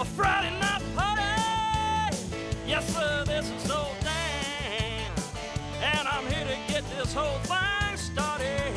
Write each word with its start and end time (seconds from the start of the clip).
a 0.00 0.04
Friday 0.04 0.50
night 0.58 0.82
party. 0.96 2.16
Yes, 2.66 2.94
sir, 2.94 3.22
this 3.26 3.50
is 3.50 3.62
so 3.64 3.86
damn. 4.00 5.12
And 5.82 6.08
I'm 6.08 6.26
here 6.32 6.46
to 6.46 6.72
get 6.72 6.84
this 6.96 7.12
whole 7.12 7.38
thing 7.40 7.96
started. 7.96 8.72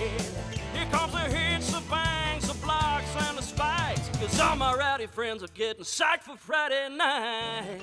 Here 0.74 0.86
comes 0.92 1.14
the 1.14 1.20
hits, 1.20 1.72
the 1.72 1.82
bangs, 1.90 2.48
the 2.48 2.66
blocks, 2.66 3.16
and 3.16 3.38
the 3.38 3.42
spikes. 3.42 4.10
Cause 4.20 4.38
all 4.40 4.58
my 4.58 4.74
rowdy 4.74 5.06
friends 5.06 5.44
are 5.44 5.54
getting 5.54 5.84
psyched 5.84 6.24
for 6.24 6.36
Friday 6.36 6.90
night. 6.90 7.80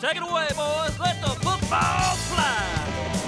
Take 0.00 0.16
it 0.16 0.22
away, 0.22 0.48
boys. 0.54 0.98
Let 1.00 1.18
the 1.22 1.30
football 1.30 2.14
fly. 2.28 3.25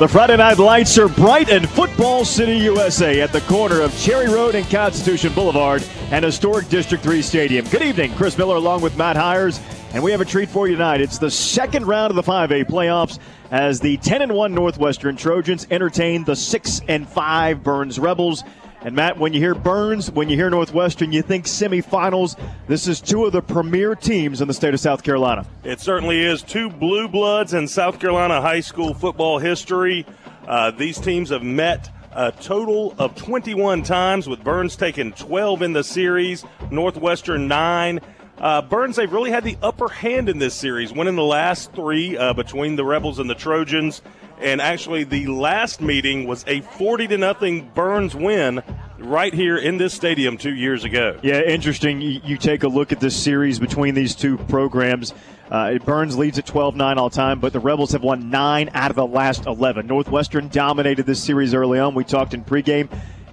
The 0.00 0.08
Friday 0.08 0.38
night 0.38 0.56
lights 0.56 0.96
are 0.96 1.08
bright 1.08 1.50
in 1.50 1.66
Football 1.66 2.24
City, 2.24 2.56
USA, 2.56 3.20
at 3.20 3.32
the 3.32 3.42
corner 3.42 3.82
of 3.82 3.94
Cherry 3.98 4.30
Road 4.30 4.54
and 4.54 4.66
Constitution 4.70 5.30
Boulevard 5.34 5.84
and 6.10 6.24
historic 6.24 6.70
District 6.70 7.04
3 7.04 7.20
Stadium. 7.20 7.66
Good 7.66 7.82
evening, 7.82 8.14
Chris 8.14 8.38
Miller 8.38 8.56
along 8.56 8.80
with 8.80 8.96
Matt 8.96 9.16
Hiers, 9.16 9.60
and 9.92 10.02
we 10.02 10.10
have 10.10 10.22
a 10.22 10.24
treat 10.24 10.48
for 10.48 10.66
you 10.66 10.76
tonight. 10.76 11.02
It's 11.02 11.18
the 11.18 11.30
second 11.30 11.86
round 11.86 12.12
of 12.12 12.16
the 12.16 12.22
5A 12.22 12.64
playoffs 12.64 13.18
as 13.50 13.78
the 13.78 13.98
10 13.98 14.22
and 14.22 14.32
1 14.32 14.54
Northwestern 14.54 15.16
Trojans 15.16 15.66
entertain 15.70 16.24
the 16.24 16.34
6 16.34 16.80
and 16.88 17.06
5 17.06 17.62
Byrnes 17.62 17.98
Rebels. 17.98 18.42
And 18.82 18.96
Matt, 18.96 19.18
when 19.18 19.34
you 19.34 19.40
hear 19.40 19.54
Byrnes, 19.54 20.10
when 20.10 20.30
you 20.30 20.36
hear 20.36 20.48
Northwestern, 20.48 21.12
you 21.12 21.20
think 21.20 21.44
semifinals. 21.44 22.38
This 22.66 22.88
is 22.88 23.00
two 23.00 23.26
of 23.26 23.32
the 23.32 23.42
premier 23.42 23.94
teams 23.94 24.40
in 24.40 24.48
the 24.48 24.54
state 24.54 24.72
of 24.72 24.80
South 24.80 25.02
Carolina. 25.02 25.44
It 25.64 25.80
certainly 25.80 26.20
is. 26.20 26.42
Two 26.42 26.70
blue 26.70 27.06
bloods 27.06 27.52
in 27.52 27.68
South 27.68 28.00
Carolina 28.00 28.40
high 28.40 28.60
school 28.60 28.94
football 28.94 29.38
history. 29.38 30.06
Uh, 30.48 30.70
these 30.70 30.98
teams 30.98 31.28
have 31.28 31.42
met 31.42 31.90
a 32.12 32.32
total 32.32 32.94
of 32.98 33.14
21 33.16 33.82
times, 33.82 34.26
with 34.26 34.42
Byrnes 34.42 34.76
taking 34.76 35.12
12 35.12 35.62
in 35.62 35.72
the 35.74 35.84
series, 35.84 36.44
Northwestern 36.70 37.48
9. 37.48 38.00
Uh, 38.40 38.62
Byrnes, 38.62 38.96
they've 38.96 39.12
really 39.12 39.30
had 39.30 39.44
the 39.44 39.58
upper 39.62 39.88
hand 39.88 40.30
in 40.30 40.38
this 40.38 40.54
series, 40.54 40.92
winning 40.92 41.14
the 41.14 41.22
last 41.22 41.72
three 41.74 42.16
uh, 42.16 42.32
between 42.32 42.76
the 42.76 42.84
Rebels 42.84 43.18
and 43.18 43.28
the 43.28 43.34
Trojans. 43.34 44.00
And 44.40 44.62
actually, 44.62 45.04
the 45.04 45.26
last 45.26 45.82
meeting 45.82 46.26
was 46.26 46.44
a 46.46 46.62
40 46.62 47.08
to 47.08 47.18
nothing 47.18 47.70
Byrnes 47.74 48.14
win 48.14 48.62
right 48.98 49.34
here 49.34 49.58
in 49.58 49.76
this 49.76 49.92
stadium 49.92 50.38
two 50.38 50.54
years 50.54 50.84
ago. 50.84 51.18
Yeah, 51.22 51.42
interesting. 51.42 52.00
You, 52.00 52.38
take 52.38 52.62
a 52.62 52.68
look 52.68 52.92
at 52.92 53.00
this 53.00 53.14
series 53.14 53.58
between 53.58 53.94
these 53.94 54.14
two 54.14 54.38
programs. 54.38 55.12
Uh, 55.50 55.76
Byrnes 55.78 56.16
leads 56.16 56.38
at 56.38 56.46
12 56.46 56.76
9 56.76 56.96
all 56.96 57.10
time, 57.10 57.40
but 57.40 57.52
the 57.52 57.60
Rebels 57.60 57.92
have 57.92 58.02
won 58.02 58.30
nine 58.30 58.70
out 58.72 58.88
of 58.88 58.96
the 58.96 59.06
last 59.06 59.44
11. 59.44 59.86
Northwestern 59.86 60.48
dominated 60.48 61.04
this 61.04 61.22
series 61.22 61.52
early 61.52 61.78
on. 61.78 61.94
We 61.94 62.04
talked 62.04 62.32
in 62.32 62.42
pregame. 62.42 62.88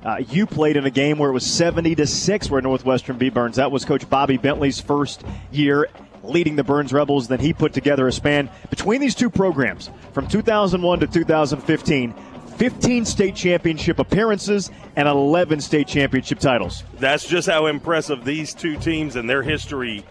Uh, 0.07 0.23
you 0.29 0.45
played 0.45 0.77
in 0.77 0.85
a 0.85 0.89
game 0.89 1.17
where 1.17 1.29
it 1.29 1.33
was 1.33 1.45
70 1.45 1.95
to 1.95 2.07
6 2.07 2.49
where 2.49 2.61
Northwestern 2.61 3.17
beat 3.17 3.33
Byrnes. 3.33 3.57
That 3.57 3.73
was 3.73 3.83
Coach 3.83 4.09
Bobby 4.09 4.37
Bentley's 4.37 4.79
first 4.79 5.21
year 5.51 5.89
leading 6.23 6.55
the 6.55 6.63
Byrnes 6.63 6.93
Rebels. 6.93 7.27
Then 7.27 7.39
he 7.39 7.51
put 7.51 7.73
together 7.73 8.07
a 8.07 8.11
span 8.13 8.49
between 8.69 9.01
these 9.01 9.15
two 9.15 9.29
programs 9.29 9.89
from 10.13 10.25
2001 10.29 11.01
to 11.01 11.07
2015. 11.07 12.15
15 12.55 13.05
state 13.05 13.35
championship 13.35 13.99
appearances 13.99 14.71
and 14.95 15.09
11 15.09 15.59
state 15.59 15.89
championship 15.89 16.39
titles. 16.39 16.85
That's 16.99 17.27
just 17.27 17.49
how 17.49 17.65
impressive 17.65 18.23
these 18.23 18.53
two 18.53 18.77
teams 18.77 19.17
and 19.17 19.29
their 19.29 19.43
history 19.43 20.05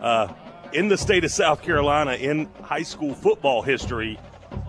uh, 0.00 0.32
in 0.72 0.86
the 0.86 0.96
state 0.96 1.24
of 1.24 1.32
South 1.32 1.60
Carolina 1.60 2.12
in 2.12 2.48
high 2.62 2.84
school 2.84 3.14
football 3.14 3.62
history, 3.62 4.16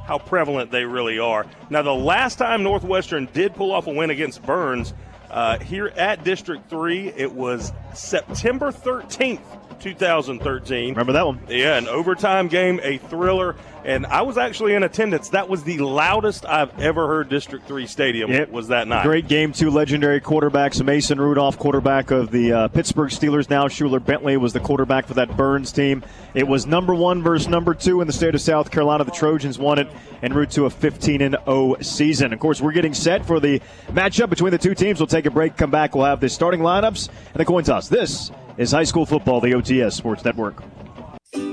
how 0.05 0.17
prevalent 0.17 0.71
they 0.71 0.85
really 0.85 1.19
are. 1.19 1.45
Now, 1.69 1.81
the 1.81 1.93
last 1.93 2.37
time 2.37 2.63
Northwestern 2.63 3.27
did 3.33 3.55
pull 3.55 3.71
off 3.71 3.87
a 3.87 3.93
win 3.93 4.09
against 4.09 4.43
Byrnes 4.43 4.93
uh, 5.29 5.59
here 5.59 5.87
at 5.87 6.23
District 6.23 6.69
3, 6.69 7.07
it 7.09 7.31
was 7.31 7.71
September 7.93 8.71
13th 8.71 9.70
2013. 9.81 10.89
Remember 10.89 11.13
that 11.13 11.25
one? 11.25 11.39
Yeah, 11.49 11.77
an 11.77 11.87
overtime 11.87 12.47
game, 12.47 12.79
a 12.83 12.97
thriller. 12.97 13.55
And 13.83 14.05
I 14.05 14.21
was 14.21 14.37
actually 14.37 14.75
in 14.75 14.83
attendance. 14.83 15.29
That 15.29 15.49
was 15.49 15.63
the 15.63 15.79
loudest 15.79 16.45
I've 16.45 16.79
ever 16.79 17.07
heard 17.07 17.29
District 17.29 17.67
3 17.67 17.87
Stadium 17.87 18.31
yep. 18.31 18.51
was 18.51 18.67
that 18.67 18.87
night. 18.87 19.03
Great 19.03 19.27
game, 19.27 19.53
two 19.53 19.71
legendary 19.71 20.21
quarterbacks. 20.21 20.83
Mason 20.83 21.19
Rudolph, 21.19 21.57
quarterback 21.57 22.11
of 22.11 22.29
the 22.29 22.53
uh, 22.53 22.67
Pittsburgh 22.67 23.09
Steelers. 23.09 23.49
Now 23.49 23.65
Shuler 23.65 24.03
Bentley 24.03 24.37
was 24.37 24.53
the 24.53 24.59
quarterback 24.59 25.07
for 25.07 25.15
that 25.15 25.35
Byrnes 25.35 25.71
team. 25.71 26.03
It 26.35 26.47
was 26.47 26.67
number 26.67 26.93
one 26.93 27.23
versus 27.23 27.47
number 27.47 27.73
two 27.73 28.01
in 28.01 28.07
the 28.07 28.13
state 28.13 28.35
of 28.35 28.41
South 28.41 28.69
Carolina. 28.69 29.03
The 29.03 29.11
Trojans 29.11 29.57
won 29.57 29.79
it 29.79 29.87
en 30.21 30.33
route 30.33 30.51
to 30.51 30.65
a 30.65 30.69
15 30.69 31.21
and 31.21 31.37
0 31.45 31.77
season. 31.81 32.33
Of 32.33 32.39
course, 32.39 32.61
we're 32.61 32.71
getting 32.73 32.93
set 32.93 33.25
for 33.25 33.39
the 33.39 33.61
matchup 33.89 34.29
between 34.29 34.51
the 34.51 34.59
two 34.59 34.75
teams. 34.75 34.99
We'll 34.99 35.07
take 35.07 35.25
a 35.25 35.31
break, 35.31 35.57
come 35.57 35.71
back. 35.71 35.95
We'll 35.95 36.05
have 36.05 36.19
the 36.19 36.29
starting 36.29 36.61
lineups 36.61 37.09
and 37.33 37.39
the 37.39 37.45
coin 37.45 37.63
toss. 37.63 37.89
This 37.89 38.31
is 38.57 38.71
high 38.71 38.83
school 38.83 39.05
football, 39.05 39.39
the 39.39 39.51
OTS 39.51 39.93
Sports 39.93 40.25
Network. 40.25 40.63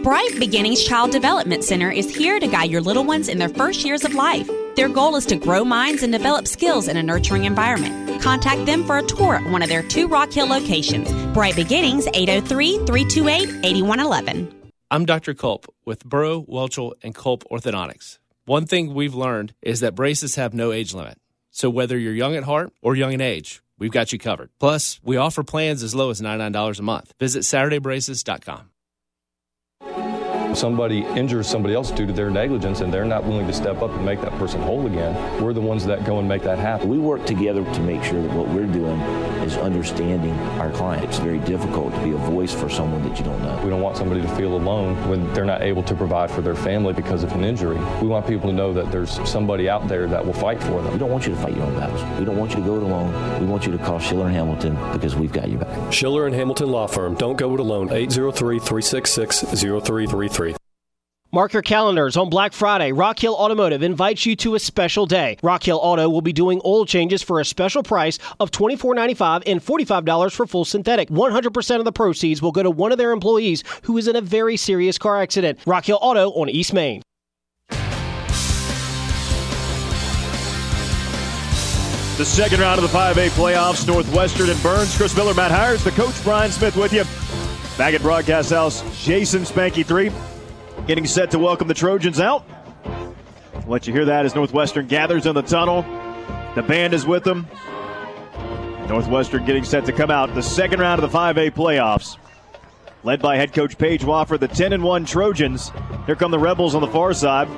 Bright 0.03 0.39
Beginnings 0.39 0.85
Child 0.85 1.11
Development 1.11 1.63
Center 1.63 1.91
is 1.91 2.15
here 2.15 2.41
to 2.41 2.47
guide 2.47 2.71
your 2.71 2.81
little 2.81 3.05
ones 3.05 3.29
in 3.29 3.39
their 3.39 3.49
first 3.49 3.85
years 3.85 4.05
of 4.05 4.15
life. 4.15 4.49
Their 4.75 4.89
goal 4.89 5.17
is 5.17 5.27
to 5.27 5.37
grow 5.37 5.65
minds 5.65 6.03
and 6.03 6.13
develop 6.13 6.49
skills 6.49 6.89
in 6.89 6.97
a 6.97 7.03
nurturing 7.03 7.45
environment. 7.45 8.23
Contact 8.23 8.65
them 8.65 8.87
for 8.87 8.99
a 8.99 9.03
tour 9.03 9.37
at 9.37 9.51
one 9.51 9.63
of 9.63 9.69
their 9.69 9.83
two 9.83 10.09
Rock 10.09 10.33
Hill 10.33 10.47
locations. 10.47 11.13
Bright 11.35 11.57
Beginnings, 11.57 12.07
803 12.15 12.87
328 12.87 13.65
8111. 13.65 14.55
I'm 14.91 15.05
Dr. 15.05 15.35
Culp 15.35 15.67
with 15.85 16.05
Burrow, 16.05 16.43
Welchel, 16.45 16.93
and 17.03 17.15
Culp 17.15 17.45
Orthodontics. 17.51 18.19
One 18.47 18.65
thing 18.65 18.95
we've 18.95 19.15
learned 19.15 19.53
is 19.61 19.81
that 19.81 19.95
braces 19.95 20.37
have 20.37 20.55
no 20.55 20.73
age 20.73 20.95
limit. 20.95 21.19
So 21.51 21.69
whether 21.69 21.99
you're 21.99 22.15
young 22.15 22.35
at 22.35 22.45
heart 22.45 22.73
or 22.81 22.97
young 22.97 23.13
in 23.13 23.21
age, 23.21 23.61
we've 23.78 23.91
got 23.91 24.12
you 24.12 24.19
covered. 24.19 24.50
Plus, 24.61 25.00
we 25.03 25.16
offer 25.16 25.43
plans 25.43 25.83
as 25.83 25.94
low 25.94 26.11
as 26.11 26.21
$99 26.21 26.78
a 26.78 26.83
month. 26.83 27.12
Visit 27.19 27.41
SaturdayBraces.com 27.41 28.71
somebody 30.55 31.05
injures 31.05 31.47
somebody 31.47 31.75
else 31.75 31.91
due 31.91 32.07
to 32.07 32.13
their 32.13 32.31
negligence 32.31 32.81
and 32.81 32.93
they're 32.93 33.05
not 33.05 33.25
willing 33.25 33.47
to 33.47 33.53
step 33.53 33.83
up 33.83 33.91
and 33.91 34.05
make 34.05 34.21
that 34.21 34.33
person 34.33 34.61
whole 34.63 34.87
again, 34.87 35.43
we're 35.43 35.53
the 35.53 35.61
ones 35.61 35.85
that 35.87 36.05
go 36.05 36.19
and 36.19 36.29
make 36.29 36.43
that 36.43 36.59
happen. 36.59 36.89
We 36.89 36.99
work 36.99 37.25
together 37.27 37.65
to 37.65 37.81
make 37.81 38.03
sure 38.03 38.21
that 38.23 38.33
what 38.33 38.49
we're 38.49 38.67
doing 38.67 39.01
is 39.43 39.57
understanding 39.57 40.33
our 40.61 40.71
client. 40.73 41.05
It's 41.05 41.19
very 41.19 41.39
difficult 41.41 41.95
to 41.95 42.01
be 42.03 42.11
a 42.11 42.17
voice 42.17 42.53
for 42.53 42.69
someone 42.69 43.03
that 43.09 43.19
you 43.19 43.25
don't 43.25 43.43
know. 43.43 43.61
We 43.63 43.71
don't 43.71 43.81
want 43.81 43.97
somebody 43.97 44.21
to 44.23 44.29
feel 44.37 44.55
alone 44.55 44.97
when 45.09 45.33
they're 45.33 45.45
not 45.45 45.63
able 45.63 45.83
to 45.85 45.95
provide 45.95 46.31
for 46.31 46.41
their 46.41 46.55
family 46.55 46.93
because 46.93 47.23
of 47.23 47.33
an 47.33 47.45
injury. 47.45 47.79
We 48.01 48.09
want 48.09 48.27
people 48.27 48.51
to 48.51 48.55
know 48.55 48.73
that 48.75 48.91
there's 48.91 49.13
somebody 49.29 49.69
out 49.69 49.89
there 49.89 50.07
that 50.09 50.25
will 50.25 50.33
fight 50.33 50.63
for 50.63 50.83
them. 50.83 50.93
We 50.93 50.99
don't 50.99 51.11
want 51.11 51.27
you 51.27 51.35
to 51.35 51.41
fight 51.41 51.57
your 51.57 51.65
own 51.65 51.75
battles. 51.75 52.03
We 52.19 52.25
don't 52.25 52.37
want 52.37 52.53
you 52.53 52.59
to 52.59 52.67
go 52.67 52.77
it 52.77 52.83
alone. 52.83 53.41
We 53.41 53.47
want 53.47 53.67
you 53.67 53.73
to 53.73 53.79
call 53.79 53.99
Schiller 53.99 54.27
and 54.27 54.35
Hamilton 54.35 54.75
because 54.93 55.17
we've 55.17 55.33
got 55.33 55.49
you 55.49 55.59
back. 55.59 55.93
Schiller 55.93 56.27
and 56.27 56.35
Hamilton 56.35 56.71
Law 56.71 56.87
Firm. 56.87 57.15
Don't 57.15 57.37
go 57.37 57.55
it 57.55 57.61
alone. 57.61 57.93
803 57.93 58.59
366 58.59 59.41
0333. 59.41 60.48
Mark 61.31 61.53
your 61.53 61.61
calendars 61.61 62.16
on 62.16 62.31
Black 62.31 62.55
Friday. 62.55 62.91
Rock 62.91 63.19
Hill 63.19 63.34
Automotive 63.34 63.83
invites 63.83 64.25
you 64.25 64.34
to 64.37 64.55
a 64.55 64.59
special 64.59 65.05
day. 65.05 65.37
Rock 65.43 65.62
Hill 65.62 65.78
Auto 65.83 66.09
will 66.09 66.22
be 66.22 66.33
doing 66.33 66.62
oil 66.65 66.87
changes 66.87 67.22
for 67.22 67.39
a 67.39 67.44
special 67.44 67.83
price 67.83 68.19
of 68.41 68.50
$24.95 68.50 69.43
and 69.47 69.62
$45 69.62 70.33
for 70.33 70.47
full 70.47 70.65
synthetic. 70.65 71.11
100% 71.11 71.78
of 71.78 71.84
the 71.84 71.93
proceeds 71.93 72.41
will 72.41 72.53
go 72.53 72.62
to 72.62 72.71
one 72.71 72.93
of 72.93 72.99
their 72.99 73.12
employees 73.12 73.62
who 73.83 73.99
is 73.99 74.09
in 74.09 74.17
a 74.17 74.22
very 74.22 74.56
serious 74.56 74.97
car 74.97 75.21
accident. 75.21 75.59
Rock 75.67 75.84
Hill 75.84 75.99
Auto 76.00 76.31
on 76.31 76.49
East 76.49 76.72
Main. 76.72 77.03
The 82.17 82.25
second 82.25 82.61
round 82.61 82.83
of 82.83 82.91
the 82.91 82.99
5A 82.99 83.28
playoffs, 83.31 83.87
Northwestern 83.87 84.49
and 84.49 84.62
Byrnes. 84.62 84.97
Chris 84.97 85.15
Miller, 85.15 85.34
Matt 85.34 85.50
Hiers, 85.50 85.84
the 85.84 85.91
coach 85.91 86.15
Brian 86.25 86.50
Smith 86.50 86.75
with 86.75 86.94
you. 86.94 87.05
Back 87.77 87.93
at 87.93 88.00
Broadcast 88.00 88.49
House, 88.49 88.83
Jason 89.05 89.43
Spanky 89.43 89.84
3 89.84 90.11
getting 90.88 91.06
set 91.06 91.31
to 91.31 91.38
welcome 91.38 91.69
the 91.69 91.75
Trojans 91.75 92.19
out. 92.19 92.47
I'll 92.87 93.62
let 93.66 93.87
you 93.87 93.93
hear 93.93 94.06
that 94.06 94.25
as 94.25 94.34
Northwestern 94.34 94.87
gathers 94.87 95.26
in 95.26 95.34
the 95.34 95.43
tunnel. 95.43 95.82
The 96.54 96.62
band 96.62 96.94
is 96.94 97.06
with 97.06 97.25
them. 97.25 97.47
Northwestern 98.88 99.44
getting 99.44 99.65
set 99.65 99.84
to 99.84 99.93
come 99.93 100.10
out 100.10 100.34
the 100.34 100.43
second 100.43 100.81
round 100.81 101.03
of 101.03 101.12
the 101.12 101.16
5A 101.16 101.50
playoffs. 101.50 102.17
Led 103.05 103.20
by 103.20 103.37
head 103.37 103.52
coach 103.52 103.76
Paige 103.76 104.00
Wofford, 104.00 104.40
the 104.40 104.49
10 104.49 104.73
and 104.73 104.82
1 104.82 105.05
Trojans. 105.05 105.70
Here 106.06 106.17
come 106.17 106.31
the 106.31 106.38
Rebels 106.38 106.75
on 106.75 106.81
the 106.81 106.88
far 106.88 107.12
side. 107.12 107.49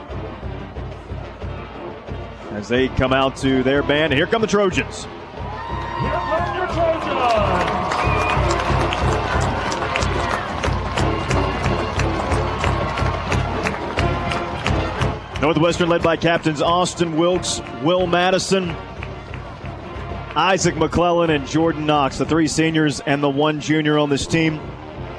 As 2.50 2.66
they 2.66 2.88
come 2.88 3.12
out 3.12 3.36
to 3.36 3.62
their 3.62 3.84
band, 3.84 4.12
here 4.12 4.26
come 4.26 4.42
the 4.42 4.48
Trojans. 4.48 5.04
Here 5.04 6.10
come 6.10 6.56
your 6.56 6.66
Trojans! 6.66 7.79
Northwestern 15.40 15.88
led 15.88 16.02
by 16.02 16.18
captains 16.18 16.60
Austin 16.60 17.16
Wilkes, 17.16 17.62
Will 17.82 18.06
Madison, 18.06 18.70
Isaac 20.36 20.76
McClellan, 20.76 21.30
and 21.30 21.46
Jordan 21.46 21.86
Knox, 21.86 22.18
the 22.18 22.26
three 22.26 22.46
seniors 22.46 23.00
and 23.00 23.22
the 23.22 23.30
one 23.30 23.58
junior 23.58 23.96
on 23.96 24.10
this 24.10 24.26
team. 24.26 24.60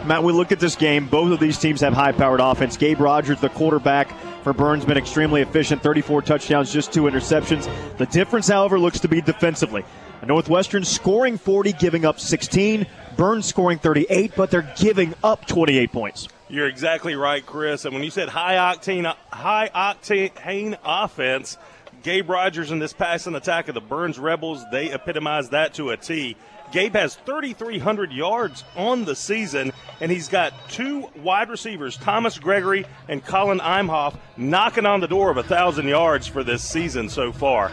Matt, 0.05 0.23
we 0.23 0.31
look 0.31 0.51
at 0.51 0.59
this 0.59 0.75
game. 0.75 1.07
Both 1.07 1.31
of 1.31 1.39
these 1.39 1.57
teams 1.57 1.81
have 1.81 1.93
high 1.93 2.11
powered 2.11 2.39
offense. 2.39 2.77
Gabe 2.77 2.99
Rogers, 2.99 3.41
the 3.41 3.49
quarterback 3.49 4.15
for 4.43 4.53
Byrnes, 4.53 4.85
been 4.85 4.97
extremely 4.97 5.41
efficient 5.41 5.81
34 5.81 6.21
touchdowns, 6.21 6.71
just 6.71 6.93
two 6.93 7.03
interceptions. 7.03 7.67
The 7.97 8.05
difference, 8.05 8.47
however, 8.47 8.77
looks 8.79 8.99
to 8.99 9.07
be 9.07 9.21
defensively. 9.21 9.83
Northwestern 10.25 10.85
scoring 10.85 11.37
40, 11.39 11.73
giving 11.73 12.05
up 12.05 12.19
16. 12.19 12.85
Byrnes 13.17 13.45
scoring 13.45 13.79
38, 13.79 14.33
but 14.35 14.51
they're 14.51 14.73
giving 14.77 15.13
up 15.23 15.45
28 15.47 15.91
points. 15.91 16.27
You're 16.49 16.67
exactly 16.67 17.15
right, 17.15 17.45
Chris. 17.45 17.85
And 17.85 17.93
when 17.93 18.03
you 18.03 18.09
said 18.09 18.29
high 18.29 18.55
octane, 18.55 19.13
high 19.31 19.69
octane 19.73 20.77
offense, 20.83 21.57
Gabe 22.03 22.29
Rogers 22.29 22.71
in 22.71 22.79
this 22.79 22.93
passing 22.93 23.35
attack 23.35 23.67
of 23.67 23.75
the 23.75 23.81
Byrnes 23.81 24.19
Rebels, 24.19 24.63
they 24.71 24.91
epitomize 24.91 25.49
that 25.49 25.73
to 25.75 25.91
a 25.91 25.97
T. 25.97 26.35
Gabe 26.71 26.95
has 26.95 27.15
3,300 27.15 28.11
yards 28.11 28.63
on 28.75 29.03
the 29.03 29.15
season, 29.15 29.73
and 29.99 30.09
he's 30.09 30.29
got 30.29 30.53
two 30.69 31.09
wide 31.17 31.49
receivers, 31.49 31.97
Thomas 31.97 32.39
Gregory 32.39 32.85
and 33.09 33.23
Colin 33.23 33.59
Imhoff, 33.59 34.17
knocking 34.37 34.85
on 34.85 35.01
the 35.01 35.07
door 35.07 35.29
of 35.29 35.35
1,000 35.35 35.87
yards 35.87 36.27
for 36.27 36.43
this 36.43 36.63
season 36.63 37.09
so 37.09 37.31
far. 37.31 37.71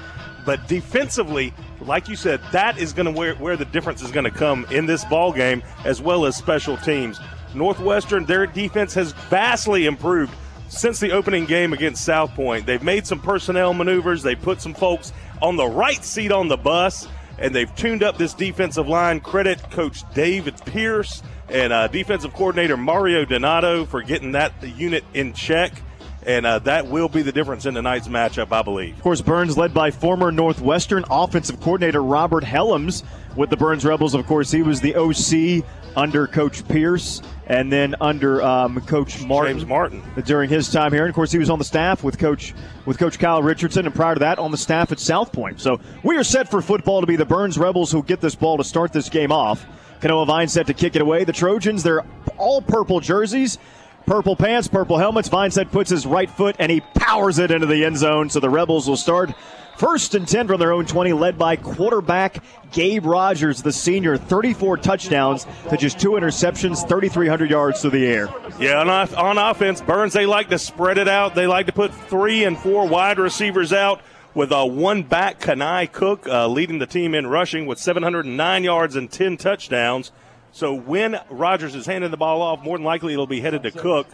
But 0.49 0.67
defensively, 0.67 1.53
like 1.79 2.09
you 2.09 2.17
said, 2.17 2.41
that 2.53 2.79
is 2.79 2.95
going 2.95 3.05
to 3.05 3.13
where, 3.13 3.35
where 3.35 3.55
the 3.55 3.67
difference 3.67 4.01
is 4.01 4.11
going 4.11 4.25
to 4.25 4.31
come 4.31 4.65
in 4.71 4.87
this 4.87 5.05
ball 5.05 5.31
game, 5.31 5.63
as 5.85 6.01
well 6.01 6.25
as 6.25 6.37
special 6.37 6.79
teams. 6.79 7.21
Northwestern, 7.55 8.25
their 8.25 8.47
defense 8.47 8.95
has 8.95 9.13
vastly 9.13 9.85
improved 9.85 10.35
since 10.71 11.01
the 11.01 11.13
opening 11.13 11.45
game 11.45 11.75
against 11.75 12.03
South 12.03 12.31
Point. 12.31 12.65
They've 12.65 12.83
made 12.83 13.07
some 13.07 13.21
personnel 13.21 13.75
maneuvers. 13.75 14.23
They 14.23 14.35
put 14.35 14.63
some 14.63 14.73
folks 14.73 15.13
on 15.43 15.57
the 15.57 15.67
right 15.67 16.03
seat 16.03 16.33
on 16.33 16.49
the 16.49 16.57
bus, 16.57 17.07
and 17.39 17.55
they've 17.55 17.77
tuned 17.77 18.03
up 18.03 18.17
this 18.17 18.33
defensive 18.33 18.89
line. 18.89 19.21
Credit 19.21 19.63
Coach 19.71 19.99
David 20.15 20.57
Pierce 20.65 21.23
and 21.51 21.75
uh, 21.75 21.89
defensive 21.89 22.33
coordinator 22.33 22.79
Mario 22.79 23.27
Donato 23.27 23.85
for 23.85 24.01
getting 24.01 24.33
that 24.33 24.55
unit 24.63 25.05
in 25.13 25.35
check. 25.35 25.83
And 26.29 26.45
uh, 26.45 26.59
that 26.61 26.87
will 26.87 27.09
be 27.09 27.23
the 27.23 27.33
difference 27.33 27.65
in 27.65 27.73
tonight's 27.73 28.07
matchup, 28.07 28.53
I 28.53 28.61
believe. 28.61 28.95
Of 28.95 29.03
course, 29.03 29.23
Byrnes 29.23 29.57
led 29.57 29.73
by 29.73 29.91
former 29.91 30.31
Northwestern 30.31 31.07
offensive 31.11 31.59
coordinator 31.59 32.03
Robert 32.03 32.45
Helms 32.45 33.03
with 33.35 33.49
the 33.49 33.57
Byrnes 33.57 33.83
Rebels. 33.87 34.13
Of 34.13 34.27
course, 34.27 34.51
he 34.51 34.61
was 34.61 34.83
the 34.83 34.95
OC 34.95 35.65
under 35.97 36.27
Coach 36.27 36.69
Pierce 36.69 37.23
and 37.47 37.73
then 37.73 37.95
under 38.03 38.43
um, 38.43 38.79
Coach 38.83 39.25
Martin, 39.25 39.55
James 39.57 39.67
Martin 39.67 40.03
during 40.27 40.51
his 40.51 40.71
time 40.71 40.93
here. 40.93 41.05
And 41.05 41.09
of 41.09 41.15
course, 41.15 41.33
he 41.33 41.39
was 41.39 41.49
on 41.49 41.59
the 41.59 41.65
staff 41.65 42.05
with 42.05 42.19
Coach 42.19 42.53
with 42.85 42.99
Coach 42.99 43.19
Kyle 43.19 43.43
Richardson, 43.43 43.87
and 43.87 43.95
prior 43.95 44.13
to 44.13 44.21
that, 44.21 44.39
on 44.39 44.51
the 44.51 44.59
staff 44.59 44.93
at 44.93 45.01
South 45.01 45.33
Point. 45.33 45.63
So 45.63 45.81
we 46.03 46.19
are 46.19 46.25
set 46.25 46.51
for 46.51 46.61
football 46.61 47.01
to 47.01 47.07
be 47.07 47.17
the 47.17 47.25
Byrnes 47.25 47.57
Rebels 47.57 47.91
who 47.91 48.03
get 48.03 48.21
this 48.21 48.35
ball 48.35 48.59
to 48.59 48.65
start 48.65 48.93
this 48.93 49.09
game 49.09 49.33
off. 49.33 49.65
Kanoa 50.01 50.27
Vine 50.27 50.49
set 50.49 50.67
to 50.67 50.75
kick 50.75 50.95
it 50.95 51.01
away. 51.01 51.25
The 51.25 51.33
Trojans, 51.33 51.83
they're 51.83 52.05
all 52.37 52.61
purple 52.61 53.01
jerseys. 53.01 53.59
Purple 54.09 54.37
pants, 54.37 54.69
purple 54.69 54.97
helmets. 54.97 55.29
Vineset 55.29 55.71
puts 55.71 55.91
his 55.91 56.07
right 56.07 56.31
foot 56.31 56.57
and 56.59 56.73
he 56.73 56.81
powers 56.81 57.39
it 57.39 57.51
into 57.51 57.67
the 57.67 57.85
end 57.85 57.99
zone. 57.99 58.31
So 58.31 58.41
the 58.41 58.49
Rebels 58.49 58.89
will 58.89 58.97
start 58.97 59.35
First 59.79 60.17
and 60.17 60.27
10 60.27 60.49
from 60.49 60.59
their 60.59 60.73
own 60.73 60.87
20, 60.87 61.13
led 61.13 61.39
by 61.39 61.55
quarterback 61.55 62.43
Gabe 62.73 63.07
Rogers, 63.07 63.63
the 63.63 63.71
senior. 63.71 64.17
34 64.17 64.79
touchdowns 64.79 65.47
to 65.71 65.77
just 65.77 66.01
two 66.01 66.11
interceptions, 66.11 66.81
3,300 66.89 67.49
yards 67.49 67.81
through 67.81 67.93
the 67.93 68.05
air. 68.05 68.29
Yeah, 68.59 68.81
on, 68.81 68.89
on 68.89 69.39
offense, 69.39 69.81
Byrnes, 69.81 70.15
they 70.15 70.27
like 70.27 70.49
to 70.49 70.59
spread 70.59 70.99
it 70.99 71.07
out. 71.07 71.37
They 71.37 71.47
like 71.47 71.67
to 71.67 71.73
put 71.73 71.95
three 71.95 72.43
and 72.43 72.59
four 72.59 72.89
wide 72.89 73.21
receivers 73.21 73.73
out 73.73 74.01
with 74.35 74.51
a 74.51 74.67
one 74.67 75.05
back 75.05 75.39
Kanai 75.39 75.93
Cook 75.93 76.27
uh, 76.27 76.49
leading 76.49 76.81
the 76.81 76.87
team 76.87 77.15
in 77.15 77.29
rushing 77.29 77.67
with 77.67 77.79
709 77.79 78.65
yards 78.65 78.97
and 78.97 79.09
10 79.09 79.37
touchdowns. 79.37 80.11
So 80.59 80.75
when 80.75 81.21
Rogers 81.31 81.77
is 81.77 81.87
handing 81.87 82.11
the 82.11 82.17
ball 82.17 82.43
off, 82.43 82.65
more 82.65 82.77
than 82.77 82.85
likely 82.85 83.13
it'll 83.13 83.29
be 83.29 83.41
headed 83.41 83.63
to 83.63 83.71
Cook. 83.71 84.09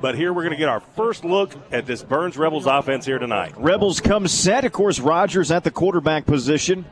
But 0.00 0.16
here 0.16 0.32
we're 0.32 0.42
going 0.42 0.50
to 0.50 0.58
get 0.58 0.68
our 0.68 0.80
first 0.80 1.24
look 1.24 1.54
at 1.70 1.86
this 1.86 2.02
Byrnes 2.02 2.36
Rebels 2.36 2.66
offense 2.66 3.06
here 3.06 3.20
tonight. 3.20 3.54
Rebels 3.56 4.00
come 4.00 4.26
set. 4.26 4.64
Of 4.64 4.72
course, 4.72 4.98
Rogers 4.98 5.52
at 5.52 5.62
the 5.62 5.70
quarterback 5.70 6.26
position. 6.26 6.84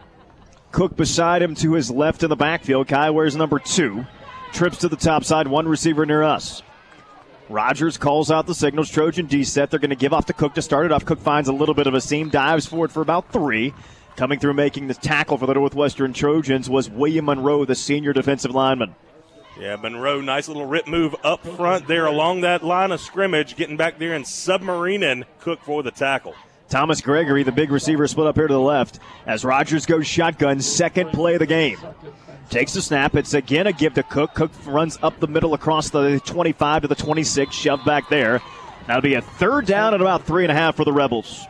Cook 0.71 0.97
beside 0.97 1.43
him 1.43 1.57
to 1.57 1.73
his 1.73 1.91
left 1.91 2.23
in 2.23 2.31
the 2.31 2.37
backfield. 2.37 2.87
Kai 2.87 3.11
wears 3.11 3.35
number 3.35 3.59
two. 3.59 4.07
Trips 4.53 4.79
to 4.79 4.89
the 4.89 4.95
top 4.95 5.25
side, 5.25 5.49
one 5.49 5.67
receiver 5.67 6.07
near 6.07 6.23
us. 6.23 6.63
Rogers 7.49 7.99
calls 7.99 8.31
out 8.31 8.47
the 8.47 8.55
signals. 8.55 8.89
Trojan 8.89 9.27
D 9.27 9.43
set. 9.43 9.69
They're 9.69 9.81
going 9.81 9.91
to 9.91 9.97
give 9.97 10.13
off 10.13 10.27
to 10.27 10.33
Cook 10.33 10.55
to 10.55 10.63
start 10.63 10.87
it 10.87 10.93
off. 10.93 11.05
Cook 11.05 11.19
finds 11.19 11.49
a 11.49 11.53
little 11.53 11.75
bit 11.75 11.89
of 11.89 11.95
a 11.95 12.01
seam, 12.01 12.29
dives 12.29 12.67
forward 12.67 12.93
for 12.93 13.01
about 13.01 13.33
three. 13.33 13.75
Coming 14.17 14.39
through 14.39 14.55
making 14.55 14.89
the 14.89 14.95
tackle 14.95 15.37
for 15.37 15.47
the 15.47 15.53
Northwestern 15.53 16.15
Trojans 16.15 16.71
was 16.71 16.89
William 16.89 17.27
Monroe, 17.27 17.67
the 17.67 17.75
senior 17.75 18.15
defensive 18.15 18.51
lineman. 18.51 18.95
Yeah, 19.61 19.77
Monroe, 19.77 20.23
nice 20.23 20.49
little 20.49 20.65
rip 20.65 20.87
move 20.87 21.15
up 21.23 21.47
front 21.47 21.87
there 21.87 22.07
along 22.07 22.41
that 22.41 22.65
line 22.65 22.93
of 22.93 23.01
scrimmage, 23.01 23.57
getting 23.57 23.77
back 23.77 23.99
there 23.99 24.15
and 24.15 24.25
submarining 24.25 25.25
Cook 25.41 25.61
for 25.63 25.83
the 25.83 25.91
tackle. 25.91 26.35
Thomas 26.69 27.01
Gregory, 27.03 27.43
the 27.43 27.53
big 27.53 27.71
receiver, 27.71 28.07
split 28.07 28.27
up 28.27 28.37
here 28.37 28.49
to 28.49 28.55
the 28.55 28.61
left 28.61 29.01
as 29.27 29.45
Rogers 29.45 29.85
goes 29.87 30.07
shotgun, 30.07 30.61
second 30.61 31.11
play 31.11 31.35
of 31.35 31.39
the 31.41 31.47
game. 31.47 31.79
Takes 32.49 32.73
the 32.75 32.83
snap. 32.83 33.15
It's 33.17 33.35
again 33.35 33.67
a 33.67 33.73
give 33.73 33.95
to 33.95 34.03
Cook. 34.03 34.35
Cook 34.35 34.51
runs 34.65 34.99
up 35.03 35.21
the 35.21 35.27
middle 35.27 35.53
across 35.53 35.91
the 35.91 36.21
25 36.21 36.83
to 36.83 36.89
the 36.89 36.95
26, 36.95 37.55
shoved 37.55 37.85
back 37.85 38.09
there. 38.09 38.41
That'll 38.87 39.03
be 39.03 39.15
a 39.15 39.21
third 39.21 39.67
down 39.67 39.95
and 39.95 40.03
about 40.03 40.25
three 40.25 40.45
and 40.45 40.53
a 40.53 40.55
half 40.55 40.77
for 40.77 40.85
the 40.85 40.93
Rebels. 40.93 41.47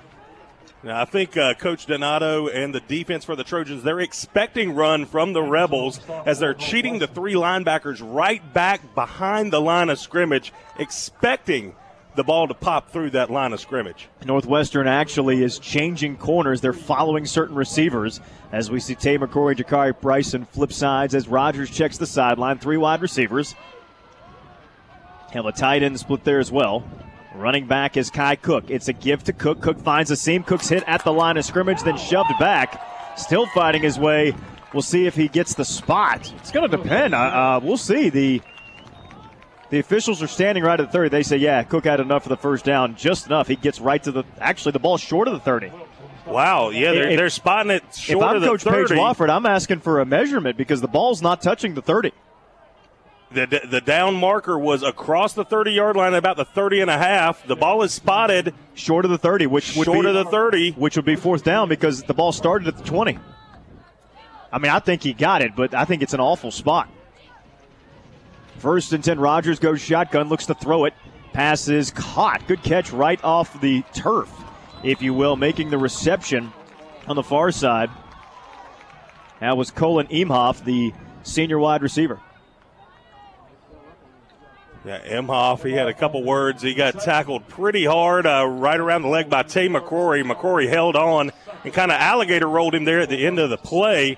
Now, 0.86 1.02
I 1.02 1.04
think 1.04 1.36
uh, 1.36 1.54
Coach 1.54 1.86
Donato 1.86 2.46
and 2.46 2.72
the 2.72 2.78
defense 2.78 3.24
for 3.24 3.34
the 3.34 3.42
Trojans, 3.42 3.82
they're 3.82 3.98
expecting 3.98 4.72
run 4.72 5.04
from 5.04 5.32
the 5.32 5.42
Rebels 5.42 5.98
as 6.24 6.38
they're 6.38 6.54
cheating 6.54 7.00
the 7.00 7.08
three 7.08 7.34
linebackers 7.34 8.00
right 8.00 8.40
back 8.54 8.94
behind 8.94 9.52
the 9.52 9.60
line 9.60 9.90
of 9.90 9.98
scrimmage, 9.98 10.52
expecting 10.78 11.74
the 12.14 12.22
ball 12.22 12.46
to 12.46 12.54
pop 12.54 12.92
through 12.92 13.10
that 13.10 13.30
line 13.30 13.52
of 13.52 13.58
scrimmage. 13.58 14.08
Northwestern 14.24 14.86
actually 14.86 15.42
is 15.42 15.58
changing 15.58 16.18
corners. 16.18 16.60
They're 16.60 16.72
following 16.72 17.26
certain 17.26 17.56
receivers 17.56 18.20
as 18.52 18.70
we 18.70 18.78
see 18.78 18.94
Tay 18.94 19.18
McCrory, 19.18 19.56
Jakari 19.56 20.00
Bryson 20.00 20.44
flip 20.44 20.72
sides 20.72 21.16
as 21.16 21.26
Rogers 21.26 21.68
checks 21.68 21.98
the 21.98 22.06
sideline. 22.06 22.58
Three 22.58 22.76
wide 22.76 23.02
receivers. 23.02 23.56
Have 25.32 25.46
a 25.46 25.52
tight 25.52 25.82
end 25.82 25.98
split 25.98 26.22
there 26.22 26.38
as 26.38 26.52
well. 26.52 26.84
Running 27.36 27.66
back 27.66 27.98
is 27.98 28.08
Kai 28.08 28.36
Cook. 28.36 28.70
It's 28.70 28.88
a 28.88 28.94
give 28.94 29.22
to 29.24 29.32
Cook. 29.32 29.60
Cook 29.60 29.78
finds 29.78 30.10
a 30.10 30.16
seam. 30.16 30.42
Cook's 30.42 30.70
hit 30.70 30.82
at 30.86 31.04
the 31.04 31.12
line 31.12 31.36
of 31.36 31.44
scrimmage, 31.44 31.82
then 31.82 31.98
shoved 31.98 32.32
back. 32.40 32.82
Still 33.18 33.46
fighting 33.48 33.82
his 33.82 33.98
way. 33.98 34.34
We'll 34.72 34.82
see 34.82 35.06
if 35.06 35.14
he 35.14 35.28
gets 35.28 35.54
the 35.54 35.64
spot. 35.64 36.32
It's 36.38 36.50
going 36.50 36.68
to 36.70 36.76
depend. 36.76 37.14
Uh, 37.14 37.18
uh, 37.18 37.60
we'll 37.62 37.76
see. 37.76 38.08
The 38.08 38.40
the 39.68 39.78
officials 39.78 40.22
are 40.22 40.26
standing 40.28 40.64
right 40.64 40.78
at 40.78 40.86
the 40.86 40.92
30. 40.92 41.10
They 41.10 41.22
say, 41.22 41.36
yeah, 41.36 41.62
Cook 41.62 41.84
had 41.84 42.00
enough 42.00 42.22
for 42.22 42.28
the 42.28 42.36
first 42.36 42.64
down, 42.64 42.94
just 42.94 43.26
enough. 43.26 43.48
He 43.48 43.56
gets 43.56 43.80
right 43.80 44.02
to 44.04 44.12
the. 44.12 44.24
Actually, 44.38 44.72
the 44.72 44.78
ball 44.78 44.96
short 44.96 45.28
of 45.28 45.34
the 45.34 45.40
30. 45.40 45.72
Wow, 46.26 46.70
yeah, 46.70 46.92
they're, 46.92 47.10
if, 47.10 47.16
they're 47.18 47.30
spotting 47.30 47.70
it 47.70 47.94
short 47.94 48.36
if 48.36 48.42
I'm 48.42 48.48
Coach 48.48 48.62
30. 48.62 48.94
Paige 48.94 48.98
Wofford, 48.98 49.30
I'm 49.30 49.46
asking 49.46 49.80
for 49.80 50.00
a 50.00 50.06
measurement 50.06 50.56
because 50.56 50.80
the 50.80 50.88
ball's 50.88 51.22
not 51.22 51.42
touching 51.42 51.74
the 51.74 51.82
30. 51.82 52.12
The, 53.30 53.62
the 53.68 53.80
down 53.80 54.14
marker 54.14 54.56
was 54.56 54.84
across 54.84 55.32
the 55.32 55.44
30 55.44 55.72
yard 55.72 55.96
line, 55.96 56.14
about 56.14 56.36
the 56.36 56.44
30 56.44 56.82
and 56.82 56.90
a 56.90 56.96
half. 56.96 57.44
The 57.46 57.56
ball 57.56 57.82
is 57.82 57.92
spotted 57.92 58.54
short 58.74 59.04
of 59.04 59.10
the 59.10 59.18
30, 59.18 59.46
which 59.46 59.76
would 59.76 59.84
short 59.84 60.04
be, 60.04 60.08
of 60.08 60.14
the 60.14 60.24
30, 60.24 60.72
which 60.72 60.96
would 60.96 61.04
be 61.04 61.16
fourth 61.16 61.42
down 61.42 61.68
because 61.68 62.04
the 62.04 62.14
ball 62.14 62.30
started 62.30 62.68
at 62.68 62.76
the 62.76 62.84
20. 62.84 63.18
I 64.52 64.58
mean, 64.58 64.70
I 64.70 64.78
think 64.78 65.02
he 65.02 65.12
got 65.12 65.42
it, 65.42 65.56
but 65.56 65.74
I 65.74 65.84
think 65.84 66.02
it's 66.02 66.14
an 66.14 66.20
awful 66.20 66.52
spot. 66.52 66.88
First 68.58 68.92
and 68.92 69.02
10, 69.02 69.18
Rogers 69.18 69.58
goes 69.58 69.80
shotgun, 69.80 70.28
looks 70.28 70.46
to 70.46 70.54
throw 70.54 70.84
it. 70.84 70.94
Pass 71.32 71.68
is 71.68 71.90
caught. 71.90 72.46
Good 72.46 72.62
catch 72.62 72.92
right 72.92 73.22
off 73.22 73.60
the 73.60 73.82
turf, 73.92 74.30
if 74.82 75.02
you 75.02 75.12
will, 75.12 75.36
making 75.36 75.70
the 75.70 75.78
reception 75.78 76.52
on 77.06 77.16
the 77.16 77.22
far 77.22 77.50
side. 77.50 77.90
That 79.40 79.56
was 79.56 79.70
Colin 79.70 80.06
Imhoff, 80.06 80.64
the 80.64 80.94
senior 81.22 81.58
wide 81.58 81.82
receiver. 81.82 82.20
Yeah, 84.86 85.00
Imhoff, 85.00 85.64
he 85.64 85.72
had 85.72 85.88
a 85.88 85.94
couple 85.94 86.22
words. 86.22 86.62
He 86.62 86.72
got 86.72 87.00
tackled 87.00 87.48
pretty 87.48 87.84
hard 87.84 88.24
uh, 88.24 88.46
right 88.46 88.78
around 88.78 89.02
the 89.02 89.08
leg 89.08 89.28
by 89.28 89.42
Tay 89.42 89.68
McCrory. 89.68 90.22
McCrory 90.24 90.68
held 90.68 90.94
on 90.94 91.32
and 91.64 91.74
kind 91.74 91.90
of 91.90 91.98
alligator 91.98 92.48
rolled 92.48 92.72
him 92.72 92.84
there 92.84 93.00
at 93.00 93.08
the 93.08 93.26
end 93.26 93.40
of 93.40 93.50
the 93.50 93.56
play. 93.56 94.16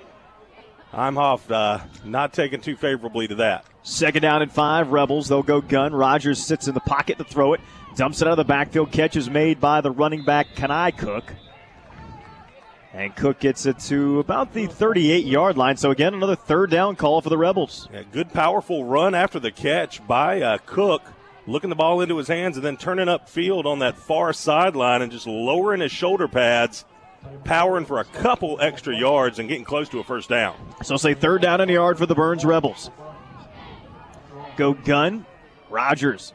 Imhoff 0.92 1.50
uh, 1.50 1.82
not 2.04 2.34
taking 2.34 2.60
too 2.60 2.76
favorably 2.76 3.26
to 3.28 3.36
that. 3.36 3.64
Second 3.82 4.20
down 4.20 4.42
and 4.42 4.52
five, 4.52 4.90
Rebels. 4.90 5.28
They'll 5.28 5.42
go 5.42 5.62
gun. 5.62 5.94
Rogers 5.94 6.44
sits 6.44 6.68
in 6.68 6.74
the 6.74 6.80
pocket 6.80 7.16
to 7.16 7.24
throw 7.24 7.54
it. 7.54 7.62
Dumps 7.96 8.20
it 8.20 8.28
out 8.28 8.32
of 8.32 8.36
the 8.36 8.44
backfield. 8.44 8.92
Catch 8.92 9.16
is 9.16 9.30
made 9.30 9.60
by 9.60 9.80
the 9.80 9.90
running 9.90 10.22
back, 10.22 10.48
Kanai 10.54 10.94
Cook. 10.96 11.32
And 12.92 13.14
Cook 13.14 13.38
gets 13.38 13.66
it 13.66 13.78
to 13.80 14.18
about 14.18 14.54
the 14.54 14.66
38 14.66 15.26
yard 15.26 15.58
line. 15.58 15.76
So, 15.76 15.90
again, 15.90 16.14
another 16.14 16.36
third 16.36 16.70
down 16.70 16.96
call 16.96 17.20
for 17.20 17.28
the 17.28 17.36
Rebels. 17.36 17.88
Yeah, 17.92 18.02
good, 18.10 18.32
powerful 18.32 18.84
run 18.84 19.14
after 19.14 19.38
the 19.38 19.50
catch 19.50 20.06
by 20.06 20.40
uh, 20.40 20.58
Cook, 20.64 21.02
looking 21.46 21.68
the 21.68 21.76
ball 21.76 22.00
into 22.00 22.16
his 22.16 22.28
hands 22.28 22.56
and 22.56 22.64
then 22.64 22.78
turning 22.78 23.06
upfield 23.06 23.66
on 23.66 23.80
that 23.80 23.98
far 23.98 24.32
sideline 24.32 25.02
and 25.02 25.12
just 25.12 25.26
lowering 25.26 25.82
his 25.82 25.92
shoulder 25.92 26.28
pads, 26.28 26.86
powering 27.44 27.84
for 27.84 27.98
a 27.98 28.04
couple 28.04 28.58
extra 28.60 28.96
yards 28.96 29.38
and 29.38 29.50
getting 29.50 29.64
close 29.64 29.90
to 29.90 29.98
a 29.98 30.04
first 30.04 30.30
down. 30.30 30.56
So, 30.82 30.96
say 30.96 31.12
third 31.12 31.42
down 31.42 31.60
and 31.60 31.70
a 31.70 31.74
yard 31.74 31.98
for 31.98 32.06
the 32.06 32.14
Byrnes 32.14 32.44
Rebels. 32.44 32.90
Go 34.56 34.72
gun. 34.72 35.26
Rogers. 35.68 36.32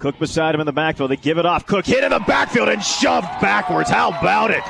Cook 0.00 0.18
beside 0.18 0.54
him 0.54 0.60
in 0.60 0.66
the 0.66 0.72
backfield. 0.72 1.12
They 1.12 1.16
give 1.16 1.38
it 1.38 1.46
off. 1.46 1.64
Cook 1.64 1.86
hit 1.86 2.02
in 2.02 2.10
the 2.10 2.18
backfield 2.18 2.68
and 2.68 2.82
shoved 2.82 3.28
backwards. 3.40 3.88
How 3.88 4.10
about 4.10 4.50
it? 4.50 4.62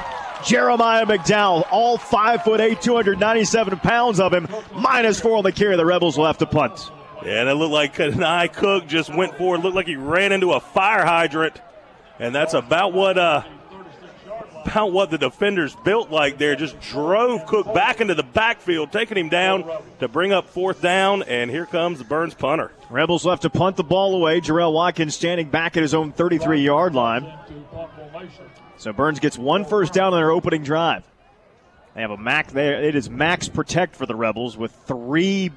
Jeremiah 0.47 1.05
McDowell, 1.05 1.67
all 1.71 1.99
five 1.99 2.45
foot 2.45 2.61
eight, 2.61 2.81
297 2.81 3.79
pounds 3.81 4.21
of 4.21 4.33
him, 4.33 4.49
minus 4.75 5.21
four 5.21 5.37
on 5.37 5.43
the 5.43 5.53
carry. 5.53 5.77
The 5.77 5.85
Rebels 5.85 6.17
will 6.17 6.27
have 6.27 6.39
to 6.39 6.47
punt. 6.47 6.91
And 7.25 7.49
it 7.49 7.55
looked 7.55 7.73
like 7.73 7.95
Kanai 7.97 8.53
Cook 8.53 8.87
just 8.87 9.13
went 9.15 9.37
forward. 9.37 9.63
Looked 9.63 9.75
like 9.75 9.87
he 9.87 9.97
ran 9.97 10.33
into 10.33 10.53
a 10.53 10.61
fire 10.61 11.05
hydrant. 11.05 11.61
And 12.19 12.35
that's 12.35 12.55
about 12.55 12.93
what 12.93 13.19
uh, 13.19 13.43
about 14.67 14.93
what 14.93 15.11
the 15.11 15.19
defenders 15.19 15.75
built 15.85 16.11
like 16.11 16.39
there. 16.39 16.57
Just 16.57 16.79
drove 16.81 17.47
Cook 17.47 17.73
back 17.73 18.01
into 18.01 18.15
the 18.15 18.23
backfield, 18.23 18.93
taking 18.93 19.17
him 19.17 19.29
down 19.29 19.65
to 20.01 20.09
bring 20.09 20.33
up 20.33 20.49
fourth 20.49 20.83
down. 20.83 21.23
And 21.23 21.51
here 21.51 21.67
comes 21.67 22.03
Byrnes 22.03 22.35
punter. 22.35 22.73
Rebels 22.91 23.25
left 23.25 23.43
to 23.43 23.51
punt 23.51 23.77
the 23.77 23.85
ball 23.85 24.15
away. 24.15 24.41
Jarrell 24.41 24.73
Watkins 24.73 25.15
standing 25.15 25.49
back 25.49 25.77
at 25.77 25.83
his 25.83 25.95
own 25.95 26.13
33 26.13 26.61
yard 26.61 26.95
line. 26.95 27.33
So 28.77 28.93
Byrnes 28.93 29.21
gets 29.21 29.39
one 29.39 29.65
first 29.65 29.93
down 29.93 30.13
on 30.13 30.21
their 30.21 30.31
opening 30.31 30.63
drive. 30.63 31.05
They 31.95 32.03
have 32.03 32.11
a 32.11 32.19
max 32.19 32.53
there. 32.53 32.83
It 32.83 32.95
is 32.95 33.09
max 33.09 33.49
protect 33.49 33.97
for 33.97 34.05
the 34.05 34.15
Rebels 34.15 34.57
with 34.57 34.73
three 34.87 35.51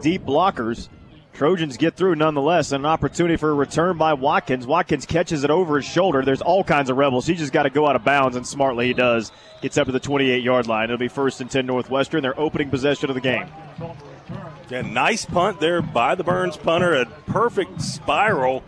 deep 0.00 0.24
blockers. 0.24 0.88
Trojans 1.36 1.76
get 1.76 1.94
through 1.96 2.14
nonetheless. 2.14 2.72
An 2.72 2.86
opportunity 2.86 3.36
for 3.36 3.50
a 3.50 3.54
return 3.54 3.98
by 3.98 4.14
Watkins. 4.14 4.66
Watkins 4.66 5.04
catches 5.04 5.44
it 5.44 5.50
over 5.50 5.76
his 5.76 5.84
shoulder. 5.84 6.22
There's 6.22 6.40
all 6.40 6.64
kinds 6.64 6.88
of 6.88 6.96
rebels. 6.96 7.26
He 7.26 7.34
just 7.34 7.52
got 7.52 7.64
to 7.64 7.70
go 7.70 7.86
out 7.86 7.94
of 7.94 8.04
bounds, 8.04 8.36
and 8.36 8.46
smartly 8.46 8.86
he 8.86 8.94
does. 8.94 9.30
Gets 9.60 9.76
up 9.76 9.84
to 9.84 9.92
the 9.92 10.00
28 10.00 10.42
yard 10.42 10.66
line. 10.66 10.84
It'll 10.84 10.96
be 10.96 11.08
first 11.08 11.42
and 11.42 11.50
10 11.50 11.66
Northwestern, 11.66 12.22
their 12.22 12.38
opening 12.40 12.70
possession 12.70 13.10
of 13.10 13.14
the 13.14 13.20
game. 13.20 13.46
Yeah, 14.70 14.80
nice 14.80 15.26
punt 15.26 15.60
there 15.60 15.82
by 15.82 16.14
the 16.14 16.24
Byrnes 16.24 16.56
punter. 16.56 16.94
A 16.94 17.04
perfect 17.04 17.82
spiral. 17.82 18.64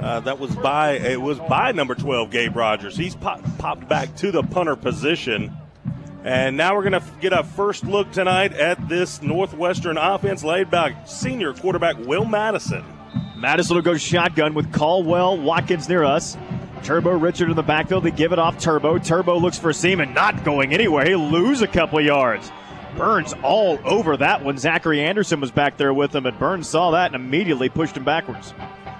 Uh, 0.00 0.18
that 0.18 0.40
was 0.40 0.56
by 0.56 0.92
it 0.94 1.20
was 1.20 1.38
by 1.38 1.70
number 1.70 1.94
12 1.94 2.32
Gabe 2.32 2.56
Rogers. 2.56 2.96
He's 2.96 3.14
pop, 3.14 3.40
popped 3.58 3.88
back 3.88 4.16
to 4.16 4.32
the 4.32 4.42
punter 4.42 4.74
position. 4.74 5.56
And 6.22 6.56
now 6.56 6.76
we're 6.76 6.88
going 6.88 7.00
to 7.00 7.06
get 7.20 7.32
a 7.32 7.42
first 7.42 7.84
look 7.84 8.12
tonight 8.12 8.52
at 8.52 8.88
this 8.88 9.22
Northwestern 9.22 9.96
offense 9.96 10.44
led 10.44 10.70
by 10.70 10.94
senior 11.04 11.54
quarterback 11.54 11.96
Will 11.98 12.26
Madison. 12.26 12.84
Madison 13.36 13.76
will 13.76 13.82
go 13.82 13.96
shotgun 13.96 14.52
with 14.52 14.70
Caldwell, 14.70 15.38
Watkins 15.38 15.88
near 15.88 16.04
us. 16.04 16.36
Turbo 16.82 17.12
Richard 17.12 17.48
in 17.48 17.56
the 17.56 17.62
backfield. 17.62 18.04
They 18.04 18.10
give 18.10 18.32
it 18.32 18.38
off 18.38 18.58
Turbo. 18.58 18.98
Turbo 18.98 19.38
looks 19.38 19.58
for 19.58 19.72
Seaman, 19.72 20.12
not 20.12 20.44
going 20.44 20.74
anywhere. 20.74 21.06
He'll 21.06 21.30
lose 21.30 21.62
a 21.62 21.66
couple 21.66 22.00
yards. 22.02 22.50
Byrnes 22.96 23.34
all 23.42 23.78
over 23.84 24.16
that 24.18 24.44
one. 24.44 24.58
Zachary 24.58 25.00
Anderson 25.02 25.40
was 25.40 25.50
back 25.50 25.78
there 25.78 25.94
with 25.94 26.14
him, 26.14 26.26
and 26.26 26.38
Byrnes 26.38 26.68
saw 26.68 26.90
that 26.90 27.14
and 27.14 27.14
immediately 27.14 27.68
pushed 27.68 27.96
him 27.96 28.04
backwards. 28.04 28.52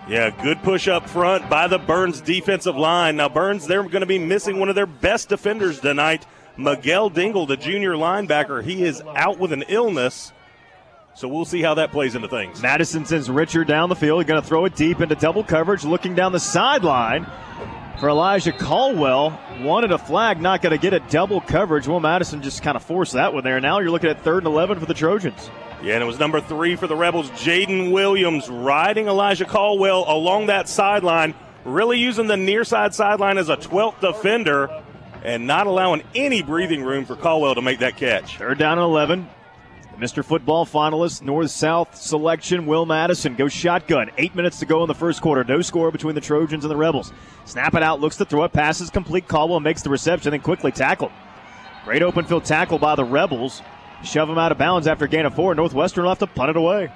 Yeah, 0.09 0.31
good 0.43 0.63
push 0.63 0.89
up 0.89 1.09
front 1.09 1.51
by 1.51 1.69
the 1.69 1.79
Byrnes 1.79 2.21
defensive 2.21 2.77
line. 2.77 3.17
Now, 3.17 3.29
Byrnes, 3.29 3.67
they're 3.67 3.83
going 3.83 4.01
to 4.01 4.07
be 4.07 4.19
missing 4.19 4.59
one 4.59 4.69
of 4.69 4.75
their 4.75 4.87
best 4.87 5.29
defenders 5.29 5.81
tonight 5.81 6.27
Miguel 6.61 7.11
Dingle, 7.11 7.47
the 7.47 7.57
junior 7.57 7.95
linebacker, 7.95 8.63
he 8.63 8.83
is 8.85 9.03
out 9.17 9.39
with 9.39 9.53
an 9.53 9.65
illness. 9.69 10.33
So 11.15 11.27
we'll 11.27 11.45
see 11.45 11.63
how 11.63 11.75
that 11.75 11.91
plays 11.91 12.15
into 12.15 12.29
things. 12.29 12.63
Madison 12.63 13.05
sends 13.05 13.29
Richard 13.29 13.67
down 13.67 13.89
the 13.89 13.97
field. 13.97 14.21
He's 14.21 14.29
going 14.29 14.41
to 14.41 14.47
throw 14.47 14.65
it 14.67 14.77
deep 14.77 15.01
into 15.01 15.15
double 15.15 15.43
coverage, 15.43 15.85
looking 15.85 16.15
down 16.15 16.33
the 16.33 16.41
sideline 16.41 17.27
for 17.99 18.09
Elijah 18.09 18.53
Caldwell. 18.53 19.39
Wanted 19.61 19.93
a 19.93 19.99
flag, 19.99 20.41
not 20.41 20.63
going 20.63 20.71
to 20.73 20.79
get 20.79 20.95
a 20.95 21.01
double 21.11 21.41
coverage. 21.41 21.89
Will 21.89 22.01
Madison 22.01 22.43
just 22.43 22.63
kind 22.63 22.77
of 22.77 22.83
forced 22.83 23.15
that 23.15 23.35
one 23.35 23.43
there. 23.43 23.61
Now 23.61 23.81
you're 23.81 23.91
looking 23.91 24.11
at 24.11 24.23
third 24.23 24.39
and 24.39 24.47
11 24.47 24.81
for 24.81 24.87
the 24.87 24.95
Trojans. 24.95 25.51
Yeah, 25.83 25.95
and 25.95 26.03
it 26.03 26.07
was 26.07 26.19
number 26.19 26.41
three 26.41 26.77
for 26.77 26.87
the 26.87 26.97
Rebels, 26.97 27.31
Jaden 27.31 27.91
Williams, 27.91 28.49
riding 28.49 29.09
Elijah 29.09 29.47
Caldwell 29.47 30.05
along 30.07 30.47
that 30.47 30.69
sideline, 30.69 31.35
really 31.65 31.99
using 31.99 32.27
the 32.27 32.37
near 32.37 32.65
side 32.65 32.95
sideline 32.95 33.39
as 33.39 33.49
a 33.49 33.57
12th 33.57 34.01
defender 34.01 34.83
and 35.23 35.47
not 35.47 35.67
allowing 35.67 36.03
any 36.15 36.43
breathing 36.43 36.83
room 36.83 37.05
for 37.05 37.17
Caldwell 37.17 37.55
to 37.55 37.63
make 37.63 37.81
that 37.81 37.97
catch. 37.97 38.39
Third 38.39 38.59
down 38.59 38.79
and 38.79 38.85
11. 38.85 39.29
Mr. 39.99 40.25
Football 40.25 40.65
finalist, 40.65 41.21
North 41.21 41.51
South 41.51 41.95
selection, 41.95 42.65
Will 42.65 42.87
Madison 42.87 43.35
goes 43.35 43.53
shotgun. 43.53 44.11
Eight 44.17 44.35
minutes 44.35 44.59
to 44.61 44.67
go 44.67 44.83
in 44.83 44.89
the 44.89 44.95
first 44.95 45.21
quarter. 45.21 45.45
No 45.45 45.61
score 45.61 45.91
between 45.91 46.15
the 46.15 46.23
Trojans 46.23 46.65
and 46.65 46.71
the 46.71 46.77
Rebels. 46.77 47.13
Snap 47.45 47.75
it 47.75 47.83
out, 47.83 48.01
looks 48.01 48.17
to 48.17 48.25
throw 48.25 48.45
it, 48.45 48.53
passes 48.53 48.89
complete. 48.89 49.29
Caldwell 49.29 49.61
makes 49.61 49.83
the 49.83 49.91
reception, 49.91 50.31
then 50.31 50.41
quickly 50.41 50.73
tackled. 50.73 51.13
Great 51.85 52.03
open 52.03 52.25
field 52.25 52.47
tackle 52.47 52.79
by 52.79 52.95
the 52.95 53.05
Rebels. 53.05 53.61
Shove 54.03 54.31
him 54.31 54.39
out 54.39 54.53
of 54.53 54.57
bounds 54.59 54.87
after 54.87 55.05
a 55.05 55.09
gain 55.09 55.27
of 55.27 55.35
four. 55.35 55.55
Northwestern 55.55 56.05
will 56.05 56.11
have 56.11 56.19
to 56.21 56.27
punt 56.27 56.49
it 56.49 56.57
away. 56.57 56.91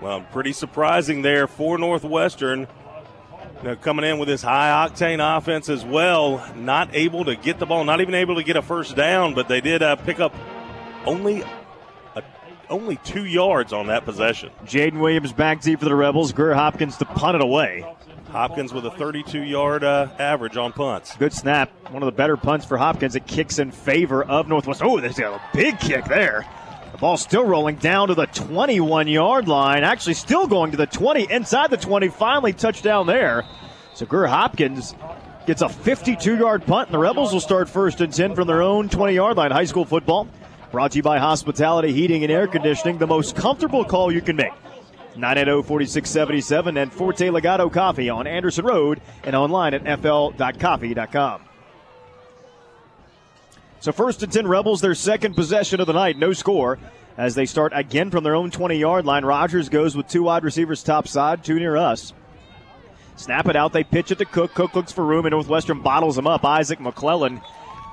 Well, 0.00 0.20
pretty 0.32 0.52
surprising 0.52 1.22
there 1.22 1.48
for 1.48 1.78
Northwestern 1.78 2.68
coming 3.80 4.04
in 4.04 4.18
with 4.18 4.28
this 4.28 4.42
high 4.42 4.88
octane 4.88 5.20
offense 5.36 5.68
as 5.68 5.84
well, 5.84 6.44
not 6.56 6.94
able 6.94 7.24
to 7.24 7.36
get 7.36 7.58
the 7.58 7.66
ball, 7.66 7.84
not 7.84 8.00
even 8.00 8.14
able 8.14 8.36
to 8.36 8.42
get 8.42 8.56
a 8.56 8.62
first 8.62 8.96
down, 8.96 9.34
but 9.34 9.48
they 9.48 9.60
did 9.60 9.82
uh, 9.82 9.96
pick 9.96 10.20
up 10.20 10.34
only 11.06 11.42
a, 12.14 12.22
only 12.68 12.96
two 13.04 13.24
yards 13.24 13.72
on 13.72 13.86
that 13.86 14.04
possession. 14.04 14.50
Jaden 14.64 15.00
Williams 15.00 15.32
back 15.32 15.60
deep 15.60 15.78
for 15.78 15.84
the 15.84 15.94
Rebels. 15.94 16.32
Greer 16.32 16.54
Hopkins 16.54 16.96
to 16.98 17.04
punt 17.04 17.36
it 17.36 17.42
away. 17.42 17.84
Hopkins 18.30 18.72
with 18.72 18.86
a 18.86 18.90
32 18.92 19.42
yard 19.42 19.84
uh, 19.84 20.08
average 20.18 20.56
on 20.56 20.72
punts. 20.72 21.14
Good 21.16 21.34
snap. 21.34 21.70
One 21.90 22.02
of 22.02 22.06
the 22.06 22.12
better 22.12 22.38
punts 22.38 22.64
for 22.64 22.78
Hopkins. 22.78 23.14
It 23.14 23.26
kicks 23.26 23.58
in 23.58 23.70
favor 23.70 24.24
of 24.24 24.48
Northwest. 24.48 24.82
Oh, 24.82 24.98
there's 24.98 25.18
a 25.18 25.40
big 25.52 25.78
kick 25.78 26.06
there. 26.06 26.46
Ball 27.02 27.16
still 27.16 27.44
rolling 27.44 27.74
down 27.74 28.06
to 28.08 28.14
the 28.14 28.26
21 28.26 29.08
yard 29.08 29.48
line. 29.48 29.82
Actually, 29.82 30.14
still 30.14 30.46
going 30.46 30.70
to 30.70 30.76
the 30.76 30.86
20, 30.86 31.32
inside 31.32 31.68
the 31.68 31.76
20. 31.76 32.06
Finally, 32.10 32.52
touchdown 32.52 33.08
there. 33.08 33.44
So 33.92 34.06
Greer 34.06 34.28
Hopkins 34.28 34.94
gets 35.44 35.62
a 35.62 35.68
52 35.68 36.36
yard 36.36 36.64
punt, 36.64 36.90
and 36.90 36.94
the 36.94 37.00
Rebels 37.00 37.32
will 37.32 37.40
start 37.40 37.68
first 37.68 38.00
and 38.00 38.14
10 38.14 38.36
from 38.36 38.46
their 38.46 38.62
own 38.62 38.88
20 38.88 39.14
yard 39.14 39.36
line. 39.36 39.50
High 39.50 39.64
school 39.64 39.84
football 39.84 40.28
brought 40.70 40.92
to 40.92 40.98
you 40.98 41.02
by 41.02 41.18
Hospitality 41.18 41.92
Heating 41.92 42.22
and 42.22 42.30
Air 42.30 42.46
Conditioning, 42.46 42.98
the 42.98 43.08
most 43.08 43.34
comfortable 43.34 43.84
call 43.84 44.12
you 44.12 44.22
can 44.22 44.36
make. 44.36 44.52
980 45.16 45.66
4677 45.66 46.76
and 46.76 46.92
Forte 46.92 47.30
Legato 47.30 47.68
Coffee 47.68 48.10
on 48.10 48.28
Anderson 48.28 48.64
Road 48.64 49.00
and 49.24 49.34
online 49.34 49.74
at 49.74 50.00
fl.coffee.com. 50.00 51.51
So 53.82 53.90
first 53.90 54.22
and 54.22 54.32
10 54.32 54.46
Rebels, 54.46 54.80
their 54.80 54.94
second 54.94 55.34
possession 55.34 55.80
of 55.80 55.88
the 55.88 55.92
night, 55.92 56.16
no 56.16 56.32
score. 56.32 56.78
As 57.16 57.34
they 57.34 57.46
start 57.46 57.72
again 57.74 58.12
from 58.12 58.22
their 58.22 58.36
own 58.36 58.52
20 58.52 58.76
yard 58.76 59.04
line, 59.04 59.24
Rogers 59.24 59.68
goes 59.68 59.96
with 59.96 60.06
two 60.06 60.22
wide 60.22 60.44
receivers 60.44 60.84
top 60.84 61.08
side, 61.08 61.42
two 61.42 61.58
near 61.58 61.76
us. 61.76 62.12
Snap 63.16 63.48
it 63.48 63.56
out, 63.56 63.72
they 63.72 63.82
pitch 63.82 64.12
it 64.12 64.18
to 64.18 64.24
Cook. 64.24 64.54
Cook 64.54 64.76
looks 64.76 64.92
for 64.92 65.04
room, 65.04 65.26
and 65.26 65.32
Northwestern 65.32 65.82
bottles 65.82 66.16
him 66.16 66.28
up. 66.28 66.44
Isaac 66.44 66.78
McClellan 66.78 67.40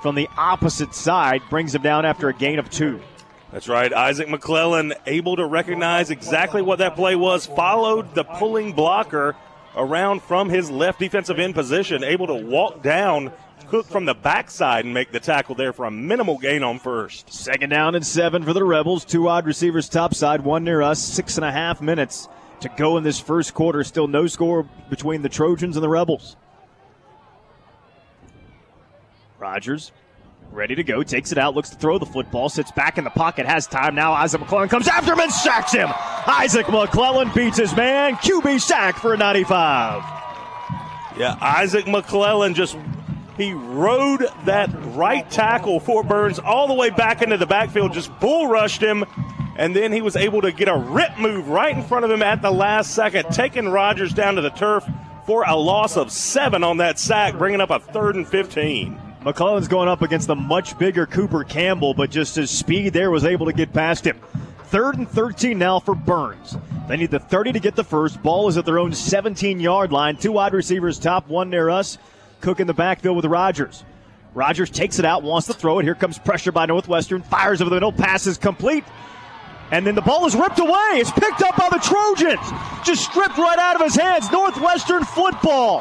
from 0.00 0.14
the 0.14 0.28
opposite 0.38 0.94
side 0.94 1.42
brings 1.50 1.74
him 1.74 1.82
down 1.82 2.06
after 2.06 2.28
a 2.28 2.34
gain 2.34 2.60
of 2.60 2.70
two. 2.70 3.00
That's 3.50 3.68
right. 3.68 3.92
Isaac 3.92 4.28
McClellan 4.28 4.94
able 5.06 5.34
to 5.34 5.44
recognize 5.44 6.10
exactly 6.10 6.62
what 6.62 6.78
that 6.78 6.94
play 6.94 7.16
was, 7.16 7.46
followed 7.46 8.14
the 8.14 8.22
pulling 8.22 8.74
blocker 8.74 9.34
around 9.74 10.22
from 10.22 10.50
his 10.50 10.70
left 10.70 11.00
defensive 11.00 11.40
end 11.40 11.56
position, 11.56 12.04
able 12.04 12.28
to 12.28 12.34
walk 12.34 12.80
down 12.80 13.32
Cook 13.70 13.86
from 13.86 14.04
the 14.04 14.14
backside 14.14 14.84
and 14.84 14.92
make 14.92 15.12
the 15.12 15.20
tackle 15.20 15.54
there 15.54 15.72
for 15.72 15.84
a 15.84 15.92
minimal 15.92 16.38
gain 16.38 16.64
on 16.64 16.80
first. 16.80 17.32
Second 17.32 17.70
down 17.70 17.94
and 17.94 18.04
seven 18.04 18.42
for 18.42 18.52
the 18.52 18.64
Rebels. 18.64 19.04
Two 19.04 19.22
wide 19.22 19.46
receivers 19.46 19.88
topside, 19.88 20.40
one 20.40 20.64
near 20.64 20.82
us. 20.82 21.00
Six 21.00 21.36
and 21.36 21.44
a 21.44 21.52
half 21.52 21.80
minutes 21.80 22.28
to 22.62 22.68
go 22.68 22.96
in 22.96 23.04
this 23.04 23.20
first 23.20 23.54
quarter. 23.54 23.84
Still 23.84 24.08
no 24.08 24.26
score 24.26 24.68
between 24.88 25.22
the 25.22 25.28
Trojans 25.28 25.76
and 25.76 25.84
the 25.84 25.88
Rebels. 25.88 26.34
Rogers 29.38 29.92
ready 30.50 30.74
to 30.74 30.82
go, 30.82 31.04
takes 31.04 31.30
it 31.30 31.38
out, 31.38 31.54
looks 31.54 31.70
to 31.70 31.76
throw 31.76 31.96
the 31.96 32.06
football, 32.06 32.48
sits 32.48 32.72
back 32.72 32.98
in 32.98 33.04
the 33.04 33.10
pocket, 33.10 33.46
has 33.46 33.68
time 33.68 33.94
now. 33.94 34.12
Isaac 34.12 34.40
McClellan 34.40 34.68
comes 34.68 34.88
after 34.88 35.12
him 35.12 35.20
and 35.20 35.30
sacks 35.30 35.72
him. 35.72 35.88
Isaac 36.26 36.68
McClellan 36.68 37.30
beats 37.36 37.58
his 37.58 37.76
man. 37.76 38.16
QB 38.16 38.60
sack 38.60 38.96
for 38.96 39.14
a 39.14 39.16
95. 39.16 40.02
Yeah, 41.16 41.36
Isaac 41.40 41.86
McClellan 41.86 42.54
just 42.54 42.76
he 43.40 43.52
rode 43.52 44.26
that 44.44 44.68
right 44.94 45.28
tackle 45.30 45.80
for 45.80 46.02
Byrnes 46.04 46.38
all 46.38 46.68
the 46.68 46.74
way 46.74 46.90
back 46.90 47.22
into 47.22 47.36
the 47.36 47.46
backfield, 47.46 47.92
just 47.92 48.18
bull 48.20 48.48
rushed 48.48 48.82
him, 48.82 49.04
and 49.56 49.74
then 49.74 49.92
he 49.92 50.02
was 50.02 50.14
able 50.14 50.42
to 50.42 50.52
get 50.52 50.68
a 50.68 50.76
rip 50.76 51.18
move 51.18 51.48
right 51.48 51.74
in 51.74 51.82
front 51.82 52.04
of 52.04 52.10
him 52.10 52.22
at 52.22 52.42
the 52.42 52.50
last 52.50 52.94
second, 52.94 53.30
taking 53.30 53.68
Rogers 53.68 54.12
down 54.12 54.34
to 54.34 54.42
the 54.42 54.50
turf 54.50 54.84
for 55.26 55.44
a 55.44 55.56
loss 55.56 55.96
of 55.96 56.12
seven 56.12 56.62
on 56.62 56.78
that 56.78 56.98
sack, 56.98 57.38
bringing 57.38 57.60
up 57.60 57.70
a 57.70 57.78
third 57.78 58.16
and 58.16 58.28
15. 58.28 59.00
McClellan's 59.24 59.68
going 59.68 59.88
up 59.88 60.02
against 60.02 60.26
the 60.26 60.36
much 60.36 60.78
bigger 60.78 61.06
Cooper 61.06 61.44
Campbell, 61.44 61.94
but 61.94 62.10
just 62.10 62.36
his 62.36 62.50
speed 62.50 62.92
there 62.92 63.10
was 63.10 63.24
able 63.24 63.46
to 63.46 63.52
get 63.52 63.72
past 63.72 64.06
him. 64.06 64.18
Third 64.64 64.98
and 64.98 65.08
13 65.08 65.58
now 65.58 65.78
for 65.78 65.94
Byrnes. 65.94 66.56
They 66.88 66.96
need 66.96 67.10
the 67.10 67.18
30 67.18 67.52
to 67.52 67.60
get 67.60 67.74
the 67.74 67.84
first. 67.84 68.22
Ball 68.22 68.48
is 68.48 68.56
at 68.56 68.64
their 68.64 68.78
own 68.78 68.92
17 68.92 69.60
yard 69.60 69.92
line. 69.92 70.16
Two 70.16 70.32
wide 70.32 70.52
receivers 70.52 70.98
top, 70.98 71.28
one 71.28 71.50
near 71.50 71.70
us. 71.70 71.98
Cook 72.40 72.60
in 72.60 72.66
the 72.66 72.74
backfield 72.74 73.16
with 73.16 73.24
Rogers. 73.24 73.84
Rogers 74.34 74.70
takes 74.70 74.98
it 74.98 75.04
out, 75.04 75.22
wants 75.22 75.46
to 75.48 75.52
throw 75.52 75.78
it. 75.78 75.84
Here 75.84 75.94
comes 75.94 76.18
pressure 76.18 76.52
by 76.52 76.66
Northwestern. 76.66 77.22
Fires 77.22 77.60
over 77.60 77.68
the 77.68 77.76
middle. 77.76 77.92
Pass 77.92 78.26
is 78.26 78.38
complete. 78.38 78.84
And 79.72 79.86
then 79.86 79.94
the 79.94 80.02
ball 80.02 80.26
is 80.26 80.34
ripped 80.34 80.58
away. 80.58 80.88
It's 80.94 81.10
picked 81.10 81.42
up 81.42 81.56
by 81.56 81.68
the 81.70 81.78
Trojans. 81.78 82.84
Just 82.84 83.04
stripped 83.04 83.38
right 83.38 83.58
out 83.58 83.76
of 83.76 83.82
his 83.82 83.94
hands. 83.94 84.30
Northwestern 84.30 85.04
football. 85.04 85.80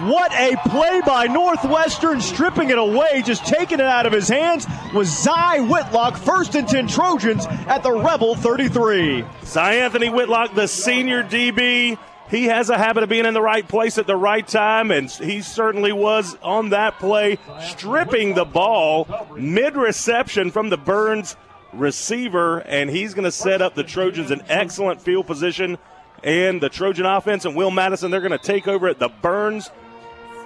What 0.00 0.32
a 0.32 0.54
play 0.68 1.00
by 1.04 1.26
Northwestern, 1.26 2.20
stripping 2.20 2.70
it 2.70 2.78
away, 2.78 3.20
just 3.26 3.44
taking 3.44 3.80
it 3.80 3.86
out 3.86 4.06
of 4.06 4.12
his 4.12 4.28
hands 4.28 4.64
was 4.94 5.08
Zy 5.08 5.58
Whitlock, 5.58 6.16
first 6.16 6.54
and 6.54 6.68
10 6.68 6.86
Trojans 6.86 7.46
at 7.46 7.82
the 7.82 7.90
Rebel 7.90 8.36
33. 8.36 9.24
Zy 9.44 9.58
Anthony 9.58 10.08
Whitlock, 10.08 10.54
the 10.54 10.68
senior 10.68 11.24
DB, 11.24 11.98
he 12.30 12.44
has 12.44 12.70
a 12.70 12.78
habit 12.78 13.02
of 13.02 13.08
being 13.08 13.26
in 13.26 13.34
the 13.34 13.42
right 13.42 13.66
place 13.66 13.98
at 13.98 14.06
the 14.06 14.16
right 14.16 14.46
time, 14.46 14.90
and 14.90 15.10
he 15.10 15.40
certainly 15.40 15.92
was 15.92 16.36
on 16.42 16.70
that 16.70 16.98
play, 16.98 17.38
stripping 17.60 18.34
the 18.34 18.44
ball 18.44 19.08
mid 19.36 19.76
reception 19.76 20.50
from 20.50 20.68
the 20.70 20.76
Byrnes 20.76 21.36
receiver, 21.72 22.58
and 22.60 22.90
he's 22.90 23.14
going 23.14 23.24
to 23.24 23.32
set 23.32 23.62
up 23.62 23.74
the 23.74 23.84
Trojans 23.84 24.30
in 24.30 24.42
excellent 24.48 25.00
field 25.00 25.26
position. 25.26 25.78
And 26.22 26.60
the 26.60 26.68
Trojan 26.68 27.06
offense 27.06 27.44
and 27.44 27.54
Will 27.54 27.70
Madison, 27.70 28.10
they're 28.10 28.20
going 28.20 28.32
to 28.32 28.38
take 28.38 28.66
over 28.66 28.88
at 28.88 28.98
the 28.98 29.08
Byrnes 29.08 29.70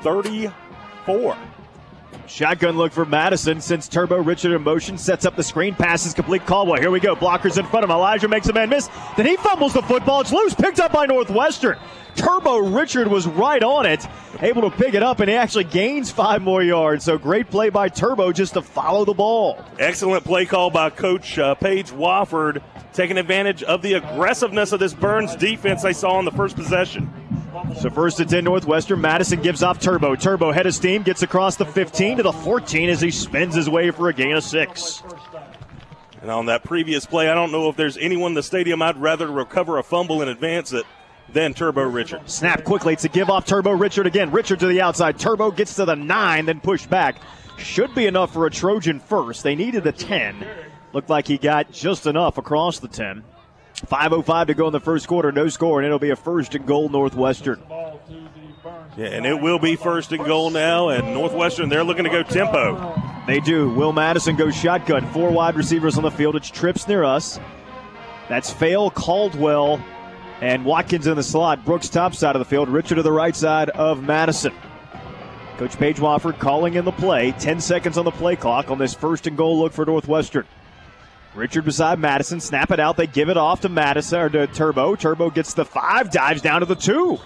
34. 0.02 1.36
Shotgun 2.26 2.76
look 2.76 2.92
for 2.92 3.04
Madison 3.04 3.60
since 3.60 3.88
Turbo 3.88 4.16
Richard 4.18 4.52
in 4.54 4.62
motion 4.62 4.96
sets 4.96 5.24
up 5.24 5.36
the 5.36 5.42
screen, 5.42 5.74
passes 5.74 6.14
complete 6.14 6.46
Caldwell. 6.46 6.80
Here 6.80 6.90
we 6.90 7.00
go. 7.00 7.14
Blockers 7.14 7.58
in 7.58 7.66
front 7.66 7.84
of 7.84 7.90
him. 7.90 7.96
Elijah 7.96 8.28
makes 8.28 8.48
a 8.48 8.52
man 8.52 8.68
miss. 8.68 8.88
Then 9.16 9.26
he 9.26 9.36
fumbles 9.36 9.74
the 9.74 9.82
football. 9.82 10.20
It's 10.20 10.32
loose, 10.32 10.54
picked 10.54 10.80
up 10.80 10.92
by 10.92 11.06
Northwestern. 11.06 11.78
Turbo 12.14 12.58
Richard 12.58 13.08
was 13.08 13.26
right 13.26 13.62
on 13.62 13.86
it, 13.86 14.06
able 14.40 14.62
to 14.62 14.76
pick 14.76 14.94
it 14.94 15.02
up, 15.02 15.20
and 15.20 15.30
he 15.30 15.36
actually 15.36 15.64
gains 15.64 16.10
five 16.10 16.42
more 16.42 16.62
yards. 16.62 17.04
So 17.04 17.16
great 17.16 17.50
play 17.50 17.70
by 17.70 17.88
Turbo 17.88 18.32
just 18.32 18.54
to 18.54 18.62
follow 18.62 19.04
the 19.04 19.14
ball. 19.14 19.64
Excellent 19.78 20.24
play 20.24 20.44
call 20.44 20.70
by 20.70 20.90
Coach 20.90 21.38
uh, 21.38 21.54
Paige 21.54 21.90
Wofford, 21.90 22.62
taking 22.92 23.16
advantage 23.16 23.62
of 23.62 23.82
the 23.82 23.94
aggressiveness 23.94 24.72
of 24.72 24.80
this 24.80 24.92
Byrnes 24.92 25.34
defense 25.36 25.82
they 25.82 25.94
saw 25.94 26.18
in 26.18 26.24
the 26.24 26.32
first 26.32 26.54
possession. 26.54 27.10
So 27.80 27.90
first 27.90 28.20
it's 28.20 28.32
in 28.32 28.44
Northwestern. 28.44 29.00
Madison 29.00 29.40
gives 29.42 29.62
off 29.62 29.78
Turbo. 29.78 30.14
Turbo 30.14 30.52
head 30.52 30.66
of 30.66 30.74
steam 30.74 31.02
gets 31.02 31.22
across 31.22 31.56
the 31.56 31.66
15 31.66 32.18
to 32.18 32.22
the 32.22 32.32
14 32.32 32.88
as 32.88 33.00
he 33.00 33.10
spins 33.10 33.54
his 33.54 33.68
way 33.68 33.90
for 33.90 34.08
a 34.08 34.12
gain 34.14 34.32
of 34.32 34.44
six. 34.44 35.02
And 36.22 36.30
on 36.30 36.46
that 36.46 36.64
previous 36.64 37.04
play, 37.04 37.28
I 37.28 37.34
don't 37.34 37.52
know 37.52 37.68
if 37.68 37.76
there's 37.76 37.96
anyone 37.98 38.30
in 38.30 38.34
the 38.34 38.42
stadium 38.42 38.80
I'd 38.80 38.96
rather 38.96 39.26
recover 39.26 39.78
a 39.78 39.82
fumble 39.82 40.22
in 40.22 40.28
advance 40.28 40.72
it 40.72 40.86
than 41.32 41.52
Turbo 41.52 41.82
Richard. 41.82 42.28
Snap 42.30 42.64
quickly. 42.64 42.92
It's 42.92 43.04
a 43.04 43.08
give 43.08 43.28
off 43.28 43.44
Turbo 43.44 43.72
Richard 43.72 44.06
again. 44.06 44.30
Richard 44.30 44.60
to 44.60 44.66
the 44.66 44.80
outside. 44.80 45.18
Turbo 45.18 45.50
gets 45.50 45.74
to 45.76 45.84
the 45.84 45.96
nine, 45.96 46.46
then 46.46 46.60
pushed 46.60 46.88
back. 46.88 47.16
Should 47.58 47.94
be 47.94 48.06
enough 48.06 48.32
for 48.32 48.46
a 48.46 48.50
Trojan 48.50 49.00
first. 49.00 49.42
They 49.42 49.54
needed 49.54 49.86
a 49.86 49.92
10. 49.92 50.46
Looked 50.92 51.10
like 51.10 51.26
he 51.26 51.38
got 51.38 51.70
just 51.70 52.06
enough 52.06 52.38
across 52.38 52.78
the 52.78 52.88
10. 52.88 53.24
5.05 53.88 54.46
to 54.48 54.54
go 54.54 54.66
in 54.66 54.72
the 54.72 54.80
first 54.80 55.08
quarter. 55.08 55.32
No 55.32 55.48
score, 55.48 55.80
and 55.80 55.86
it'll 55.86 55.98
be 55.98 56.10
a 56.10 56.16
first 56.16 56.54
and 56.54 56.66
goal 56.66 56.88
Northwestern. 56.88 57.62
Yeah, 58.96 59.06
and 59.06 59.26
it 59.26 59.40
will 59.40 59.58
be 59.58 59.76
first 59.76 60.12
and 60.12 60.24
goal 60.24 60.50
now, 60.50 60.88
and 60.88 61.14
Northwestern, 61.14 61.68
they're 61.68 61.84
looking 61.84 62.04
to 62.04 62.10
go 62.10 62.22
tempo. 62.22 62.94
They 63.26 63.40
do. 63.40 63.70
Will 63.70 63.92
Madison 63.92 64.36
goes 64.36 64.54
shotgun. 64.54 65.06
Four 65.12 65.30
wide 65.30 65.56
receivers 65.56 65.96
on 65.96 66.02
the 66.02 66.10
field. 66.10 66.36
It's 66.36 66.50
trips 66.50 66.86
near 66.88 67.04
us. 67.04 67.40
That's 68.28 68.50
Fail, 68.50 68.90
Caldwell, 68.90 69.82
and 70.40 70.64
Watkins 70.64 71.06
in 71.06 71.16
the 71.16 71.22
slot. 71.22 71.64
Brooks 71.64 71.88
top 71.88 72.14
side 72.14 72.34
of 72.34 72.40
the 72.40 72.44
field. 72.44 72.68
Richard 72.68 72.96
to 72.96 73.02
the 73.02 73.12
right 73.12 73.34
side 73.34 73.70
of 73.70 74.02
Madison. 74.02 74.52
Coach 75.56 75.78
Paige 75.78 75.98
Wofford 75.98 76.38
calling 76.38 76.74
in 76.74 76.84
the 76.84 76.92
play. 76.92 77.32
10 77.32 77.60
seconds 77.60 77.96
on 77.96 78.04
the 78.04 78.10
play 78.10 78.36
clock 78.36 78.70
on 78.70 78.78
this 78.78 78.94
first 78.94 79.26
and 79.26 79.36
goal 79.36 79.60
look 79.60 79.72
for 79.72 79.84
Northwestern. 79.84 80.46
Richard 81.34 81.64
beside 81.64 81.98
Madison. 81.98 82.40
Snap 82.40 82.70
it 82.70 82.80
out. 82.80 82.96
They 82.96 83.06
give 83.06 83.28
it 83.28 83.36
off 83.36 83.62
to 83.62 83.68
Madison 83.68 84.20
or 84.20 84.28
to 84.28 84.46
Turbo. 84.46 84.94
Turbo 84.96 85.30
gets 85.30 85.54
the 85.54 85.64
five, 85.64 86.10
dives 86.10 86.42
down 86.42 86.60
to 86.60 86.66
the 86.66 86.74
two. 86.74 87.18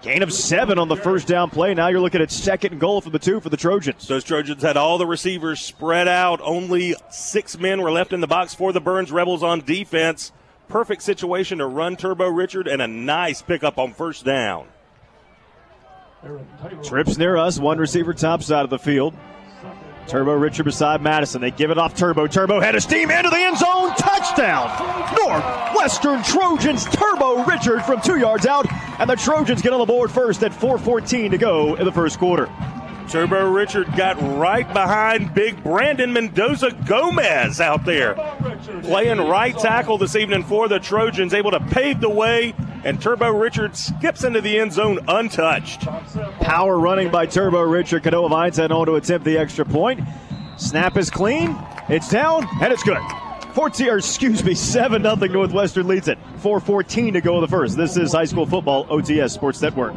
Gain 0.00 0.22
of 0.22 0.32
seven 0.32 0.78
on 0.78 0.88
the 0.88 0.96
first 0.96 1.26
down 1.26 1.48
play. 1.48 1.72
Now 1.72 1.88
you're 1.88 2.00
looking 2.00 2.20
at 2.20 2.30
second 2.30 2.78
goal 2.78 3.00
for 3.00 3.08
the 3.08 3.18
two 3.18 3.40
for 3.40 3.48
the 3.48 3.56
Trojans. 3.56 4.06
Those 4.06 4.22
Trojans 4.22 4.62
had 4.62 4.76
all 4.76 4.98
the 4.98 5.06
receivers 5.06 5.62
spread 5.62 6.08
out. 6.08 6.40
Only 6.42 6.94
six 7.10 7.58
men 7.58 7.80
were 7.80 7.90
left 7.90 8.12
in 8.12 8.20
the 8.20 8.26
box 8.26 8.54
for 8.54 8.72
the 8.72 8.82
Byrnes 8.82 9.10
Rebels 9.10 9.42
on 9.42 9.60
defense. 9.60 10.30
Perfect 10.68 11.02
situation 11.02 11.58
to 11.58 11.66
run 11.66 11.96
Turbo 11.96 12.28
Richard 12.28 12.68
and 12.68 12.82
a 12.82 12.86
nice 12.86 13.40
pickup 13.40 13.78
on 13.78 13.94
first 13.94 14.26
down. 14.26 14.66
Trips 16.82 17.18
near 17.18 17.36
us, 17.36 17.58
one 17.58 17.78
receiver 17.78 18.14
top 18.14 18.42
side 18.42 18.64
of 18.64 18.70
the 18.70 18.78
field. 18.78 19.14
Turbo 20.06 20.32
Richard 20.32 20.64
beside 20.64 21.02
Madison. 21.02 21.40
They 21.40 21.50
give 21.50 21.70
it 21.70 21.78
off 21.78 21.94
Turbo. 21.94 22.26
Turbo 22.26 22.60
head 22.60 22.74
of 22.74 22.82
steam 22.82 23.10
into 23.10 23.30
the 23.30 23.36
end 23.36 23.58
zone. 23.58 23.94
Touchdown. 23.96 24.68
Northwestern 25.16 26.22
Trojans. 26.22 26.84
Turbo 26.84 27.44
Richard 27.44 27.82
from 27.82 28.00
two 28.00 28.18
yards 28.18 28.46
out. 28.46 28.66
And 28.98 29.08
the 29.08 29.16
Trojans 29.16 29.62
get 29.62 29.72
on 29.72 29.80
the 29.80 29.86
board 29.86 30.10
first 30.10 30.42
at 30.42 30.52
4.14 30.52 31.30
to 31.30 31.38
go 31.38 31.74
in 31.74 31.84
the 31.84 31.92
first 31.92 32.18
quarter. 32.18 32.48
Turbo 33.08 33.50
Richard 33.50 33.94
got 33.96 34.20
right 34.38 34.66
behind 34.72 35.34
big 35.34 35.62
Brandon 35.62 36.12
Mendoza 36.12 36.70
Gomez 36.86 37.60
out 37.60 37.84
there. 37.84 38.14
Playing 38.82 39.18
right 39.18 39.56
tackle 39.56 39.98
this 39.98 40.16
evening 40.16 40.42
for 40.42 40.68
the 40.68 40.78
Trojans, 40.78 41.34
able 41.34 41.50
to 41.50 41.60
pave 41.60 42.00
the 42.00 42.08
way, 42.08 42.54
and 42.84 43.00
Turbo 43.00 43.30
Richard 43.30 43.76
skips 43.76 44.24
into 44.24 44.40
the 44.40 44.58
end 44.58 44.72
zone 44.72 44.98
untouched. 45.08 45.82
Power 46.40 46.78
running 46.78 47.10
by 47.10 47.26
Turbo 47.26 47.62
Richard. 47.62 48.02
Canoa 48.02 48.28
Vines 48.30 48.56
head 48.56 48.72
on 48.72 48.86
to 48.86 48.94
attempt 48.94 49.24
the 49.24 49.38
extra 49.38 49.64
point. 49.64 50.00
Snap 50.56 50.96
is 50.96 51.10
clean. 51.10 51.58
It's 51.88 52.08
down, 52.08 52.46
and 52.60 52.72
it's 52.72 52.82
good. 52.82 53.02
14, 53.54 53.88
or 53.88 53.98
excuse 53.98 54.44
me, 54.44 54.54
7 54.54 55.02
0 55.02 55.14
Northwestern 55.16 55.86
leads 55.86 56.08
it. 56.08 56.18
4.14 56.42 57.12
to 57.14 57.20
go 57.20 57.36
in 57.36 57.40
the 57.40 57.48
first. 57.48 57.76
This 57.76 57.96
is 57.96 58.12
high 58.12 58.24
school 58.24 58.46
football, 58.46 58.86
OTS 58.86 59.30
Sports 59.30 59.62
Network. 59.62 59.94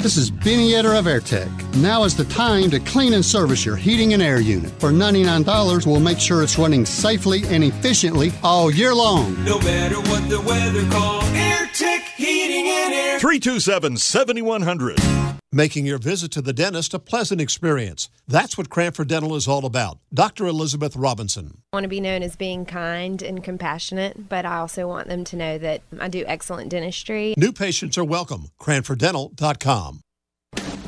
This 0.00 0.16
is 0.16 0.30
Benny 0.30 0.70
Etter 0.70 0.98
of 0.98 1.04
AirTech. 1.04 1.76
Now 1.76 2.04
is 2.04 2.16
the 2.16 2.24
time 2.24 2.70
to 2.70 2.80
clean 2.80 3.12
and 3.12 3.22
service 3.22 3.66
your 3.66 3.76
heating 3.76 4.14
and 4.14 4.22
air 4.22 4.40
unit. 4.40 4.70
For 4.80 4.90
$99, 4.90 5.86
we'll 5.86 6.00
make 6.00 6.18
sure 6.18 6.42
it's 6.42 6.58
running 6.58 6.86
safely 6.86 7.42
and 7.48 7.62
efficiently 7.62 8.32
all 8.42 8.70
year 8.70 8.94
long. 8.94 9.44
No 9.44 9.58
matter 9.58 9.96
what 10.00 10.26
the 10.30 10.40
weather 10.40 10.88
calls, 10.88 11.24
AirTech 11.24 12.00
Heating 12.16 12.66
and 12.66 12.94
Air. 12.94 13.18
327 13.20 13.98
7100 13.98 15.29
making 15.52 15.84
your 15.84 15.98
visit 15.98 16.30
to 16.32 16.42
the 16.42 16.52
dentist 16.52 16.94
a 16.94 16.98
pleasant 16.98 17.40
experience. 17.40 18.08
That's 18.28 18.56
what 18.56 18.70
Cranford 18.70 19.08
Dental 19.08 19.34
is 19.34 19.48
all 19.48 19.66
about. 19.66 19.98
Dr. 20.14 20.46
Elizabeth 20.46 20.96
Robinson. 20.96 21.62
I 21.72 21.76
want 21.76 21.84
to 21.84 21.88
be 21.88 22.00
known 22.00 22.22
as 22.22 22.36
being 22.36 22.64
kind 22.64 23.22
and 23.22 23.42
compassionate, 23.42 24.28
but 24.28 24.44
I 24.44 24.58
also 24.58 24.86
want 24.86 25.08
them 25.08 25.24
to 25.24 25.36
know 25.36 25.58
that 25.58 25.82
I 25.98 26.08
do 26.08 26.24
excellent 26.26 26.70
dentistry. 26.70 27.34
New 27.36 27.52
patients 27.52 27.98
are 27.98 28.04
welcome. 28.04 28.48
CranfordDental.com. 28.60 30.00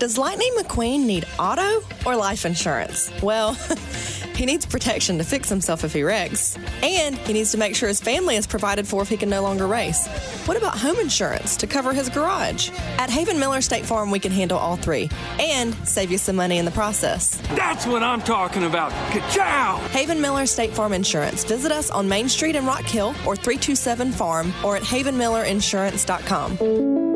Does 0.03 0.19
Lightning 0.19 0.53
McQueen 0.59 1.05
need 1.05 1.25
auto 1.39 1.81
or 2.05 2.17
life 2.17 2.45
insurance? 2.45 3.13
Well, 3.23 3.55
he 4.35 4.45
needs 4.45 4.67
protection 4.67 5.17
to 5.19 5.23
fix 5.23 5.49
himself 5.49 5.85
if 5.85 5.93
he 5.93 6.03
wrecks, 6.03 6.59
and 6.83 7.17
he 7.19 7.33
needs 7.33 7.53
to 7.53 7.57
make 7.57 7.77
sure 7.77 7.87
his 7.87 8.01
family 8.01 8.35
is 8.35 8.45
provided 8.45 8.89
for 8.89 9.03
if 9.03 9.09
he 9.09 9.17
can 9.17 9.31
no 9.31 9.43
longer 9.43 9.69
race. 9.69 10.09
What 10.45 10.57
about 10.57 10.77
home 10.77 10.99
insurance 10.99 11.57
to 11.59 11.69
cover 11.69 11.93
his 11.93 12.09
garage? 12.09 12.71
At 12.99 13.11
Haven 13.11 13.39
Miller 13.39 13.61
State 13.61 13.87
Farm, 13.87 14.11
we 14.11 14.19
can 14.19 14.33
handle 14.33 14.59
all 14.59 14.75
three 14.75 15.09
and 15.39 15.73
save 15.87 16.11
you 16.11 16.19
some 16.19 16.35
money 16.35 16.59
in 16.59 16.65
the 16.65 16.73
process. 16.73 17.37
That's 17.55 17.87
what 17.87 18.03
I'm 18.03 18.23
talking 18.23 18.65
about. 18.65 18.91
Ka-chow! 19.13 19.77
Haven 19.91 20.21
Miller 20.21 20.47
State 20.47 20.73
Farm 20.73 20.95
Insurance. 20.95 21.45
Visit 21.45 21.71
us 21.71 21.91
on 21.91 22.09
Main 22.09 22.29
Street 22.29 22.57
in 22.57 22.67
Rock 22.67 22.83
Hill 22.83 23.11
or 23.25 23.37
327 23.37 24.11
Farm 24.11 24.53
or 24.65 24.75
at 24.75 24.83
havenmillerinsurance.com. 24.83 27.12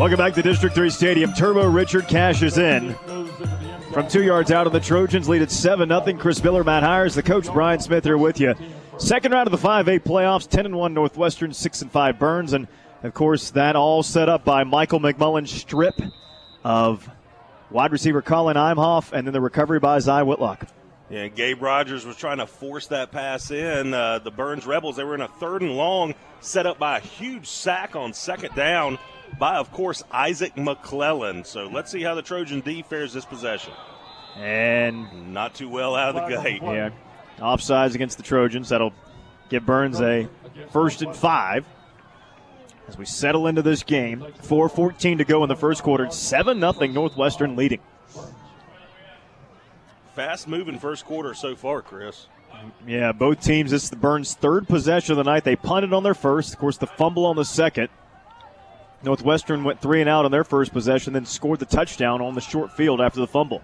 Welcome 0.00 0.16
back 0.16 0.32
to 0.32 0.42
District 0.42 0.74
3 0.74 0.88
Stadium. 0.88 1.34
Turbo 1.34 1.68
Richard 1.68 2.08
cashes 2.08 2.56
in. 2.56 2.94
From 3.92 4.08
two 4.08 4.22
yards 4.22 4.50
out 4.50 4.66
of 4.66 4.72
the 4.72 4.80
Trojans, 4.80 5.28
lead 5.28 5.42
at 5.42 5.50
7 5.50 5.90
0. 5.90 6.16
Chris 6.18 6.42
Miller, 6.42 6.64
Matt 6.64 6.82
Hiers, 6.82 7.14
the 7.14 7.22
coach, 7.22 7.52
Brian 7.52 7.80
Smith 7.80 8.04
here 8.04 8.16
with 8.16 8.40
you. 8.40 8.54
Second 8.96 9.32
round 9.32 9.46
of 9.46 9.52
the 9.52 9.68
5A 9.68 10.00
playoffs 10.00 10.48
10 10.48 10.64
and 10.64 10.74
1 10.74 10.94
Northwestern, 10.94 11.52
6 11.52 11.82
and 11.82 11.92
5 11.92 12.18
Byrnes. 12.18 12.54
And 12.54 12.66
of 13.02 13.12
course, 13.12 13.50
that 13.50 13.76
all 13.76 14.02
set 14.02 14.30
up 14.30 14.42
by 14.42 14.64
Michael 14.64 15.00
McMullen's 15.00 15.50
strip 15.50 16.00
of 16.64 17.06
wide 17.70 17.92
receiver 17.92 18.22
Colin 18.22 18.56
Imhoff 18.56 19.12
and 19.12 19.26
then 19.26 19.34
the 19.34 19.40
recovery 19.42 19.80
by 19.80 19.98
Zy 19.98 20.22
Whitlock. 20.22 20.66
Yeah, 21.10 21.28
Gabe 21.28 21.60
Rogers 21.60 22.06
was 22.06 22.16
trying 22.16 22.38
to 22.38 22.46
force 22.46 22.86
that 22.86 23.12
pass 23.12 23.50
in. 23.50 23.92
Uh, 23.92 24.18
the 24.18 24.30
Byrnes 24.30 24.64
Rebels, 24.64 24.96
they 24.96 25.04
were 25.04 25.14
in 25.14 25.20
a 25.20 25.28
third 25.28 25.60
and 25.60 25.76
long, 25.76 26.14
set 26.40 26.64
up 26.64 26.78
by 26.78 26.96
a 26.96 27.00
huge 27.02 27.46
sack 27.46 27.96
on 27.96 28.14
second 28.14 28.54
down 28.54 28.98
by, 29.38 29.56
of 29.56 29.70
course, 29.72 30.02
Isaac 30.10 30.56
McClellan. 30.56 31.44
So 31.44 31.66
let's 31.66 31.90
see 31.90 32.02
how 32.02 32.14
the 32.14 32.22
Trojan 32.22 32.60
D 32.60 32.82
fares 32.82 33.12
this 33.12 33.24
possession. 33.24 33.72
And 34.36 35.32
not 35.32 35.54
too 35.54 35.68
well 35.68 35.94
out 35.94 36.14
of 36.14 36.28
the 36.28 36.42
gate. 36.42 36.62
Yeah. 36.62 36.90
Offsides 37.38 37.94
against 37.94 38.16
the 38.16 38.22
Trojans. 38.22 38.68
That'll 38.68 38.92
give 39.48 39.66
Byrnes 39.66 40.00
a 40.00 40.28
first 40.70 41.02
and 41.02 41.14
five. 41.14 41.64
As 42.88 42.98
we 42.98 43.04
settle 43.04 43.46
into 43.46 43.62
this 43.62 43.84
game, 43.84 44.20
4.14 44.42 45.18
to 45.18 45.24
go 45.24 45.44
in 45.44 45.48
the 45.48 45.54
first 45.54 45.82
quarter, 45.84 46.10
7 46.10 46.58
0 46.58 46.72
Northwestern 46.92 47.54
leading. 47.54 47.78
Fast 50.14 50.48
moving 50.48 50.76
first 50.76 51.04
quarter 51.04 51.32
so 51.34 51.54
far, 51.54 51.82
Chris. 51.82 52.26
Yeah, 52.86 53.12
both 53.12 53.40
teams. 53.40 53.70
This 53.70 53.84
is 53.84 53.90
the 53.90 53.96
Byrnes' 53.96 54.34
third 54.34 54.66
possession 54.66 55.12
of 55.12 55.18
the 55.18 55.30
night. 55.30 55.44
They 55.44 55.56
punted 55.56 55.92
on 55.92 56.02
their 56.02 56.14
first. 56.14 56.52
Of 56.52 56.58
course, 56.58 56.78
the 56.78 56.88
fumble 56.88 57.26
on 57.26 57.36
the 57.36 57.44
second. 57.44 57.88
Northwestern 59.02 59.64
went 59.64 59.80
three 59.80 60.00
and 60.00 60.08
out 60.10 60.24
on 60.24 60.30
their 60.30 60.44
first 60.44 60.72
possession, 60.72 61.12
then 61.12 61.24
scored 61.24 61.58
the 61.58 61.66
touchdown 61.66 62.20
on 62.20 62.34
the 62.34 62.40
short 62.40 62.72
field 62.72 63.00
after 63.00 63.20
the 63.20 63.26
fumble. 63.26 63.62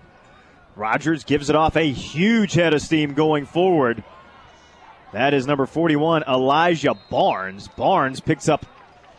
Rogers 0.74 1.24
gives 1.24 1.50
it 1.50 1.56
off 1.56 1.76
a 1.76 1.90
huge 1.90 2.54
head 2.54 2.74
of 2.74 2.82
steam 2.82 3.14
going 3.14 3.46
forward. 3.46 4.02
That 5.12 5.34
is 5.34 5.46
number 5.46 5.66
41, 5.66 6.24
Elijah 6.28 6.94
Barnes. 7.10 7.68
Barnes 7.68 8.20
picks 8.20 8.48
up 8.48 8.66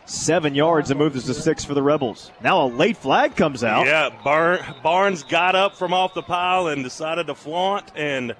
seven 0.08 0.54
yards 0.54 0.90
and 0.90 0.98
moves 0.98 1.16
us 1.16 1.26
to 1.26 1.34
six 1.34 1.64
for 1.64 1.74
the 1.74 1.82
Rebels. 1.82 2.30
Now 2.42 2.64
a 2.64 2.68
late 2.68 2.96
flag 2.96 3.36
comes 3.36 3.62
out. 3.62 3.86
Yeah, 3.86 4.10
Bar- 4.24 4.60
Barnes 4.82 5.22
got 5.22 5.54
up 5.54 5.76
from 5.76 5.92
off 5.92 6.14
the 6.14 6.22
pile 6.22 6.68
and 6.68 6.82
decided 6.82 7.26
to 7.26 7.34
flaunt 7.34 7.92
and 7.94 8.34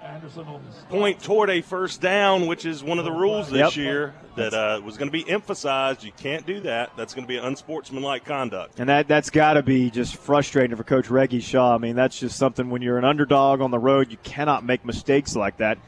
point 0.89 1.23
toward 1.23 1.51
a 1.51 1.61
first 1.61 2.01
down, 2.01 2.47
which 2.47 2.65
is 2.65 2.83
one 2.83 2.99
of 2.99 3.05
the 3.05 3.13
rules 3.13 3.51
this 3.51 3.59
Yep. 3.59 3.77
year 3.77 4.15
that 4.37 4.55
uh, 4.55 4.81
was 4.85 4.97
going 4.97 5.09
to 5.09 5.13
be 5.13 5.29
emphasized. 5.29 6.05
You 6.05 6.13
can't 6.13 6.47
do 6.47 6.61
that. 6.61 6.93
That's 6.97 7.13
going 7.15 7.25
to 7.27 7.29
be 7.29 7.37
unsportsmanlike 7.39 8.25
conduct. 8.25 8.79
And 8.81 8.89
that, 8.89 9.09
that's 9.09 9.31
got 9.31 9.55
to 9.55 9.63
be 9.63 9.91
just 9.91 10.17
frustrating 10.17 10.77
for 10.77 10.85
Coach 10.85 11.11
Reggie 11.11 11.41
Shaw. 11.41 11.75
I 11.75 11.79
mean, 11.79 11.97
that's 11.97 12.19
just 12.19 12.37
something 12.39 12.71
when 12.71 12.81
you're 12.83 12.99
an 12.99 13.05
underdog 13.05 13.61
on 13.61 13.71
the 13.71 13.79
road, 13.79 14.11
you 14.11 14.17
cannot 14.23 14.65
make 14.65 14.85
mistakes 14.85 15.35
like 15.37 15.59
that. 15.59 15.79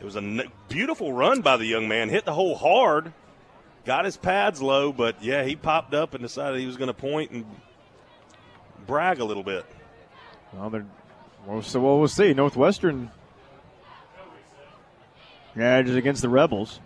It 0.00 0.04
was 0.04 0.14
a 0.14 0.20
n- 0.20 0.42
beautiful 0.68 1.12
run 1.12 1.40
by 1.40 1.56
the 1.56 1.66
young 1.66 1.88
man. 1.88 2.08
Hit 2.08 2.24
the 2.24 2.32
hole 2.32 2.54
hard, 2.54 3.12
got 3.88 4.04
his 4.04 4.18
pads 4.18 4.60
low, 4.60 4.92
but 4.92 5.24
yeah, 5.24 5.44
he 5.44 5.56
popped 5.56 5.94
up 5.94 6.12
and 6.12 6.22
decided 6.22 6.60
he 6.60 6.66
was 6.66 6.76
going 6.76 6.88
to 6.88 6.94
point 6.94 7.30
and 7.30 7.46
brag 8.86 9.18
a 9.18 9.24
little 9.24 9.42
bit. 9.42 9.64
Well, 10.52 10.68
they're, 10.68 10.84
well, 11.46 11.62
so 11.62 11.80
well, 11.80 11.98
we'll 11.98 12.06
see. 12.06 12.34
Northwestern, 12.34 13.10
yeah, 15.56 15.80
just 15.80 15.96
against 15.96 16.20
the 16.20 16.28
Rebels. 16.28 16.80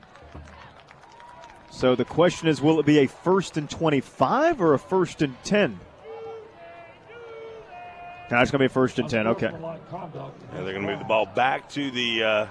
So 1.72 1.96
the 1.96 2.04
question 2.04 2.46
is, 2.46 2.62
will 2.62 2.78
it 2.78 2.86
be 2.86 2.98
a 2.98 3.08
first 3.08 3.56
and 3.56 3.68
25 3.68 4.60
or 4.60 4.74
a 4.74 4.78
first 4.78 5.22
and 5.22 5.34
10? 5.42 5.80
No, 8.30 8.38
it's 8.38 8.52
going 8.52 8.60
to 8.60 8.68
be 8.68 8.68
first 8.68 9.00
and 9.00 9.10
10. 9.10 9.26
Okay. 9.26 9.46
And 9.46 9.56
they're 10.52 10.72
going 10.72 10.86
to 10.86 10.92
move 10.92 11.00
the 11.00 11.04
ball 11.04 11.26
back 11.26 11.68
to 11.70 11.90
the 11.90 12.22
uh, 12.22 12.46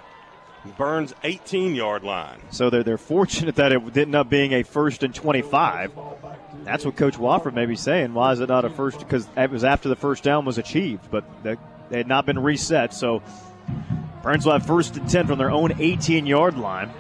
Byrnes 0.78 1.14
18 1.24 1.76
yard 1.76 2.04
line. 2.04 2.40
So 2.52 2.70
they're, 2.70 2.84
they're 2.84 2.98
fortunate 2.98 3.56
that 3.56 3.72
it 3.72 3.82
ended 3.82 4.16
up 4.16 4.30
being 4.30 4.54
a 4.54 4.64
first 4.64 5.04
and 5.04 5.14
25. 5.14 5.92
That's 6.64 6.86
what 6.86 6.96
Coach 6.96 7.16
Wofford 7.16 7.54
may 7.54 7.66
be 7.66 7.76
saying. 7.76 8.14
Why 8.14 8.32
is 8.32 8.40
it 8.40 8.50
not 8.50 8.66
a 8.66 8.70
first? 8.70 9.00
Because 9.00 9.28
it 9.36 9.50
was 9.50 9.64
after 9.64 9.90
the 9.90 9.96
first 9.96 10.24
down 10.24 10.46
was 10.46 10.58
achieved, 10.58 11.10
but 11.10 11.24
they, 11.44 11.58
had 11.92 12.08
not 12.08 12.26
been 12.26 12.40
reset. 12.40 12.94
So 12.94 13.24
Byrnes 14.22 14.46
will 14.46 14.54
have 14.54 14.66
first 14.66 14.98
and 14.98 15.10
10 15.10 15.28
from 15.28 15.40
their 15.40 15.52
own 15.52 15.74
18 15.80 16.26
yard 16.26 16.58
line. 16.58 16.92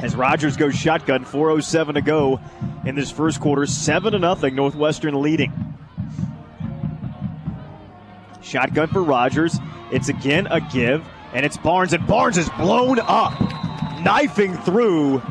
As 0.00 0.14
Rogers 0.14 0.58
goes 0.58 0.74
shotgun, 0.74 1.24
4.07 1.24 1.94
to 1.94 2.02
go 2.02 2.40
in 2.84 2.94
this 2.94 3.10
first 3.10 3.40
quarter, 3.40 3.64
7 3.64 4.12
to 4.12 4.18
nothing, 4.18 4.54
Northwestern 4.54 5.20
leading. 5.22 5.52
Shotgun 8.42 8.88
for 8.88 9.02
Rogers. 9.02 9.58
It's 9.90 10.08
again 10.08 10.46
a 10.48 10.60
give, 10.60 11.02
and 11.32 11.44
it's 11.46 11.56
Barnes, 11.56 11.92
and 11.92 12.06
Barnes 12.06 12.38
is 12.38 12.48
blown 12.50 12.98
up, 13.00 13.34
knifing 14.02 14.54
through, 14.58 15.22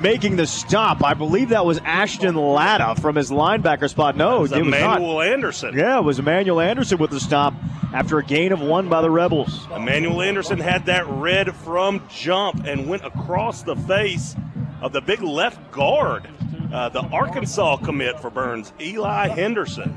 making 0.00 0.36
the 0.36 0.46
stop. 0.46 1.04
I 1.04 1.14
believe 1.14 1.50
that 1.50 1.64
was 1.64 1.78
Ashton 1.84 2.34
Latta 2.34 3.00
from 3.00 3.16
his 3.16 3.30
linebacker 3.30 3.88
spot. 3.88 4.16
No, 4.16 4.36
It 4.36 4.40
was 4.40 4.52
it 4.52 4.58
was 4.64 4.70
not. 4.70 4.96
Emmanuel 4.98 5.22
Anderson. 5.22 5.74
Yeah, 5.76 5.98
it 5.98 6.04
was 6.04 6.18
Emmanuel 6.18 6.60
Anderson 6.60 6.98
with 6.98 7.10
the 7.10 7.20
stop 7.20 7.54
after 7.92 8.18
a 8.18 8.24
gain 8.24 8.52
of 8.52 8.60
one 8.60 8.88
by 8.88 9.00
the 9.00 9.10
Rebels. 9.10 9.66
Emmanuel 9.74 10.20
Anderson 10.22 10.58
had 10.58 10.86
that 10.86 11.06
red 11.06 11.54
from 11.54 12.02
jump 12.10 12.66
and 12.66 12.88
went 12.88 13.04
across 13.04 13.62
the 13.62 13.76
face 13.76 14.34
of 14.82 14.92
the 14.92 15.00
big 15.00 15.22
left 15.22 15.70
guard, 15.72 16.28
uh, 16.72 16.88
the 16.90 17.00
Arkansas 17.00 17.76
commit 17.78 18.20
for 18.20 18.28
Byrnes, 18.28 18.72
Eli 18.80 19.28
Henderson. 19.28 19.94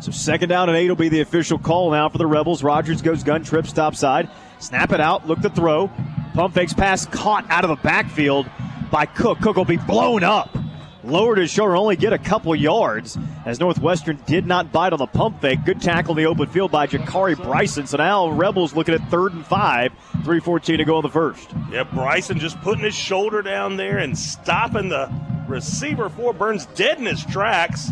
So 0.00 0.12
second 0.12 0.48
down 0.50 0.68
and 0.68 0.78
eight 0.78 0.88
will 0.88 0.94
be 0.94 1.08
the 1.08 1.22
official 1.22 1.58
call 1.58 1.90
now 1.90 2.08
for 2.08 2.18
the 2.18 2.26
Rebels. 2.26 2.62
Rogers 2.62 3.02
goes 3.02 3.24
gun, 3.24 3.42
trip, 3.42 3.66
stop 3.66 3.96
side. 3.96 4.30
Snap 4.58 4.92
it 4.92 5.00
out, 5.00 5.26
look 5.26 5.40
to 5.40 5.50
throw. 5.50 5.90
Pump 6.34 6.54
fakes 6.54 6.72
pass 6.72 7.06
caught 7.06 7.44
out 7.48 7.64
of 7.64 7.70
the 7.70 7.76
backfield 7.76 8.48
by 8.90 9.06
Cook. 9.06 9.40
Cook 9.40 9.56
will 9.56 9.64
be 9.64 9.76
blown 9.76 10.22
up. 10.24 10.56
Lowered 11.04 11.38
his 11.38 11.50
shoulder, 11.50 11.74
only 11.76 11.96
get 11.96 12.12
a 12.12 12.18
couple 12.18 12.54
yards 12.54 13.16
as 13.46 13.60
Northwestern 13.60 14.16
did 14.26 14.46
not 14.46 14.72
bite 14.72 14.92
on 14.92 14.98
the 14.98 15.06
pump 15.06 15.40
fake. 15.40 15.64
Good 15.64 15.80
tackle 15.80 16.18
in 16.18 16.22
the 16.22 16.28
open 16.28 16.48
field 16.48 16.70
by 16.70 16.86
Jakari 16.86 17.40
Bryson. 17.40 17.86
So 17.86 17.96
now 17.96 18.28
Rebels 18.28 18.74
looking 18.74 18.94
at 18.94 19.08
third 19.08 19.32
and 19.32 19.46
five, 19.46 19.92
3.14 20.18 20.76
to 20.76 20.84
go 20.84 20.98
in 20.98 21.02
the 21.02 21.08
first. 21.08 21.50
Yeah, 21.70 21.84
Bryson 21.84 22.38
just 22.38 22.60
putting 22.60 22.84
his 22.84 22.94
shoulder 22.94 23.42
down 23.42 23.76
there 23.76 23.98
and 23.98 24.18
stopping 24.18 24.90
the 24.90 25.10
receiver 25.46 26.08
for 26.10 26.34
Byrnes 26.34 26.66
dead 26.66 26.98
in 26.98 27.06
his 27.06 27.24
tracks. 27.24 27.90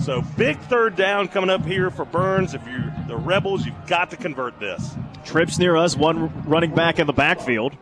So 0.00 0.22
big 0.36 0.58
third 0.60 0.96
down 0.96 1.28
coming 1.28 1.50
up 1.50 1.64
here 1.64 1.90
for 1.90 2.04
Byrnes. 2.04 2.54
If 2.54 2.66
you're 2.66 2.94
the 3.08 3.16
Rebels, 3.16 3.66
you've 3.66 3.86
got 3.86 4.10
to 4.10 4.16
convert 4.16 4.58
this. 4.60 4.94
Trips 5.24 5.58
near 5.58 5.76
us, 5.76 5.96
one 5.96 6.44
running 6.48 6.74
back 6.74 6.98
in 6.98 7.06
the 7.06 7.12
backfield. 7.12 7.76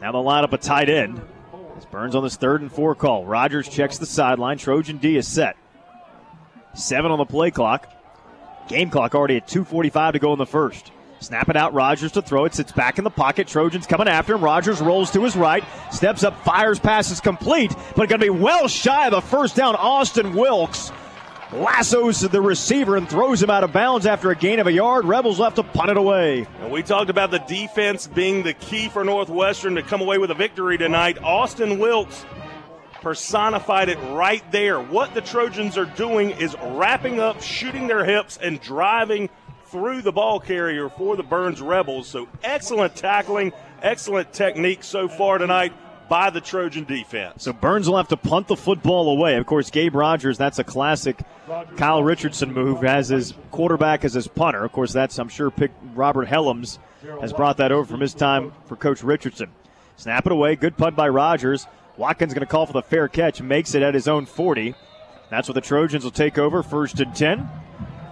Now 0.00 0.12
they'll 0.12 0.22
line 0.22 0.44
up 0.44 0.52
a 0.52 0.58
tight 0.58 0.88
end. 0.88 1.20
As 1.76 1.86
Byrnes 1.86 2.14
on 2.14 2.22
this 2.22 2.36
third 2.36 2.62
and 2.62 2.70
four 2.70 2.94
call. 2.94 3.24
Rogers 3.24 3.68
checks 3.68 3.98
the 3.98 4.06
sideline. 4.06 4.58
Trojan 4.58 4.98
D 4.98 5.16
is 5.16 5.28
set. 5.28 5.56
Seven 6.74 7.10
on 7.10 7.18
the 7.18 7.24
play 7.24 7.50
clock. 7.50 7.88
Game 8.68 8.90
clock 8.90 9.14
already 9.14 9.36
at 9.36 9.46
2.45 9.46 10.12
to 10.12 10.18
go 10.18 10.32
in 10.32 10.38
the 10.38 10.46
first. 10.46 10.92
Snap 11.20 11.50
it 11.50 11.56
out, 11.56 11.74
Rogers 11.74 12.12
to 12.12 12.22
throw 12.22 12.46
it. 12.46 12.54
Sits 12.54 12.72
back 12.72 12.96
in 12.98 13.04
the 13.04 13.10
pocket. 13.10 13.46
Trojans 13.46 13.86
coming 13.86 14.08
after 14.08 14.34
him. 14.34 14.42
Rogers 14.42 14.80
rolls 14.80 15.10
to 15.10 15.22
his 15.22 15.36
right. 15.36 15.62
Steps 15.92 16.24
up, 16.24 16.42
fires, 16.44 16.78
passes 16.78 17.20
complete, 17.20 17.74
but 17.94 18.08
going 18.08 18.20
to 18.20 18.26
be 18.26 18.30
well 18.30 18.68
shy 18.68 19.06
of 19.06 19.12
the 19.12 19.20
first 19.20 19.54
down. 19.54 19.76
Austin 19.76 20.34
Wilkes 20.34 20.92
lassos 21.52 22.20
the 22.20 22.40
receiver 22.40 22.96
and 22.96 23.08
throws 23.08 23.42
him 23.42 23.50
out 23.50 23.64
of 23.64 23.72
bounds 23.72 24.06
after 24.06 24.30
a 24.30 24.36
gain 24.36 24.60
of 24.60 24.66
a 24.66 24.72
yard. 24.72 25.04
Rebels 25.04 25.38
left 25.38 25.56
to 25.56 25.62
punt 25.62 25.90
it 25.90 25.96
away. 25.96 26.46
And 26.60 26.70
we 26.70 26.82
talked 26.82 27.10
about 27.10 27.30
the 27.30 27.38
defense 27.38 28.06
being 28.06 28.42
the 28.42 28.54
key 28.54 28.88
for 28.88 29.04
Northwestern 29.04 29.74
to 29.74 29.82
come 29.82 30.00
away 30.00 30.18
with 30.18 30.30
a 30.30 30.34
victory 30.34 30.78
tonight. 30.78 31.18
Austin 31.22 31.78
Wilkes 31.78 32.24
personified 33.00 33.88
it 33.88 33.98
right 34.12 34.44
there. 34.52 34.80
What 34.80 35.14
the 35.14 35.20
Trojans 35.20 35.76
are 35.76 35.86
doing 35.86 36.30
is 36.30 36.56
wrapping 36.62 37.18
up, 37.18 37.42
shooting 37.42 37.86
their 37.86 38.04
hips, 38.04 38.38
and 38.40 38.60
driving 38.60 39.28
through 39.66 40.02
the 40.02 40.12
ball 40.12 40.40
carrier 40.40 40.88
for 40.88 41.16
the 41.16 41.22
Byrnes 41.22 41.60
Rebels. 41.60 42.06
So 42.08 42.28
excellent 42.42 42.96
tackling, 42.96 43.52
excellent 43.82 44.32
technique 44.32 44.84
so 44.84 45.08
far 45.08 45.38
tonight 45.38 45.72
by 46.10 46.28
the 46.28 46.40
Trojan 46.40 46.84
defense. 46.84 47.44
So 47.44 47.52
Byrnes 47.52 47.88
will 47.88 47.96
have 47.96 48.08
to 48.08 48.16
punt 48.16 48.48
the 48.48 48.56
football 48.56 49.08
away. 49.10 49.36
Of 49.36 49.46
course, 49.46 49.70
Gabe 49.70 49.94
Rogers, 49.94 50.36
that's 50.36 50.58
a 50.58 50.64
classic 50.64 51.22
Kyle 51.76 52.02
Richardson 52.02 52.52
move, 52.52 52.84
as 52.84 53.10
his 53.10 53.32
quarterback 53.52 54.04
as 54.04 54.14
his 54.14 54.26
punter. 54.26 54.64
Of 54.64 54.72
course, 54.72 54.92
that's, 54.92 55.18
I'm 55.20 55.28
sure, 55.28 55.52
pick, 55.52 55.70
Robert 55.94 56.26
Helms 56.26 56.80
has 57.20 57.32
brought 57.32 57.58
that 57.58 57.70
over 57.70 57.84
from 57.84 58.00
his 58.00 58.12
time 58.12 58.52
for 58.66 58.74
Coach 58.74 59.04
Richardson. 59.04 59.50
Snap 59.96 60.26
it 60.26 60.32
away. 60.32 60.56
Good 60.56 60.76
punt 60.76 60.96
by 60.96 61.08
Rogers. 61.08 61.68
Watkins 61.96 62.34
going 62.34 62.40
to 62.40 62.50
call 62.50 62.66
for 62.66 62.72
the 62.72 62.82
fair 62.82 63.06
catch, 63.06 63.40
makes 63.40 63.76
it 63.76 63.82
at 63.82 63.94
his 63.94 64.08
own 64.08 64.26
40. 64.26 64.74
That's 65.30 65.46
what 65.46 65.54
the 65.54 65.60
Trojans 65.60 66.02
will 66.02 66.10
take 66.10 66.38
over, 66.38 66.64
first 66.64 66.98
and 66.98 67.14
10. 67.14 67.48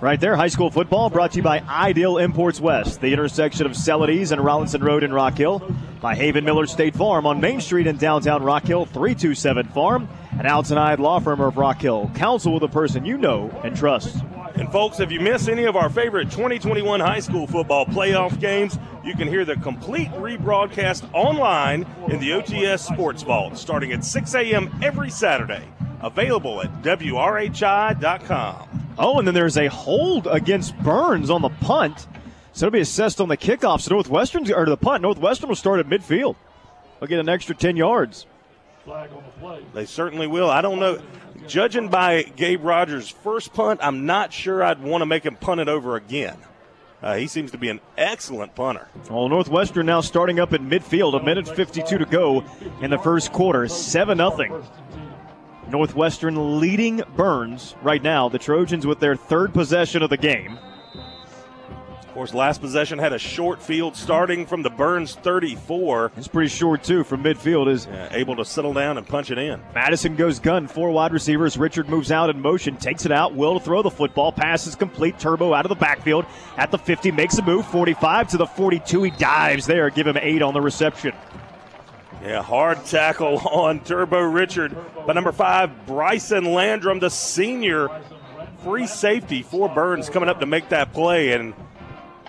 Right 0.00 0.20
there, 0.20 0.37
high 0.37 0.46
school 0.46 0.70
football 0.70 1.11
brought 1.11 1.32
to 1.32 1.38
you 1.38 1.42
by 1.42 1.58
Ideal 1.58 2.18
Imports 2.18 2.61
West, 2.61 3.00
the 3.00 3.12
intersection 3.12 3.66
of 3.66 3.72
Celanese 3.72 4.30
and 4.30 4.40
Rawlinson 4.44 4.80
Road 4.80 5.02
in 5.02 5.12
Rock 5.12 5.37
Hill. 5.37 5.61
By 6.00 6.14
Haven 6.14 6.44
Miller 6.44 6.66
State 6.66 6.94
Farm 6.94 7.26
on 7.26 7.40
Main 7.40 7.61
Street 7.61 7.88
in 7.88 7.96
downtown 7.96 8.44
Rock 8.44 8.62
Hill, 8.62 8.84
327 8.87 9.66
Farm. 9.70 10.08
And 10.38 10.46
Alton 10.46 10.76
Hyde 10.76 11.00
Law 11.00 11.18
Firm 11.18 11.40
of 11.40 11.56
Rock 11.56 11.80
Hill. 11.80 12.12
Counsel 12.14 12.54
with 12.54 12.62
a 12.62 12.68
person 12.68 13.04
you 13.04 13.18
know 13.18 13.50
and 13.64 13.76
trust. 13.76 14.22
And 14.54 14.70
folks, 14.70 15.00
if 15.00 15.11
you 15.11 15.18
miss 15.18 15.48
any 15.48 15.64
of 15.64 15.74
our 15.74 15.90
favorite 15.90 16.30
2021 16.30 17.00
high 17.00 17.18
school 17.18 17.48
football 17.48 17.84
playoff 17.84 18.38
games, 18.38 18.78
you 19.02 19.16
can 19.16 19.26
hear 19.26 19.44
the 19.44 19.56
complete 19.56 20.11
rebroadcast 20.12 21.12
online 21.12 21.84
in 22.06 22.20
the 22.20 22.30
OTS 22.30 22.87
Sports 22.87 23.24
Vault 23.24 23.58
starting 23.58 23.90
at 23.92 24.04
6 24.04 24.32
a.m. 24.37 24.72
every 24.80 25.11
Saturday. 25.11 25.64
Available 26.02 26.62
at 26.62 26.82
WRHI.com. 26.82 28.77
Oh, 28.98 29.18
and 29.18 29.26
then 29.26 29.34
there's 29.34 29.56
a 29.56 29.68
hold 29.68 30.26
against 30.26 30.76
Byrnes 30.78 31.30
on 31.30 31.42
the 31.42 31.48
punt. 31.48 32.06
So 32.52 32.66
it'll 32.66 32.74
be 32.74 32.80
assessed 32.80 33.20
on 33.20 33.28
the 33.28 33.37
kickoff. 33.37 33.82
So 33.82 33.94
Northwestern, 33.94 34.50
or 34.52 34.66
the 34.66 34.76
punt, 34.76 35.02
Northwestern 35.02 35.48
will 35.48 35.56
start 35.56 35.78
at 35.78 35.87
midfield. 35.87 36.34
They'll 36.98 37.08
get 37.08 37.20
an 37.20 37.28
extra 37.28 37.54
10 37.54 37.76
yards. 37.76 38.26
Flag 38.84 39.11
on 39.12 39.22
the 39.22 39.40
play. 39.40 39.64
They 39.74 39.84
certainly 39.84 40.26
will. 40.26 40.50
I 40.50 40.61
don't 40.61 40.80
know. 40.80 41.00
Judging 41.46 41.88
by 41.88 42.22
Gabe 42.22 42.64
Rogers' 42.64 43.08
first 43.08 43.52
punt, 43.52 43.80
I'm 43.82 44.06
not 44.06 44.32
sure 44.32 44.62
I'd 44.62 44.82
want 44.82 45.02
to 45.02 45.06
make 45.06 45.24
him 45.24 45.37
punt 45.37 45.61
it 45.61 45.68
over 45.68 45.94
again. 45.94 46.37
Uh, 47.00 47.16
he 47.16 47.28
seems 47.28 47.52
to 47.52 47.58
be 47.58 47.68
an 47.68 47.80
excellent 47.96 48.56
punter. 48.56 48.88
Well, 49.08 49.28
Northwestern 49.28 49.87
now 49.87 50.00
starting 50.00 50.40
up 50.40 50.52
at 50.52 50.61
midfield. 50.61 51.18
A 51.20 51.22
minute 51.22 51.46
52 51.48 51.98
to 51.98 52.04
go 52.04 52.44
in 52.82 52.90
the 52.90 52.98
first 52.98 53.32
quarter. 53.32 53.68
7 53.68 54.18
0. 54.18 54.64
Northwestern 55.70 56.61
leading 56.61 57.02
Byrnes 57.16 57.74
right 57.83 58.02
now. 58.02 58.28
The 58.28 58.38
Trojans 58.38 58.87
with 58.87 59.00
their 59.00 59.16
third 59.16 59.52
possession 59.52 60.02
of 60.02 60.11
the 60.11 60.16
game. 60.16 60.59
Of 62.09 62.14
course, 62.14 62.35
last 62.35 62.61
possession 62.61 62.98
had 62.98 63.12
a 63.12 63.18
short 63.18 63.62
field 63.62 63.94
starting 63.94 64.46
from 64.46 64.62
the 64.62 64.70
Byrnes 64.70 65.14
34. 65.14 66.12
It's 66.16 66.26
pretty 66.26 66.48
short, 66.48 66.83
too, 66.83 67.04
from 67.04 67.22
midfield. 67.22 67.70
Is 67.70 67.87
yeah, 67.87 68.09
able 68.11 68.35
to 68.37 68.44
settle 68.44 68.72
down 68.72 68.98
and 68.98 69.07
punch 69.07 69.31
it 69.31 69.38
in. 69.38 69.61
Madison 69.74 70.16
goes 70.16 70.40
gun, 70.40 70.66
four 70.66 70.90
wide 70.90 71.12
receivers. 71.12 71.57
Richard 71.57 71.88
moves 71.88 72.11
out 72.11 72.31
in 72.31 72.40
motion, 72.40 72.76
takes 72.76 73.04
it 73.07 73.12
out. 73.12 73.35
Will 73.35 73.61
to 73.61 73.64
throw 73.64 73.83
the 73.83 73.90
football. 73.90 74.33
Pass 74.33 74.66
is 74.66 74.74
complete. 74.74 75.18
Turbo 75.18 75.54
out 75.54 75.64
of 75.64 75.68
the 75.68 75.76
backfield 75.76 76.24
at 76.57 76.70
the 76.72 76.78
50, 76.78 77.12
makes 77.12 77.38
a 77.38 77.42
move. 77.42 77.66
45 77.66 78.28
to 78.28 78.37
the 78.38 78.46
42. 78.46 79.02
He 79.04 79.11
dives 79.11 79.66
there. 79.66 79.88
Give 79.90 80.07
him 80.07 80.16
eight 80.16 80.42
on 80.42 80.54
the 80.54 80.61
reception. 80.61 81.12
Yeah, 82.22 82.42
hard 82.42 82.85
tackle 82.85 83.38
on 83.48 83.81
Turbo 83.81 84.20
Richard. 84.20 84.76
But 85.07 85.14
number 85.14 85.33
five, 85.33 85.87
Bryson 85.87 86.52
Landrum, 86.52 86.98
the 86.98 87.11
senior 87.11 87.88
free 88.62 88.87
safety 88.87 89.42
for 89.42 89.68
Byrnes, 89.68 90.11
coming 90.11 90.28
up 90.28 90.40
to 90.40 90.46
make 90.46 90.68
that 90.70 90.92
play. 90.92 91.33
And 91.33 91.54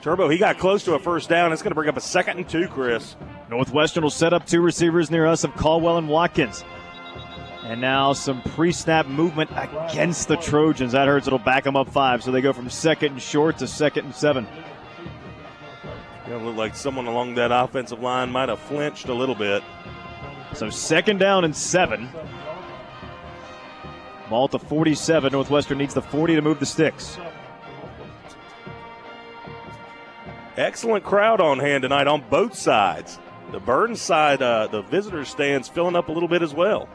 Turbo, 0.02 0.30
he 0.30 0.38
got 0.38 0.60
close 0.60 0.84
to 0.86 0.93
a 0.93 0.99
first 0.99 1.30
down. 1.30 1.52
It's 1.52 1.62
going 1.62 1.71
to 1.71 1.75
bring 1.75 1.89
up 1.89 1.97
a 1.97 2.02
second 2.02 2.38
and 2.38 2.47
two, 2.47 2.67
Chris. 2.67 3.15
Northwestern 3.49 4.04
will 4.04 4.12
set 4.12 4.32
up 4.32 4.45
two 4.45 4.62
receivers 4.62 5.10
near 5.10 5.25
us 5.25 5.43
of 5.43 5.56
Caldwell 5.56 5.97
and 5.97 6.08
Watkins. 6.08 6.63
And 7.63 7.82
now 7.82 8.13
some 8.13 8.41
pre 8.41 8.71
snap 8.71 9.08
movement 9.08 9.52
against 9.56 10.28
the 10.28 10.38
Trojans. 10.38 10.93
That 10.93 11.08
hurts. 11.08 11.28
It'll 11.28 11.38
back 11.39 11.63
them 11.65 11.75
up 11.75 11.89
five. 11.89 12.23
So 12.23 12.32
they 12.32 12.41
go 12.41 12.54
from 12.54 12.69
second 12.69 13.13
and 13.13 13.21
short 13.21 13.58
to 13.60 13.67
second 13.67 14.06
and 14.06 14.15
seven. 14.15 14.47
It 16.30 16.44
looked 16.44 16.58
like 16.58 16.76
someone 16.76 17.08
along 17.08 17.36
that 17.36 17.52
offensive 17.52 18.02
line 18.02 18.32
might 18.32 18.50
have 18.50 18.60
flinched 18.60 19.10
a 19.10 19.13
little 19.13 19.34
bit. 19.34 19.63
So 20.54 20.70
second 20.70 21.20
down 21.20 21.44
and 21.44 21.56
seven. 21.56 22.08
Ball 24.30 24.48
to 24.50 24.60
47. 24.60 25.32
Northwestern 25.32 25.80
needs 25.80 25.96
the 25.96 26.04
40 26.04 26.36
to 26.36 26.42
move 26.42 26.60
the 26.60 26.68
sticks. 26.68 27.18
Excellent 30.56 31.04
crowd 31.04 31.42
on 31.42 31.58
hand 31.58 31.82
tonight 31.82 32.06
on 32.06 32.24
both 32.30 32.54
sides. 32.54 33.18
The 33.52 33.60
Byrnes 33.60 34.00
side, 34.00 34.44
uh, 34.44 34.68
the 34.68 34.84
visitor 34.84 35.26
stands 35.26 35.68
filling 35.68 35.96
up 35.96 36.10
a 36.10 36.12
little 36.12 36.30
bit 36.30 36.44
as 36.44 36.54
well. 36.54 36.88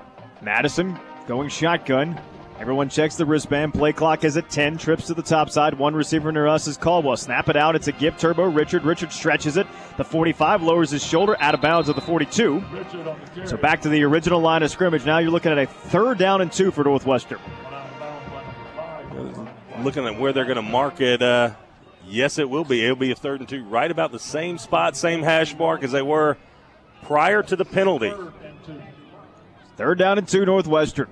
Madison 0.42 0.96
going 1.26 1.48
shotgun. 1.48 2.20
Everyone 2.58 2.88
checks 2.88 3.16
the 3.16 3.26
wristband. 3.26 3.74
Play 3.74 3.92
clock 3.92 4.22
is 4.22 4.36
at 4.36 4.48
10. 4.48 4.78
Trips 4.78 5.08
to 5.08 5.14
the 5.14 5.22
top 5.22 5.50
side. 5.50 5.74
One 5.74 5.94
receiver 5.94 6.30
near 6.30 6.46
us 6.46 6.68
is 6.68 6.76
Caldwell. 6.76 7.16
Snap 7.16 7.48
it 7.48 7.56
out. 7.56 7.74
It's 7.74 7.88
a 7.88 7.92
give 7.92 8.16
turbo. 8.16 8.44
Richard. 8.44 8.84
Richard 8.84 9.12
stretches 9.12 9.56
it. 9.56 9.66
The 9.96 10.04
45 10.04 10.62
lowers 10.62 10.90
his 10.90 11.04
shoulder 11.04 11.36
out 11.40 11.54
of 11.54 11.60
bounds 11.60 11.88
at 11.88 11.96
the 11.96 12.00
42. 12.00 12.62
So 13.44 13.56
back 13.56 13.82
to 13.82 13.88
the 13.88 14.04
original 14.04 14.40
line 14.40 14.62
of 14.62 14.70
scrimmage. 14.70 15.04
Now 15.04 15.18
you're 15.18 15.32
looking 15.32 15.50
at 15.50 15.58
a 15.58 15.66
third 15.66 16.18
down 16.18 16.40
and 16.40 16.52
two 16.52 16.70
for 16.70 16.84
Northwestern. 16.84 17.40
Looking 19.80 20.06
at 20.06 20.18
where 20.18 20.32
they're 20.32 20.44
going 20.44 20.56
to 20.56 20.62
mark 20.62 21.00
it. 21.00 21.20
Uh, 21.20 21.50
yes, 22.06 22.38
it 22.38 22.48
will 22.48 22.64
be. 22.64 22.84
It'll 22.84 22.94
be 22.94 23.10
a 23.10 23.16
third 23.16 23.40
and 23.40 23.48
two, 23.48 23.64
right 23.64 23.90
about 23.90 24.12
the 24.12 24.20
same 24.20 24.58
spot, 24.58 24.96
same 24.96 25.22
hash 25.22 25.56
mark 25.56 25.82
as 25.82 25.90
they 25.90 26.02
were 26.02 26.38
prior 27.02 27.42
to 27.42 27.56
the 27.56 27.64
penalty. 27.64 28.12
Third 29.76 29.98
down 29.98 30.18
and 30.18 30.28
two, 30.28 30.46
Northwestern. 30.46 31.08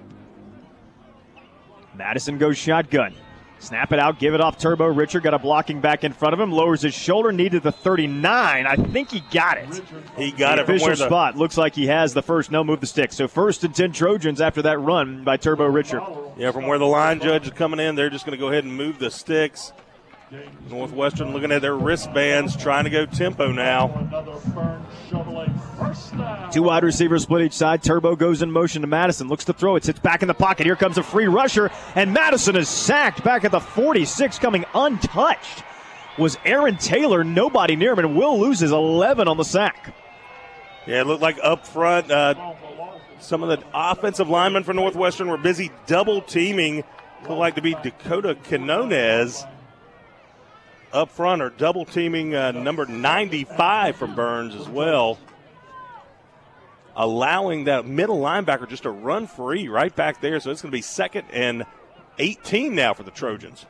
Madison 1.95 2.39
goes 2.39 2.57
shotgun. 2.57 3.15
Snap 3.63 3.93
it 3.93 4.01
out, 4.01 4.19
give 4.19 4.35
it 4.35 4.41
off 4.41 4.59
Turbo. 4.59 4.87
Richard 4.87 5.23
got 5.23 5.35
a 5.35 5.39
blocking 5.39 5.81
back 5.81 6.03
in 6.03 6.13
front 6.13 6.35
of 6.35 6.41
him, 6.41 6.51
lowers 6.51 6.83
his 6.83 6.95
shoulder, 6.95 7.31
needed 7.31 7.63
the 7.63 7.71
39. 7.71 8.67
I 8.67 8.75
think 8.75 9.13
he 9.13 9.23
got 9.31 9.57
it. 9.57 9.83
He 10.17 10.33
got 10.33 10.57
the 10.57 10.63
it 10.63 10.65
official 10.65 10.89
the, 10.89 10.97
spot. 10.97 11.37
Looks 11.37 11.57
like 11.57 11.73
he 11.77 11.87
has 11.87 12.13
the 12.13 12.23
first 12.23 12.51
no 12.51 12.65
move 12.65 12.81
the 12.81 12.89
stick. 12.89 13.13
So 13.13 13.29
first 13.29 13.63
and 13.63 13.73
10 13.73 13.93
Trojans 13.93 14.41
after 14.41 14.63
that 14.63 14.81
run 14.81 15.23
by 15.23 15.37
Turbo 15.37 15.67
Richard. 15.67 16.03
Yeah, 16.37 16.51
from 16.51 16.67
where 16.67 16.79
the 16.79 16.87
line 16.87 17.21
judge 17.21 17.47
is 17.47 17.53
coming 17.53 17.79
in, 17.79 17.95
they're 17.95 18.11
just 18.11 18.27
going 18.27 18.37
to 18.37 18.41
go 18.41 18.49
ahead 18.49 18.65
and 18.65 18.77
move 18.77 18.99
the 18.99 19.13
sticks. 19.13 19.73
Northwestern 20.71 21.33
looking 21.33 21.53
at 21.53 21.61
their 21.61 21.77
wristbands, 21.77 22.57
trying 22.57 22.85
to 22.85 22.91
go 22.91 23.05
tempo 23.05 23.53
now. 23.53 23.89
Two 26.51 26.63
wide 26.63 26.85
receivers 26.85 27.25
split 27.25 27.43
each 27.43 27.53
side. 27.53 27.83
Turbo 27.83 28.17
goes 28.17 28.41
in 28.41 28.51
motion 28.51 28.81
to 28.83 28.89
Madison. 28.89 29.29
Looks 29.29 29.45
to 29.47 29.53
throw 29.53 29.77
it. 29.77 29.85
Sits 29.85 29.99
back 29.99 30.23
in 30.23 30.29
the 30.29 30.35
pocket. 30.35 30.65
Here 30.65 30.77
comes 30.77 30.97
a 30.97 31.03
free 31.03 31.27
rusher. 31.27 31.71
And 31.95 32.15
Madison 32.15 32.57
is 32.57 32.69
sacked 32.69 33.23
back 33.23 33.45
at 33.45 33.53
the 33.53 33.61
46, 33.61 34.39
coming 34.39 34.65
untouched. 34.75 35.65
Was 36.19 36.39
Aaron 36.45 36.77
Taylor. 36.77 37.25
Nobody 37.25 37.77
near 37.77 37.93
him. 37.93 37.99
And 37.99 38.17
Will 38.17 38.41
loses 38.41 38.71
11 38.71 39.29
on 39.29 39.37
the 39.37 39.45
sack. 39.45 39.95
Yeah, 40.87 41.03
it 41.03 41.07
looked 41.07 41.23
like 41.23 41.39
up 41.43 41.67
front, 41.67 42.11
uh, 42.11 42.55
some 43.21 43.43
of 43.45 43.49
the 43.51 43.65
offensive 43.73 44.29
linemen 44.29 44.65
for 44.65 44.73
Northwestern 44.73 45.29
were 45.29 45.39
busy 45.39 45.71
double 45.87 46.23
teaming. 46.23 46.85
Looked 47.23 47.39
like 47.39 47.55
to 47.55 47.63
be 47.63 47.77
Dakota 47.83 48.35
Canones 48.35 49.47
up 50.93 51.11
front 51.11 51.43
or 51.43 51.51
double 51.51 51.85
teaming 51.85 52.35
uh, 52.35 52.53
number 52.53 52.87
95 52.87 53.97
from 53.97 54.15
Byrnes 54.15 54.55
as 54.55 54.69
well. 54.69 55.19
Allowing 56.95 57.65
that 57.65 57.87
middle 57.87 58.19
linebacker 58.19 58.69
just 58.69 58.83
to 58.83 58.91
run 58.91 59.27
free 59.27 59.69
right 59.69 59.95
back 59.95 60.21
there. 60.21 60.39
So 60.41 60.51
it's 60.51 60.61
going 60.61 60.71
to 60.71 60.77
be 60.77 60.83
second 60.83 61.25
and 61.33 61.65
18 62.19 62.75
now 62.75 62.93
for 62.93 63.03
the 63.03 63.11
Trojans. 63.11 63.65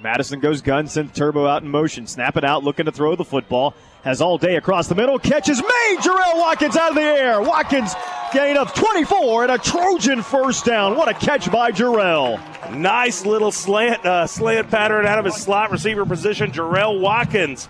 Madison 0.00 0.40
goes 0.40 0.60
gun, 0.60 0.86
sends 0.86 1.12
Turbo 1.12 1.46
out 1.46 1.62
in 1.62 1.68
motion. 1.68 2.06
Snap 2.06 2.36
it 2.36 2.44
out, 2.44 2.64
looking 2.64 2.86
to 2.86 2.92
throw 2.92 3.16
the 3.16 3.24
football. 3.24 3.74
Has 4.02 4.20
all 4.20 4.36
day 4.38 4.56
across 4.56 4.88
the 4.88 4.94
middle. 4.94 5.18
Catches 5.18 5.62
made. 5.62 5.96
Jarrell 6.00 6.36
Watkins 6.36 6.76
out 6.76 6.90
of 6.90 6.96
the 6.96 7.02
air. 7.02 7.40
Watkins 7.40 7.94
gain 8.32 8.56
of 8.56 8.74
24 8.74 9.44
and 9.44 9.52
a 9.52 9.58
Trojan 9.58 10.22
first 10.22 10.64
down. 10.64 10.96
What 10.96 11.08
a 11.08 11.14
catch 11.14 11.50
by 11.50 11.70
Jarrell. 11.70 12.38
Nice 12.72 13.24
little 13.24 13.52
slant, 13.52 14.04
uh, 14.04 14.26
slant 14.26 14.70
pattern 14.70 15.06
out 15.06 15.18
of 15.18 15.24
his 15.24 15.36
slot 15.36 15.70
receiver 15.70 16.04
position. 16.04 16.50
Jarrell 16.50 17.00
Watkins. 17.00 17.68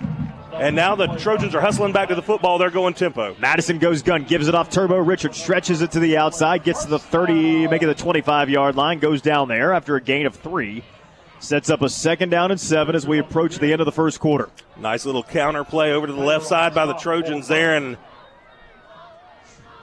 And 0.52 0.76
now 0.76 0.94
the 0.94 1.08
Trojans 1.16 1.52
are 1.56 1.60
hustling 1.60 1.92
back 1.92 2.08
to 2.10 2.14
the 2.14 2.22
football. 2.22 2.58
They're 2.58 2.70
going 2.70 2.94
tempo. 2.94 3.34
Madison 3.40 3.78
goes 3.78 4.02
gun, 4.02 4.22
gives 4.22 4.46
it 4.46 4.54
off 4.54 4.70
Turbo. 4.70 4.98
Richard 4.98 5.34
stretches 5.34 5.82
it 5.82 5.90
to 5.92 6.00
the 6.00 6.16
outside, 6.16 6.62
gets 6.62 6.84
to 6.84 6.90
the 6.90 6.98
30, 6.98 7.66
making 7.66 7.88
the 7.88 7.94
25 7.94 8.48
yard 8.48 8.76
line, 8.76 9.00
goes 9.00 9.20
down 9.20 9.48
there 9.48 9.72
after 9.72 9.96
a 9.96 10.00
gain 10.00 10.26
of 10.26 10.36
three. 10.36 10.84
Sets 11.40 11.70
up 11.70 11.82
a 11.82 11.88
second 11.88 12.30
down 12.30 12.52
and 12.52 12.60
seven 12.60 12.94
as 12.94 13.06
we 13.06 13.18
approach 13.18 13.58
the 13.58 13.72
end 13.72 13.80
of 13.80 13.84
the 13.84 13.92
first 13.92 14.20
quarter. 14.20 14.48
Nice 14.78 15.04
little 15.04 15.24
counter 15.24 15.64
play 15.64 15.92
over 15.92 16.06
to 16.06 16.12
the 16.12 16.22
left 16.22 16.46
side 16.46 16.72
by 16.72 16.86
the 16.86 16.94
Trojans 16.94 17.48
there. 17.48 17.76
And 17.76 17.98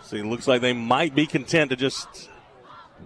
see, 0.04 0.19
it 0.19 0.26
looks 0.26 0.47
like 0.47 0.62
they 0.62 0.74
might 0.74 1.13
be 1.13 1.28
content 1.28 1.69
to 1.71 1.76
just 1.76 2.31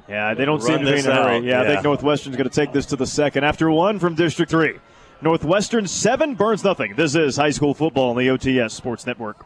yeah, 0.08 0.34
they 0.34 0.45
don't 0.45 0.60
Run 0.60 0.67
seem 0.67 0.86
to 0.86 0.93
be 0.93 0.99
in 0.99 1.08
a 1.08 1.13
hurry. 1.15 1.36
out, 1.38 1.43
Yeah, 1.43 1.62
I 1.62 1.67
think 1.67 1.84
Northwestern's 1.84 2.36
going 2.36 2.49
to 2.49 2.55
take 2.55 2.71
this 2.71 2.86
to 2.88 2.95
the 2.95 3.08
second 3.08 3.43
after 3.43 3.69
one 3.69 3.99
from 3.99 4.15
District 4.15 4.51
3. 4.51 4.79
Northwestern 5.21 5.88
7, 5.88 6.36
Byrnes 6.36 6.63
nothing. 6.63 6.95
This 6.95 7.15
is 7.15 7.38
high 7.38 7.51
school 7.51 7.73
football 7.73 8.10
on 8.12 8.17
the 8.17 8.27
OTS 8.27 8.71
Sports 8.71 9.05
Network. 9.05 9.45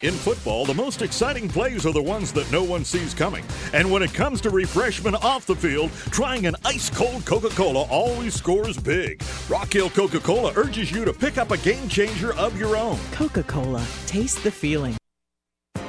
In 0.00 0.12
football, 0.12 0.66
the 0.66 0.74
most 0.74 1.02
exciting 1.02 1.48
plays 1.48 1.86
are 1.86 1.92
the 1.92 2.02
ones 2.02 2.32
that 2.32 2.50
no 2.50 2.62
one 2.64 2.84
sees 2.84 3.14
coming. 3.14 3.44
And 3.72 3.90
when 3.90 4.02
it 4.02 4.12
comes 4.12 4.40
to 4.42 4.50
refreshment 4.50 5.16
off 5.24 5.46
the 5.46 5.54
field, 5.54 5.92
trying 6.10 6.46
an 6.46 6.56
ice 6.64 6.90
cold 6.90 7.24
Coca 7.24 7.48
Cola 7.50 7.82
always 7.84 8.34
scores 8.34 8.76
big. 8.76 9.22
Rock 9.48 9.72
Hill 9.72 9.88
Coca 9.88 10.20
Cola 10.20 10.52
urges 10.56 10.90
you 10.90 11.04
to 11.04 11.12
pick 11.12 11.38
up 11.38 11.52
a 11.52 11.58
game 11.58 11.88
changer 11.88 12.34
of 12.34 12.58
your 12.58 12.76
own. 12.76 12.98
Coca 13.12 13.44
Cola. 13.44 13.86
Taste 14.06 14.42
the 14.42 14.50
feeling. 14.50 14.96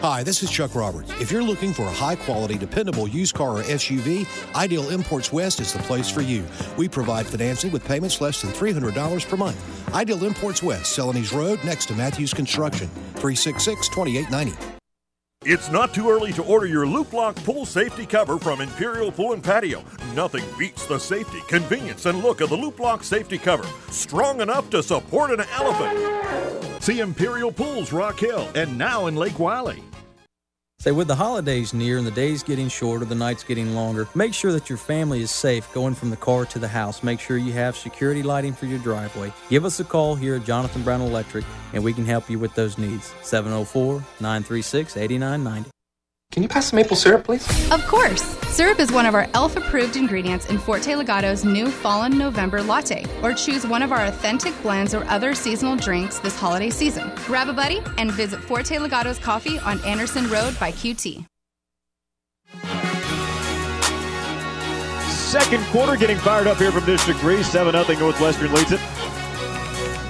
Hi, 0.06 0.22
this 0.22 0.44
is 0.44 0.52
Chuck 0.52 0.76
Roberts. 0.76 1.12
If 1.20 1.32
you're 1.32 1.42
looking 1.42 1.74
for 1.74 1.82
a 1.82 1.92
high 1.92 2.16
quality, 2.16 2.60
dependable 2.60 3.08
used 3.08 3.34
car 3.34 3.58
or 3.58 3.64
SUV, 3.64 4.28
Ideal 4.54 4.90
Imports 4.90 5.34
West 5.34 5.60
is 5.60 5.74
the 5.74 5.80
place 5.80 6.12
for 6.12 6.22
you. 6.22 6.46
We 6.78 6.88
provide 6.88 7.26
financing 7.26 7.72
with 7.72 7.84
payments 7.84 8.22
less 8.22 8.40
than 8.40 8.52
$300 8.52 9.28
per 9.28 9.36
month. 9.36 9.96
Ideal 9.96 10.24
Imports 10.24 10.62
West, 10.62 10.96
Celanese 10.96 11.36
Road, 11.36 11.60
next 11.64 11.88
to 11.88 11.96
Matthews 11.96 12.36
Construction, 12.36 12.88
366 13.16 13.90
2890. 13.90 14.75
It's 15.48 15.70
not 15.70 15.94
too 15.94 16.10
early 16.10 16.34
to 16.34 16.44
order 16.44 16.66
your 16.66 16.88
Loop 16.88 17.14
Lock 17.14 17.36
pool 17.36 17.68
safety 17.68 18.08
cover 18.08 18.40
from 18.40 18.62
Imperial 18.62 19.12
Pool 19.12 19.34
and 19.34 19.44
Patio. 19.44 19.84
Nothing 20.16 20.44
beats 20.58 20.88
the 20.88 20.98
safety, 20.98 21.40
convenience, 21.48 22.08
and 22.08 22.24
look 22.24 22.42
of 22.42 22.50
the 22.50 22.58
Loop 22.58 22.80
Lock 22.80 23.04
safety 23.04 23.38
cover. 23.38 23.64
Strong 23.92 24.42
enough 24.42 24.72
to 24.72 24.82
support 24.82 25.30
an 25.30 25.46
elephant. 25.54 26.84
See 26.84 27.00
Imperial 27.00 27.52
Pools 27.52 27.94
Rock 27.94 28.20
Hill 28.20 28.50
and 28.56 28.76
now 28.76 29.06
in 29.06 29.16
Lake 29.16 29.38
Wylie. 29.38 29.84
Say, 30.86 30.92
with 30.92 31.08
the 31.08 31.16
holidays 31.16 31.74
near 31.74 31.98
and 31.98 32.06
the 32.06 32.12
days 32.12 32.44
getting 32.44 32.68
shorter, 32.68 33.06
the 33.06 33.16
nights 33.16 33.44
getting 33.44 33.74
longer, 33.74 34.08
make 34.14 34.36
sure 34.36 34.52
that 34.52 34.70
your 34.70 34.78
family 34.78 35.22
is 35.22 35.32
safe 35.32 35.68
going 35.74 35.96
from 35.96 36.12
the 36.12 36.16
car 36.16 36.46
to 36.46 36.60
the 36.60 36.68
house. 36.68 37.02
Make 37.02 37.20
sure 37.20 37.38
you 37.40 37.54
have 37.54 37.76
security 37.76 38.22
lighting 38.22 38.54
for 38.54 38.68
your 38.68 38.78
driveway. 38.78 39.34
Give 39.50 39.66
us 39.66 39.80
a 39.80 39.84
call 39.84 40.14
here 40.14 40.36
at 40.36 40.46
Jonathan 40.46 40.84
Brown 40.84 41.02
Electric, 41.02 41.44
and 41.74 41.84
we 41.84 41.92
can 41.92 42.06
help 42.06 42.30
you 42.30 42.38
with 42.38 42.54
those 42.54 42.78
needs. 42.78 43.16
704 43.24 43.94
936 44.20 44.96
8990. 44.96 45.75
Can 46.36 46.44
you 46.44 46.50
pass 46.50 46.70
the 46.70 46.76
maple 46.76 46.98
syrup, 46.98 47.24
please? 47.24 47.48
Of 47.72 47.88
course! 47.88 48.22
Syrup 48.50 48.82
is 48.82 48.92
one 48.92 49.06
of 49.06 49.16
our 49.16 49.26
ELF 49.34 49.56
approved 49.56 49.96
ingredients 49.96 50.48
in 50.48 50.58
Forte 50.58 50.94
Legato's 50.94 51.46
new 51.46 51.72
Fallen 51.72 52.18
November 52.18 52.62
latte. 52.62 53.06
Or 53.24 53.34
choose 53.34 53.66
one 53.66 53.82
of 53.82 53.94
our 53.94 54.04
authentic 54.06 54.54
blends 54.62 54.94
or 54.94 55.06
other 55.06 55.34
seasonal 55.34 55.78
drinks 55.78 56.20
this 56.20 56.38
holiday 56.38 56.70
season. 56.70 57.10
Grab 57.26 57.48
a 57.48 57.54
buddy 57.54 57.80
and 57.98 58.12
visit 58.12 58.42
Forte 58.42 58.78
Legato's 58.78 59.18
Coffee 59.18 59.60
on 59.60 59.80
Anderson 59.86 60.30
Road 60.30 60.60
by 60.60 60.74
QT. 60.74 61.26
Second 65.10 65.64
quarter 65.68 65.96
getting 65.96 66.18
fired 66.18 66.48
up 66.48 66.58
here 66.58 66.72
from 66.74 66.86
District 66.86 67.18
3. 67.22 67.44
7 67.44 67.86
0 67.86 68.00
Northwestern 68.00 68.54
leads 68.54 68.74
it. 68.74 68.82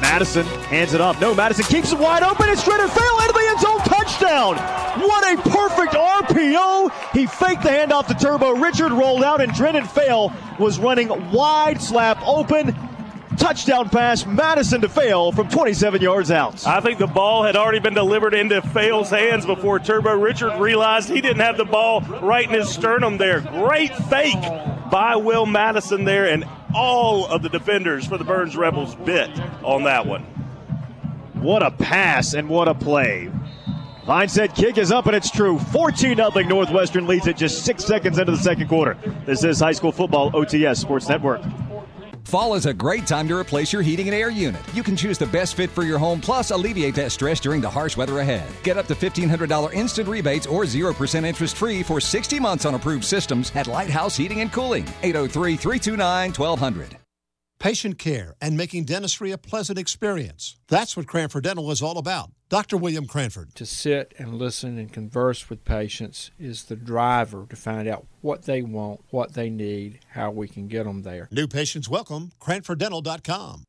Madison 0.05 0.45
hands 0.45 0.93
it 0.93 1.01
off. 1.01 1.19
No, 1.19 1.33
Madison 1.33 1.65
keeps 1.65 1.91
it 1.91 1.97
wide 1.97 2.23
open. 2.23 2.47
It's 2.47 2.63
Drennan 2.63 2.87
Fail 2.89 3.17
into 3.19 3.33
the 3.33 3.45
end 3.49 3.59
zone. 3.59 3.79
Touchdown. 3.79 4.55
What 5.01 5.33
a 5.33 5.49
perfect 5.49 5.93
RPO. 5.93 7.11
He 7.11 7.25
faked 7.25 7.63
the 7.63 7.69
handoff 7.69 8.07
to 8.07 8.13
Turbo. 8.13 8.51
Richard 8.51 8.91
rolled 8.91 9.23
out, 9.23 9.41
and 9.41 9.51
Drennan 9.53 9.85
Fail 9.85 10.31
was 10.59 10.79
running 10.79 11.09
wide 11.31 11.81
slap 11.81 12.21
open. 12.25 12.75
Touchdown 13.37 13.89
pass, 13.89 14.25
Madison 14.25 14.79
to 14.81 14.89
Fail 14.89 15.31
from 15.33 15.49
27 15.49 16.01
yards 16.01 16.31
out. 16.31 16.65
I 16.65 16.79
think 16.79 16.99
the 16.99 17.07
ball 17.07 17.43
had 17.43 17.57
already 17.57 17.79
been 17.79 17.93
delivered 17.93 18.33
into 18.33 18.61
Fail's 18.61 19.09
hands 19.09 19.45
before 19.45 19.79
Turbo 19.79 20.17
Richard 20.17 20.57
realized 20.59 21.09
he 21.09 21.19
didn't 21.19 21.41
have 21.41 21.57
the 21.57 21.65
ball 21.65 22.01
right 22.21 22.47
in 22.47 22.53
his 22.53 22.69
sternum 22.69 23.17
there. 23.17 23.41
Great 23.41 23.93
fake 23.93 24.41
by 24.89 25.17
Will 25.17 25.45
Madison 25.45 26.05
there, 26.05 26.27
and 26.27 26.45
all 26.75 27.25
of 27.27 27.41
the 27.41 27.49
defenders 27.49 28.05
for 28.05 28.17
the 28.17 28.25
Byrnes 28.25 28.57
Rebels 28.57 28.95
bit 28.95 29.29
on 29.63 29.83
that 29.83 30.05
one. 30.05 30.23
What 31.33 31.63
a 31.63 31.71
pass 31.71 32.33
and 32.33 32.49
what 32.49 32.67
a 32.67 32.75
play. 32.75 33.31
Said 34.27 34.53
kick 34.53 34.77
is 34.77 34.91
up, 34.91 35.07
and 35.07 35.15
it's 35.15 35.31
true. 35.31 35.57
14 35.57 36.17
0 36.17 36.29
Northwestern 36.29 37.07
leads 37.07 37.25
it 37.25 37.37
just 37.37 37.65
six 37.65 37.83
seconds 37.83 38.19
into 38.19 38.31
the 38.31 38.37
second 38.37 38.67
quarter. 38.67 38.97
This 39.25 39.43
is 39.43 39.59
High 39.59 39.71
School 39.71 39.91
Football 39.91 40.31
OTS 40.31 40.77
Sports 40.77 41.09
Network. 41.09 41.41
Fall 42.25 42.55
is 42.55 42.65
a 42.65 42.73
great 42.73 43.05
time 43.05 43.27
to 43.27 43.37
replace 43.37 43.71
your 43.71 43.83
heating 43.83 44.07
and 44.07 44.15
air 44.15 44.31
unit. 44.31 44.61
You 44.73 44.81
can 44.81 44.95
choose 44.95 45.19
the 45.19 45.27
best 45.27 45.55
fit 45.55 45.69
for 45.69 45.83
your 45.83 45.99
home, 45.99 46.19
plus 46.19 46.49
alleviate 46.49 46.95
that 46.95 47.11
stress 47.11 47.39
during 47.39 47.61
the 47.61 47.69
harsh 47.69 47.95
weather 47.95 48.19
ahead. 48.19 48.47
Get 48.63 48.77
up 48.77 48.87
to 48.87 48.95
$1,500 48.95 49.73
instant 49.73 50.07
rebates 50.07 50.47
or 50.47 50.63
0% 50.63 51.23
interest 51.23 51.55
free 51.55 51.83
for 51.83 52.01
60 52.01 52.39
months 52.39 52.65
on 52.65 52.73
approved 52.73 53.03
systems 53.03 53.51
at 53.55 53.67
Lighthouse 53.67 54.17
Heating 54.17 54.41
and 54.41 54.51
Cooling. 54.51 54.87
803 55.03 55.55
329 55.55 56.33
1200. 56.33 56.97
Patient 57.59 57.97
care 57.97 58.35
and 58.41 58.57
making 58.57 58.85
dentistry 58.85 59.31
a 59.31 59.37
pleasant 59.37 59.79
experience. 59.79 60.57
That's 60.67 60.97
what 60.97 61.07
Cranford 61.07 61.43
Dental 61.43 61.71
is 61.71 61.81
all 61.81 61.97
about. 61.97 62.31
Dr. 62.47 62.77
William 62.77 63.07
Cranford. 63.07 63.55
To 63.55 63.65
sit 63.65 64.13
and 64.19 64.35
listen 64.35 64.77
and 64.77 64.93
converse 64.93 65.49
with 65.49 65.65
patients 65.65 66.29
is 66.39 66.65
the 66.65 66.75
driver 66.75 67.47
to 67.49 67.55
find 67.55 67.87
out 67.87 68.05
what 68.21 68.43
they 68.43 68.61
want, 68.61 69.01
what 69.09 69.33
they 69.33 69.49
need, 69.49 69.99
how 70.09 70.29
we 70.29 70.47
can 70.47 70.67
get 70.67 70.83
them 70.83 71.01
there. 71.01 71.27
New 71.31 71.47
patients 71.47 71.89
welcome, 71.89 72.31
CranfordDental.com. 72.39 73.63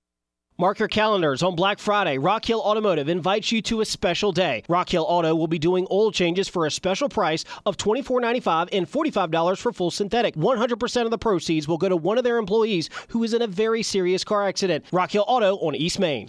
Mark 0.58 0.78
your 0.78 0.88
calendars 0.88 1.42
on 1.42 1.54
Black 1.54 1.78
Friday. 1.78 2.16
Rock 2.16 2.44
Hill 2.46 2.60
Automotive 2.60 3.10
invites 3.10 3.52
you 3.52 3.60
to 3.62 3.82
a 3.82 3.84
special 3.84 4.32
day. 4.32 4.62
Rock 4.70 4.88
Hill 4.88 5.04
Auto 5.06 5.34
will 5.34 5.48
be 5.48 5.58
doing 5.58 5.86
oil 5.90 6.10
changes 6.10 6.48
for 6.48 6.64
a 6.64 6.70
special 6.70 7.10
price 7.10 7.44
of 7.66 7.76
$24.95 7.76 8.70
and 8.72 8.90
$45 8.90 9.58
for 9.58 9.72
full 9.72 9.90
synthetic. 9.90 10.34
100% 10.34 11.04
of 11.04 11.10
the 11.10 11.18
proceeds 11.18 11.68
will 11.68 11.76
go 11.76 11.90
to 11.90 11.96
one 11.96 12.16
of 12.16 12.24
their 12.24 12.38
employees 12.38 12.88
who 13.08 13.22
is 13.22 13.34
in 13.34 13.42
a 13.42 13.46
very 13.46 13.82
serious 13.82 14.24
car 14.24 14.48
accident. 14.48 14.86
Rock 14.92 15.10
Hill 15.10 15.26
Auto 15.28 15.56
on 15.56 15.74
East 15.74 15.98
Main. 15.98 16.28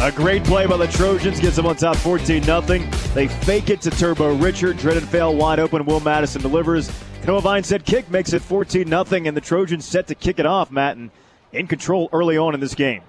A 0.00 0.10
great 0.10 0.42
play 0.44 0.66
by 0.66 0.78
the 0.78 0.86
Trojans 0.86 1.40
gets 1.40 1.56
them 1.56 1.66
on 1.66 1.76
top 1.76 1.94
14 1.96 2.42
0. 2.42 2.60
They 2.62 3.28
fake 3.28 3.68
it 3.68 3.82
to 3.82 3.90
Turbo 3.90 4.34
Richard. 4.34 4.78
Drennan 4.78 5.04
Fail 5.04 5.36
wide 5.36 5.60
open. 5.60 5.84
Will 5.84 6.00
Madison 6.00 6.40
delivers. 6.40 6.90
Noah 7.26 7.42
Vine 7.42 7.62
said 7.62 7.84
kick 7.84 8.10
makes 8.10 8.32
it 8.32 8.40
14 8.40 8.88
0, 8.88 9.04
and 9.10 9.36
the 9.36 9.42
Trojans 9.42 9.84
set 9.84 10.06
to 10.06 10.14
kick 10.14 10.38
it 10.38 10.46
off, 10.46 10.70
Matt, 10.70 10.96
and 10.96 11.10
in 11.52 11.66
control 11.66 12.08
early 12.14 12.38
on 12.38 12.54
in 12.54 12.60
this 12.60 12.74
game. 12.74 13.02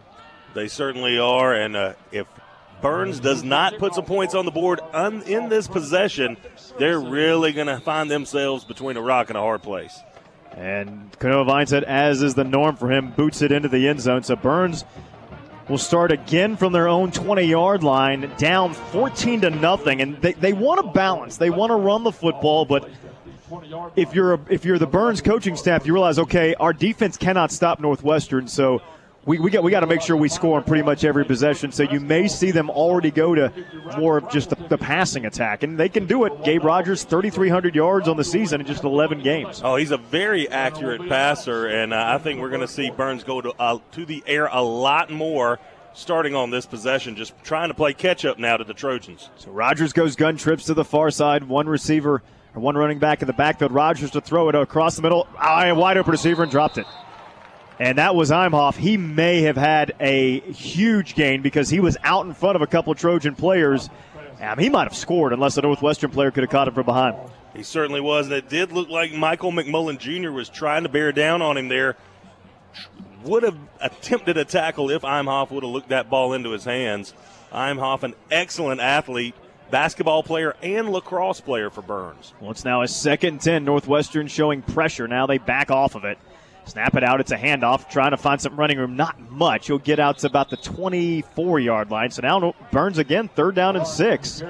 They 0.54 0.67
certainly 0.67 1.17
are, 1.17 1.56
and 1.56 1.77
uh, 1.77 1.93
if 2.12 2.27
Byrnes 2.82 3.21
does 3.21 3.41
not 3.41 3.77
put 3.77 3.95
some 3.95 4.04
points 4.04 4.36
on 4.36 4.43
the 4.43 4.51
board 4.51 4.82
un- 4.91 5.21
in 5.21 5.47
this 5.47 5.69
possession, 5.69 6.36
they're 6.77 6.99
really 6.99 7.54
going 7.54 7.67
to 7.67 7.80
find 7.80 8.12
themselves 8.12 8.65
between 8.65 8.97
a 8.97 9.01
rock 9.01 9.30
and 9.30 9.38
a 9.38 9.41
hard 9.41 9.63
place. 9.63 9.97
And 10.51 11.10
Kanoa 11.19 11.45
Vine 11.45 11.67
said, 11.67 11.86
as 11.86 12.21
is 12.21 12.36
the 12.36 12.43
norm 12.43 12.75
for 12.75 12.91
him, 12.91 13.12
boots 13.12 13.41
it 13.41 13.54
into 13.54 13.69
the 13.69 13.88
end 13.88 14.01
zone. 14.01 14.23
So 14.23 14.36
Byrnes 14.36 14.84
will 15.69 15.78
start 15.78 16.12
again 16.12 16.58
from 16.58 16.74
their 16.74 16.88
own 16.88 17.12
20 17.12 17.43
yard 17.43 17.84
line, 17.84 18.32
down 18.38 18.74
14 18.74 19.41
to 19.41 19.50
nothing. 19.50 20.02
And 20.02 20.21
they, 20.21 20.34
they 20.34 20.54
want 20.54 20.82
to 20.86 20.91
balance. 20.91 21.38
They 21.38 21.50
want 21.50 21.71
to 21.71 21.76
run 21.76 22.04
the 22.04 22.12
football, 22.12 22.65
but 22.65 22.89
if 23.95 24.13
you're 24.13 24.34
a, 24.34 24.39
if 24.50 24.65
you're 24.65 24.80
the 24.80 24.88
Byrnes 24.88 25.21
coaching 25.21 25.56
staff, 25.56 25.86
you 25.86 25.93
realize 25.93 26.19
okay, 26.19 26.56
our 26.56 26.74
defense 26.74 27.17
cannot 27.17 27.52
stop 27.52 27.80
Northwestern, 27.80 28.47
so 28.47 28.82
we, 29.25 29.38
we 29.38 29.51
got 29.51 29.63
we 29.63 29.69
got 29.69 29.81
to 29.81 29.88
make 29.88 30.01
sure 30.01 30.15
we 30.15 30.29
score 30.29 30.57
on 30.57 30.63
pretty 30.63 30.84
much 30.84 31.03
every 31.03 31.25
possession. 31.25 31.71
So 31.71 31.84
you 31.84 31.99
may 31.99 32.27
see 32.27 32.51
them 32.51 32.69
already 32.69 33.12
go 33.12 33.36
to 33.36 33.53
more 33.97 34.17
of 34.17 34.29
just 34.31 34.49
the, 34.49 34.55
the 34.55 34.77
passing 34.77 35.25
attack, 35.25 35.63
and 35.63 35.77
they 35.77 35.89
can 35.89 36.07
do 36.07 36.25
it. 36.25 36.43
Gabe 36.43 36.63
Rogers, 36.63 37.03
3,300 37.03 37.75
yards 37.75 38.07
on 38.07 38.17
the 38.17 38.23
season 38.23 38.62
in 38.62 38.67
just 38.67 38.84
11 38.84 39.21
games. 39.21 39.62
Oh, 39.63 39.75
he's 39.75 39.91
a 39.91 39.97
very 39.97 40.49
accurate 40.49 41.07
passer, 41.07 41.67
and 41.67 41.93
uh, 41.93 42.03
I 42.07 42.17
think 42.17 42.41
we're 42.41 42.49
going 42.49 42.62
to 42.62 42.67
see 42.67 42.89
Byrnes 42.89 43.23
go 43.23 43.41
to 43.41 43.51
uh, 43.60 43.79
to 43.91 44.05
the 44.05 44.23
air 44.25 44.47
a 44.51 44.62
lot 44.62 45.10
more. 45.10 45.60
Starting 45.93 46.36
on 46.36 46.51
this 46.51 46.65
possession, 46.65 47.17
just 47.17 47.34
trying 47.43 47.67
to 47.67 47.73
play 47.73 47.93
catch 47.93 48.23
up 48.23 48.39
now 48.39 48.55
to 48.55 48.63
the 48.63 48.73
Trojans. 48.73 49.29
So 49.36 49.51
Rogers 49.51 49.91
goes 49.91 50.15
gun 50.15 50.38
trips 50.38 50.63
to 50.67 50.73
the 50.73 50.86
far 50.86 51.12
side. 51.12 51.43
One 51.43 51.67
receiver 51.67 52.23
one 52.53 52.77
running 52.77 52.99
back 52.99 53.21
in 53.21 53.27
the 53.27 53.34
backfield. 53.34 53.71
Rogers 53.71 54.12
to 54.12 54.21
throw 54.21 54.49
it 54.49 54.55
across 54.55 54.95
the 54.95 55.01
middle. 55.01 55.27
I 55.38 55.71
wide 55.73 55.97
open 55.97 56.12
receiver 56.12 56.43
and 56.43 56.51
dropped 56.51 56.77
it. 56.77 56.86
And 57.82 57.98
that 57.98 58.13
was 58.13 58.30
Imhoff. 58.30 58.76
He 58.76 58.96
may 58.96 59.41
have 59.41 59.58
had 59.58 59.96
a 60.00 60.39
huge 60.52 61.15
gain 61.15 61.41
because 61.41 61.67
he 61.67 61.80
was 61.80 61.98
out 62.04 62.28
in 62.28 62.36
front 62.36 62.56
of 62.56 62.62
a 62.62 62.67
couple 62.67 62.94
Trojan 62.94 63.34
players. 63.34 63.89
He 64.60 64.70
might 64.70 64.84
have 64.84 64.96
scored 64.96 65.34
unless 65.34 65.56
the 65.56 65.63
Northwestern 65.63 66.12
player 66.12 66.30
could 66.30 66.44
have 66.44 66.52
caught 66.52 66.67
him 66.67 66.76
from 66.76 66.86
behind. 66.86 67.15
He 67.56 67.63
certainly 67.63 68.00
was, 68.00 68.28
and 68.28 68.36
it 68.36 68.50
did 68.50 68.72
look 68.72 68.89
like 68.89 69.13
Michael 69.13 69.52
McMullen 69.52 69.98
Jr. 69.98 70.30
was 70.30 70.48
trying 70.48 70.84
to 70.84 70.89
bear 70.89 71.12
down 71.12 71.41
on 71.41 71.58
him 71.58 71.70
there. 71.70 71.98
Would 73.24 73.41
have 73.41 73.58
attempted 73.80 74.38
a 74.38 74.46
tackle 74.46 74.91
if 74.91 75.02
Imhoff 75.02 75.50
would 75.50 75.63
have 75.63 75.72
looked 75.72 75.89
that 75.89 76.08
ball 76.08 76.34
into 76.34 76.52
his 76.52 76.65
hands. 76.65 77.15
Imhoff, 77.52 78.04
an 78.04 78.13
excellent 78.30 78.80
athlete, 78.80 79.34
basketball 79.72 80.22
player 80.22 80.56
and 80.62 80.89
lacrosse 80.89 81.41
player 81.41 81.72
for 81.72 81.82
Byrnes. 81.82 82.36
Well, 82.39 82.52
it's 82.52 82.63
now 82.63 82.84
a 82.84 82.88
second 82.88 83.41
10. 83.41 83.65
Northwestern 83.65 84.28
showing 84.28 84.62
pressure. 84.62 85.08
Now 85.08 85.26
they 85.26 85.39
back 85.39 85.72
off 85.72 85.96
of 85.96 86.06
it. 86.06 86.20
Snap 86.71 86.95
it 86.95 87.03
out. 87.03 87.19
It's 87.19 87.31
a 87.31 87.38
handoff. 87.38 87.89
Trying 87.89 88.12
to 88.12 88.17
find 88.17 88.39
some 88.39 88.55
running 88.55 88.77
room. 88.77 88.95
Not 88.95 89.19
much. 89.29 89.67
He'll 89.67 89.77
get 89.77 89.99
out 89.99 90.19
to 90.19 90.27
about 90.27 90.49
the 90.49 90.55
24 90.55 91.60
yard 91.60 91.91
line. 91.91 92.12
So 92.12 92.21
now 92.21 92.55
Byrnes 92.71 92.97
again, 92.97 93.27
third 93.27 93.55
down 93.55 93.75
and 93.75 93.86
six. 93.86 94.41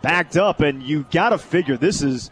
Backed 0.00 0.38
up, 0.38 0.60
and 0.60 0.82
you 0.82 1.04
got 1.10 1.30
to 1.30 1.38
figure 1.38 1.76
this 1.76 2.00
is. 2.00 2.30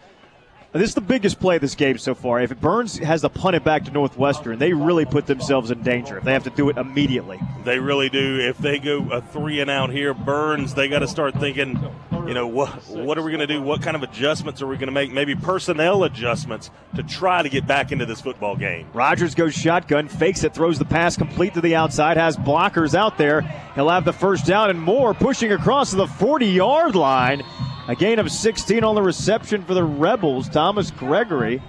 This 0.78 0.90
is 0.90 0.94
the 0.94 1.00
biggest 1.00 1.40
play 1.40 1.56
of 1.56 1.62
this 1.62 1.74
game 1.74 1.96
so 1.96 2.14
far. 2.14 2.40
If 2.40 2.58
Byrnes 2.60 2.98
has 2.98 3.22
to 3.22 3.30
punt 3.30 3.56
it 3.56 3.64
back 3.64 3.84
to 3.84 3.90
Northwestern, 3.90 4.58
they 4.58 4.74
really 4.74 5.06
put 5.06 5.26
themselves 5.26 5.70
in 5.70 5.82
danger 5.82 6.18
if 6.18 6.24
they 6.24 6.34
have 6.34 6.44
to 6.44 6.50
do 6.50 6.68
it 6.68 6.76
immediately. 6.76 7.40
They 7.64 7.78
really 7.78 8.10
do. 8.10 8.40
If 8.40 8.58
they 8.58 8.78
go 8.78 9.08
a 9.10 9.22
three 9.22 9.60
and 9.60 9.70
out 9.70 9.90
here, 9.90 10.12
Byrnes, 10.12 10.74
they 10.74 10.88
got 10.88 10.98
to 10.98 11.08
start 11.08 11.34
thinking, 11.34 11.78
you 12.26 12.34
know, 12.34 12.46
what 12.46 12.68
what 12.88 13.16
are 13.16 13.22
we 13.22 13.30
going 13.30 13.46
to 13.46 13.46
do? 13.46 13.62
What 13.62 13.80
kind 13.80 13.96
of 13.96 14.02
adjustments 14.02 14.60
are 14.60 14.66
we 14.66 14.76
going 14.76 14.88
to 14.88 14.92
make? 14.92 15.10
Maybe 15.12 15.34
personnel 15.34 16.04
adjustments 16.04 16.70
to 16.94 17.02
try 17.02 17.42
to 17.42 17.48
get 17.48 17.66
back 17.66 17.90
into 17.90 18.04
this 18.04 18.20
football 18.20 18.56
game. 18.56 18.88
Rogers 18.92 19.34
goes 19.34 19.54
shotgun, 19.54 20.08
fakes 20.08 20.44
it, 20.44 20.52
throws 20.52 20.78
the 20.78 20.84
pass 20.84 21.16
complete 21.16 21.54
to 21.54 21.60
the 21.60 21.74
outside, 21.74 22.16
has 22.16 22.36
blockers 22.36 22.94
out 22.94 23.16
there. 23.16 23.40
He'll 23.74 23.88
have 23.88 24.04
the 24.04 24.12
first 24.12 24.44
down 24.44 24.70
and 24.70 24.80
more, 24.80 25.14
pushing 25.14 25.52
across 25.52 25.90
to 25.90 25.96
the 25.96 26.06
40 26.06 26.46
yard 26.46 26.94
line. 26.94 27.42
A 27.88 27.94
gain 27.94 28.18
of 28.18 28.32
16 28.32 28.82
on 28.82 28.96
the 28.96 29.02
reception 29.02 29.62
for 29.62 29.72
the 29.72 29.84
Rebels, 29.84 30.48
Thomas 30.66 30.90
Gregory. 30.90 31.62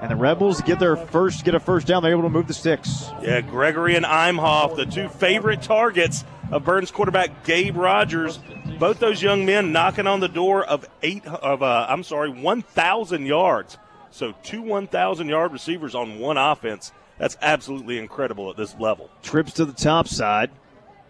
And 0.00 0.12
the 0.12 0.14
Rebels 0.14 0.60
get 0.60 0.78
their 0.78 0.94
first 0.94 1.44
get 1.44 1.56
a 1.56 1.60
first 1.60 1.88
down. 1.88 2.04
They're 2.04 2.12
able 2.12 2.22
to 2.22 2.28
move 2.28 2.46
the 2.46 2.54
sticks. 2.54 3.10
Yeah, 3.20 3.40
Gregory 3.40 3.96
and 3.96 4.06
Imhoff, 4.06 4.76
the 4.76 4.86
two 4.86 5.08
favorite 5.08 5.60
targets 5.60 6.22
of 6.52 6.64
Byrnes 6.64 6.92
quarterback 6.92 7.42
Gabe 7.44 7.76
Rogers. 7.76 8.38
Both 8.78 9.00
those 9.00 9.20
young 9.20 9.44
men 9.44 9.72
knocking 9.72 10.06
on 10.06 10.20
the 10.20 10.28
door 10.28 10.64
of 10.64 10.86
eight 11.02 11.26
of 11.26 11.64
uh, 11.64 11.86
I'm 11.88 12.04
sorry, 12.04 12.30
1,000 12.30 13.26
yards. 13.26 13.76
So 14.12 14.34
two 14.44 14.62
1,000 14.62 15.28
yard 15.28 15.50
receivers 15.50 15.96
on 15.96 16.20
one 16.20 16.36
offense. 16.36 16.92
That's 17.18 17.36
absolutely 17.42 17.98
incredible 17.98 18.50
at 18.50 18.56
this 18.56 18.76
level. 18.78 19.10
Trips 19.24 19.54
to 19.54 19.64
the 19.64 19.72
top 19.72 20.06
side. 20.06 20.52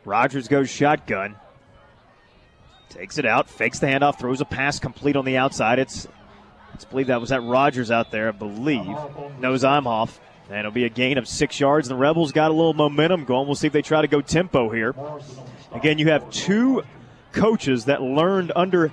Rogers 0.06 0.48
goes 0.48 0.70
shotgun. 0.70 1.36
Takes 2.88 3.18
it 3.18 3.26
out, 3.26 3.50
fakes 3.50 3.80
the 3.80 3.86
handoff, 3.86 4.18
throws 4.18 4.40
a 4.40 4.46
pass 4.46 4.78
complete 4.78 5.14
on 5.14 5.26
the 5.26 5.36
outside. 5.36 5.78
It's, 5.78 6.08
believe 6.84 7.08
that 7.08 7.20
was 7.20 7.30
that 7.30 7.42
Rogers 7.42 7.90
out 7.90 8.10
there, 8.10 8.28
I 8.28 8.32
believe. 8.32 8.96
Knows 9.38 9.64
Imhoff. 9.64 10.18
And 10.48 10.60
it'll 10.60 10.70
be 10.70 10.84
a 10.84 10.90
gain 10.90 11.18
of 11.18 11.28
six 11.28 11.60
yards. 11.60 11.88
The 11.88 11.94
Rebels 11.94 12.32
got 12.32 12.50
a 12.50 12.54
little 12.54 12.72
momentum 12.72 13.24
going. 13.24 13.46
We'll 13.46 13.54
see 13.54 13.66
if 13.66 13.72
they 13.72 13.82
try 13.82 14.00
to 14.00 14.08
go 14.08 14.22
tempo 14.22 14.70
here. 14.70 14.94
Again, 15.72 15.98
you 15.98 16.08
have 16.08 16.30
two 16.30 16.82
coaches 17.32 17.84
that 17.84 18.00
learned 18.00 18.52
under 18.56 18.90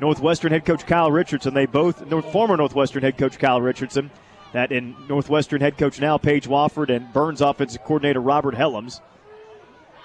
Northwestern 0.00 0.50
head 0.50 0.64
coach 0.64 0.86
Kyle 0.86 1.10
Richardson. 1.10 1.54
They 1.54 1.66
both, 1.66 2.08
former 2.32 2.56
Northwestern 2.56 3.02
head 3.02 3.16
coach 3.16 3.38
Kyle 3.38 3.60
Richardson, 3.60 4.10
that 4.52 4.72
in 4.72 4.96
Northwestern 5.08 5.60
head 5.60 5.78
coach 5.78 6.00
now 6.00 6.18
Paige 6.18 6.48
Wofford 6.48 6.94
and 6.94 7.12
Byrnes 7.12 7.40
offensive 7.40 7.82
coordinator 7.84 8.20
Robert 8.20 8.54
Helms. 8.54 9.00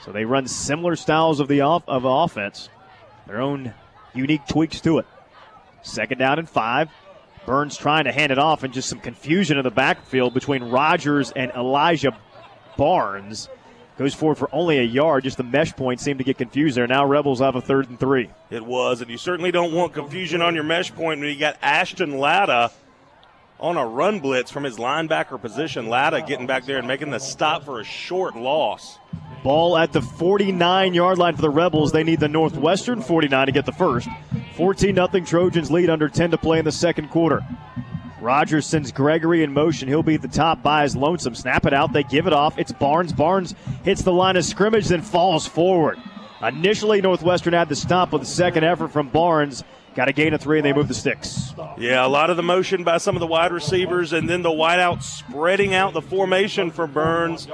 So 0.03 0.11
they 0.11 0.25
run 0.25 0.47
similar 0.47 0.95
styles 0.95 1.39
of 1.39 1.47
the 1.47 1.61
off, 1.61 1.83
of 1.87 2.05
offense, 2.05 2.69
their 3.25 3.41
own 3.41 3.73
unique 4.13 4.45
tweaks 4.47 4.81
to 4.81 4.99
it. 4.99 5.07
Second 5.81 6.17
down 6.17 6.39
and 6.39 6.49
five. 6.49 6.89
Byrnes 7.45 7.77
trying 7.77 8.05
to 8.05 8.11
hand 8.11 8.31
it 8.31 8.39
off, 8.39 8.63
and 8.63 8.73
just 8.73 8.89
some 8.89 8.99
confusion 8.99 9.57
in 9.57 9.63
the 9.63 9.71
backfield 9.71 10.33
between 10.33 10.63
Rogers 10.63 11.31
and 11.31 11.51
Elijah 11.51 12.17
Barnes. 12.77 13.49
Goes 13.97 14.15
forward 14.15 14.39
for 14.39 14.49
only 14.51 14.79
a 14.79 14.83
yard. 14.83 15.23
Just 15.23 15.37
the 15.37 15.43
mesh 15.43 15.75
point 15.75 15.99
seemed 15.99 16.17
to 16.17 16.23
get 16.23 16.37
confused 16.37 16.75
there. 16.75 16.87
Now 16.87 17.05
Rebels 17.05 17.41
have 17.41 17.55
a 17.55 17.61
third 17.61 17.89
and 17.89 17.99
three. 17.99 18.29
It 18.49 18.65
was, 18.65 19.01
and 19.01 19.11
you 19.11 19.17
certainly 19.17 19.51
don't 19.51 19.71
want 19.71 19.93
confusion 19.93 20.41
on 20.41 20.55
your 20.55 20.63
mesh 20.63 20.91
point 20.93 21.19
when 21.19 21.29
you 21.29 21.37
got 21.37 21.57
Ashton 21.61 22.17
Latta 22.17 22.71
on 23.63 23.77
a 23.77 23.87
run 23.87 24.19
blitz 24.19 24.51
from 24.51 24.65
his 24.65 24.75
linebacker 24.75 25.41
position. 25.41 25.87
Latta 25.87 26.21
getting 26.21 26.45
back 26.45 26.65
there 26.65 26.77
and 26.77 26.87
making 26.87 27.09
the 27.09 27.19
stop 27.19 27.63
for 27.63 27.79
a 27.79 27.83
short 27.83 28.35
loss. 28.35 28.99
Ball 29.41 29.77
at 29.77 29.93
the 29.93 30.01
49 30.01 30.93
yard 30.93 31.17
line 31.17 31.35
for 31.35 31.41
the 31.41 31.49
Rebels. 31.49 31.93
They 31.93 32.03
need 32.03 32.19
the 32.19 32.27
Northwestern 32.27 33.01
49 33.01 33.45
to 33.45 33.51
get 33.53 33.65
the 33.65 33.71
first. 33.71 34.09
14 34.57 34.95
0 34.95 35.07
Trojans 35.25 35.71
lead 35.71 35.89
under 35.89 36.09
10 36.09 36.31
to 36.31 36.37
play 36.37 36.59
in 36.59 36.65
the 36.65 36.71
second 36.73 37.09
quarter. 37.09 37.41
Rogers 38.19 38.65
sends 38.65 38.91
Gregory 38.91 39.43
in 39.43 39.53
motion. 39.53 39.87
He'll 39.87 40.03
be 40.03 40.15
at 40.15 40.21
the 40.21 40.27
top 40.27 40.61
by 40.61 40.83
his 40.83 40.95
lonesome. 40.95 41.33
Snap 41.33 41.65
it 41.65 41.73
out. 41.73 41.93
They 41.93 42.03
give 42.03 42.27
it 42.27 42.33
off. 42.33 42.57
It's 42.57 42.71
Barnes. 42.73 43.13
Barnes 43.13 43.55
hits 43.83 44.01
the 44.01 44.13
line 44.13 44.35
of 44.35 44.45
scrimmage, 44.45 44.87
then 44.87 45.01
falls 45.01 45.47
forward. 45.47 45.99
Initially, 46.41 47.01
Northwestern 47.01 47.53
had 47.53 47.69
the 47.69 47.75
stop 47.75 48.11
with 48.11 48.23
the 48.23 48.27
second 48.27 48.65
effort 48.65 48.89
from 48.89 49.07
Barnes. 49.07 49.63
Got 49.95 50.07
a 50.07 50.13
gain 50.13 50.33
of 50.33 50.41
three, 50.41 50.57
and 50.57 50.65
they 50.65 50.73
move 50.73 50.87
the 50.87 50.93
sticks. 50.95 51.53
Yeah, 51.77 52.05
a 52.05 52.07
lot 52.07 52.31
of 52.31 52.37
the 52.37 52.43
motion 52.43 52.83
by 52.83 52.97
some 52.97 53.15
of 53.15 53.19
the 53.19 53.27
wide 53.27 53.51
receivers, 53.51 54.11
and 54.11 54.27
then 54.27 54.41
the 54.41 54.49
wideout 54.49 55.03
spreading 55.03 55.75
out 55.75 55.93
the 55.93 56.01
formation 56.01 56.71
for 56.71 56.87
Byrnes. 56.87 57.47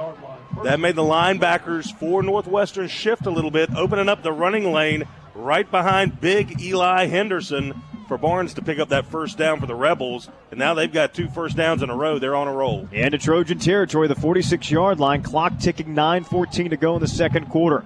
That 0.64 0.80
made 0.80 0.96
the 0.96 1.02
linebackers 1.02 1.94
for 1.98 2.22
Northwestern 2.22 2.88
shift 2.88 3.26
a 3.26 3.30
little 3.30 3.50
bit, 3.50 3.74
opening 3.74 4.08
up 4.08 4.22
the 4.22 4.32
running 4.32 4.72
lane 4.72 5.04
right 5.34 5.70
behind 5.70 6.20
big 6.20 6.60
Eli 6.60 7.06
Henderson 7.06 7.82
for 8.08 8.18
Barnes 8.18 8.54
to 8.54 8.62
pick 8.62 8.78
up 8.78 8.88
that 8.88 9.06
first 9.06 9.38
down 9.38 9.60
for 9.60 9.66
the 9.66 9.74
Rebels. 9.74 10.28
And 10.50 10.58
now 10.58 10.74
they've 10.74 10.92
got 10.92 11.14
two 11.14 11.28
first 11.28 11.56
downs 11.56 11.82
in 11.82 11.90
a 11.90 11.96
row. 11.96 12.18
They're 12.18 12.34
on 12.34 12.48
a 12.48 12.52
roll. 12.52 12.88
And 12.90 13.12
to 13.12 13.18
Trojan 13.18 13.58
territory, 13.58 14.08
the 14.08 14.14
46 14.14 14.70
yard 14.70 14.98
line, 14.98 15.22
clock 15.22 15.58
ticking 15.58 15.94
9 15.94 16.24
14 16.24 16.70
to 16.70 16.76
go 16.76 16.96
in 16.96 17.00
the 17.00 17.08
second 17.08 17.48
quarter. 17.50 17.84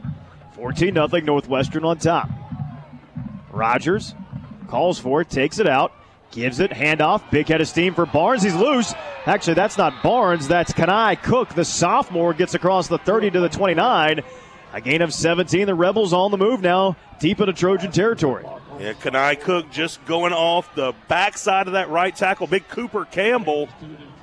14 0.55 0.95
0 0.95 1.07
Northwestern 1.07 1.85
on 1.85 1.99
top. 1.99 2.31
Rogers 3.53 4.15
calls 4.75 4.99
for 4.99 5.21
it, 5.21 5.31
takes 5.31 5.61
it 5.61 5.69
out, 5.69 5.93
gives 6.33 6.59
it, 6.59 6.73
handoff, 6.73 7.23
big 7.31 7.47
head 7.47 7.61
of 7.61 7.69
steam 7.69 7.95
for 7.95 8.07
Barnes. 8.07 8.43
He's 8.43 8.57
loose. 8.57 8.93
Actually, 9.25 9.55
that's 9.55 9.79
not 9.79 10.03
Barnes, 10.03 10.49
that's 10.49 10.73
Kanai 10.73 11.23
Cook. 11.23 11.55
The 11.55 11.65
sophomore 11.65 12.35
gets 12.35 12.55
across 12.55 12.89
the 12.89 12.99
30 12.99 13.31
to 13.31 13.41
the 13.41 13.49
29. 13.49 14.21
A 14.73 14.81
gain 14.81 15.01
of 15.01 15.15
17. 15.15 15.69
The 15.69 15.77
Rebels 15.77 16.13
on 16.13 16.33
the 16.33 16.37
move 16.37 16.61
now, 16.61 16.97
deep 17.21 17.39
into 17.39 17.53
Trojan 17.53 17.93
territory. 17.93 18.45
Yeah, 18.81 18.95
Kanai 18.95 19.41
Cook 19.41 19.71
just 19.71 20.05
going 20.07 20.33
off 20.33 20.75
the 20.75 20.93
backside 21.07 21.69
of 21.69 21.75
that 21.75 21.89
right 21.89 22.15
tackle, 22.15 22.49
big 22.49 22.67
Cooper 22.67 23.05
Campbell, 23.05 23.69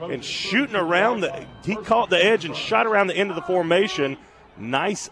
and 0.01 0.21
shooting 0.21 0.75
around 0.75 1.21
the. 1.21 1.45
He 1.63 1.77
caught 1.77 2.09
the 2.09 2.21
edge 2.21 2.43
and 2.43 2.53
shot 2.53 2.85
around 2.87 3.07
the 3.07 3.15
end 3.15 3.29
of 3.29 3.37
the 3.37 3.41
formation. 3.41 4.17
Nice 4.57 5.09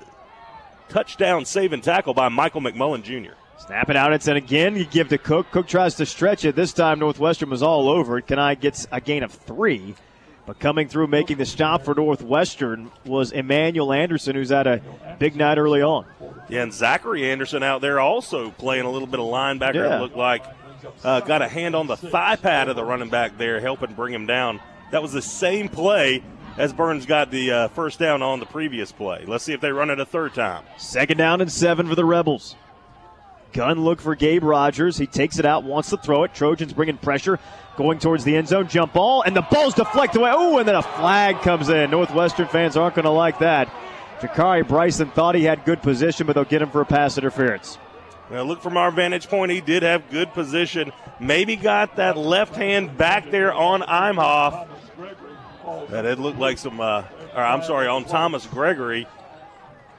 touchdown 0.90 1.46
saving 1.46 1.80
tackle 1.80 2.14
by 2.14 2.28
Michael 2.28 2.60
McMullen 2.60 3.04
Jr. 3.04 3.39
Snap 3.66 3.90
it 3.90 3.96
out. 3.96 4.14
It's 4.14 4.28
and 4.28 4.38
again 4.38 4.76
you 4.76 4.86
give 4.86 5.10
to 5.10 5.18
Cook. 5.18 5.52
Cook 5.52 5.68
tries 5.68 5.96
to 5.96 6.06
stretch 6.06 6.46
it. 6.46 6.56
This 6.56 6.74
time 6.74 7.00
Northwestern 7.00 7.50
was 7.50 7.62
all 7.62 7.90
over 7.90 8.18
it. 8.18 8.28
Kanai 8.28 8.60
gets 8.60 8.88
a 8.92 9.02
gain 9.02 9.24
of 9.24 9.32
three. 9.32 9.96
But 10.46 10.60
coming 10.60 10.88
through 10.88 11.08
making 11.08 11.38
the 11.38 11.46
stop 11.46 11.84
for 11.84 11.94
Northwestern 11.94 12.90
was 13.06 13.32
Emmanuel 13.32 13.94
Anderson, 13.94 14.36
who's 14.36 14.50
had 14.50 14.66
a 14.66 14.82
big 15.20 15.36
night 15.36 15.60
early 15.60 15.84
on. 15.84 16.08
Yeah, 16.48 16.64
and 16.64 16.74
Zachary 16.74 17.30
Anderson 17.30 17.62
out 17.62 17.82
there 17.82 18.00
also 18.00 18.50
playing 18.50 18.86
a 18.86 18.90
little 18.90 19.08
bit 19.08 19.20
of 19.20 19.28
linebacker. 19.28 19.76
Yeah. 19.76 19.98
It 19.98 20.02
looked 20.02 20.16
like 20.16 20.44
uh, 21.04 21.20
got 21.20 21.44
a 21.44 21.48
hand 21.48 21.76
on 21.76 21.86
the 21.86 21.98
thigh 21.98 22.36
pad 22.36 22.68
of 22.70 22.76
the 22.76 22.84
running 22.84 23.10
back 23.10 23.38
there, 23.38 23.60
helping 23.60 23.94
bring 23.94 24.12
him 24.14 24.26
down. 24.26 24.60
That 24.90 25.04
was 25.04 25.14
the 25.14 25.22
same 25.22 25.70
play 25.70 26.24
as 26.58 26.74
Byrnes 26.74 27.06
got 27.06 27.30
the 27.30 27.52
uh, 27.52 27.68
first 27.68 28.00
down 28.00 28.24
on 28.24 28.40
the 28.40 28.48
previous 28.48 28.92
play. 28.92 29.26
Let's 29.28 29.44
see 29.44 29.54
if 29.54 29.62
they 29.62 29.72
run 29.72 29.92
it 29.92 30.00
a 30.00 30.06
third 30.06 30.34
time. 30.34 30.64
Second 30.78 31.18
down 31.18 31.42
and 31.42 31.52
seven 31.52 31.88
for 31.88 31.96
the 31.96 32.06
Rebels. 32.06 32.56
Gun 33.54 33.84
look 33.84 34.00
for 34.00 34.16
Gabe 34.16 34.44
Rogers. 34.44 34.98
He 34.98 35.08
takes 35.08 35.40
it 35.40 35.46
out, 35.46 35.64
wants 35.64 35.90
to 35.90 35.98
throw 35.98 36.24
it. 36.24 36.34
Trojans 36.34 36.74
bringing 36.74 36.98
pressure, 36.98 37.40
going 37.78 38.00
towards 38.00 38.24
the 38.24 38.36
end 38.36 38.48
zone. 38.48 38.68
Jump 38.68 38.94
ball, 38.94 39.24
and 39.24 39.36
the 39.36 39.42
ball's 39.42 39.74
deflected 39.74 40.22
away. 40.22 40.32
Oh, 40.34 40.60
and 40.60 40.68
then 40.68 40.76
a 40.76 40.82
flag 40.82 41.42
comes 41.42 41.70
in. 41.70 41.90
Northwestern 41.90 42.48
fans 42.48 42.78
aren't 42.78 42.96
going 42.96 43.06
to 43.06 43.12
like 43.12 43.40
that. 43.40 43.74
Jakari 44.20 44.68
Bryson 44.68 45.10
thought 45.12 45.36
he 45.36 45.44
had 45.44 45.66
good 45.66 45.82
position, 45.82 46.28
but 46.28 46.34
they'll 46.34 46.44
get 46.44 46.62
him 46.62 46.70
for 46.70 46.82
a 46.82 46.86
pass 46.86 47.18
interference. 47.18 47.78
Now, 48.30 48.44
look 48.44 48.62
from 48.62 48.78
our 48.78 48.92
vantage 48.92 49.28
point, 49.28 49.52
he 49.52 49.62
did 49.62 49.82
have 49.82 50.10
good 50.12 50.34
position. 50.34 50.92
Maybe 51.20 51.56
got 51.56 51.96
that 51.96 52.18
left 52.18 52.56
hand 52.56 52.98
back 52.98 53.32
there 53.32 53.52
on 53.52 53.82
Imhoff. 53.82 54.68
That 55.90 56.06
it 56.06 56.20
looked 56.20 56.38
like 56.38 56.58
some, 56.58 56.80
uh, 56.80 57.04
or 57.34 57.42
I'm 57.42 57.64
sorry, 57.64 57.88
on 57.88 58.06
Thomas 58.06 58.46
Gregory. 58.46 59.08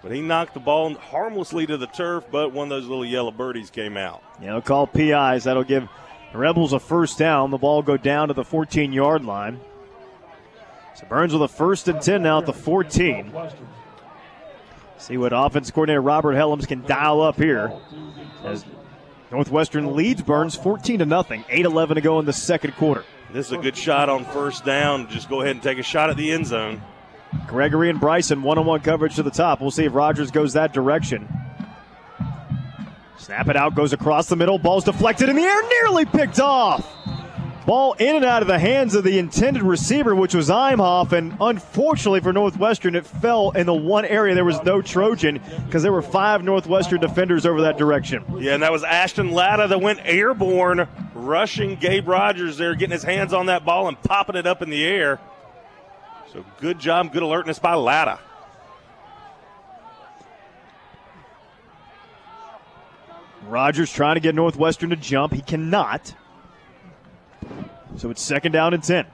But 0.02 0.12
he 0.12 0.20
knocked 0.20 0.54
the 0.54 0.60
ball 0.60 0.94
harmlessly 0.94 1.66
to 1.66 1.76
the 1.76 1.86
turf, 1.86 2.24
but 2.30 2.52
one 2.52 2.64
of 2.64 2.70
those 2.70 2.86
little 2.86 3.04
yellow 3.04 3.30
birdies 3.30 3.70
came 3.70 3.96
out. 3.96 4.22
Yeah, 4.40 4.52
they'll 4.52 4.62
call 4.62 4.86
PIs. 4.86 5.44
That'll 5.44 5.64
give 5.64 5.88
the 6.32 6.38
Rebels 6.38 6.72
a 6.72 6.80
first 6.80 7.18
down. 7.18 7.50
The 7.50 7.58
ball 7.58 7.82
go 7.82 7.96
down 7.96 8.28
to 8.28 8.34
the 8.34 8.44
14 8.44 8.92
yard 8.92 9.24
line. 9.24 9.60
So 10.94 11.06
Byrnes 11.06 11.32
with 11.32 11.42
a 11.42 11.48
first 11.48 11.88
and 11.88 12.00
10 12.00 12.22
now 12.22 12.38
at 12.38 12.46
the 12.46 12.52
14. 12.52 13.32
See 14.98 15.16
what 15.16 15.32
offense 15.34 15.70
coordinator 15.70 16.02
Robert 16.02 16.34
Helms 16.34 16.66
can 16.66 16.82
dial 16.82 17.22
up 17.22 17.36
here 17.36 17.72
as 18.44 18.64
Northwestern 19.30 19.96
leads 19.96 20.22
Byrnes 20.22 20.56
14 20.56 20.98
to 20.98 21.06
nothing. 21.06 21.42
8-11 21.44 21.94
to 21.94 22.00
go 22.00 22.18
in 22.18 22.26
the 22.26 22.32
second 22.32 22.74
quarter. 22.74 23.04
This 23.32 23.46
is 23.46 23.52
a 23.52 23.58
good 23.58 23.76
shot 23.76 24.08
on 24.08 24.24
first 24.24 24.64
down. 24.64 25.08
Just 25.08 25.28
go 25.28 25.40
ahead 25.40 25.52
and 25.52 25.62
take 25.62 25.78
a 25.78 25.82
shot 25.82 26.10
at 26.10 26.16
the 26.16 26.32
end 26.32 26.46
zone. 26.46 26.82
Gregory 27.46 27.90
and 27.90 28.00
Bryson 28.00 28.42
one-on-one 28.42 28.80
coverage 28.80 29.16
to 29.16 29.22
the 29.22 29.30
top. 29.30 29.60
We'll 29.60 29.70
see 29.70 29.84
if 29.84 29.94
Rogers 29.94 30.30
goes 30.30 30.52
that 30.54 30.72
direction. 30.72 31.28
Snap 33.18 33.48
it 33.48 33.56
out, 33.56 33.74
goes 33.74 33.92
across 33.92 34.28
the 34.28 34.36
middle. 34.36 34.58
Ball's 34.58 34.84
deflected 34.84 35.28
in 35.28 35.36
the 35.36 35.42
air, 35.42 35.62
nearly 35.82 36.04
picked 36.04 36.40
off. 36.40 36.86
Ball 37.66 37.92
in 37.92 38.16
and 38.16 38.24
out 38.24 38.42
of 38.42 38.48
the 38.48 38.58
hands 38.58 38.94
of 38.94 39.04
the 39.04 39.18
intended 39.18 39.62
receiver, 39.62 40.14
which 40.14 40.34
was 40.34 40.48
Imhoff, 40.48 41.12
and 41.12 41.36
unfortunately 41.40 42.20
for 42.20 42.32
Northwestern, 42.32 42.96
it 42.96 43.06
fell 43.06 43.50
in 43.50 43.66
the 43.66 43.74
one 43.74 44.04
area 44.06 44.34
there 44.34 44.44
was 44.44 44.60
no 44.64 44.80
Trojan 44.80 45.40
because 45.66 45.82
there 45.82 45.92
were 45.92 46.02
five 46.02 46.42
Northwestern 46.42 47.00
defenders 47.00 47.44
over 47.44 47.60
that 47.60 47.76
direction. 47.76 48.24
Yeah, 48.38 48.54
and 48.54 48.62
that 48.62 48.72
was 48.72 48.82
Ashton 48.82 49.30
Latta 49.32 49.68
that 49.68 49.80
went 49.80 50.00
airborne, 50.02 50.88
rushing 51.14 51.76
Gabe 51.76 52.08
Rogers 52.08 52.56
there, 52.56 52.74
getting 52.74 52.92
his 52.92 53.04
hands 53.04 53.32
on 53.32 53.46
that 53.46 53.64
ball 53.64 53.86
and 53.86 54.02
popping 54.02 54.36
it 54.36 54.46
up 54.46 54.62
in 54.62 54.70
the 54.70 54.84
air. 54.84 55.20
So 56.32 56.44
good 56.60 56.78
job, 56.78 57.12
good 57.12 57.22
alertness 57.22 57.58
by 57.58 57.74
Latta. 57.74 58.20
Rogers 63.46 63.92
trying 63.92 64.14
to 64.14 64.20
get 64.20 64.34
Northwestern 64.34 64.90
to 64.90 64.96
jump. 64.96 65.32
He 65.32 65.40
cannot. 65.40 66.14
So 67.96 68.10
it's 68.10 68.22
second 68.22 68.52
down 68.52 68.74
and 68.74 68.82
10. 68.82 69.06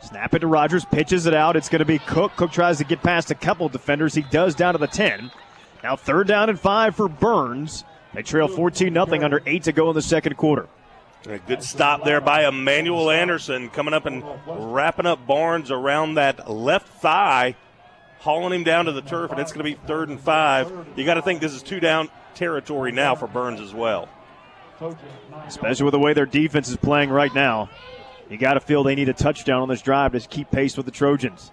Snap 0.00 0.34
it 0.34 0.38
to 0.40 0.46
Rogers, 0.46 0.84
pitches 0.84 1.26
it 1.26 1.34
out. 1.34 1.56
It's 1.56 1.68
going 1.68 1.80
to 1.80 1.84
be 1.84 1.98
Cook. 1.98 2.36
Cook 2.36 2.52
tries 2.52 2.78
to 2.78 2.84
get 2.84 3.02
past 3.02 3.32
a 3.32 3.34
couple 3.34 3.68
defenders. 3.68 4.14
He 4.14 4.22
does 4.22 4.54
down 4.54 4.74
to 4.74 4.78
the 4.78 4.86
10. 4.86 5.32
Now 5.82 5.96
third 5.96 6.28
down 6.28 6.48
and 6.48 6.60
five 6.60 6.94
for 6.94 7.08
Byrnes. 7.08 7.84
They 8.14 8.22
trail 8.22 8.46
14 8.46 8.92
0 8.92 9.06
under 9.24 9.42
eight 9.46 9.64
to 9.64 9.72
go 9.72 9.88
in 9.90 9.94
the 9.94 10.02
second 10.02 10.36
quarter. 10.36 10.68
A 11.28 11.38
good 11.38 11.62
stop 11.62 12.04
there 12.04 12.20
by 12.20 12.46
Emmanuel 12.46 13.10
Anderson 13.10 13.68
coming 13.68 13.94
up 13.94 14.06
and 14.06 14.22
wrapping 14.46 15.06
up 15.06 15.26
Barnes 15.26 15.72
around 15.72 16.14
that 16.14 16.48
left 16.48 16.88
thigh, 17.00 17.56
hauling 18.20 18.52
him 18.52 18.62
down 18.62 18.84
to 18.84 18.92
the 18.92 19.02
turf, 19.02 19.32
and 19.32 19.40
it's 19.40 19.52
going 19.52 19.64
to 19.66 19.76
be 19.76 19.86
third 19.88 20.08
and 20.08 20.20
five. 20.20 20.70
You 20.94 21.04
got 21.04 21.14
to 21.14 21.22
think 21.22 21.40
this 21.40 21.52
is 21.52 21.62
two 21.62 21.80
down 21.80 22.10
territory 22.36 22.92
now 22.92 23.16
for 23.16 23.26
Byrnes 23.26 23.60
as 23.60 23.74
well. 23.74 24.08
Especially 25.46 25.84
with 25.84 25.92
the 25.92 25.98
way 25.98 26.12
their 26.12 26.26
defense 26.26 26.68
is 26.68 26.76
playing 26.76 27.10
right 27.10 27.34
now. 27.34 27.70
You 28.30 28.36
got 28.36 28.54
to 28.54 28.60
feel 28.60 28.84
they 28.84 28.94
need 28.94 29.08
a 29.08 29.14
touchdown 29.14 29.62
on 29.62 29.68
this 29.68 29.82
drive 29.82 30.12
to 30.12 30.20
keep 30.20 30.52
pace 30.52 30.76
with 30.76 30.86
the 30.86 30.92
Trojans. 30.92 31.50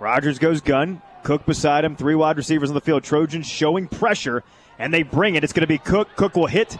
Rogers 0.00 0.40
goes 0.40 0.60
gun. 0.60 1.00
Cook 1.22 1.46
beside 1.46 1.84
him. 1.84 1.94
Three 1.94 2.14
wide 2.16 2.36
receivers 2.36 2.70
on 2.70 2.74
the 2.74 2.80
field. 2.80 3.04
Trojans 3.04 3.46
showing 3.46 3.86
pressure, 3.86 4.42
and 4.80 4.92
they 4.92 5.04
bring 5.04 5.36
it. 5.36 5.44
It's 5.44 5.52
going 5.52 5.62
to 5.62 5.66
be 5.68 5.78
Cook. 5.78 6.08
Cook 6.16 6.34
will 6.34 6.46
hit 6.46 6.76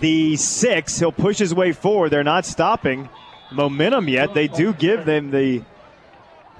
the 0.00 0.36
six. 0.36 0.98
He'll 0.98 1.12
push 1.12 1.38
his 1.38 1.54
way 1.54 1.72
forward. 1.72 2.10
They're 2.10 2.24
not 2.24 2.46
stopping 2.46 3.08
momentum 3.50 4.08
yet. 4.08 4.34
They 4.34 4.48
do 4.48 4.72
give 4.72 5.04
them 5.04 5.30
the 5.30 5.62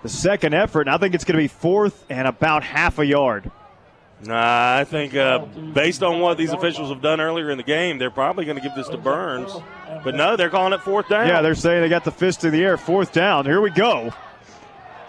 the 0.02 0.08
second 0.08 0.54
effort, 0.54 0.82
and 0.82 0.90
I 0.90 0.98
think 0.98 1.14
it's 1.14 1.24
going 1.24 1.36
to 1.36 1.42
be 1.42 1.48
fourth 1.48 2.04
and 2.08 2.28
about 2.28 2.62
half 2.62 2.98
a 2.98 3.06
yard. 3.06 3.50
Nah, 4.24 4.76
I 4.76 4.84
think 4.84 5.14
uh, 5.14 5.38
based 5.38 6.02
on 6.02 6.20
what 6.20 6.38
these 6.38 6.52
officials 6.52 6.88
have 6.90 7.00
done 7.00 7.20
earlier 7.20 7.50
in 7.50 7.56
the 7.56 7.64
game, 7.64 7.98
they're 7.98 8.10
probably 8.10 8.44
going 8.44 8.56
to 8.56 8.62
give 8.62 8.74
this 8.74 8.88
to 8.88 8.96
Byrnes. 8.96 9.52
But 10.02 10.14
no, 10.14 10.36
they're 10.36 10.50
calling 10.50 10.72
it 10.72 10.80
fourth 10.80 11.08
down. 11.08 11.28
Yeah, 11.28 11.40
they're 11.40 11.54
saying 11.54 11.82
they 11.82 11.88
got 11.88 12.04
the 12.04 12.10
fist 12.10 12.44
in 12.44 12.50
the 12.52 12.62
air. 12.62 12.76
Fourth 12.76 13.12
down. 13.12 13.44
Here 13.44 13.60
we 13.60 13.70
go. 13.70 14.12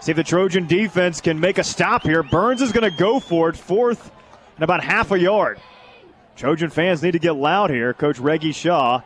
See 0.00 0.12
if 0.12 0.16
the 0.16 0.24
Trojan 0.24 0.66
defense 0.66 1.20
can 1.20 1.40
make 1.40 1.58
a 1.58 1.64
stop 1.64 2.04
here. 2.04 2.22
Byrnes 2.22 2.62
is 2.62 2.72
going 2.72 2.90
to 2.90 2.96
go 2.96 3.20
for 3.20 3.48
it. 3.48 3.56
Fourth 3.56 4.10
and 4.54 4.64
about 4.64 4.82
half 4.82 5.10
a 5.10 5.18
yard. 5.18 5.60
Trojan 6.36 6.70
fans 6.70 7.02
need 7.02 7.12
to 7.12 7.18
get 7.18 7.36
loud 7.36 7.70
here. 7.70 7.92
Coach 7.92 8.18
Reggie 8.18 8.52
Shaw 8.52 9.02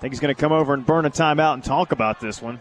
I 0.00 0.02
think 0.02 0.14
he's 0.14 0.20
going 0.20 0.34
to 0.34 0.40
come 0.40 0.50
over 0.50 0.72
and 0.72 0.86
burn 0.86 1.04
a 1.04 1.10
timeout 1.10 1.52
and 1.52 1.62
talk 1.62 1.92
about 1.92 2.20
this 2.20 2.40
one. 2.40 2.58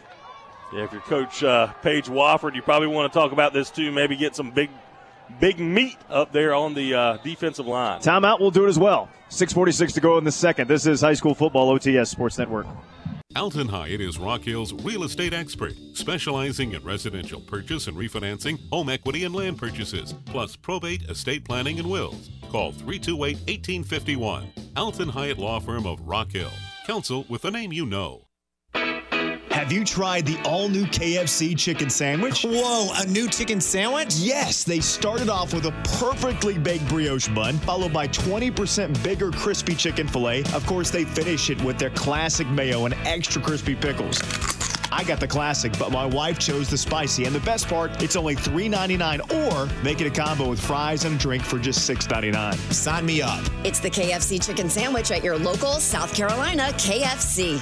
Yeah, 0.73 0.83
if 0.83 0.91
you're 0.91 0.99
Coach 0.99 1.41
uh, 1.41 1.67
Paige 1.81 2.07
Wofford, 2.07 2.53
you 2.53 2.61
probably 2.61 2.89
want 2.89 3.13
to 3.13 3.17
talk 3.17 3.31
about 3.31 3.53
this 3.53 3.69
too. 3.71 3.93
Maybe 3.93 4.17
get 4.17 4.35
some 4.35 4.51
big, 4.51 4.69
big 5.39 5.57
meat 5.57 5.95
up 6.09 6.33
there 6.33 6.53
on 6.53 6.73
the 6.73 6.93
uh, 6.93 7.17
defensive 7.23 7.65
line. 7.65 8.01
Timeout 8.01 8.41
will 8.41 8.51
do 8.51 8.65
it 8.65 8.67
as 8.67 8.77
well. 8.77 9.07
6.46 9.29 9.93
to 9.93 10.01
go 10.01 10.17
in 10.17 10.25
the 10.25 10.33
second. 10.33 10.67
This 10.67 10.85
is 10.85 10.99
high 10.99 11.13
school 11.13 11.33
football 11.33 11.73
OTS 11.79 12.09
Sports 12.09 12.37
Network. 12.37 12.67
Alton 13.35 13.67
Hyatt 13.67 14.01
is 14.01 14.17
Rock 14.17 14.41
Hill's 14.41 14.73
real 14.73 15.03
estate 15.03 15.33
expert, 15.33 15.75
specializing 15.93 16.73
in 16.73 16.83
residential 16.83 17.39
purchase 17.39 17.85
and 17.85 17.95
refinancing, 17.95 18.57
home 18.71 18.89
equity 18.89 19.23
and 19.23 19.35
land 19.35 19.55
purchases, 19.55 20.15
plus 20.25 20.55
probate, 20.55 21.03
estate 21.03 21.45
planning, 21.45 21.77
and 21.77 21.87
wills. 21.87 22.31
Call 22.49 22.71
328 22.71 23.35
1851. 23.35 24.51
Alton 24.75 25.09
Hyatt 25.09 25.37
Law 25.37 25.59
Firm 25.59 25.85
of 25.85 26.01
Rock 26.07 26.31
Hill. 26.31 26.49
Counsel 26.87 27.23
with 27.29 27.43
the 27.43 27.51
name 27.51 27.71
you 27.71 27.85
know. 27.85 28.28
Have 29.59 29.73
you 29.73 29.83
tried 29.83 30.25
the 30.25 30.39
all 30.45 30.69
new 30.69 30.85
KFC 30.85 31.55
chicken 31.57 31.89
sandwich? 31.89 32.43
Whoa, 32.43 32.93
a 32.95 33.05
new 33.07 33.27
chicken 33.27 33.59
sandwich? 33.59 34.15
Yes, 34.15 34.63
they 34.63 34.79
started 34.79 35.27
off 35.27 35.53
with 35.53 35.65
a 35.65 35.73
perfectly 35.99 36.57
baked 36.57 36.87
brioche 36.87 37.27
bun, 37.27 37.57
followed 37.57 37.91
by 37.91 38.07
20% 38.07 39.03
bigger 39.03 39.31
crispy 39.31 39.75
chicken 39.75 40.07
filet. 40.07 40.45
Of 40.53 40.65
course, 40.65 40.91
they 40.91 41.03
finish 41.03 41.49
it 41.49 41.61
with 41.61 41.77
their 41.77 41.89
classic 41.89 42.47
mayo 42.47 42.85
and 42.85 42.93
extra 43.05 43.41
crispy 43.41 43.75
pickles. 43.75 44.21
I 44.93 45.03
got 45.03 45.19
the 45.19 45.27
classic, 45.27 45.77
but 45.77 45.91
my 45.91 46.05
wife 46.05 46.39
chose 46.39 46.69
the 46.69 46.77
spicy. 46.77 47.25
And 47.25 47.35
the 47.35 47.41
best 47.41 47.67
part, 47.67 48.01
it's 48.01 48.15
only 48.15 48.37
$3.99 48.37 49.49
or 49.49 49.83
make 49.83 49.99
it 49.99 50.07
a 50.07 50.09
combo 50.09 50.51
with 50.51 50.61
fries 50.61 51.03
and 51.03 51.15
a 51.15 51.17
drink 51.17 51.43
for 51.43 51.59
just 51.59 51.87
$6.99. 51.87 52.55
Sign 52.71 53.05
me 53.05 53.21
up. 53.21 53.43
It's 53.65 53.81
the 53.81 53.89
KFC 53.89 54.41
chicken 54.41 54.69
sandwich 54.69 55.11
at 55.11 55.21
your 55.21 55.37
local 55.37 55.81
South 55.81 56.15
Carolina 56.15 56.69
KFC. 56.75 57.59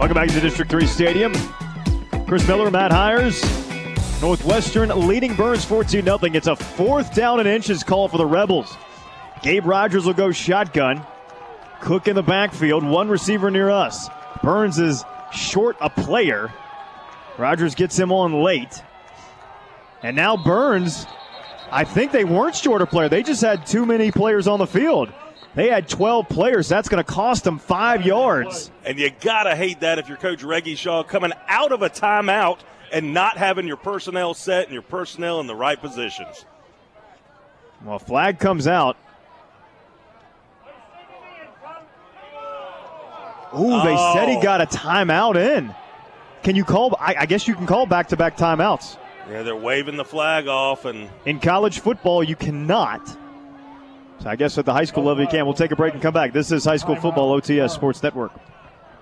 Welcome 0.00 0.14
back 0.14 0.30
to 0.30 0.40
District 0.40 0.70
3 0.70 0.86
Stadium. 0.86 1.34
Chris 2.26 2.48
Miller, 2.48 2.70
Matt 2.70 2.90
Hiers. 2.90 3.42
Northwestern 4.22 4.88
leading 5.06 5.34
Byrnes 5.34 5.66
14 5.66 6.02
0. 6.02 6.18
It's 6.22 6.46
a 6.46 6.56
fourth 6.56 7.14
down 7.14 7.38
and 7.38 7.46
inches 7.46 7.84
call 7.84 8.08
for 8.08 8.16
the 8.16 8.24
Rebels. 8.24 8.78
Gabe 9.42 9.66
Rogers 9.66 10.06
will 10.06 10.14
go 10.14 10.32
shotgun. 10.32 11.04
Cook 11.82 12.08
in 12.08 12.16
the 12.16 12.22
backfield, 12.22 12.82
one 12.82 13.10
receiver 13.10 13.50
near 13.50 13.68
us. 13.68 14.08
Byrnes 14.42 14.78
is 14.78 15.04
short 15.34 15.76
a 15.82 15.90
player. 15.90 16.50
Rogers 17.36 17.74
gets 17.74 17.98
him 17.98 18.10
on 18.10 18.42
late. 18.42 18.82
And 20.02 20.16
now 20.16 20.34
Byrnes, 20.34 21.06
I 21.70 21.84
think 21.84 22.10
they 22.10 22.24
weren't 22.24 22.56
short 22.56 22.80
a 22.80 22.86
player. 22.86 23.10
They 23.10 23.22
just 23.22 23.42
had 23.42 23.66
too 23.66 23.84
many 23.84 24.10
players 24.10 24.48
on 24.48 24.60
the 24.60 24.66
field. 24.66 25.12
They 25.54 25.68
had 25.68 25.88
12 25.88 26.28
players. 26.28 26.68
That's 26.68 26.88
going 26.88 27.02
to 27.02 27.10
cost 27.10 27.44
them 27.44 27.58
five 27.58 28.06
yards. 28.06 28.70
And 28.84 28.98
you 28.98 29.10
got 29.20 29.44
to 29.44 29.56
hate 29.56 29.80
that 29.80 29.98
if 29.98 30.08
you're 30.08 30.16
Coach 30.16 30.42
Reggie 30.42 30.76
Shaw 30.76 31.02
coming 31.02 31.32
out 31.48 31.72
of 31.72 31.82
a 31.82 31.90
timeout 31.90 32.58
and 32.92 33.12
not 33.12 33.36
having 33.36 33.66
your 33.66 33.76
personnel 33.76 34.34
set 34.34 34.64
and 34.64 34.72
your 34.72 34.82
personnel 34.82 35.40
in 35.40 35.46
the 35.46 35.54
right 35.56 35.80
positions. 35.80 36.44
Well, 37.84 37.98
flag 37.98 38.38
comes 38.38 38.66
out. 38.66 38.96
Ooh, 43.52 43.82
they 43.82 43.96
Oh. 43.96 44.14
said 44.14 44.28
he 44.28 44.36
oh. 44.36 44.42
got 44.42 44.60
a 44.60 44.66
timeout 44.66 45.36
in. 45.36 45.74
Can 46.42 46.54
you 46.56 46.64
call? 46.64 46.96
I, 47.00 47.16
I 47.20 47.26
guess 47.26 47.48
you 47.48 47.54
can 47.54 47.66
call 47.66 47.84
back 47.86 48.08
to 48.08 48.16
back 48.16 48.36
timeouts. 48.36 48.96
Yeah, 49.28 49.42
they're 49.42 49.56
waving 49.56 49.96
the 49.96 50.04
flag 50.04 50.46
off, 50.48 50.84
and 50.84 51.08
In 51.26 51.40
college 51.40 51.80
football, 51.80 52.22
you 52.22 52.36
cannot. 52.36 53.00
So 54.20 54.28
I 54.28 54.36
guess 54.36 54.58
at 54.58 54.66
the 54.66 54.72
high 54.72 54.84
school 54.84 55.04
level, 55.04 55.24
you 55.24 55.30
can. 55.30 55.46
We'll 55.46 55.54
take 55.54 55.70
a 55.70 55.76
break 55.76 55.94
and 55.94 56.02
come 56.02 56.12
back. 56.12 56.32
This 56.32 56.52
is 56.52 56.64
High 56.64 56.76
School 56.76 56.96
Football 56.96 57.40
OTS 57.40 57.70
Sports 57.70 58.02
Network. 58.02 58.32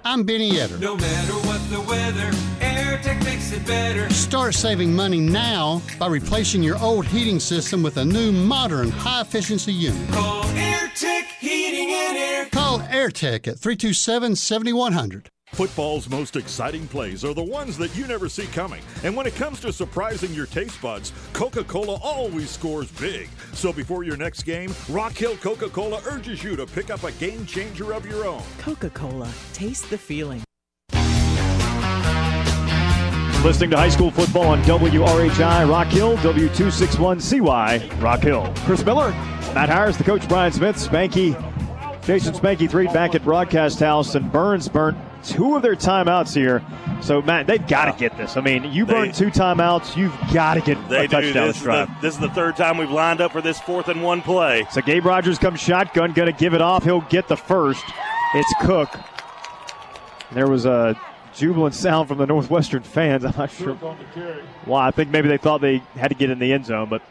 I'm 0.05 0.23
Benny 0.23 0.53
Etter. 0.53 0.79
No 0.79 0.97
matter 0.97 1.33
what 1.33 1.61
the 1.71 1.81
weather, 1.81 2.31
AirTech 2.61 3.25
makes 3.25 3.51
it 3.51 3.67
better. 3.67 4.09
Start 4.11 4.55
saving 4.55 4.95
money 4.95 5.19
now 5.19 5.83
by 5.99 6.07
replacing 6.07 6.63
your 6.63 6.79
old 6.79 7.05
heating 7.05 7.41
system 7.41 7.83
with 7.83 7.97
a 7.97 8.05
new 8.05 8.31
modern 8.31 8.91
high 8.91 9.23
efficiency 9.23 9.73
unit. 9.73 10.09
Call 10.11 10.45
AirTech 10.45 11.25
Heating 11.41 11.91
and 11.91 12.17
Air. 12.17 12.47
Call 12.53 12.79
AirTech 12.79 13.49
at 13.49 13.59
327 13.59 14.37
7100. 14.37 15.31
Football's 15.59 16.09
most 16.09 16.37
exciting 16.37 16.87
plays 16.87 17.25
are 17.25 17.35
the 17.35 17.43
ones 17.43 17.77
that 17.79 17.93
you 17.97 18.07
never 18.07 18.29
see 18.29 18.47
coming. 18.47 18.81
And 19.03 19.17
when 19.17 19.27
it 19.27 19.35
comes 19.35 19.59
to 19.63 19.73
surprising 19.73 20.33
your 20.33 20.47
taste 20.47 20.81
buds, 20.81 21.13
Coca 21.33 21.65
Cola 21.65 21.99
always 22.01 22.49
scores 22.49 22.93
big. 22.93 23.29
So 23.55 23.73
before 23.73 24.05
your 24.05 24.17
next 24.17 24.45
game, 24.45 24.73
Rock 24.89 25.15
Hill 25.15 25.37
Coca 25.39 25.69
Cola 25.69 26.01
urges 26.07 26.45
you 26.45 26.55
to 26.55 26.65
pick 26.65 26.91
up 26.91 27.03
a 27.03 27.11
game 27.11 27.45
changer 27.45 27.93
of 27.93 28.07
your 28.07 28.25
own. 28.25 28.41
Coca 28.59 28.89
Cola. 28.91 29.29
Taste 29.53 29.91
the 29.91 29.99
feeling. 29.99 30.45
Listening 33.43 33.71
to 33.71 33.77
high 33.77 33.89
school 33.89 34.13
football 34.13 34.47
on 34.47 34.63
WRHI 34.63 35.69
Rock 35.69 35.89
Hill, 35.89 36.17
W261CY 36.19 38.01
Rock 38.01 38.21
Hill. 38.21 38.53
Chris 38.59 38.85
Miller, 38.85 39.11
Matt 39.55 39.71
Hiers, 39.71 39.97
the 39.97 40.05
coach 40.05 40.29
Brian 40.29 40.53
Smith, 40.53 40.77
Spanky, 40.77 41.35
Jason 42.05 42.33
Spanky 42.33 42.71
three 42.71 42.87
back 42.87 43.17
at 43.17 43.25
Broadcast 43.25 43.81
House, 43.81 44.15
and 44.15 44.31
Byrnes 44.31 44.69
burnt 44.69 44.97
two 45.29 45.57
of 45.57 45.63
their 45.63 45.77
timeouts 45.77 46.35
here. 46.35 46.63
So 47.01 47.23
Matt, 47.23 47.47
they've 47.47 47.67
got 47.67 47.93
to 47.93 47.99
get 47.99 48.17
this. 48.17 48.37
I 48.37 48.41
mean, 48.41 48.65
you 48.73 48.87
burn 48.87 49.13
two 49.13 49.29
timeouts, 49.29 49.97
you've 49.97 50.15
got 50.33 50.55
to 50.55 50.61
get 50.61 50.77
they 50.89 51.05
a 51.05 51.09
do. 51.09 51.09
touchdown 51.09 51.47
This 51.49 51.57
this 51.57 51.57
is, 51.57 51.65
the, 51.65 51.97
this 52.03 52.15
is 52.15 52.21
the 52.21 52.31
third 52.31 52.57
time 52.57 52.79
we've 52.79 52.91
lined 52.91 53.21
up 53.21 53.33
for 53.33 53.41
this 53.41 53.61
fourth 53.61 53.89
and 53.89 54.03
one 54.03 54.23
play. 54.23 54.67
So 54.73 54.81
Gabe 54.81 55.05
Rogers 55.05 55.39
comes 55.39 55.61
shotgun, 55.61 56.13
going 56.13 56.33
to 56.33 56.39
give 56.39 56.55
it 56.55 56.63
off. 56.63 56.85
He'll 56.85 57.03
get 57.03 57.29
the 57.29 57.37
first. 57.37 57.85
It's 58.35 58.55
Cook. 58.61 58.95
There 60.33 60.49
was 60.49 60.67
a 60.67 61.01
jubilant 61.35 61.75
sound 61.75 62.09
from 62.09 62.19
the 62.19 62.27
Northwestern 62.27 62.83
fans. 62.83 63.25
I'm 63.25 63.35
not 63.37 63.51
sure 63.51 63.75
why. 64.65 64.89
I 64.89 64.91
think 64.91 65.11
maybe 65.11 65.29
they 65.29 65.39
thought 65.39 65.61
they 65.61 65.79
had 65.95 66.09
to 66.09 66.15
get 66.15 66.31
in 66.31 66.39
the 66.39 66.53
end 66.53 66.67
zone, 66.67 66.89
but 66.89 67.03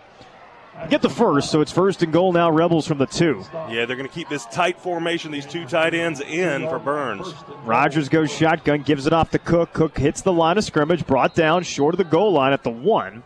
get 0.90 1.02
the 1.02 1.10
first. 1.10 1.52
So 1.52 1.62
it's 1.62 1.72
first 1.72 2.04
and 2.04 2.12
goal 2.14 2.32
now. 2.34 2.50
Rebels 2.50 2.88
from 2.88 2.98
the 2.98 3.06
two. 3.06 3.44
Yeah, 3.54 3.86
they're 3.86 3.96
going 3.96 4.08
to 4.08 4.14
keep 4.14 4.30
this 4.30 4.46
tight 4.46 4.80
formation, 4.80 5.32
these 5.32 5.46
two 5.46 5.66
tight 5.66 5.94
ends 5.94 6.22
in 6.22 6.68
for 6.70 6.80
Burns. 6.80 7.34
Rogers 7.64 8.10
goes 8.10 8.32
shotgun, 8.32 8.82
gives 8.82 9.08
it 9.08 9.14
off 9.14 9.32
to 9.32 9.40
Cook. 9.40 9.74
Cook 9.74 9.98
hits 9.98 10.22
the 10.22 10.34
line 10.34 10.58
of 10.58 10.64
scrimmage, 10.64 11.06
brought 11.06 11.36
down 11.36 11.64
short 11.64 11.94
of 11.94 11.98
the 11.98 12.04
goal 12.04 12.34
line 12.34 12.54
at 12.54 12.64
the 12.64 12.70
one. 12.70 13.24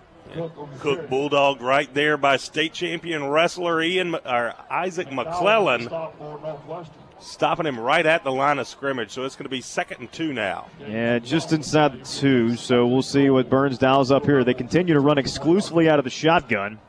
Cook 0.80 1.10
Bulldog 1.10 1.62
right 1.62 1.94
there 1.94 2.16
by 2.16 2.38
state 2.38 2.72
champion 2.72 3.28
wrestler 3.28 3.82
Ian 3.82 4.16
or 4.16 4.54
Isaac 4.70 5.12
McClellan, 5.12 5.90
stopping 7.20 7.66
him 7.66 7.78
right 7.78 8.06
at 8.06 8.24
the 8.24 8.32
line 8.32 8.58
of 8.58 8.68
scrimmage. 8.68 9.12
So 9.12 9.26
it's 9.26 9.36
going 9.36 9.44
to 9.44 9.50
be 9.50 9.60
second 9.60 10.00
and 10.00 10.12
two 10.12 10.32
now. 10.32 10.68
Yeah, 10.80 11.20
just 11.20 11.52
inside 11.52 12.00
the 12.00 12.06
two. 12.06 12.56
So 12.56 12.88
we'll 12.88 13.02
see 13.02 13.30
what 13.30 13.50
Burns 13.50 13.78
dials 13.78 14.10
up 14.10 14.26
here. 14.26 14.46
They 14.46 14.54
continue 14.54 14.94
to 14.94 15.02
run 15.02 15.18
exclusively 15.18 15.90
out 15.90 16.00
of 16.00 16.06
the 16.06 16.12
shotgun. 16.12 16.80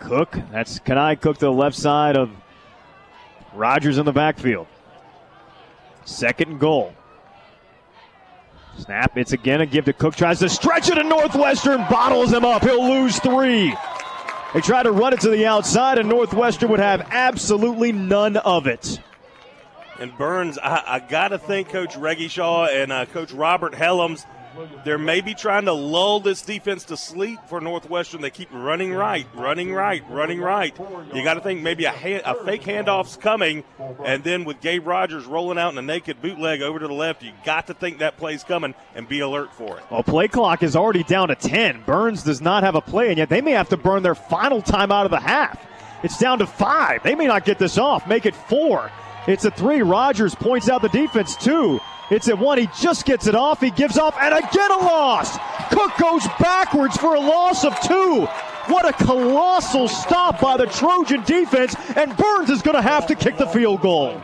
Cook, 0.00 0.36
that's 0.50 0.80
Kanai 0.80 1.20
Cook 1.20 1.38
to 1.38 1.46
the 1.46 1.52
left 1.52 1.76
side 1.76 2.16
of 2.16 2.30
Rogers 3.54 3.98
in 3.98 4.04
the 4.04 4.12
backfield. 4.12 4.66
Second 6.04 6.52
and 6.52 6.60
goal. 6.60 6.94
Snap, 8.78 9.16
it's 9.16 9.32
again 9.32 9.60
a 9.60 9.66
give 9.66 9.84
to 9.84 9.92
Cook. 9.92 10.16
Tries 10.16 10.38
to 10.40 10.48
stretch 10.48 10.88
it, 10.88 10.98
and 10.98 11.08
Northwestern 11.08 11.78
bottles 11.90 12.32
him 12.32 12.44
up. 12.44 12.62
He'll 12.62 12.88
lose 12.88 13.18
three. 13.18 13.74
They 14.54 14.60
try 14.60 14.82
to 14.82 14.90
run 14.90 15.12
it 15.12 15.20
to 15.20 15.30
the 15.30 15.46
outside, 15.46 15.98
and 15.98 16.08
Northwestern 16.08 16.70
would 16.70 16.80
have 16.80 17.06
absolutely 17.10 17.92
none 17.92 18.36
of 18.38 18.66
it. 18.66 18.98
And 19.98 20.16
Byrnes, 20.16 20.58
I, 20.58 20.82
I 20.86 20.98
got 21.00 21.28
to 21.28 21.38
think 21.38 21.68
Coach 21.68 21.94
Reggie 21.94 22.28
Shaw 22.28 22.66
and 22.66 22.90
uh, 22.90 23.04
Coach 23.06 23.32
Robert 23.32 23.74
Helms, 23.74 24.24
they're 24.84 24.98
maybe 24.98 25.34
trying 25.34 25.64
to 25.66 25.72
lull 25.72 26.20
this 26.20 26.42
defense 26.42 26.84
to 26.84 26.96
sleep 26.96 27.38
for 27.48 27.60
Northwestern. 27.60 28.20
They 28.20 28.30
keep 28.30 28.48
running 28.52 28.92
right, 28.92 29.26
running 29.34 29.72
right, 29.72 30.02
running 30.08 30.40
right. 30.40 30.76
You 31.14 31.24
got 31.24 31.34
to 31.34 31.40
think 31.40 31.62
maybe 31.62 31.84
a, 31.84 31.90
hand, 31.90 32.22
a 32.24 32.34
fake 32.44 32.62
handoff's 32.62 33.16
coming, 33.16 33.64
and 34.04 34.24
then 34.24 34.44
with 34.44 34.60
Gabe 34.60 34.86
Rogers 34.86 35.26
rolling 35.26 35.58
out 35.58 35.72
in 35.72 35.78
a 35.78 35.82
naked 35.82 36.20
bootleg 36.22 36.62
over 36.62 36.78
to 36.78 36.86
the 36.86 36.94
left, 36.94 37.22
you 37.22 37.32
got 37.44 37.66
to 37.68 37.74
think 37.74 37.98
that 37.98 38.16
play's 38.16 38.44
coming 38.44 38.74
and 38.94 39.08
be 39.08 39.20
alert 39.20 39.52
for 39.54 39.78
it. 39.78 39.84
Well, 39.90 40.02
play 40.02 40.28
clock 40.28 40.62
is 40.62 40.76
already 40.76 41.02
down 41.04 41.28
to 41.28 41.34
10. 41.34 41.82
Byrnes 41.86 42.22
does 42.22 42.40
not 42.40 42.62
have 42.62 42.74
a 42.74 42.80
play, 42.80 43.08
and 43.08 43.18
yet 43.18 43.28
they 43.28 43.40
may 43.40 43.52
have 43.52 43.68
to 43.70 43.76
burn 43.76 44.02
their 44.02 44.14
final 44.14 44.62
time 44.62 44.92
out 44.92 45.04
of 45.04 45.10
the 45.10 45.20
half. 45.20 45.66
It's 46.02 46.18
down 46.18 46.38
to 46.38 46.46
five. 46.46 47.02
They 47.02 47.14
may 47.14 47.26
not 47.26 47.44
get 47.44 47.58
this 47.58 47.76
off, 47.78 48.06
make 48.06 48.24
it 48.26 48.34
four. 48.34 48.90
It's 49.26 49.44
a 49.44 49.50
three. 49.50 49.82
Rogers 49.82 50.34
points 50.34 50.68
out 50.68 50.82
the 50.82 50.88
defense, 50.88 51.36
two. 51.36 51.78
It's 52.10 52.28
at 52.28 52.38
one. 52.38 52.58
He 52.58 52.68
just 52.78 53.04
gets 53.06 53.26
it 53.26 53.34
off. 53.34 53.60
He 53.60 53.70
gives 53.70 53.96
off, 53.96 54.16
and 54.20 54.34
again 54.34 54.70
a 54.72 54.78
loss. 54.78 55.38
Cook 55.70 55.92
goes 55.98 56.26
backwards 56.40 56.96
for 56.96 57.14
a 57.14 57.20
loss 57.20 57.64
of 57.64 57.78
two. 57.80 58.26
What 58.66 58.88
a 58.88 58.92
colossal 58.92 59.88
stop 59.88 60.40
by 60.40 60.56
the 60.56 60.66
Trojan 60.66 61.22
defense, 61.24 61.74
and 61.96 62.16
Byrnes 62.16 62.50
is 62.50 62.62
going 62.62 62.76
to 62.76 62.82
have 62.82 63.06
to 63.06 63.14
kick 63.14 63.36
the 63.36 63.46
field 63.46 63.80
goal. 63.80 64.20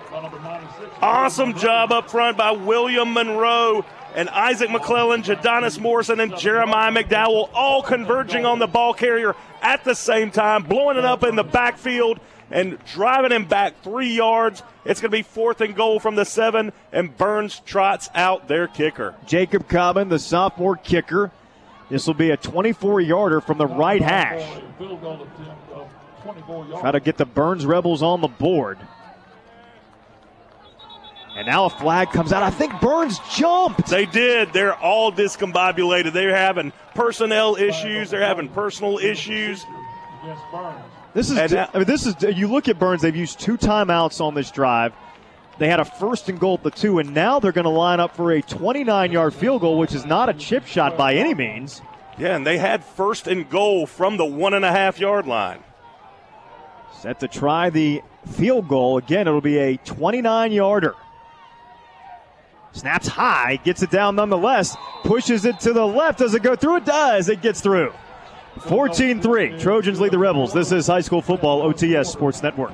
Awesome 1.01 1.55
job 1.55 1.93
up 1.93 2.11
front 2.11 2.37
by 2.37 2.51
William 2.53 3.13
Monroe. 3.13 3.85
and 4.15 4.31
Isaac 4.31 4.71
McClellan, 4.71 5.23
Jadonis 5.23 5.79
Morrison, 5.79 6.21
and 6.21 6.37
Jeremiah 6.39 6.91
McDowell 6.91 7.51
all 7.53 7.83
converging 7.83 8.47
on 8.47 8.59
the 8.59 8.67
ball 8.67 8.95
carrier 8.95 9.35
at 9.61 9.85
the 9.85 9.95
same 9.95 10.31
time, 10.31 10.63
blowing 10.63 10.97
it 10.97 11.05
up 11.05 11.23
in 11.23 11.37
the 11.37 11.45
backfield 11.45 12.19
and 12.51 12.79
driving 12.85 13.33
him 13.33 13.47
back 13.47 13.83
three 13.83 14.15
yards. 14.15 14.63
It's 14.85 15.01
going 15.01 15.11
to 15.11 15.17
be 15.17 15.23
fourth 15.23 15.61
and 15.61 15.75
goal 15.75 15.99
from 16.01 16.15
the 16.15 16.25
seven, 16.25 16.73
and 16.93 17.17
Byrnes 17.17 17.61
trots 17.61 18.09
out 18.15 18.49
their 18.49 18.69
kicker. 18.69 19.15
Jacob 19.27 19.69
Cobbin, 19.69 20.09
the 20.09 20.19
sophomore 20.19 20.77
kicker. 20.77 21.33
This 21.89 22.07
will 22.07 22.15
be 22.15 22.31
a 22.31 22.37
24 22.37 23.01
yarder 23.01 23.41
from 23.41 23.59
the 23.59 23.67
right 23.67 24.03
hash. 24.03 24.61
Try 26.81 26.93
to 26.93 27.01
get 27.01 27.17
the 27.17 27.27
Byrnes 27.27 27.65
Rebels 27.65 28.03
on 28.03 28.21
the 28.21 28.29
board. 28.29 28.79
And 31.37 31.47
now 31.47 31.67
a 31.67 31.71
flag 31.71 32.11
comes 32.11 32.33
out. 32.33 32.43
I 32.43 32.51
think 32.51 32.81
Byrnes 32.81 33.21
jumped. 33.35 33.89
They 33.89 34.07
did. 34.07 34.55
They're 34.55 34.75
all 34.75 35.13
discombobulated. 35.13 36.15
They're 36.15 36.35
having 36.35 36.73
personnel 36.95 37.57
issues. 37.57 38.09
They're 38.11 38.23
having 38.23 38.49
personal 38.49 38.97
issues. 38.99 39.65
This 41.17 41.31
is. 41.31 41.55
I 41.55 41.69
mean, 41.73 41.85
this 41.85 42.05
is. 42.05 42.15
You 42.21 42.47
look 42.47 42.69
at 42.69 42.79
Byrnes. 42.79 43.01
They've 43.01 43.17
used 43.17 43.41
two 43.41 43.57
timeouts 43.57 44.21
on 44.21 44.35
this 44.35 44.51
drive. 44.51 44.93
They 45.57 45.67
had 45.67 45.81
a 45.81 45.85
first 45.87 46.29
and 46.29 46.39
goal 46.39 46.55
at 46.59 46.63
the 46.63 46.71
two, 46.71 46.99
and 46.99 47.15
now 47.15 47.41
they're 47.41 47.53
going 47.53 47.65
to 47.65 47.71
line 47.71 48.01
up 48.01 48.15
for 48.15 48.33
a 48.33 48.43
29-yard 48.43 49.33
field 49.33 49.63
goal, 49.63 49.79
which 49.79 49.95
is 49.95 50.05
not 50.05 50.29
a 50.29 50.35
chip 50.35 50.67
shot 50.67 50.99
by 50.99 51.15
any 51.15 51.33
means. 51.33 51.81
Yeah, 52.19 52.37
and 52.37 52.47
they 52.47 52.59
had 52.59 52.85
first 52.85 53.29
and 53.29 53.49
goal 53.49 53.87
from 53.87 54.19
the 54.19 54.27
one 54.27 54.53
and 54.53 54.63
a 54.63 54.71
half 54.71 55.01
yard 55.01 55.27
line. 55.27 55.61
Set 57.01 57.21
to 57.21 57.29
try 57.29 57.71
the 57.71 58.03
field 58.33 58.69
goal 58.69 58.99
again. 58.99 59.27
It'll 59.27 59.41
be 59.41 59.57
a 59.57 59.79
29-yarder. 59.79 60.95
Snaps 62.73 63.09
high, 63.09 63.57
gets 63.65 63.83
it 63.83 63.91
down 63.91 64.17
nonetheless, 64.17 64.77
pushes 65.03 65.47
it 65.47 65.61
to 65.61 65.73
the 65.73 65.87
left. 65.87 66.19
Does 66.19 66.35
it 66.35 66.43
go 66.43 66.55
through? 66.57 66.77
It 66.77 66.85
does. 66.85 67.31
It 67.31 67.41
gets 67.41 67.63
through. 67.63 67.95
14 68.61 69.21
3. 69.21 69.59
Trojans 69.59 70.01
lead 70.01 70.13
the 70.13 70.19
Rebels. 70.19 70.53
This 70.53 70.73
is 70.73 70.87
High 70.87 71.01
School 71.01 71.23
Football 71.23 71.63
OTS 71.63 72.07
Sports 72.07 72.43
Network. 72.43 72.73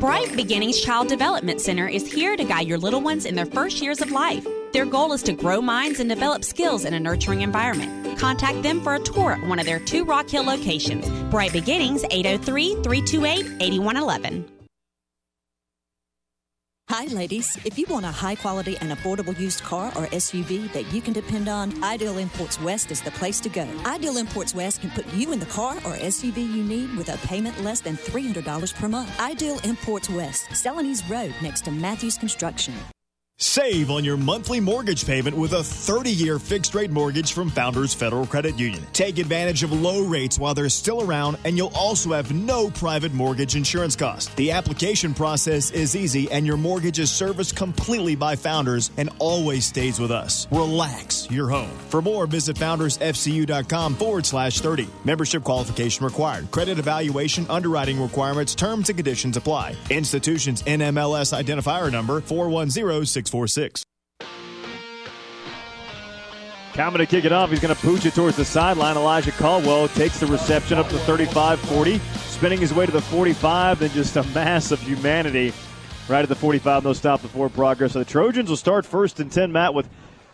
Bright 0.00 0.34
Beginnings 0.36 0.80
Child 0.80 1.08
Development 1.08 1.60
Center 1.60 1.88
is 1.88 2.10
here 2.12 2.36
to 2.36 2.44
guide 2.44 2.66
your 2.66 2.78
little 2.78 3.00
ones 3.00 3.24
in 3.24 3.34
their 3.34 3.46
first 3.46 3.80
years 3.80 4.00
of 4.00 4.10
life. 4.10 4.46
Their 4.72 4.84
goal 4.84 5.12
is 5.12 5.22
to 5.22 5.32
grow 5.32 5.62
minds 5.62 6.00
and 6.00 6.08
develop 6.08 6.44
skills 6.44 6.84
in 6.84 6.94
a 6.94 7.00
nurturing 7.00 7.42
environment. 7.42 8.18
Contact 8.18 8.62
them 8.62 8.82
for 8.82 8.94
a 8.94 8.98
tour 8.98 9.32
at 9.32 9.46
one 9.46 9.58
of 9.58 9.66
their 9.66 9.78
two 9.78 10.04
Rock 10.04 10.28
Hill 10.28 10.44
locations. 10.44 11.08
Bright 11.30 11.52
Beginnings, 11.52 12.04
803 12.10 12.82
328 12.82 13.62
8111. 13.62 14.53
Hi, 16.90 17.06
ladies. 17.06 17.58
If 17.64 17.76
you 17.76 17.86
want 17.88 18.06
a 18.06 18.12
high 18.12 18.36
quality 18.36 18.76
and 18.80 18.92
affordable 18.92 19.36
used 19.36 19.64
car 19.64 19.88
or 19.96 20.06
SUV 20.12 20.72
that 20.72 20.84
you 20.92 21.02
can 21.02 21.12
depend 21.12 21.48
on, 21.48 21.82
Ideal 21.82 22.18
Imports 22.18 22.60
West 22.60 22.92
is 22.92 23.00
the 23.00 23.10
place 23.10 23.40
to 23.40 23.48
go. 23.48 23.66
Ideal 23.84 24.16
Imports 24.18 24.54
West 24.54 24.80
can 24.80 24.90
put 24.90 25.12
you 25.12 25.32
in 25.32 25.40
the 25.40 25.46
car 25.46 25.74
or 25.78 25.96
SUV 25.96 26.36
you 26.36 26.62
need 26.62 26.94
with 26.96 27.08
a 27.08 27.18
payment 27.26 27.60
less 27.64 27.80
than 27.80 27.96
$300 27.96 28.72
per 28.74 28.88
month. 28.88 29.18
Ideal 29.18 29.58
Imports 29.64 30.08
West, 30.08 30.46
Celanese 30.50 31.02
Road 31.10 31.34
next 31.42 31.64
to 31.64 31.72
Matthews 31.72 32.16
Construction. 32.16 32.74
Save 33.38 33.90
on 33.90 34.04
your 34.04 34.16
monthly 34.16 34.60
mortgage 34.60 35.04
payment 35.04 35.36
with 35.36 35.54
a 35.54 35.64
30 35.64 36.08
year 36.08 36.38
fixed 36.38 36.72
rate 36.72 36.92
mortgage 36.92 37.32
from 37.32 37.50
Founders 37.50 37.92
Federal 37.92 38.26
Credit 38.26 38.56
Union. 38.60 38.80
Take 38.92 39.18
advantage 39.18 39.64
of 39.64 39.72
low 39.72 40.04
rates 40.04 40.38
while 40.38 40.54
they're 40.54 40.68
still 40.68 41.02
around, 41.02 41.38
and 41.44 41.56
you'll 41.56 41.72
also 41.74 42.12
have 42.12 42.32
no 42.32 42.70
private 42.70 43.12
mortgage 43.12 43.56
insurance 43.56 43.96
cost. 43.96 44.34
The 44.36 44.52
application 44.52 45.14
process 45.14 45.72
is 45.72 45.96
easy, 45.96 46.30
and 46.30 46.46
your 46.46 46.56
mortgage 46.56 47.00
is 47.00 47.10
serviced 47.10 47.56
completely 47.56 48.14
by 48.14 48.36
Founders 48.36 48.92
and 48.98 49.10
always 49.18 49.64
stays 49.64 49.98
with 49.98 50.12
us. 50.12 50.46
Relax 50.52 51.28
your 51.28 51.50
home. 51.50 51.76
For 51.88 52.00
more, 52.00 52.28
visit 52.28 52.54
foundersfcu.com 52.54 53.96
forward 53.96 54.26
slash 54.26 54.60
30. 54.60 54.86
Membership 55.04 55.42
qualification 55.42 56.04
required. 56.04 56.52
Credit 56.52 56.78
evaluation, 56.78 57.46
underwriting 57.48 58.00
requirements, 58.00 58.54
terms 58.54 58.90
and 58.90 58.96
conditions 58.96 59.36
apply. 59.36 59.74
Institutions 59.90 60.62
NMLS 60.62 61.36
identifier 61.36 61.90
number 61.90 62.20
410646. 63.24 63.84
Coming 66.74 66.98
to 66.98 67.06
kick 67.06 67.24
it 67.24 67.32
off. 67.32 67.50
He's 67.50 67.60
going 67.60 67.74
to 67.74 67.80
pooch 67.80 68.04
it 68.04 68.14
towards 68.14 68.36
the 68.36 68.44
sideline. 68.44 68.96
Elijah 68.96 69.30
Caldwell 69.30 69.86
takes 69.88 70.18
the 70.18 70.26
reception 70.26 70.76
up 70.76 70.88
to 70.88 70.98
35 70.98 71.60
40, 71.60 71.98
spinning 71.98 72.58
his 72.58 72.74
way 72.74 72.84
to 72.84 72.90
the 72.90 73.00
45, 73.00 73.78
then 73.78 73.90
just 73.90 74.16
a 74.16 74.24
mass 74.34 74.72
of 74.72 74.80
humanity 74.80 75.52
right 76.08 76.22
at 76.22 76.28
the 76.28 76.34
45. 76.34 76.82
No 76.82 76.92
stop 76.92 77.22
before 77.22 77.48
progress. 77.48 77.92
So 77.92 78.00
the 78.00 78.04
Trojans 78.04 78.48
will 78.48 78.56
start 78.56 78.84
first 78.84 79.20
and 79.20 79.30
10, 79.30 79.52
Matt, 79.52 79.72
with, 79.72 79.88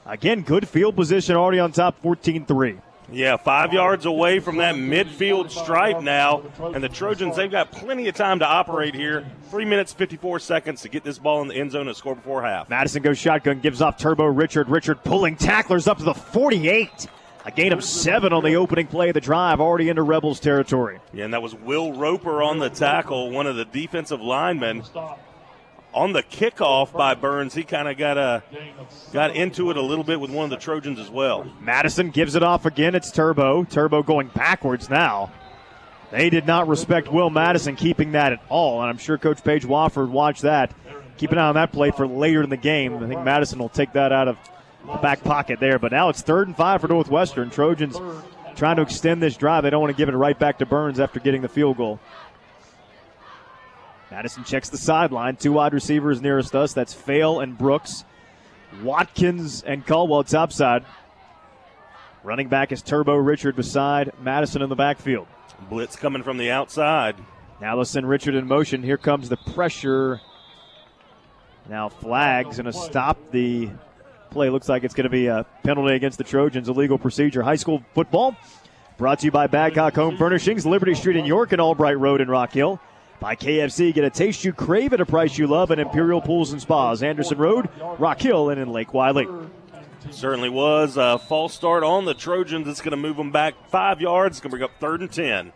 again, 0.06 0.40
good 0.40 0.66
field 0.66 0.96
position 0.96 1.36
already 1.36 1.58
on 1.58 1.72
top 1.72 2.00
14 2.00 2.46
3. 2.46 2.78
Yeah, 3.12 3.36
five 3.36 3.72
yards 3.72 4.06
away 4.06 4.40
from 4.40 4.58
that 4.58 4.74
midfield 4.74 5.50
stripe 5.50 6.00
now. 6.00 6.42
And 6.60 6.82
the 6.82 6.88
Trojans, 6.88 7.36
they've 7.36 7.50
got 7.50 7.72
plenty 7.72 8.08
of 8.08 8.14
time 8.14 8.38
to 8.38 8.46
operate 8.46 8.94
here. 8.94 9.26
Three 9.50 9.64
minutes, 9.64 9.92
54 9.92 10.38
seconds 10.38 10.82
to 10.82 10.88
get 10.88 11.04
this 11.04 11.18
ball 11.18 11.42
in 11.42 11.48
the 11.48 11.54
end 11.54 11.72
zone 11.72 11.88
and 11.88 11.96
score 11.96 12.14
before 12.14 12.42
half. 12.42 12.68
Madison 12.68 13.02
goes 13.02 13.18
shotgun, 13.18 13.60
gives 13.60 13.82
off 13.82 13.98
Turbo 13.98 14.26
Richard. 14.26 14.68
Richard 14.68 15.02
pulling 15.02 15.36
tacklers 15.36 15.88
up 15.88 15.98
to 15.98 16.04
the 16.04 16.14
48. 16.14 17.08
A 17.46 17.50
gain 17.50 17.72
of 17.72 17.82
seven 17.82 18.34
on 18.34 18.44
the 18.44 18.56
opening 18.56 18.86
play 18.86 19.08
of 19.08 19.14
the 19.14 19.20
drive, 19.20 19.60
already 19.60 19.88
into 19.88 20.02
Rebels 20.02 20.40
territory. 20.40 21.00
Yeah, 21.14 21.24
and 21.24 21.32
that 21.32 21.40
was 21.40 21.54
Will 21.54 21.94
Roper 21.94 22.42
on 22.42 22.58
the 22.58 22.68
tackle, 22.68 23.30
one 23.30 23.46
of 23.46 23.56
the 23.56 23.64
defensive 23.64 24.20
linemen. 24.20 24.82
On 25.92 26.12
the 26.12 26.22
kickoff 26.22 26.92
by 26.92 27.14
Byrnes, 27.14 27.54
he 27.54 27.64
kind 27.64 27.88
of 27.88 27.98
got 27.98 28.16
a 28.16 28.42
got 29.12 29.34
into 29.34 29.70
it 29.70 29.76
a 29.76 29.82
little 29.82 30.04
bit 30.04 30.20
with 30.20 30.30
one 30.30 30.44
of 30.44 30.50
the 30.50 30.56
Trojans 30.56 31.00
as 31.00 31.10
well. 31.10 31.50
Madison 31.60 32.10
gives 32.10 32.36
it 32.36 32.42
off 32.44 32.64
again. 32.64 32.94
It's 32.94 33.10
Turbo. 33.10 33.64
Turbo 33.64 34.02
going 34.02 34.28
backwards 34.28 34.88
now. 34.88 35.32
They 36.12 36.30
did 36.30 36.46
not 36.46 36.68
respect 36.68 37.12
Will 37.12 37.30
Madison 37.30 37.76
keeping 37.76 38.12
that 38.12 38.32
at 38.32 38.40
all, 38.48 38.80
and 38.80 38.90
I'm 38.90 38.98
sure 38.98 39.18
Coach 39.18 39.42
Paige 39.42 39.64
Wofford 39.64 40.10
watched 40.10 40.42
that. 40.42 40.72
Keep 41.16 41.32
an 41.32 41.38
eye 41.38 41.48
on 41.48 41.54
that 41.54 41.72
play 41.72 41.90
for 41.90 42.06
later 42.06 42.42
in 42.42 42.50
the 42.50 42.56
game. 42.56 42.96
I 42.96 43.06
think 43.08 43.22
Madison 43.22 43.58
will 43.58 43.68
take 43.68 43.92
that 43.92 44.12
out 44.12 44.28
of 44.28 44.38
the 44.86 44.96
back 44.98 45.22
pocket 45.22 45.60
there. 45.60 45.78
But 45.78 45.92
now 45.92 46.08
it's 46.08 46.22
third 46.22 46.46
and 46.48 46.56
five 46.56 46.80
for 46.80 46.88
Northwestern. 46.88 47.50
Trojans 47.50 48.00
trying 48.56 48.76
to 48.76 48.82
extend 48.82 49.22
this 49.22 49.36
drive. 49.36 49.62
They 49.62 49.70
don't 49.70 49.80
want 49.80 49.94
to 49.94 49.96
give 49.96 50.08
it 50.08 50.16
right 50.16 50.38
back 50.38 50.58
to 50.58 50.66
Byrnes 50.66 50.98
after 51.00 51.20
getting 51.20 51.42
the 51.42 51.48
field 51.48 51.76
goal. 51.76 52.00
Madison 54.10 54.44
checks 54.44 54.68
the 54.68 54.78
sideline. 54.78 55.36
Two 55.36 55.52
wide 55.52 55.72
receivers 55.72 56.20
nearest 56.20 56.54
us. 56.54 56.72
That's 56.72 56.92
Fail 56.92 57.40
and 57.40 57.56
Brooks. 57.56 58.04
Watkins 58.82 59.62
and 59.62 59.86
Caldwell 59.86 60.24
topside. 60.24 60.84
Running 62.22 62.48
back 62.48 62.72
is 62.72 62.82
Turbo 62.82 63.14
Richard 63.14 63.56
beside 63.56 64.12
Madison 64.20 64.62
in 64.62 64.68
the 64.68 64.76
backfield. 64.76 65.26
Blitz 65.68 65.96
coming 65.96 66.22
from 66.22 66.38
the 66.38 66.50
outside. 66.50 67.16
Send 67.84 68.08
Richard 68.08 68.34
in 68.34 68.46
motion. 68.46 68.82
Here 68.82 68.96
comes 68.96 69.28
the 69.28 69.36
pressure. 69.36 70.20
Now 71.68 71.88
flags 71.88 72.56
going 72.56 72.66
to 72.66 72.72
stop 72.72 73.18
the 73.30 73.70
play. 74.30 74.50
Looks 74.50 74.68
like 74.68 74.82
it's 74.82 74.94
going 74.94 75.04
to 75.04 75.10
be 75.10 75.26
a 75.26 75.46
penalty 75.62 75.94
against 75.94 76.18
the 76.18 76.24
Trojans. 76.24 76.68
Illegal 76.68 76.98
procedure. 76.98 77.42
High 77.42 77.56
school 77.56 77.82
football 77.94 78.36
brought 78.98 79.20
to 79.20 79.26
you 79.26 79.30
by 79.30 79.46
Badcock 79.46 79.94
Home 79.94 80.16
Furnishings, 80.16 80.66
Liberty 80.66 80.94
Street 80.94 81.16
in 81.16 81.24
York 81.26 81.52
and 81.52 81.60
Albright 81.60 81.98
Road 81.98 82.20
in 82.20 82.28
Rock 82.28 82.52
Hill. 82.52 82.80
By 83.20 83.36
KFC, 83.36 83.92
get 83.92 84.04
a 84.04 84.10
taste 84.10 84.44
you 84.44 84.52
crave 84.54 84.94
at 84.94 85.00
a 85.00 85.06
price 85.06 85.36
you 85.36 85.46
love 85.46 85.70
at 85.70 85.78
Imperial 85.78 86.22
Pools 86.22 86.52
and 86.52 86.60
Spas, 86.60 87.02
Anderson 87.02 87.36
Road, 87.36 87.68
Rock 87.98 88.20
Hill, 88.20 88.48
and 88.48 88.58
in 88.58 88.72
Lake 88.72 88.94
Wylie. 88.94 89.28
Certainly 90.10 90.48
was 90.48 90.96
a 90.96 91.18
false 91.18 91.52
start 91.52 91.84
on 91.84 92.06
the 92.06 92.14
Trojans. 92.14 92.66
It's 92.66 92.80
going 92.80 92.92
to 92.92 92.96
move 92.96 93.18
them 93.18 93.30
back 93.30 93.54
five 93.68 94.00
yards. 94.00 94.38
It's 94.38 94.40
going 94.40 94.50
to 94.50 94.56
bring 94.56 94.62
up 94.62 94.80
third 94.80 95.02
and 95.02 95.12
ten. 95.12 95.52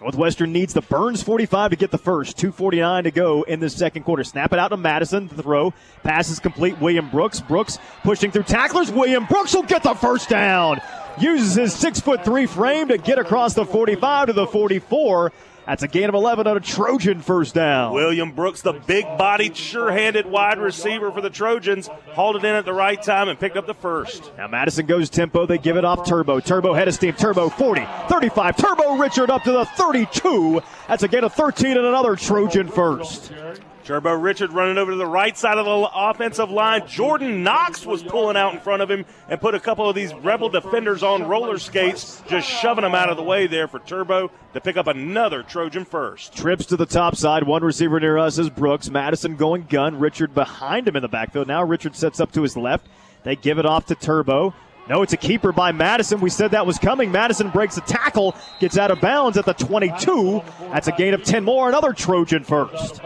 Northwestern 0.00 0.52
needs 0.52 0.72
the 0.74 0.80
Byrnes 0.82 1.22
45 1.22 1.70
to 1.70 1.76
get 1.76 1.90
the 1.90 1.98
first. 1.98 2.36
2.49 2.38 3.04
to 3.04 3.10
go 3.10 3.42
in 3.42 3.60
the 3.60 3.70
second 3.70 4.02
quarter. 4.04 4.24
Snap 4.24 4.52
it 4.52 4.58
out 4.58 4.68
to 4.68 4.76
Madison. 4.76 5.28
The 5.28 5.42
throw. 5.42 5.72
Pass 6.02 6.30
is 6.30 6.38
complete. 6.38 6.78
William 6.80 7.08
Brooks. 7.10 7.40
Brooks 7.40 7.78
pushing 8.02 8.30
through 8.30 8.42
tacklers. 8.44 8.90
William 8.90 9.24
Brooks 9.26 9.54
will 9.54 9.62
get 9.62 9.82
the 9.82 9.94
first 9.94 10.28
down. 10.28 10.80
Uses 11.18 11.54
his 11.54 11.74
six 11.74 12.00
foot 12.00 12.24
three 12.24 12.46
frame 12.46 12.88
to 12.88 12.98
get 12.98 13.18
across 13.18 13.54
the 13.54 13.64
45 13.64 14.28
to 14.28 14.32
the 14.34 14.46
44. 14.46 15.32
That's 15.66 15.82
a 15.82 15.88
gain 15.88 16.08
of 16.08 16.14
11 16.14 16.46
on 16.46 16.56
a 16.56 16.60
Trojan 16.60 17.20
first 17.20 17.54
down. 17.54 17.92
William 17.92 18.30
Brooks, 18.30 18.62
the 18.62 18.72
big 18.72 19.04
bodied, 19.18 19.56
sure 19.56 19.90
handed 19.90 20.26
wide 20.26 20.58
receiver 20.58 21.10
for 21.10 21.20
the 21.20 21.30
Trojans, 21.30 21.88
hauled 22.12 22.36
it 22.36 22.44
in 22.44 22.54
at 22.54 22.64
the 22.64 22.72
right 22.72 23.02
time 23.02 23.28
and 23.28 23.38
picked 23.38 23.56
up 23.56 23.66
the 23.66 23.74
first. 23.74 24.30
Now 24.36 24.46
Madison 24.46 24.86
goes 24.86 25.10
tempo. 25.10 25.44
They 25.44 25.58
give 25.58 25.76
it 25.76 25.84
off 25.84 26.06
Turbo. 26.06 26.38
Turbo 26.38 26.72
head 26.72 26.86
of 26.86 26.94
steam. 26.94 27.14
Turbo 27.14 27.48
40, 27.48 27.84
35. 28.08 28.56
Turbo 28.56 28.96
Richard 28.96 29.28
up 29.28 29.42
to 29.42 29.52
the 29.52 29.64
32. 29.64 30.62
That's 30.86 31.02
a 31.02 31.08
gain 31.08 31.24
of 31.24 31.32
13 31.32 31.76
and 31.76 31.86
another 31.86 32.14
Trojan 32.14 32.68
first. 32.68 33.32
Turbo 33.86 34.14
Richard 34.14 34.52
running 34.52 34.78
over 34.78 34.90
to 34.90 34.96
the 34.96 35.06
right 35.06 35.38
side 35.38 35.58
of 35.58 35.64
the 35.64 35.90
offensive 35.94 36.50
line. 36.50 36.88
Jordan 36.88 37.44
Knox 37.44 37.86
was 37.86 38.02
pulling 38.02 38.36
out 38.36 38.52
in 38.52 38.58
front 38.58 38.82
of 38.82 38.90
him 38.90 39.04
and 39.28 39.40
put 39.40 39.54
a 39.54 39.60
couple 39.60 39.88
of 39.88 39.94
these 39.94 40.12
Rebel 40.12 40.48
defenders 40.48 41.04
on 41.04 41.28
roller 41.28 41.56
skates, 41.56 42.20
just 42.28 42.48
shoving 42.48 42.82
them 42.82 42.96
out 42.96 43.10
of 43.10 43.16
the 43.16 43.22
way 43.22 43.46
there 43.46 43.68
for 43.68 43.78
Turbo 43.78 44.32
to 44.54 44.60
pick 44.60 44.76
up 44.76 44.88
another 44.88 45.44
Trojan 45.44 45.84
first. 45.84 46.34
Trips 46.34 46.66
to 46.66 46.76
the 46.76 46.84
top 46.84 47.14
side. 47.14 47.44
One 47.44 47.62
receiver 47.62 48.00
near 48.00 48.18
us 48.18 48.38
is 48.38 48.50
Brooks. 48.50 48.90
Madison 48.90 49.36
going 49.36 49.66
gun. 49.68 50.00
Richard 50.00 50.34
behind 50.34 50.88
him 50.88 50.96
in 50.96 51.02
the 51.02 51.08
backfield. 51.08 51.46
Now 51.46 51.62
Richard 51.62 51.94
sets 51.94 52.18
up 52.18 52.32
to 52.32 52.42
his 52.42 52.56
left. 52.56 52.88
They 53.22 53.36
give 53.36 53.60
it 53.60 53.66
off 53.66 53.86
to 53.86 53.94
Turbo. 53.94 54.52
No, 54.88 55.02
it's 55.02 55.12
a 55.12 55.16
keeper 55.16 55.52
by 55.52 55.70
Madison. 55.70 56.20
We 56.20 56.30
said 56.30 56.50
that 56.52 56.66
was 56.66 56.78
coming. 56.78 57.12
Madison 57.12 57.50
breaks 57.50 57.76
a 57.76 57.80
tackle, 57.82 58.34
gets 58.58 58.78
out 58.78 58.90
of 58.90 59.00
bounds 59.00 59.36
at 59.36 59.44
the 59.44 59.54
22. 59.54 60.42
That's 60.72 60.88
a 60.88 60.92
gain 60.92 61.14
of 61.14 61.22
10 61.22 61.44
more. 61.44 61.68
Another 61.68 61.92
Trojan 61.92 62.42
first. 62.42 63.00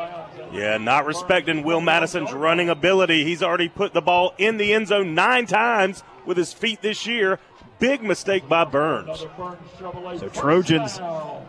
Yeah, 0.52 0.78
not 0.78 1.06
respecting 1.06 1.62
Will 1.62 1.80
Madison's 1.80 2.32
running 2.32 2.68
ability. 2.68 3.24
He's 3.24 3.42
already 3.42 3.68
put 3.68 3.92
the 3.92 4.00
ball 4.00 4.34
in 4.36 4.56
the 4.56 4.74
end 4.74 4.88
zone 4.88 5.14
nine 5.14 5.46
times 5.46 6.02
with 6.26 6.36
his 6.36 6.52
feet 6.52 6.82
this 6.82 7.06
year. 7.06 7.38
Big 7.78 8.02
mistake 8.02 8.48
by 8.48 8.64
Byrnes. 8.64 9.20
So 9.20 10.28
Trojans 10.32 10.98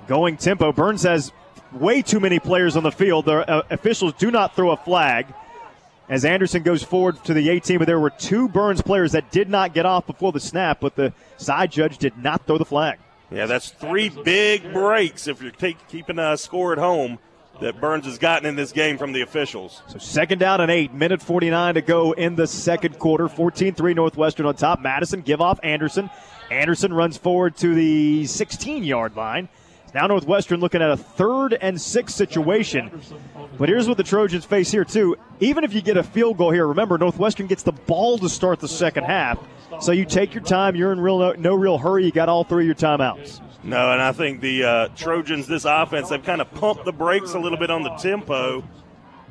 going 0.08 0.38
tempo. 0.38 0.72
Byrnes 0.72 1.04
has 1.04 1.32
way 1.74 2.02
too 2.02 2.20
many 2.20 2.40
players 2.40 2.78
on 2.78 2.84
the 2.84 2.92
field. 2.92 3.26
The 3.26 3.50
uh, 3.50 3.64
officials 3.70 4.14
do 4.14 4.32
not 4.32 4.56
throw 4.56 4.72
a 4.72 4.78
flag 4.78 5.28
as 6.08 6.24
Anderson 6.24 6.64
goes 6.64 6.84
forward 6.84 7.24
to 7.26 7.34
the 7.34 7.50
18. 7.50 7.80
But 7.80 7.86
there 7.86 8.00
were 8.00 8.12
two 8.12 8.48
Byrnes 8.48 8.82
players 8.82 9.14
that 9.14 9.32
did 9.32 9.50
not 9.50 9.74
get 9.74 9.86
off 9.86 10.06
before 10.06 10.32
the 10.32 10.40
snap, 10.40 10.80
but 10.80 10.96
the 10.96 11.12
side 11.38 11.72
judge 11.72 11.98
did 11.98 12.18
not 12.18 12.46
throw 12.46 12.58
the 12.58 12.66
flag. 12.66 13.00
Yeah, 13.32 13.46
that's 13.46 13.70
three 13.70 14.10
big 14.10 14.74
breaks 14.74 15.28
if 15.28 15.42
you're 15.42 15.52
take, 15.52 15.88
keeping 15.88 16.20
a 16.20 16.38
score 16.38 16.74
at 16.74 16.78
home 16.78 17.18
that 17.62 17.80
Byrnes 17.80 18.06
has 18.06 18.18
gotten 18.18 18.48
in 18.48 18.56
this 18.56 18.72
game 18.72 18.98
from 18.98 19.14
the 19.14 19.22
officials. 19.22 19.82
So 19.88 19.98
second 20.00 20.40
down 20.40 20.62
and 20.62 20.70
eight, 20.72 20.94
minute 20.94 21.22
49 21.22 21.76
to 21.76 21.82
go 21.82 22.12
in 22.12 22.36
the 22.36 22.48
second 22.48 23.00
quarter. 23.00 23.28
14 23.28 23.74
3 23.74 23.94
Northwestern 23.94 24.46
on 24.46 24.56
top. 24.56 24.82
Madison 24.82 25.22
give 25.22 25.42
off 25.42 25.60
Anderson. 25.64 26.10
Anderson 26.50 26.94
runs 26.94 27.18
forward 27.18 27.56
to 27.58 27.74
the 27.74 28.26
16 28.26 28.84
yard 28.84 29.16
line. 29.16 29.48
Now 29.94 30.08
Northwestern 30.08 30.60
looking 30.60 30.82
at 30.82 30.90
a 30.90 30.98
third 30.98 31.54
and 31.54 31.80
six 31.80 32.16
situation. 32.16 33.02
But 33.58 33.70
here's 33.70 33.88
what 33.88 33.98
the 33.98 34.04
Trojans 34.04 34.46
face 34.46 34.72
here, 34.72 34.86
too. 34.86 35.18
Even 35.40 35.64
if 35.64 35.74
you 35.74 35.82
get 35.82 35.98
a 35.98 36.04
field 36.04 36.38
goal 36.38 36.52
here, 36.52 36.66
remember, 36.68 36.98
Northwestern 36.98 37.48
gets 37.48 37.64
the 37.64 37.74
ball 37.74 38.18
to 38.20 38.30
start 38.30 38.60
the 38.60 38.70
second 38.70 39.04
half. 39.04 39.38
So 39.82 39.92
you 39.92 40.06
take 40.06 40.34
your 40.34 40.44
time. 40.44 40.76
You're 40.76 40.94
in 40.94 41.00
real 41.00 41.20
no, 41.20 41.34
no 41.34 41.56
real 41.56 41.78
hurry. 41.78 42.06
You 42.06 42.12
got 42.12 42.30
all 42.30 42.44
three 42.44 42.64
of 42.64 42.68
your 42.68 42.76
timeouts. 42.76 43.42
No, 43.64 43.92
and 43.92 44.02
I 44.02 44.12
think 44.12 44.42
the 44.42 44.64
uh, 44.64 44.88
Trojans, 44.96 45.48
this 45.48 45.66
offense, 45.66 46.10
they've 46.10 46.24
kind 46.24 46.42
of 46.42 46.52
pumped 46.52 46.84
the 46.84 46.92
brakes 46.92 47.34
a 47.34 47.40
little 47.40 47.60
bit 47.60 47.70
on 47.70 47.84
the 47.84 47.92
tempo, 47.92 48.64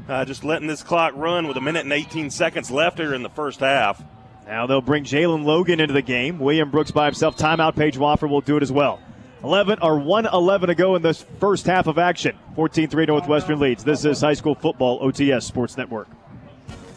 uh, 0.08 0.24
just 0.24 0.44
letting 0.44 0.68
this 0.68 0.82
clock 0.84 1.14
run 1.16 1.48
with 1.48 1.56
a 1.56 1.60
minute 1.60 1.82
and 1.82 1.92
18 1.92 2.30
seconds 2.30 2.70
left 2.70 2.98
here 2.98 3.12
in 3.12 3.22
the 3.22 3.30
first 3.30 3.60
half. 3.60 4.02
Now 4.46 4.66
they'll 4.66 4.80
bring 4.80 5.04
Jalen 5.04 5.44
Logan 5.44 5.80
into 5.80 5.94
the 5.94 6.02
game. 6.02 6.38
William 6.38 6.70
Brooks 6.70 6.90
by 6.90 7.06
himself. 7.06 7.36
Timeout. 7.36 7.76
Paige 7.76 7.96
Wofford 7.96 8.30
will 8.30 8.40
do 8.40 8.56
it 8.56 8.62
as 8.62 8.72
well. 8.72 9.00
11 9.44 9.78
or 9.80 9.98
111 9.98 10.68
to 10.68 10.74
go 10.74 10.96
in 10.96 11.02
this 11.02 11.24
first 11.38 11.66
half 11.66 11.86
of 11.86 11.98
action. 11.98 12.36
14-3 12.56 13.06
Northwestern 13.06 13.58
leads. 13.58 13.84
This 13.84 14.04
is 14.04 14.20
high 14.20 14.34
school 14.34 14.54
football 14.54 15.00
OTS 15.00 15.44
Sports 15.44 15.76
Network. 15.76 16.08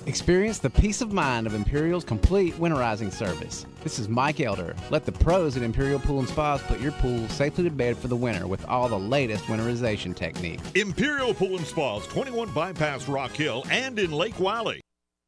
Experience 0.06 0.60
the 0.60 0.70
peace 0.70 1.00
of 1.00 1.14
mind 1.14 1.48
of 1.48 1.54
Imperial's 1.54 2.04
complete 2.04 2.54
winterizing 2.56 3.12
service. 3.12 3.66
This 3.84 4.00
is 4.00 4.10
Mike 4.10 4.42
Elder. 4.42 4.76
Let 4.90 5.06
the 5.06 5.14
pros 5.14 5.56
at 5.56 5.64
Imperial 5.64 6.00
Pool 6.00 6.20
and 6.20 6.28
Spas 6.28 6.62
put 6.64 6.82
your 6.82 6.92
pool 6.94 7.26
safely 7.30 7.64
to 7.64 7.70
bed 7.70 7.98
for 7.98 8.10
the 8.10 8.16
winter 8.16 8.46
with 8.46 8.66
all 8.66 8.90
the 8.90 9.00
latest 9.00 9.46
winterization 9.46 10.14
techniques. 10.14 10.70
Imperial 10.76 11.34
Pool 11.34 11.56
and 11.56 11.66
Spas, 11.66 12.06
21 12.08 12.52
Bypass 12.52 13.08
Rock 13.08 13.32
Hill 13.32 13.64
and 13.72 13.98
in 13.98 14.12
Lake 14.12 14.38
Wylie. 14.42 14.82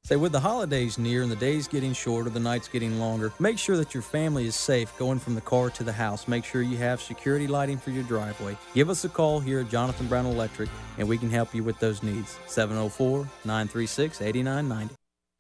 Say, 0.06 0.18
with 0.18 0.34
the 0.34 0.40
holidays 0.40 1.00
near 1.00 1.24
and 1.24 1.32
the 1.32 1.36
days 1.36 1.68
getting 1.68 1.92
shorter, 1.92 2.30
the 2.30 2.40
nights 2.40 2.68
getting 2.68 3.00
longer, 3.00 3.34
make 3.40 3.58
sure 3.58 3.76
that 3.76 3.96
your 3.96 4.04
family 4.04 4.46
is 4.46 4.56
safe 4.56 4.96
going 5.00 5.18
from 5.18 5.34
the 5.34 5.42
car 5.42 5.72
to 5.72 5.84
the 5.84 5.92
house. 5.92 6.28
Make 6.28 6.46
sure 6.46 6.62
you 6.62 6.78
have 6.78 7.02
security 7.02 7.48
lighting 7.48 7.80
for 7.80 7.90
your 7.90 8.04
driveway. 8.04 8.56
Give 8.76 8.92
us 8.92 9.04
a 9.04 9.10
call 9.10 9.40
here 9.40 9.62
at 9.62 9.70
Jonathan 9.70 10.06
Brown 10.06 10.28
Electric, 10.28 10.70
and 11.00 11.10
we 11.10 11.18
can 11.18 11.32
help 11.32 11.56
you 11.56 11.64
with 11.64 11.80
those 11.80 12.04
needs. 12.04 12.38
704 12.46 13.28
936 13.46 14.22
8990. 14.22 14.96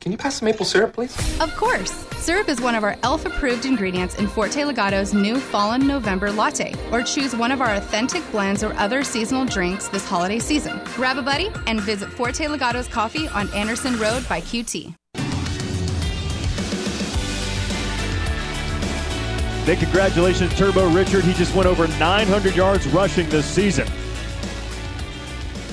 Can 0.05 0.11
you 0.11 0.19
pass 0.19 0.37
the 0.37 0.45
maple 0.45 0.65
syrup, 0.67 0.93
please? 0.93 1.15
Of 1.41 1.55
course. 1.55 1.91
Syrup 2.17 2.47
is 2.47 2.61
one 2.61 2.75
of 2.75 2.83
our 2.83 2.95
ELF 3.01 3.25
approved 3.25 3.65
ingredients 3.65 4.13
in 4.19 4.27
Forte 4.27 4.63
Legato's 4.63 5.15
new 5.15 5.39
Fallen 5.39 5.87
November 5.87 6.31
latte. 6.31 6.75
Or 6.91 7.01
choose 7.01 7.35
one 7.35 7.51
of 7.51 7.59
our 7.59 7.73
authentic 7.73 8.21
blends 8.29 8.63
or 8.63 8.73
other 8.73 9.03
seasonal 9.03 9.45
drinks 9.45 9.87
this 9.87 10.07
holiday 10.07 10.37
season. 10.37 10.79
Grab 10.95 11.17
a 11.17 11.23
buddy 11.23 11.49
and 11.65 11.81
visit 11.81 12.11
Forte 12.11 12.47
Legato's 12.47 12.87
Coffee 12.87 13.27
on 13.29 13.49
Anderson 13.55 13.97
Road 13.97 14.23
by 14.29 14.41
QT. 14.41 14.93
Big 19.65 19.79
congratulations, 19.79 20.53
Turbo 20.55 20.87
Richard. 20.91 21.23
He 21.23 21.33
just 21.33 21.55
went 21.55 21.65
over 21.67 21.87
900 21.87 22.55
yards 22.55 22.85
rushing 22.89 23.27
this 23.29 23.47
season 23.47 23.87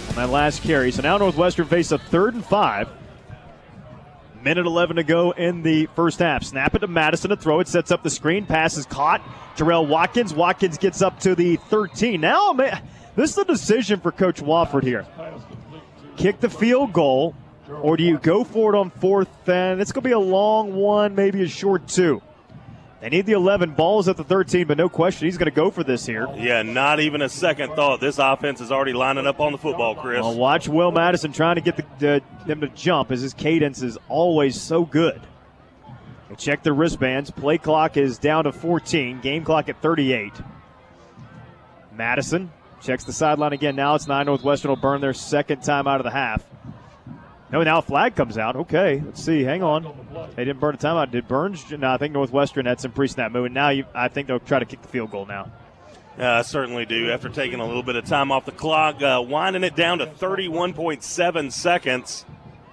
on 0.08 0.14
that 0.14 0.30
last 0.30 0.62
carry. 0.62 0.90
So 0.90 1.02
now 1.02 1.18
Northwestern 1.18 1.66
face 1.66 1.92
a 1.92 1.98
third 1.98 2.32
and 2.32 2.42
five. 2.42 2.88
Minute 4.42 4.66
11 4.66 4.96
to 4.96 5.04
go 5.04 5.30
in 5.30 5.62
the 5.62 5.86
first 5.94 6.18
half. 6.18 6.42
Snap 6.42 6.74
it 6.74 6.80
to 6.80 6.88
Madison 6.88 7.30
to 7.30 7.36
throw 7.36 7.60
it. 7.60 7.68
Sets 7.68 7.92
up 7.92 8.02
the 8.02 8.10
screen. 8.10 8.44
Pass 8.44 8.76
is 8.76 8.86
caught. 8.86 9.22
Terrell 9.56 9.86
Watkins. 9.86 10.34
Watkins 10.34 10.78
gets 10.78 11.00
up 11.00 11.20
to 11.20 11.36
the 11.36 11.56
13. 11.56 12.20
Now, 12.20 12.52
man, 12.52 12.82
this 13.14 13.30
is 13.30 13.38
a 13.38 13.44
decision 13.44 14.00
for 14.00 14.10
Coach 14.10 14.42
Wofford 14.42 14.82
here. 14.82 15.06
Kick 16.16 16.40
the 16.40 16.50
field 16.50 16.92
goal, 16.92 17.36
or 17.82 17.96
do 17.96 18.02
you 18.02 18.18
go 18.18 18.42
for 18.42 18.74
it 18.74 18.78
on 18.78 18.90
fourth 18.90 19.48
and 19.48 19.80
it's 19.80 19.92
going 19.92 20.02
to 20.02 20.08
be 20.08 20.12
a 20.12 20.18
long 20.18 20.74
one, 20.74 21.14
maybe 21.14 21.42
a 21.42 21.48
short 21.48 21.86
two. 21.86 22.20
They 23.02 23.08
need 23.08 23.26
the 23.26 23.32
11 23.32 23.72
balls 23.72 24.06
at 24.06 24.16
the 24.16 24.22
13, 24.22 24.68
but 24.68 24.78
no 24.78 24.88
question 24.88 25.26
he's 25.26 25.36
going 25.36 25.50
to 25.50 25.54
go 25.54 25.72
for 25.72 25.82
this 25.82 26.06
here. 26.06 26.28
Yeah, 26.36 26.62
not 26.62 27.00
even 27.00 27.20
a 27.20 27.28
second 27.28 27.74
thought. 27.74 28.00
This 28.00 28.20
offense 28.20 28.60
is 28.60 28.70
already 28.70 28.92
lining 28.92 29.26
up 29.26 29.40
on 29.40 29.50
the 29.50 29.58
football, 29.58 29.96
Chris. 29.96 30.22
Well, 30.22 30.36
watch 30.36 30.68
Will 30.68 30.92
Madison 30.92 31.32
trying 31.32 31.56
to 31.56 31.60
get 31.60 31.76
the, 31.76 31.84
the, 31.98 32.22
them 32.46 32.60
to 32.60 32.68
jump 32.68 33.10
as 33.10 33.20
his 33.20 33.34
cadence 33.34 33.82
is 33.82 33.98
always 34.08 34.60
so 34.60 34.84
good. 34.84 35.20
They 36.28 36.36
check 36.36 36.62
their 36.62 36.74
wristbands. 36.74 37.32
Play 37.32 37.58
clock 37.58 37.96
is 37.96 38.18
down 38.18 38.44
to 38.44 38.52
14. 38.52 39.20
Game 39.20 39.42
clock 39.42 39.68
at 39.68 39.82
38. 39.82 40.32
Madison 41.96 42.52
checks 42.80 43.02
the 43.02 43.12
sideline 43.12 43.52
again. 43.52 43.74
Now 43.74 43.96
it's 43.96 44.06
9 44.06 44.26
Northwestern 44.26 44.68
will 44.68 44.76
burn 44.76 45.00
their 45.00 45.12
second 45.12 45.64
time 45.64 45.88
out 45.88 45.98
of 45.98 46.04
the 46.04 46.12
half. 46.12 46.44
No, 47.52 47.62
now 47.62 47.78
a 47.78 47.82
flag 47.82 48.16
comes 48.16 48.38
out. 48.38 48.56
Okay, 48.56 49.02
let's 49.04 49.22
see. 49.22 49.42
Hang 49.42 49.62
on. 49.62 49.84
They 50.34 50.44
didn't 50.44 50.58
burn 50.58 50.74
a 50.74 50.78
timeout. 50.78 51.10
Did 51.10 51.28
Byrnes? 51.28 51.70
No, 51.70 51.92
I 51.92 51.98
think 51.98 52.14
Northwestern 52.14 52.64
had 52.64 52.80
some 52.80 52.92
pre-snap 52.92 53.30
movement. 53.30 53.54
Now 53.54 53.68
you, 53.68 53.84
I 53.94 54.08
think 54.08 54.26
they'll 54.26 54.40
try 54.40 54.58
to 54.58 54.64
kick 54.64 54.80
the 54.80 54.88
field 54.88 55.10
goal 55.10 55.26
now. 55.26 55.52
Yeah, 56.18 56.38
I 56.38 56.42
certainly 56.42 56.86
do. 56.86 57.10
After 57.10 57.28
taking 57.28 57.60
a 57.60 57.66
little 57.66 57.82
bit 57.82 57.96
of 57.96 58.06
time 58.06 58.32
off 58.32 58.46
the 58.46 58.52
clock, 58.52 59.02
uh, 59.02 59.22
winding 59.26 59.64
it 59.64 59.76
down 59.76 59.98
to 59.98 60.06
31.7 60.06 61.52
seconds. 61.52 62.24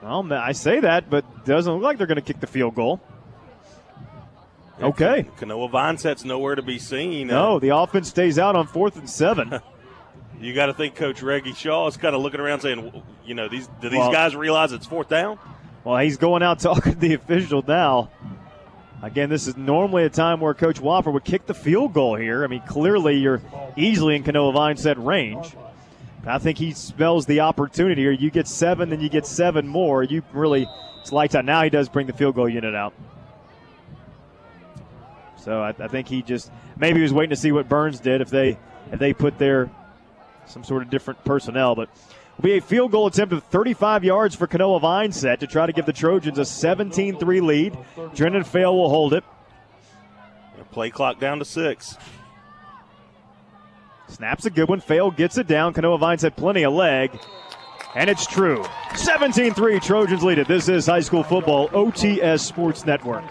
Well, 0.02 0.32
I 0.32 0.54
say 0.54 0.80
that, 0.80 1.10
but 1.10 1.46
doesn't 1.46 1.72
look 1.72 1.84
like 1.84 1.98
they're 1.98 2.08
going 2.08 2.16
to 2.16 2.22
kick 2.22 2.40
the 2.40 2.48
field 2.48 2.76
goal. 2.76 3.02
Okay. 4.82 5.26
Kanoa 5.38 5.70
Vineset's 5.70 6.24
nowhere 6.24 6.56
to 6.56 6.62
be 6.62 6.80
seen. 6.80 7.28
No, 7.28 7.60
the 7.60 7.76
offense 7.76 8.08
stays 8.08 8.40
out 8.40 8.56
on 8.56 8.66
fourth 8.66 8.96
and 8.96 9.10
seven. 9.10 9.60
you 10.40 10.54
got 10.54 10.68
to 10.68 10.74
think 10.74 10.96
Coach 10.96 11.22
Reggie 11.22 11.54
Shaw 11.54 11.88
is 11.88 11.98
kind 11.98 12.16
of 12.16 12.22
looking 12.22 12.40
around 12.40 12.62
saying, 12.62 13.04
you 13.26 13.34
know, 13.36 13.48
these 13.48 13.68
do 13.82 13.90
these 13.90 14.00
Well- 14.00 14.12
guys 14.12 14.36
realize 14.36 14.72
it's 14.72 14.86
fourth 14.86 15.10
down? 15.10 15.38
Well, 15.84 15.98
he's 15.98 16.18
going 16.18 16.44
out 16.44 16.60
talking 16.60 16.94
to 16.94 17.00
the 17.00 17.14
official 17.14 17.64
now. 17.68 18.10
Again, 19.02 19.30
this 19.30 19.48
is 19.48 19.56
normally 19.56 20.04
a 20.04 20.10
time 20.10 20.42
where 20.42 20.54
Coach 20.54 20.82
Wofford 20.82 21.14
would 21.14 21.24
kick 21.24 21.46
the 21.46 21.54
field 21.54 21.94
goal 21.94 22.16
here. 22.16 22.44
I 22.44 22.48
mean, 22.48 22.62
clearly 22.68 23.16
you're 23.16 23.42
easily 23.78 24.16
in 24.18 24.24
Kanoa 24.24 24.54
Vineset 24.54 25.04
range. 25.04 25.56
I 26.28 26.38
think 26.38 26.58
he 26.58 26.74
spells 26.74 27.26
the 27.26 27.40
opportunity 27.40 28.02
here. 28.02 28.12
You 28.12 28.30
get 28.30 28.46
seven, 28.46 28.90
then 28.90 29.00
you 29.00 29.08
get 29.08 29.26
seven 29.26 29.70
more. 29.70 30.04
You 30.04 30.22
really, 30.34 30.68
it's 31.00 31.14
lights 31.14 31.34
out. 31.34 31.46
Now 31.46 31.64
he 31.64 31.70
does 31.70 31.88
bring 31.88 32.08
the 32.08 32.14
field 32.14 32.36
goal 32.36 32.50
unit 32.50 32.76
out. 32.76 32.94
So 35.38 35.62
I, 35.62 35.70
I 35.80 35.88
think 35.88 36.08
he 36.10 36.22
just 36.22 36.52
maybe 36.78 36.98
he 36.98 37.04
was 37.04 37.14
waiting 37.14 37.30
to 37.30 37.36
see 37.36 37.52
what 37.52 37.70
Byrnes 37.70 38.00
did 38.02 38.20
if 38.22 38.30
they 38.30 38.58
if 38.92 39.00
they 39.00 39.14
put 39.14 39.38
their 39.38 39.72
some 40.50 40.64
sort 40.64 40.84
of 40.84 40.90
different 40.90 41.24
personnel. 41.24 41.76
But 41.76 41.90
will 42.38 42.44
be 42.44 42.58
a 42.58 42.62
field 42.62 42.92
goal 42.92 43.08
attempt 43.08 43.34
of 43.34 43.44
35 43.46 44.04
yards 44.04 44.36
for 44.36 44.48
Kanoa 44.48 44.82
Vineset 44.82 45.40
to 45.40 45.48
try 45.48 45.66
to 45.66 45.74
give 45.74 45.86
the 45.86 45.94
Trojans 45.94 46.38
a 46.38 46.42
17-3 46.42 47.42
lead. 47.42 47.78
Drennan 48.16 48.44
Fail 48.44 48.76
will 48.76 48.90
hold 48.90 49.14
it. 49.14 49.24
Play 50.72 50.92
clock 50.92 51.20
down 51.20 51.40
to 51.40 51.46
six. 51.46 51.98
Snaps 54.08 54.46
a 54.46 54.50
good 54.50 54.70
one. 54.70 54.80
Fail 54.80 55.12
gets 55.12 55.38
it 55.38 55.48
down. 55.48 55.74
Kanoa 55.74 56.00
Vines 56.00 56.22
had 56.22 56.36
plenty 56.36 56.64
of 56.64 56.74
leg. 56.74 57.12
And 57.96 58.10
it's 58.10 58.28
true. 58.28 58.64
17 58.96 59.54
3 59.54 59.80
Trojans 59.80 60.24
lead 60.24 60.38
it. 60.38 60.48
This 60.48 60.70
is 60.70 60.86
high 60.86 61.00
school 61.00 61.24
football, 61.24 61.70
OTS 61.70 62.42
Sports 62.42 62.86
Network. 62.86 63.24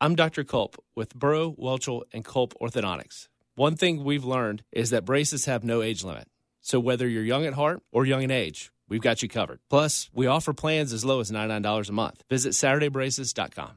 I'm 0.00 0.14
Dr. 0.14 0.44
Culp 0.44 0.76
with 0.94 1.14
Burrow, 1.14 1.52
Welchel, 1.52 2.02
and 2.12 2.24
Culp 2.24 2.54
Orthodontics. 2.60 3.28
One 3.56 3.76
thing 3.76 4.02
we've 4.02 4.24
learned 4.24 4.64
is 4.72 4.90
that 4.90 5.04
braces 5.04 5.44
have 5.44 5.62
no 5.62 5.80
age 5.80 6.02
limit. 6.02 6.26
So 6.60 6.80
whether 6.80 7.06
you're 7.06 7.22
young 7.22 7.46
at 7.46 7.52
heart 7.54 7.82
or 7.92 8.04
young 8.04 8.22
in 8.22 8.32
age, 8.32 8.72
we've 8.88 9.00
got 9.00 9.22
you 9.22 9.28
covered. 9.28 9.60
Plus, 9.70 10.10
we 10.12 10.26
offer 10.26 10.52
plans 10.52 10.92
as 10.92 11.04
low 11.04 11.20
as 11.20 11.30
$99 11.30 11.88
a 11.88 11.92
month. 11.92 12.24
Visit 12.28 12.50
SaturdayBraces.com. 12.50 13.70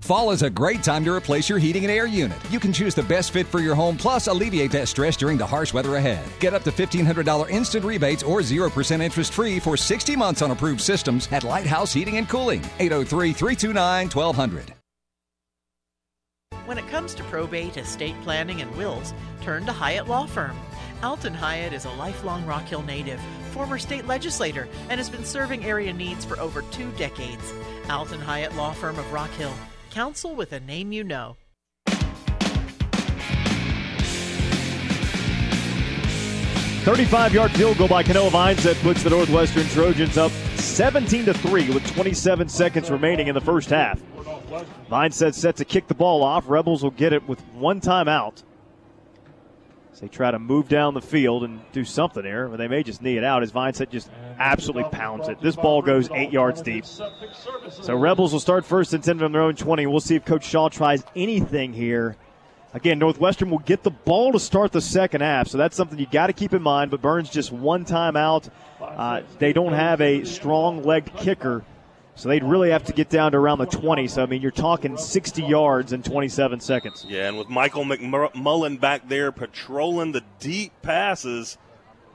Fall 0.00 0.30
is 0.30 0.42
a 0.42 0.50
great 0.50 0.84
time 0.84 1.04
to 1.04 1.12
replace 1.12 1.48
your 1.48 1.58
heating 1.58 1.82
and 1.82 1.90
air 1.90 2.06
unit. 2.06 2.38
You 2.50 2.60
can 2.60 2.72
choose 2.72 2.94
the 2.94 3.02
best 3.02 3.32
fit 3.32 3.48
for 3.48 3.58
your 3.58 3.74
home, 3.74 3.96
plus 3.96 4.28
alleviate 4.28 4.70
that 4.70 4.86
stress 4.86 5.16
during 5.16 5.36
the 5.36 5.46
harsh 5.46 5.74
weather 5.74 5.96
ahead. 5.96 6.24
Get 6.38 6.54
up 6.54 6.62
to 6.62 6.70
$1,500 6.70 7.50
instant 7.50 7.84
rebates 7.84 8.22
or 8.22 8.38
0% 8.38 9.00
interest 9.00 9.32
free 9.32 9.58
for 9.58 9.76
60 9.76 10.14
months 10.14 10.42
on 10.42 10.52
approved 10.52 10.80
systems 10.80 11.28
at 11.32 11.42
Lighthouse 11.42 11.92
Heating 11.92 12.18
and 12.18 12.28
Cooling. 12.28 12.60
803 12.78 13.32
329 13.32 14.10
1200. 14.10 14.75
When 16.66 16.78
it 16.78 16.88
comes 16.88 17.14
to 17.14 17.22
probate, 17.24 17.76
estate 17.76 18.16
planning, 18.22 18.60
and 18.60 18.74
wills, 18.76 19.14
turn 19.40 19.64
to 19.66 19.72
Hyatt 19.72 20.08
Law 20.08 20.26
Firm. 20.26 20.56
Alton 21.00 21.32
Hyatt 21.32 21.72
is 21.72 21.84
a 21.84 21.92
lifelong 21.92 22.44
Rock 22.44 22.64
Hill 22.64 22.82
native, 22.82 23.20
former 23.52 23.78
state 23.78 24.08
legislator, 24.08 24.66
and 24.88 24.98
has 24.98 25.08
been 25.08 25.24
serving 25.24 25.64
area 25.64 25.92
needs 25.92 26.24
for 26.24 26.40
over 26.40 26.62
two 26.62 26.90
decades. 26.92 27.52
Alton 27.88 28.20
Hyatt 28.20 28.56
Law 28.56 28.72
Firm 28.72 28.98
of 28.98 29.12
Rock 29.12 29.30
Hill. 29.30 29.54
Counsel 29.90 30.34
with 30.34 30.52
a 30.52 30.58
name 30.58 30.90
you 30.90 31.04
know. 31.04 31.36
35-yard 36.86 37.50
field 37.50 37.76
goal 37.78 37.88
by 37.88 38.00
Kanoa 38.00 38.30
Vines 38.30 38.62
that 38.62 38.76
puts 38.76 39.02
the 39.02 39.10
Northwestern 39.10 39.66
Trojans 39.70 40.16
up 40.16 40.30
17 40.54 41.24
to 41.24 41.34
3 41.34 41.70
with 41.70 41.84
27 41.94 42.48
seconds 42.48 42.92
remaining 42.92 43.26
in 43.26 43.34
the 43.34 43.40
first 43.40 43.70
half. 43.70 44.00
Vineset 44.88 45.34
set 45.34 45.56
to 45.56 45.64
kick 45.64 45.88
the 45.88 45.96
ball 45.96 46.22
off. 46.22 46.48
Rebels 46.48 46.84
will 46.84 46.92
get 46.92 47.12
it 47.12 47.28
with 47.28 47.40
one 47.54 47.80
timeout. 47.80 48.44
As 49.92 49.98
they 49.98 50.06
try 50.06 50.30
to 50.30 50.38
move 50.38 50.68
down 50.68 50.94
the 50.94 51.02
field 51.02 51.42
and 51.42 51.60
do 51.72 51.84
something 51.84 52.22
here, 52.22 52.48
or 52.52 52.56
they 52.56 52.68
may 52.68 52.84
just 52.84 53.02
knee 53.02 53.16
it 53.16 53.24
out 53.24 53.42
as 53.42 53.50
Vineset 53.50 53.90
just 53.90 54.08
absolutely 54.38 54.88
pounds 54.92 55.26
it. 55.26 55.40
This 55.40 55.56
ball 55.56 55.82
goes 55.82 56.08
eight 56.12 56.30
yards 56.30 56.62
deep. 56.62 56.84
So 56.84 57.96
Rebels 57.96 58.32
will 58.32 58.38
start 58.38 58.64
first 58.64 58.94
and 58.94 59.02
10 59.02 59.18
from 59.18 59.32
their 59.32 59.42
own 59.42 59.56
20. 59.56 59.86
We'll 59.86 59.98
see 59.98 60.14
if 60.14 60.24
Coach 60.24 60.44
Shaw 60.44 60.68
tries 60.68 61.02
anything 61.16 61.72
here. 61.72 62.16
Again, 62.74 62.98
Northwestern 62.98 63.50
will 63.50 63.60
get 63.60 63.82
the 63.82 63.90
ball 63.90 64.32
to 64.32 64.40
start 64.40 64.72
the 64.72 64.80
second 64.80 65.22
half, 65.22 65.48
so 65.48 65.56
that's 65.56 65.76
something 65.76 65.98
you 65.98 66.06
got 66.06 66.26
to 66.26 66.32
keep 66.32 66.52
in 66.52 66.62
mind. 66.62 66.90
But 66.90 67.00
Byrnes 67.00 67.30
just 67.30 67.50
one 67.52 67.84
time 67.84 68.16
out. 68.16 68.48
Uh, 68.80 69.22
they 69.38 69.52
don't 69.52 69.72
have 69.72 70.00
a 70.00 70.24
strong 70.24 70.82
legged 70.82 71.16
kicker, 71.16 71.64
so 72.16 72.28
they'd 72.28 72.44
really 72.44 72.70
have 72.70 72.84
to 72.84 72.92
get 72.92 73.08
down 73.08 73.32
to 73.32 73.38
around 73.38 73.58
the 73.58 73.66
20. 73.66 74.08
So, 74.08 74.22
I 74.22 74.26
mean, 74.26 74.42
you're 74.42 74.50
talking 74.50 74.98
60 74.98 75.42
yards 75.42 75.92
in 75.92 76.02
27 76.02 76.60
seconds. 76.60 77.06
Yeah, 77.08 77.28
and 77.28 77.38
with 77.38 77.48
Michael 77.48 77.84
McMullen 77.84 78.78
back 78.78 79.08
there 79.08 79.32
patrolling 79.32 80.12
the 80.12 80.24
deep 80.38 80.72
passes, 80.82 81.56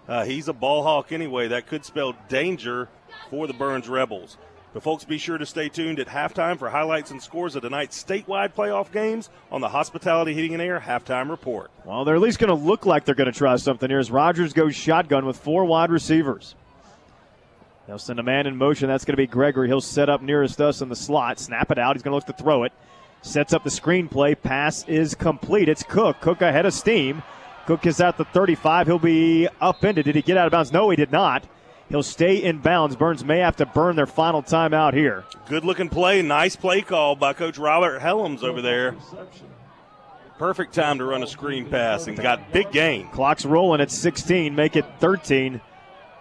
uh, 0.08 0.26
he's 0.26 0.48
a 0.48 0.54
ball 0.54 0.84
hawk 0.84 1.12
anyway. 1.12 1.48
That 1.48 1.66
could 1.66 1.86
spell 1.86 2.16
danger 2.30 2.90
for 3.30 3.48
the 3.48 3.54
Byrnes 3.54 3.90
Rebels. 3.90 4.38
But 4.74 4.84
folks, 4.84 5.04
be 5.04 5.18
sure 5.18 5.38
to 5.38 5.46
stay 5.46 5.68
tuned 5.68 6.00
at 6.00 6.08
halftime 6.08 6.58
for 6.58 6.70
highlights 6.70 7.12
and 7.12 7.22
scores 7.22 7.56
of 7.58 7.64
tonight's 7.64 8.02
statewide 8.02 8.54
playoff 8.54 8.92
games 8.92 9.30
on 9.52 9.60
the 9.60 9.68
Hospitality 9.68 10.34
Heating 10.34 10.54
and 10.54 10.62
Air 10.62 10.80
halftime 10.80 11.30
report. 11.30 11.72
Well, 11.84 12.06
they're 12.06 12.16
at 12.16 12.22
least 12.22 12.40
going 12.40 12.48
to 12.48 12.66
look 12.66 12.86
like 12.86 13.04
they're 13.04 13.16
going 13.16 13.32
to 13.32 13.38
try 13.38 13.56
something 13.58 13.90
here 13.90 14.00
as 14.00 14.10
Rogers 14.10 14.54
goes 14.54 14.74
shotgun 14.74 15.26
with 15.26 15.38
four 15.38 15.66
wide 15.66 15.92
receivers. 15.92 16.56
They'll 17.86 18.00
send 18.00 18.20
a 18.20 18.24
man 18.24 18.48
in 18.48 18.56
motion. 18.56 18.88
That's 18.88 19.04
going 19.04 19.14
to 19.14 19.18
be 19.18 19.28
Gregory. 19.28 19.68
He'll 19.68 19.82
set 19.82 20.08
up 20.08 20.22
nearest 20.22 20.62
us 20.62 20.82
in 20.82 20.88
the 20.88 20.96
slot, 20.96 21.40
snap 21.40 21.72
it 21.72 21.78
out. 21.78 21.98
He's 21.98 22.04
going 22.04 22.12
to 22.12 22.16
look 22.16 22.38
to 22.38 22.44
throw 22.44 22.64
it. 22.64 22.72
Sets 23.24 23.52
up 23.52 23.66
the 23.66 23.70
screenplay. 23.70 24.42
Pass 24.42 24.88
is 24.88 25.14
complete. 25.16 25.68
It's 25.68 25.84
Cook. 25.84 26.22
Cook 26.22 26.42
ahead 26.42 26.66
of 26.66 26.74
steam. 26.74 27.22
Cook 27.66 27.86
is 27.86 28.00
at 28.00 28.18
the 28.18 28.24
35. 28.26 28.88
He'll 28.88 29.00
be 29.00 29.50
upended. 29.60 30.06
Did 30.06 30.16
he 30.16 30.22
get 30.22 30.38
out 30.38 30.48
of 30.48 30.52
bounds? 30.52 30.72
No, 30.72 30.90
he 30.90 30.96
did 30.96 31.12
not. 31.12 31.44
He'll 31.92 32.04
stay 32.04 32.38
in 32.42 32.60
bounds. 32.60 32.96
Byrnes 32.96 33.26
may 33.26 33.40
have 33.40 33.58
to 33.58 33.66
burn 33.66 33.98
their 33.98 34.06
final 34.06 34.42
timeout 34.42 34.94
here. 34.94 35.26
Good 35.48 35.66
looking 35.66 35.90
play. 35.90 36.22
Nice 36.22 36.56
play 36.56 36.82
call 36.82 37.18
by 37.18 37.34
Coach 37.34 37.58
Robert 37.58 38.00
Helms 38.00 38.44
over 38.44 38.62
there. 38.62 38.96
Perfect 40.38 40.74
time 40.74 40.98
to 41.00 41.04
run 41.04 41.22
a 41.22 41.28
screen 41.28 41.70
pass 41.70 42.08
and 42.08 42.18
got 42.18 42.54
big 42.54 42.72
gain. 42.72 43.10
Clock's 43.10 43.46
rolling 43.46 43.82
at 43.82 43.92
16. 43.92 44.56
Make 44.56 44.78
it 44.78 44.86
13. 45.00 45.60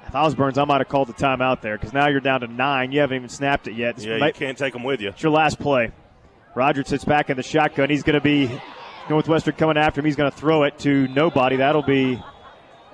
If 0.08 0.14
I 0.16 0.24
was 0.24 0.34
Byrnes, 0.34 0.58
I 0.58 0.64
might 0.64 0.80
have 0.80 0.88
called 0.88 1.06
the 1.06 1.14
timeout 1.14 1.60
there 1.60 1.78
because 1.78 1.92
now 1.92 2.08
you're 2.08 2.18
down 2.18 2.40
to 2.40 2.48
nine. 2.48 2.90
You 2.90 2.98
haven't 2.98 3.16
even 3.16 3.28
snapped 3.28 3.68
it 3.68 3.74
yet. 3.74 4.02
Yeah, 4.02 4.16
you 4.26 4.32
can't 4.32 4.58
take 4.58 4.72
them 4.72 4.82
with 4.82 5.00
you. 5.00 5.10
It's 5.10 5.22
your 5.22 5.30
last 5.30 5.60
play. 5.60 5.92
Roger 6.56 6.82
sits 6.82 7.04
back 7.04 7.30
in 7.30 7.36
the 7.36 7.44
shotgun. 7.44 7.90
He's 7.90 8.02
going 8.02 8.14
to 8.14 8.20
be 8.20 8.50
Northwestern 9.08 9.54
coming 9.54 9.76
after 9.76 10.00
him. 10.00 10.04
He's 10.06 10.16
going 10.16 10.32
to 10.32 10.36
throw 10.36 10.64
it 10.64 10.80
to 10.80 11.06
nobody. 11.08 11.56
That'll 11.56 11.82
be. 11.82 12.20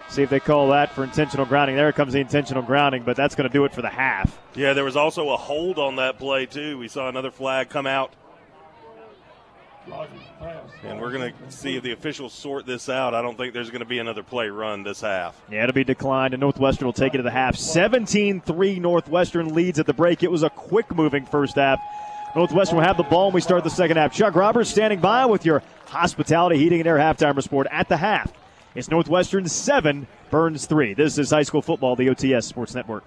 See 0.08 0.22
if 0.22 0.30
they 0.30 0.40
call 0.40 0.68
that 0.70 0.92
for 0.92 1.04
intentional 1.04 1.46
grounding. 1.46 1.76
There 1.76 1.92
comes 1.92 2.12
the 2.12 2.20
intentional 2.20 2.62
grounding, 2.62 3.02
but 3.02 3.16
that's 3.16 3.34
going 3.34 3.48
to 3.48 3.52
do 3.52 3.64
it 3.64 3.72
for 3.72 3.82
the 3.82 3.88
half. 3.88 4.38
Yeah, 4.54 4.72
there 4.72 4.84
was 4.84 4.96
also 4.96 5.30
a 5.30 5.36
hold 5.36 5.78
on 5.78 5.96
that 5.96 6.18
play, 6.18 6.46
too. 6.46 6.78
We 6.78 6.88
saw 6.88 7.08
another 7.08 7.30
flag 7.30 7.68
come 7.68 7.86
out. 7.86 8.12
And 10.82 11.00
we're 11.00 11.12
going 11.12 11.32
to 11.32 11.50
see 11.50 11.76
if 11.76 11.82
the 11.82 11.92
officials 11.92 12.32
sort 12.32 12.66
this 12.66 12.88
out. 12.88 13.14
I 13.14 13.22
don't 13.22 13.36
think 13.36 13.54
there's 13.54 13.70
going 13.70 13.80
to 13.80 13.86
be 13.86 13.98
another 13.98 14.22
play 14.22 14.48
run 14.48 14.82
this 14.82 15.00
half. 15.00 15.40
Yeah, 15.50 15.62
it'll 15.62 15.74
be 15.74 15.84
declined, 15.84 16.34
and 16.34 16.40
Northwestern 16.40 16.86
will 16.86 16.92
take 16.92 17.14
it 17.14 17.18
to 17.18 17.22
the 17.22 17.30
half. 17.30 17.56
17 17.56 18.40
3 18.40 18.80
Northwestern 18.80 19.54
leads 19.54 19.78
at 19.78 19.86
the 19.86 19.92
break. 19.92 20.22
It 20.22 20.30
was 20.30 20.42
a 20.42 20.50
quick 20.50 20.94
moving 20.94 21.24
first 21.24 21.54
half. 21.56 21.78
Northwestern 22.34 22.78
will 22.78 22.84
have 22.84 22.96
the 22.96 23.04
ball, 23.04 23.26
and 23.26 23.34
we 23.34 23.40
start 23.40 23.64
the 23.64 23.70
second 23.70 23.96
half. 23.96 24.12
Chuck 24.12 24.34
Roberts 24.34 24.70
standing 24.70 25.00
by 25.00 25.24
with 25.26 25.46
your 25.46 25.62
hospitality 25.86 26.58
heating 26.58 26.80
and 26.80 26.88
air 26.88 26.96
halftime 26.96 27.36
report 27.36 27.66
at 27.70 27.88
the 27.88 27.96
half. 27.96 28.32
It's 28.76 28.90
Northwestern 28.90 29.48
7, 29.48 30.06
Byrnes 30.30 30.66
3. 30.66 30.92
This 30.92 31.16
is 31.16 31.30
high 31.30 31.44
school 31.44 31.62
football, 31.62 31.96
the 31.96 32.08
OTS 32.08 32.44
Sports 32.44 32.74
Network. 32.74 33.04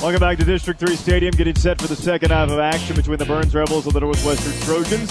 Welcome 0.00 0.20
back 0.20 0.38
to 0.38 0.44
District 0.46 0.80
3 0.80 0.96
Stadium, 0.96 1.32
getting 1.32 1.54
set 1.54 1.78
for 1.78 1.86
the 1.86 1.94
second 1.94 2.30
half 2.30 2.48
of 2.48 2.58
action 2.58 2.96
between 2.96 3.18
the 3.18 3.26
Byrnes 3.26 3.54
Rebels 3.54 3.84
and 3.84 3.94
the 3.94 4.00
Northwestern 4.00 4.58
Trojans. 4.62 5.10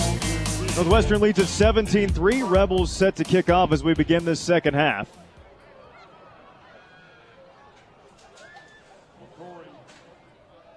Northwestern 0.76 1.22
leads 1.22 1.38
at 1.38 1.46
17 1.46 2.10
3. 2.10 2.42
Rebels 2.42 2.92
set 2.92 3.16
to 3.18 3.24
kick 3.24 3.48
off 3.48 3.72
as 3.72 3.84
we 3.84 3.94
begin 3.94 4.26
this 4.26 4.40
second 4.40 4.74
half. 4.74 5.08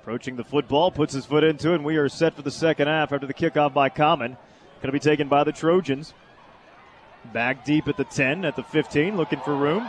Approaching 0.02 0.36
the 0.36 0.44
football, 0.44 0.90
puts 0.90 1.14
his 1.14 1.24
foot 1.24 1.44
into 1.44 1.70
it, 1.70 1.76
and 1.76 1.84
we 1.84 1.96
are 1.96 2.10
set 2.10 2.34
for 2.34 2.42
the 2.42 2.50
second 2.50 2.88
half 2.88 3.10
after 3.10 3.26
the 3.26 3.32
kickoff 3.32 3.72
by 3.72 3.88
Common. 3.88 4.36
Going 4.82 4.88
to 4.88 4.92
be 4.92 5.00
taken 5.00 5.28
by 5.28 5.42
the 5.42 5.52
Trojans. 5.52 6.12
Back 7.32 7.64
deep 7.64 7.88
at 7.88 7.96
the 7.96 8.04
10, 8.04 8.44
at 8.44 8.56
the 8.56 8.62
15, 8.62 9.16
looking 9.16 9.40
for 9.40 9.54
room. 9.54 9.88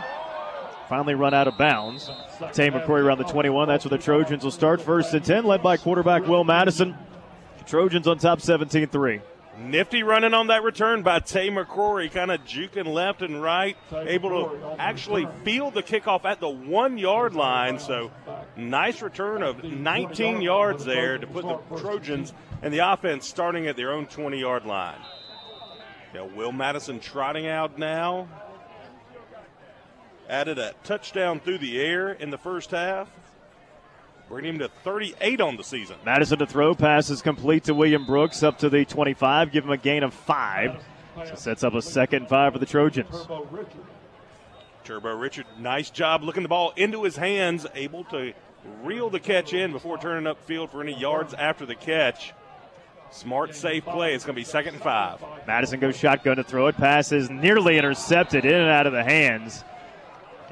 Finally 0.88 1.14
run 1.14 1.34
out 1.34 1.46
of 1.46 1.58
bounds. 1.58 2.10
Tay 2.52 2.70
McCrory 2.70 3.02
around 3.02 3.18
the 3.18 3.24
21. 3.24 3.68
That's 3.68 3.84
where 3.84 3.90
the 3.90 4.02
Trojans 4.02 4.42
will 4.42 4.50
start 4.50 4.80
first 4.80 5.12
and 5.12 5.24
10, 5.24 5.44
led 5.44 5.62
by 5.62 5.76
quarterback 5.76 6.26
Will 6.26 6.44
Madison. 6.44 6.96
Trojans 7.66 8.08
on 8.08 8.18
top 8.18 8.40
17 8.40 8.88
3. 8.88 9.20
Nifty 9.58 10.04
running 10.04 10.34
on 10.34 10.46
that 10.46 10.62
return 10.62 11.02
by 11.02 11.18
Tay 11.18 11.50
McCrory, 11.50 12.10
kind 12.10 12.30
of 12.30 12.44
juking 12.44 12.86
left 12.86 13.22
and 13.22 13.42
right, 13.42 13.76
able 13.92 14.30
to 14.30 14.76
actually 14.78 15.26
field 15.44 15.74
the 15.74 15.82
kickoff 15.82 16.24
at 16.24 16.38
the 16.38 16.48
one 16.48 16.96
yard 16.96 17.34
line. 17.34 17.80
So, 17.80 18.12
nice 18.56 19.02
return 19.02 19.42
of 19.42 19.64
19 19.64 20.42
yards 20.42 20.84
there 20.84 21.18
to 21.18 21.26
put 21.26 21.44
the 21.44 21.76
Trojans 21.76 22.32
and 22.62 22.72
the 22.72 22.78
offense 22.78 23.26
starting 23.26 23.66
at 23.66 23.76
their 23.76 23.92
own 23.92 24.06
20 24.06 24.38
yard 24.38 24.64
line. 24.64 25.00
Yeah, 26.14 26.22
Will 26.22 26.52
Madison 26.52 27.00
trotting 27.00 27.46
out 27.46 27.78
now. 27.78 28.28
Added 30.28 30.58
a 30.58 30.74
touchdown 30.84 31.40
through 31.40 31.58
the 31.58 31.80
air 31.80 32.10
in 32.10 32.30
the 32.30 32.38
first 32.38 32.70
half, 32.70 33.08
bringing 34.28 34.54
him 34.54 34.58
to 34.58 34.68
38 34.68 35.40
on 35.40 35.56
the 35.56 35.64
season. 35.64 35.96
Madison 36.04 36.38
to 36.38 36.46
throw. 36.46 36.74
Pass 36.74 37.08
is 37.08 37.22
complete 37.22 37.64
to 37.64 37.74
William 37.74 38.04
Brooks 38.04 38.42
up 38.42 38.58
to 38.58 38.68
the 38.68 38.84
25. 38.84 39.52
Give 39.52 39.64
him 39.64 39.70
a 39.70 39.76
gain 39.78 40.02
of 40.02 40.12
five. 40.12 40.82
So 41.26 41.34
sets 41.34 41.64
up 41.64 41.74
a 41.74 41.82
second 41.82 42.28
five 42.28 42.52
for 42.52 42.58
the 42.58 42.66
Trojans. 42.66 43.26
Turbo 44.84 45.14
Richard, 45.16 45.46
nice 45.58 45.90
job 45.90 46.22
looking 46.22 46.42
the 46.42 46.48
ball 46.48 46.72
into 46.76 47.04
his 47.04 47.16
hands, 47.16 47.66
able 47.74 48.04
to 48.04 48.32
reel 48.82 49.10
the 49.10 49.20
catch 49.20 49.52
in 49.52 49.72
before 49.72 49.98
turning 49.98 50.32
upfield 50.32 50.70
for 50.70 50.80
any 50.80 50.98
yards 50.98 51.34
after 51.34 51.66
the 51.66 51.74
catch. 51.74 52.32
Smart, 53.10 53.54
safe 53.54 53.84
play. 53.84 54.14
It's 54.14 54.24
going 54.24 54.34
to 54.34 54.40
be 54.40 54.44
second 54.44 54.74
and 54.74 54.82
five. 54.82 55.22
Madison 55.46 55.80
goes 55.80 55.96
shotgun 55.96 56.36
to 56.36 56.44
throw 56.44 56.66
it. 56.66 56.76
Pass 56.76 57.10
is 57.12 57.30
nearly 57.30 57.78
intercepted 57.78 58.44
in 58.44 58.54
and 58.54 58.70
out 58.70 58.86
of 58.86 58.92
the 58.92 59.02
hands. 59.02 59.64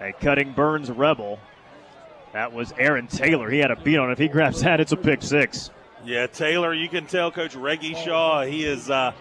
A 0.01 0.13
cutting 0.13 0.53
Byrnes 0.53 0.91
Rebel. 0.91 1.39
That 2.33 2.53
was 2.53 2.73
Aaron 2.79 3.07
Taylor. 3.07 3.51
He 3.51 3.59
had 3.59 3.71
a 3.71 3.77
beat 3.77 3.99
on 3.99 4.11
it. 4.11 4.13
If 4.13 4.19
he 4.19 4.29
grabs 4.29 4.61
that, 4.63 4.81
it's 4.81 4.93
a 4.93 4.97
pick 4.97 5.23
six. 5.23 5.71
Yeah, 6.05 6.27
Taylor, 6.27 6.73
you 6.73 6.89
can 6.89 7.07
tell 7.07 7.31
Coach 7.31 7.55
Reggie 7.57 7.95
Shaw, 7.95 8.45
he 8.45 8.65
is 8.65 8.91
uh, 8.91 9.13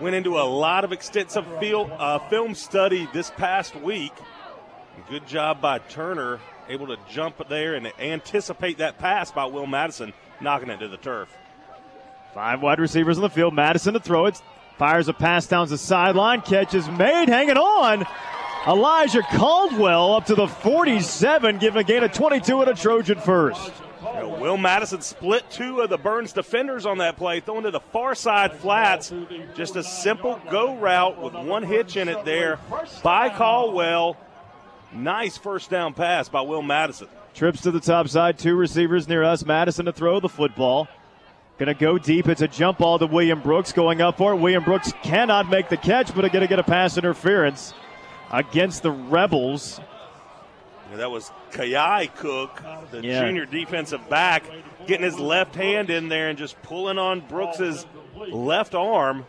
went 0.00 0.14
into 0.14 0.38
a 0.38 0.44
lot 0.44 0.84
of 0.84 0.92
extensive 0.92 1.46
field, 1.58 1.90
uh, 1.90 2.18
film 2.28 2.54
study 2.54 3.08
this 3.12 3.30
past 3.30 3.74
week. 3.76 4.12
Good 5.08 5.26
job 5.26 5.60
by 5.60 5.78
Turner, 5.78 6.38
able 6.68 6.86
to 6.88 6.96
jump 7.10 7.48
there 7.48 7.74
and 7.74 7.92
anticipate 7.98 8.78
that 8.78 8.98
pass 8.98 9.32
by 9.32 9.46
Will 9.46 9.66
Madison, 9.66 10.12
knocking 10.40 10.70
it 10.70 10.78
to 10.78 10.88
the 10.88 10.96
turf. 10.96 11.36
Five 12.34 12.62
wide 12.62 12.80
receivers 12.80 13.18
on 13.18 13.22
the 13.22 13.30
field. 13.30 13.54
Madison 13.54 13.94
to 13.94 14.00
throw 14.00 14.26
it. 14.26 14.40
Fires 14.78 15.08
a 15.08 15.12
pass 15.12 15.46
down 15.46 15.68
the 15.68 15.78
sideline. 15.78 16.40
Catch 16.40 16.74
is 16.74 16.88
made. 16.88 17.28
Hanging 17.28 17.58
on. 17.58 18.06
Elijah 18.66 19.22
Caldwell 19.22 20.14
up 20.14 20.26
to 20.26 20.34
the 20.34 20.46
47, 20.46 21.58
giving 21.58 21.80
a 21.80 21.84
gain 21.84 22.04
of 22.04 22.12
22 22.12 22.60
and 22.60 22.70
a 22.70 22.74
Trojan 22.74 23.18
first. 23.18 23.72
Know, 24.02 24.36
Will 24.40 24.56
Madison 24.56 25.00
split 25.00 25.44
two 25.50 25.80
of 25.80 25.90
the 25.90 25.98
Byrnes 25.98 26.32
defenders 26.32 26.86
on 26.86 26.98
that 26.98 27.16
play, 27.16 27.40
throwing 27.40 27.64
to 27.64 27.70
the 27.70 27.80
far 27.80 28.14
side 28.14 28.52
flats. 28.52 29.12
Just 29.54 29.76
a 29.76 29.82
simple 29.82 30.40
go 30.50 30.76
route 30.76 31.20
with 31.20 31.34
one 31.34 31.62
hitch 31.62 31.96
in 31.96 32.08
it 32.08 32.24
there 32.24 32.58
by 33.02 33.28
Caldwell. 33.30 34.16
Nice 34.92 35.36
first 35.36 35.70
down 35.70 35.94
pass 35.94 36.28
by 36.28 36.42
Will 36.42 36.62
Madison. 36.62 37.08
Trips 37.34 37.62
to 37.62 37.70
the 37.70 37.80
top 37.80 38.08
side, 38.08 38.38
two 38.38 38.54
receivers 38.54 39.08
near 39.08 39.24
us. 39.24 39.44
Madison 39.44 39.86
to 39.86 39.92
throw 39.92 40.20
the 40.20 40.28
football. 40.28 40.88
Going 41.62 41.76
to 41.76 41.80
go 41.80 41.96
deep. 41.96 42.26
It's 42.26 42.42
a 42.42 42.48
jump 42.48 42.78
ball 42.78 42.98
to 42.98 43.06
William 43.06 43.40
Brooks 43.40 43.72
going 43.72 44.00
up 44.00 44.16
for 44.18 44.32
it. 44.32 44.36
William 44.38 44.64
Brooks 44.64 44.92
cannot 45.04 45.48
make 45.48 45.68
the 45.68 45.76
catch, 45.76 46.12
but 46.12 46.24
are 46.24 46.28
going 46.28 46.42
to 46.42 46.48
get 46.48 46.58
a 46.58 46.64
pass 46.64 46.98
interference 46.98 47.72
against 48.32 48.82
the 48.82 48.90
Rebels. 48.90 49.80
Yeah, 50.90 50.96
that 50.96 51.12
was 51.12 51.30
Kai 51.52 52.06
Cook, 52.06 52.60
the 52.90 53.02
Yeah. 53.06 53.20
junior 53.20 53.46
defensive 53.46 54.08
back, 54.08 54.42
getting 54.88 55.04
his 55.04 55.20
left 55.20 55.54
hand 55.54 55.88
in 55.88 56.08
there 56.08 56.30
and 56.30 56.36
just 56.36 56.60
pulling 56.62 56.98
on 56.98 57.20
Brooks's 57.20 57.86
left 58.16 58.74
arm. 58.74 59.24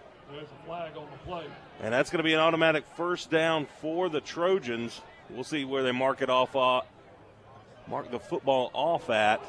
And 1.84 1.94
that's 1.94 2.10
going 2.10 2.18
to 2.18 2.24
be 2.24 2.34
an 2.34 2.40
automatic 2.40 2.84
first 2.98 3.30
down 3.30 3.68
for 3.80 4.10
the 4.10 4.22
Trojans. 4.22 5.02
We'll 5.30 5.44
see 5.44 5.66
where 5.66 5.84
they 5.84 5.92
mark 5.92 6.24
it 6.24 6.32
off. 6.32 6.56
Uh, 6.56 6.82
mark 7.88 8.10
the 8.10 8.20
football 8.20 8.72
off 8.74 9.12
at. 9.12 9.40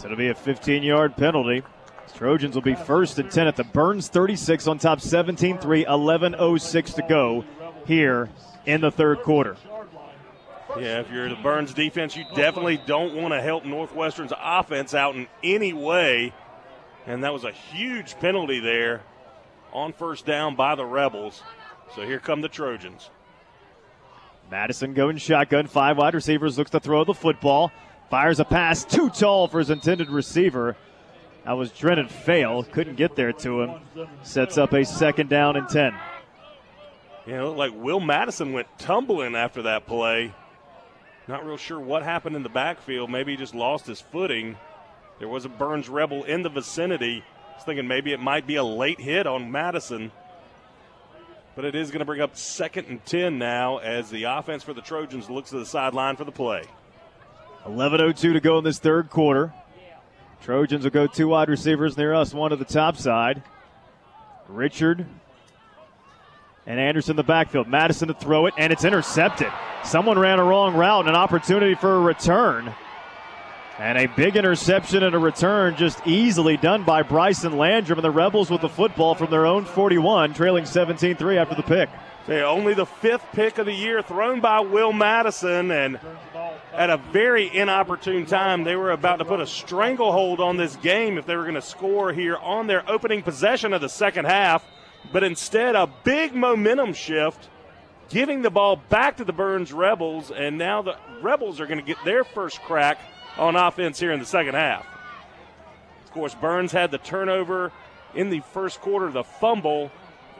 So 0.00 0.06
it'll 0.06 0.16
be 0.16 0.28
a 0.28 0.34
15 0.34 0.82
yard 0.82 1.14
penalty. 1.18 1.62
Trojans 2.14 2.54
will 2.54 2.62
be 2.62 2.74
first 2.74 3.18
and 3.18 3.30
10 3.30 3.46
at 3.46 3.56
the 3.56 3.64
Byrnes 3.64 4.08
36 4.08 4.66
on 4.66 4.78
top 4.78 5.00
17 5.02 5.58
3, 5.58 5.84
11.06 5.84 6.94
to 6.94 7.02
go 7.02 7.44
here 7.86 8.30
in 8.64 8.80
the 8.80 8.90
third 8.90 9.20
quarter. 9.20 9.58
Yeah, 10.78 11.00
if 11.00 11.10
you're 11.10 11.28
the 11.28 11.34
Byrnes 11.36 11.74
defense, 11.74 12.16
you 12.16 12.24
definitely 12.34 12.80
don't 12.86 13.14
want 13.14 13.34
to 13.34 13.42
help 13.42 13.66
Northwestern's 13.66 14.32
offense 14.40 14.94
out 14.94 15.16
in 15.16 15.26
any 15.44 15.74
way. 15.74 16.32
And 17.06 17.22
that 17.24 17.34
was 17.34 17.44
a 17.44 17.52
huge 17.52 18.18
penalty 18.20 18.58
there 18.58 19.02
on 19.72 19.92
first 19.92 20.24
down 20.24 20.56
by 20.56 20.76
the 20.76 20.84
Rebels. 20.84 21.42
So 21.94 22.06
here 22.06 22.20
come 22.20 22.40
the 22.40 22.48
Trojans. 22.48 23.10
Madison 24.50 24.94
going 24.94 25.18
shotgun, 25.18 25.66
five 25.66 25.98
wide 25.98 26.14
receivers, 26.14 26.56
looks 26.56 26.70
to 26.70 26.80
throw 26.80 27.04
the 27.04 27.14
football, 27.14 27.70
fires 28.10 28.40
a 28.40 28.44
pass 28.44 28.84
too 28.84 29.08
tall 29.08 29.48
for 29.48 29.60
his 29.60 29.70
intended 29.70 30.10
receiver. 30.10 30.76
That 31.44 31.52
was 31.52 31.70
Drennan 31.70 32.08
Fail, 32.08 32.64
couldn't 32.64 32.96
get 32.96 33.16
there 33.16 33.32
to 33.32 33.62
him. 33.62 33.80
Sets 34.22 34.58
up 34.58 34.72
a 34.72 34.84
second 34.84 35.30
down 35.30 35.56
and 35.56 35.68
10. 35.68 35.94
You 37.26 37.36
know, 37.36 37.52
like 37.52 37.72
Will 37.74 38.00
Madison 38.00 38.52
went 38.52 38.66
tumbling 38.78 39.34
after 39.34 39.62
that 39.62 39.86
play. 39.86 40.34
Not 41.28 41.46
real 41.46 41.56
sure 41.56 41.78
what 41.78 42.02
happened 42.02 42.34
in 42.34 42.42
the 42.42 42.48
backfield. 42.48 43.10
Maybe 43.10 43.32
he 43.32 43.38
just 43.38 43.54
lost 43.54 43.86
his 43.86 44.00
footing. 44.00 44.56
There 45.18 45.28
was 45.28 45.44
a 45.44 45.48
Byrnes 45.48 45.88
Rebel 45.88 46.24
in 46.24 46.42
the 46.42 46.48
vicinity. 46.48 47.22
I 47.52 47.54
was 47.54 47.64
thinking 47.64 47.86
maybe 47.86 48.12
it 48.12 48.20
might 48.20 48.46
be 48.46 48.56
a 48.56 48.64
late 48.64 49.00
hit 49.00 49.26
on 49.26 49.52
Madison. 49.52 50.10
But 51.54 51.64
it 51.64 51.74
is 51.74 51.90
going 51.90 52.00
to 52.00 52.04
bring 52.04 52.20
up 52.20 52.36
second 52.36 52.86
and 52.86 53.04
10 53.04 53.38
now 53.38 53.78
as 53.78 54.10
the 54.10 54.24
offense 54.24 54.62
for 54.62 54.72
the 54.72 54.80
Trojans 54.80 55.30
looks 55.30 55.50
to 55.50 55.58
the 55.58 55.66
sideline 55.66 56.16
for 56.16 56.24
the 56.24 56.32
play. 56.32 56.64
11.02 57.64 58.32
to 58.32 58.40
go 58.40 58.58
in 58.58 58.64
this 58.64 58.78
third 58.78 59.10
quarter. 59.10 59.52
Trojans 60.42 60.84
will 60.84 60.90
go 60.90 61.06
two 61.06 61.28
wide 61.28 61.48
receivers 61.48 61.96
near 61.96 62.14
us, 62.14 62.32
one 62.32 62.50
to 62.50 62.56
the 62.56 62.64
top 62.64 62.96
side. 62.96 63.42
Richard 64.48 65.06
and 66.66 66.80
Anderson 66.80 67.12
in 67.12 67.16
the 67.16 67.22
backfield. 67.22 67.68
Madison 67.68 68.08
to 68.08 68.14
throw 68.14 68.46
it, 68.46 68.54
and 68.56 68.72
it's 68.72 68.84
intercepted. 68.84 69.52
Someone 69.84 70.18
ran 70.18 70.38
a 70.38 70.44
wrong 70.44 70.74
route 70.74 71.00
and 71.00 71.10
an 71.10 71.16
opportunity 71.16 71.74
for 71.74 71.96
a 71.96 72.00
return. 72.00 72.72
And 73.78 73.96
a 73.96 74.06
big 74.06 74.36
interception 74.36 75.02
and 75.02 75.14
a 75.14 75.18
return 75.18 75.74
just 75.76 76.06
easily 76.06 76.58
done 76.58 76.84
by 76.84 77.02
Bryson 77.02 77.56
Landrum 77.56 77.98
and 77.98 78.04
the 78.04 78.10
Rebels 78.10 78.50
with 78.50 78.60
the 78.60 78.68
football 78.68 79.14
from 79.14 79.30
their 79.30 79.46
own 79.46 79.64
41, 79.64 80.34
trailing 80.34 80.66
17 80.66 81.16
3 81.16 81.38
after 81.38 81.54
the 81.54 81.62
pick. 81.62 81.88
Only 82.28 82.74
the 82.74 82.86
fifth 82.86 83.26
pick 83.32 83.58
of 83.58 83.66
the 83.66 83.72
year 83.72 84.02
thrown 84.02 84.40
by 84.40 84.60
Will 84.60 84.92
Madison, 84.92 85.70
and 85.70 85.98
at 86.80 86.88
a 86.88 86.96
very 86.96 87.54
inopportune 87.54 88.24
time, 88.24 88.64
they 88.64 88.74
were 88.74 88.90
about 88.90 89.16
to 89.16 89.24
put 89.26 89.38
a 89.38 89.46
stranglehold 89.46 90.40
on 90.40 90.56
this 90.56 90.76
game 90.76 91.18
if 91.18 91.26
they 91.26 91.36
were 91.36 91.42
going 91.42 91.54
to 91.54 91.60
score 91.60 92.10
here 92.10 92.38
on 92.38 92.68
their 92.68 92.90
opening 92.90 93.22
possession 93.22 93.74
of 93.74 93.82
the 93.82 93.88
second 93.90 94.24
half. 94.24 94.64
But 95.12 95.22
instead, 95.22 95.76
a 95.76 95.86
big 96.04 96.34
momentum 96.34 96.94
shift, 96.94 97.50
giving 98.08 98.40
the 98.40 98.48
ball 98.48 98.76
back 98.76 99.18
to 99.18 99.26
the 99.26 99.32
Byrnes 99.34 99.74
Rebels, 99.74 100.30
and 100.30 100.56
now 100.56 100.80
the 100.80 100.96
Rebels 101.20 101.60
are 101.60 101.66
going 101.66 101.80
to 101.80 101.84
get 101.84 102.02
their 102.02 102.24
first 102.24 102.62
crack 102.62 102.98
on 103.36 103.56
offense 103.56 104.00
here 104.00 104.12
in 104.12 104.18
the 104.18 104.24
second 104.24 104.54
half. 104.54 104.86
Of 106.06 106.12
course, 106.12 106.34
Byrnes 106.34 106.72
had 106.72 106.90
the 106.90 106.98
turnover 106.98 107.72
in 108.14 108.30
the 108.30 108.40
first 108.54 108.80
quarter, 108.80 109.10
the 109.10 109.22
fumble, 109.22 109.90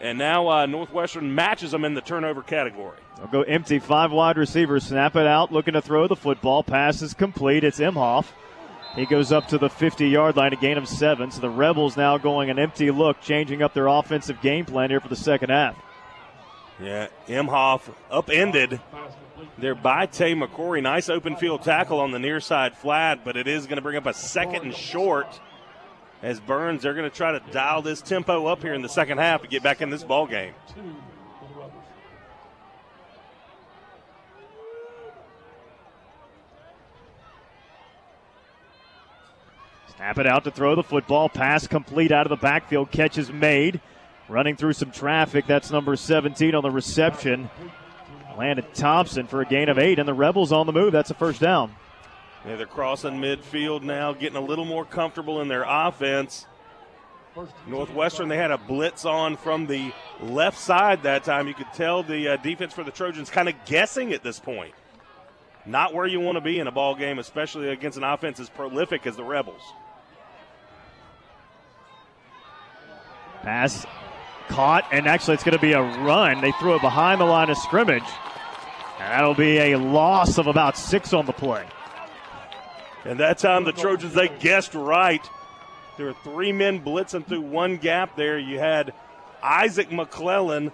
and 0.01 0.19
now 0.19 0.49
uh, 0.49 0.67
Northwestern 0.67 1.35
matches 1.35 1.71
them 1.73 1.85
in 1.85 1.95
the 1.95 2.01
turnover 2.01 2.43
category. 2.43 2.99
They'll 3.19 3.27
go 3.27 3.43
empty. 3.43 3.79
Five 3.79 4.13
wide 4.13 4.39
receivers. 4.39 4.85
Snap 4.85 5.17
it 5.17 5.27
out. 5.27 5.53
Looking 5.53 5.75
to 5.75 5.83
throw 5.83 6.09
the 6.09 6.17
football. 6.17 6.63
Pass 6.63 7.03
is 7.03 7.15
complete. 7.15 7.65
It's 7.65 7.79
Imhoff. 7.79 8.27
He 8.97 9.07
goes 9.07 9.31
up 9.31 9.47
to 9.49 9.59
the 9.59 9.69
50 9.69 10.09
yard 10.09 10.37
line, 10.37 10.53
a 10.53 10.57
gain 10.57 10.77
of 10.77 10.89
seven. 10.89 11.31
So 11.31 11.41
the 11.41 11.51
Rebels 11.51 11.97
now 11.97 12.19
going 12.19 12.51
an 12.51 12.59
empty 12.59 12.91
look, 12.91 13.21
changing 13.21 13.63
up 13.63 13.73
their 13.73 13.87
offensive 13.87 14.41
game 14.41 14.65
plan 14.65 14.91
here 14.91 15.01
for 15.01 15.09
the 15.09 15.17
second 15.17 15.51
half. 15.51 15.77
Yeah, 16.81 17.09
Imhoff 17.29 17.93
upended 18.11 18.81
there 19.59 19.75
by 19.75 20.07
Tay 20.07 20.35
McCory. 20.35 20.83
Nice 20.83 21.09
open 21.09 21.37
field 21.37 21.63
tackle 21.63 22.01
on 22.01 22.11
the 22.11 22.19
near 22.19 22.41
side 22.41 22.77
flat, 22.77 23.25
but 23.25 23.37
it 23.37 23.47
is 23.47 23.67
going 23.67 23.77
to 23.77 23.83
bring 23.83 23.97
up 23.97 24.07
a 24.07 24.15
second 24.15 24.63
and 24.63 24.75
short 24.75 25.41
as 26.23 26.39
Byrnes, 26.41 26.83
they're 26.83 26.95
going 26.95 27.09
to 27.09 27.17
try 27.17 27.33
to 27.33 27.41
dial 27.51 27.83
this 27.83 28.03
tempo 28.03 28.47
up 28.47 28.63
here 28.63 28.75
in 28.75 28.83
the 28.83 28.89
second 28.89 29.19
half 29.19 29.43
to 29.43 29.49
get 29.49 29.63
back 29.63 29.81
in 29.81 29.91
this 29.91 30.05
ball 30.05 30.27
game. 30.27 30.55
Snap 39.97 40.19
it 40.19 40.27
out 40.27 40.45
to 40.45 40.51
throw 40.51 40.75
the 40.75 40.83
football. 40.83 41.29
Pass 41.29 41.67
complete 41.67 42.13
out 42.13 42.27
of 42.27 42.31
the 42.31 42.37
backfield. 42.37 42.91
Catch 42.91 43.19
is 43.19 43.31
made. 43.33 43.81
Running 44.29 44.57
through 44.57 44.75
some 44.75 44.91
traffic. 44.91 45.47
That's 45.47 45.71
number 45.71 45.97
17 45.97 46.55
on 46.55 46.63
the 46.63 46.71
reception. 46.71 47.51
Landon 48.39 48.65
Thompson 48.73 49.27
for 49.27 49.43
a 49.43 49.45
gain 49.45 49.69
of 49.69 49.79
eight, 49.79 49.99
and 49.99 50.09
the 50.09 50.15
Rebels 50.15 50.53
on 50.53 50.67
the 50.67 50.73
move. 50.73 50.93
That's 50.93 51.11
a 51.11 51.15
first 51.15 51.41
down. 51.41 51.75
Yeah, 52.47 52.57
they're 52.57 52.67
crossing 52.67 53.21
midfield 53.21 53.83
now, 53.83 54.13
getting 54.13 54.37
a 54.37 54.41
little 54.41 54.65
more 54.65 54.85
comfortable 54.85 55.41
in 55.41 55.49
their 55.49 55.65
offense. 55.67 56.47
Northwestern, 57.67 58.29
they 58.29 58.37
had 58.37 58.51
a 58.51 58.59
blitz 58.59 59.05
on 59.05 59.37
from 59.37 59.67
the 59.67 59.93
left 60.21 60.59
side 60.59 61.05
that 61.05 61.23
time. 61.23 61.47
You 61.47 61.55
could 61.55 61.73
tell 61.75 62.03
the 62.03 62.29
uh, 62.29 62.37
defense 62.37 62.73
for 62.73 62.83
the 62.83 62.91
Trojans 62.91 63.31
kind 63.31 63.49
of 63.49 63.55
guessing 63.67 64.13
at 64.13 64.23
this 64.23 64.41
point. 64.41 64.75
Not 65.67 65.95
where 65.95 66.07
you 66.07 66.21
want 66.21 66.37
to 66.37 66.41
be 66.41 66.59
in 66.59 66.67
a 66.67 66.73
ball 66.73 66.95
game, 66.95 67.19
especially 67.19 67.69
against 67.69 67.99
an 67.99 68.05
offense 68.05 68.41
as 68.41 68.49
prolific 68.49 69.07
as 69.07 69.17
the 69.17 69.25
Rebels. 69.25 69.63
Pass 73.43 73.87
caught, 74.49 74.85
and 74.91 75.07
actually 75.07 75.35
it's 75.35 75.45
going 75.45 75.57
to 75.57 75.63
be 75.63 75.73
a 75.73 75.83
run. 75.83 76.41
They 76.41 76.53
threw 76.53 76.75
it 76.75 76.83
behind 76.83 77.21
the 77.21 77.27
line 77.27 77.51
of 77.51 77.59
scrimmage. 77.59 78.03
And 78.99 79.13
that'll 79.13 79.35
be 79.35 79.59
a 79.59 79.79
loss 79.79 80.37
of 80.37 80.47
about 80.47 80.77
six 80.77 81.13
on 81.13 81.27
the 81.27 81.33
play. 81.33 81.65
And 83.05 83.21
that 83.21 83.39
time 83.39 83.65
the 83.65 83.73
Trojans, 83.73 84.15
they 84.15 84.29
guessed 84.29 84.75
right. 84.75 85.27
There 85.97 86.07
were 86.07 86.17
three 86.25 86.53
men 86.53 86.83
blitzing 86.83 87.27
through 87.27 87.43
one 87.43 87.77
gap 87.77 88.17
there. 88.17 88.39
You 88.39 88.59
had 88.59 88.93
Isaac 89.43 89.91
McClellan, 89.91 90.71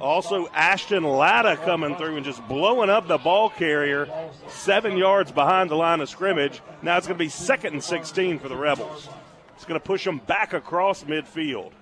also 0.00 0.46
Ashton 0.48 1.04
Latta 1.04 1.56
coming 1.56 1.96
through 1.96 2.16
and 2.16 2.24
just 2.24 2.46
blowing 2.48 2.90
up 2.90 3.08
the 3.08 3.18
ball 3.18 3.48
carrier 3.48 4.08
seven 4.48 4.96
yards 4.96 5.32
behind 5.32 5.70
the 5.70 5.74
line 5.74 6.00
of 6.00 6.08
scrimmage. 6.08 6.60
Now 6.82 6.98
it's 6.98 7.06
going 7.06 7.18
to 7.18 7.24
be 7.24 7.30
second 7.30 7.72
and 7.72 7.82
16 7.82 8.38
for 8.38 8.48
the 8.48 8.56
Rebels. 8.56 9.08
It's 9.54 9.64
going 9.64 9.80
to 9.80 9.84
push 9.84 10.04
them 10.04 10.18
back 10.18 10.52
across 10.52 11.04
midfield. 11.04 11.72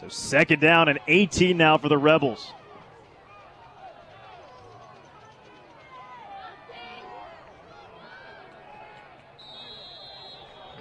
So 0.00 0.08
second 0.08 0.60
down 0.60 0.88
and 0.88 0.98
18 1.06 1.56
now 1.56 1.78
for 1.78 1.88
the 1.88 1.98
Rebels. 1.98 2.52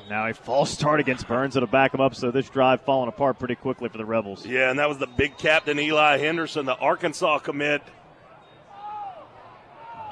Now 0.09 0.27
a 0.27 0.33
false 0.33 0.71
start 0.71 0.99
against 0.99 1.27
Byrnes 1.27 1.53
that'll 1.53 1.69
back 1.69 1.93
him 1.93 2.01
up, 2.01 2.15
so 2.15 2.31
this 2.31 2.49
drive 2.49 2.81
falling 2.81 3.09
apart 3.09 3.37
pretty 3.37 3.53
quickly 3.53 3.89
for 3.89 3.99
the 3.99 4.05
Rebels. 4.05 4.43
Yeah, 4.43 4.71
and 4.71 4.79
that 4.79 4.89
was 4.89 4.97
the 4.97 5.05
big 5.05 5.37
captain 5.37 5.79
Eli 5.79 6.17
Henderson, 6.17 6.65
the 6.65 6.75
Arkansas 6.75 7.37
commit, 7.39 7.83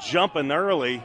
jumping 0.05 0.51
early. 0.51 1.03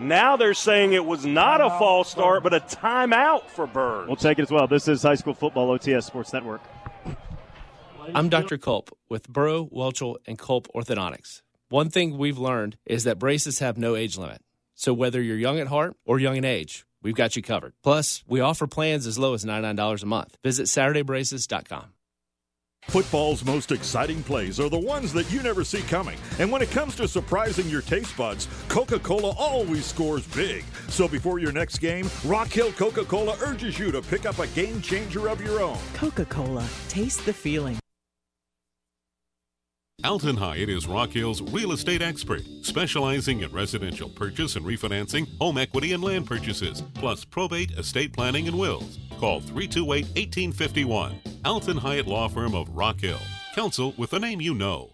Now 0.00 0.36
they're 0.36 0.52
saying 0.52 0.94
it 0.94 1.04
was 1.04 1.24
not 1.24 1.60
a 1.60 1.70
false 1.78 2.10
start, 2.10 2.42
but 2.42 2.52
a 2.52 2.58
timeout 2.58 3.48
for 3.50 3.68
Byrnes. 3.68 4.08
We'll 4.08 4.16
take 4.16 4.40
it 4.40 4.42
as 4.42 4.50
well. 4.50 4.66
This 4.66 4.88
is 4.88 5.04
High 5.04 5.14
School 5.14 5.34
Football 5.34 5.78
OTS 5.78 6.06
Sports 6.06 6.32
Network. 6.32 6.60
I'm 8.12 8.28
Dr. 8.28 8.58
Culp 8.58 8.90
with 9.08 9.28
Burrow, 9.28 9.66
Welchel, 9.66 10.16
and 10.26 10.36
Culp 10.36 10.66
Orthodontics. 10.74 11.42
One 11.74 11.90
thing 11.90 12.18
we've 12.18 12.38
learned 12.38 12.76
is 12.86 13.02
that 13.02 13.18
braces 13.18 13.58
have 13.58 13.76
no 13.76 13.96
age 13.96 14.16
limit. 14.16 14.40
So 14.76 14.94
whether 14.94 15.20
you're 15.20 15.36
young 15.36 15.58
at 15.58 15.66
heart 15.66 15.96
or 16.06 16.20
young 16.20 16.36
in 16.36 16.44
age, 16.44 16.86
we've 17.02 17.16
got 17.16 17.34
you 17.34 17.42
covered. 17.42 17.72
Plus, 17.82 18.22
we 18.28 18.38
offer 18.38 18.68
plans 18.68 19.08
as 19.08 19.18
low 19.18 19.34
as 19.34 19.44
$99 19.44 20.00
a 20.00 20.06
month. 20.06 20.36
Visit 20.44 20.66
SaturdayBraces.com. 20.66 21.86
Football's 22.82 23.44
most 23.44 23.72
exciting 23.72 24.22
plays 24.22 24.60
are 24.60 24.68
the 24.68 24.78
ones 24.78 25.12
that 25.14 25.28
you 25.32 25.42
never 25.42 25.64
see 25.64 25.82
coming. 25.82 26.16
And 26.38 26.52
when 26.52 26.62
it 26.62 26.70
comes 26.70 26.94
to 26.94 27.08
surprising 27.08 27.68
your 27.68 27.82
taste 27.82 28.16
buds, 28.16 28.46
Coca 28.68 29.00
Cola 29.00 29.34
always 29.36 29.84
scores 29.84 30.28
big. 30.28 30.64
So 30.86 31.08
before 31.08 31.40
your 31.40 31.50
next 31.50 31.78
game, 31.78 32.08
Rock 32.24 32.50
Hill 32.52 32.70
Coca 32.70 33.04
Cola 33.04 33.36
urges 33.42 33.80
you 33.80 33.90
to 33.90 34.00
pick 34.00 34.26
up 34.26 34.38
a 34.38 34.46
game 34.46 34.80
changer 34.80 35.28
of 35.28 35.40
your 35.40 35.60
own. 35.60 35.78
Coca 35.94 36.24
Cola. 36.26 36.64
Taste 36.88 37.26
the 37.26 37.32
feeling. 37.32 37.80
Alton 40.04 40.36
Hyatt 40.36 40.68
is 40.68 40.86
Rock 40.86 41.12
Hill's 41.12 41.40
real 41.40 41.72
estate 41.72 42.02
expert, 42.02 42.42
specializing 42.60 43.40
in 43.40 43.50
residential 43.50 44.10
purchase 44.10 44.54
and 44.54 44.66
refinancing, 44.66 45.26
home 45.38 45.56
equity 45.56 45.94
and 45.94 46.04
land 46.04 46.26
purchases, 46.26 46.82
plus 46.92 47.24
probate, 47.24 47.70
estate 47.78 48.12
planning, 48.12 48.46
and 48.46 48.58
wills. 48.58 48.98
Call 49.18 49.40
328 49.40 50.04
1851. 50.08 51.18
Alton 51.46 51.78
Hyatt 51.78 52.06
Law 52.06 52.28
Firm 52.28 52.54
of 52.54 52.68
Rock 52.68 53.00
Hill. 53.00 53.20
Counsel 53.54 53.94
with 53.96 54.12
a 54.12 54.18
name 54.18 54.42
you 54.42 54.54
know. 54.54 54.93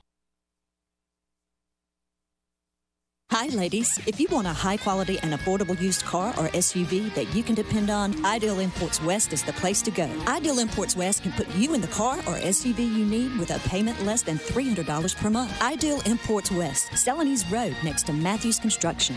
Hi, 3.33 3.47
ladies. 3.47 3.97
If 4.09 4.18
you 4.18 4.26
want 4.28 4.49
a 4.49 4.53
high 4.53 4.76
quality 4.76 5.20
and 5.20 5.33
affordable 5.33 5.81
used 5.81 6.05
car 6.05 6.31
or 6.31 6.49
SUV 6.49 7.14
that 7.14 7.33
you 7.33 7.45
can 7.45 7.55
depend 7.55 7.89
on, 7.89 8.26
Ideal 8.26 8.59
Imports 8.59 9.01
West 9.01 9.33
is 9.33 9.45
the 9.45 9.53
place 9.53 9.81
to 9.83 9.93
go. 9.93 10.11
Ideal 10.26 10.59
Imports 10.59 10.97
West 10.97 11.22
can 11.22 11.31
put 11.31 11.49
you 11.55 11.72
in 11.72 11.81
the 11.81 11.87
car 11.87 12.18
or 12.26 12.35
SUV 12.41 12.81
you 12.81 13.07
need 13.07 13.39
with 13.39 13.53
a 13.53 13.61
payment 13.68 14.05
less 14.05 14.22
than 14.22 14.37
$300 14.37 15.16
per 15.16 15.31
month. 15.31 15.62
Ideal 15.62 16.03
Imports 16.07 16.51
West, 16.51 16.91
Celanese 16.91 17.49
Road 17.53 17.76
next 17.85 18.03
to 18.07 18.12
Matthews 18.12 18.59
Construction. 18.59 19.14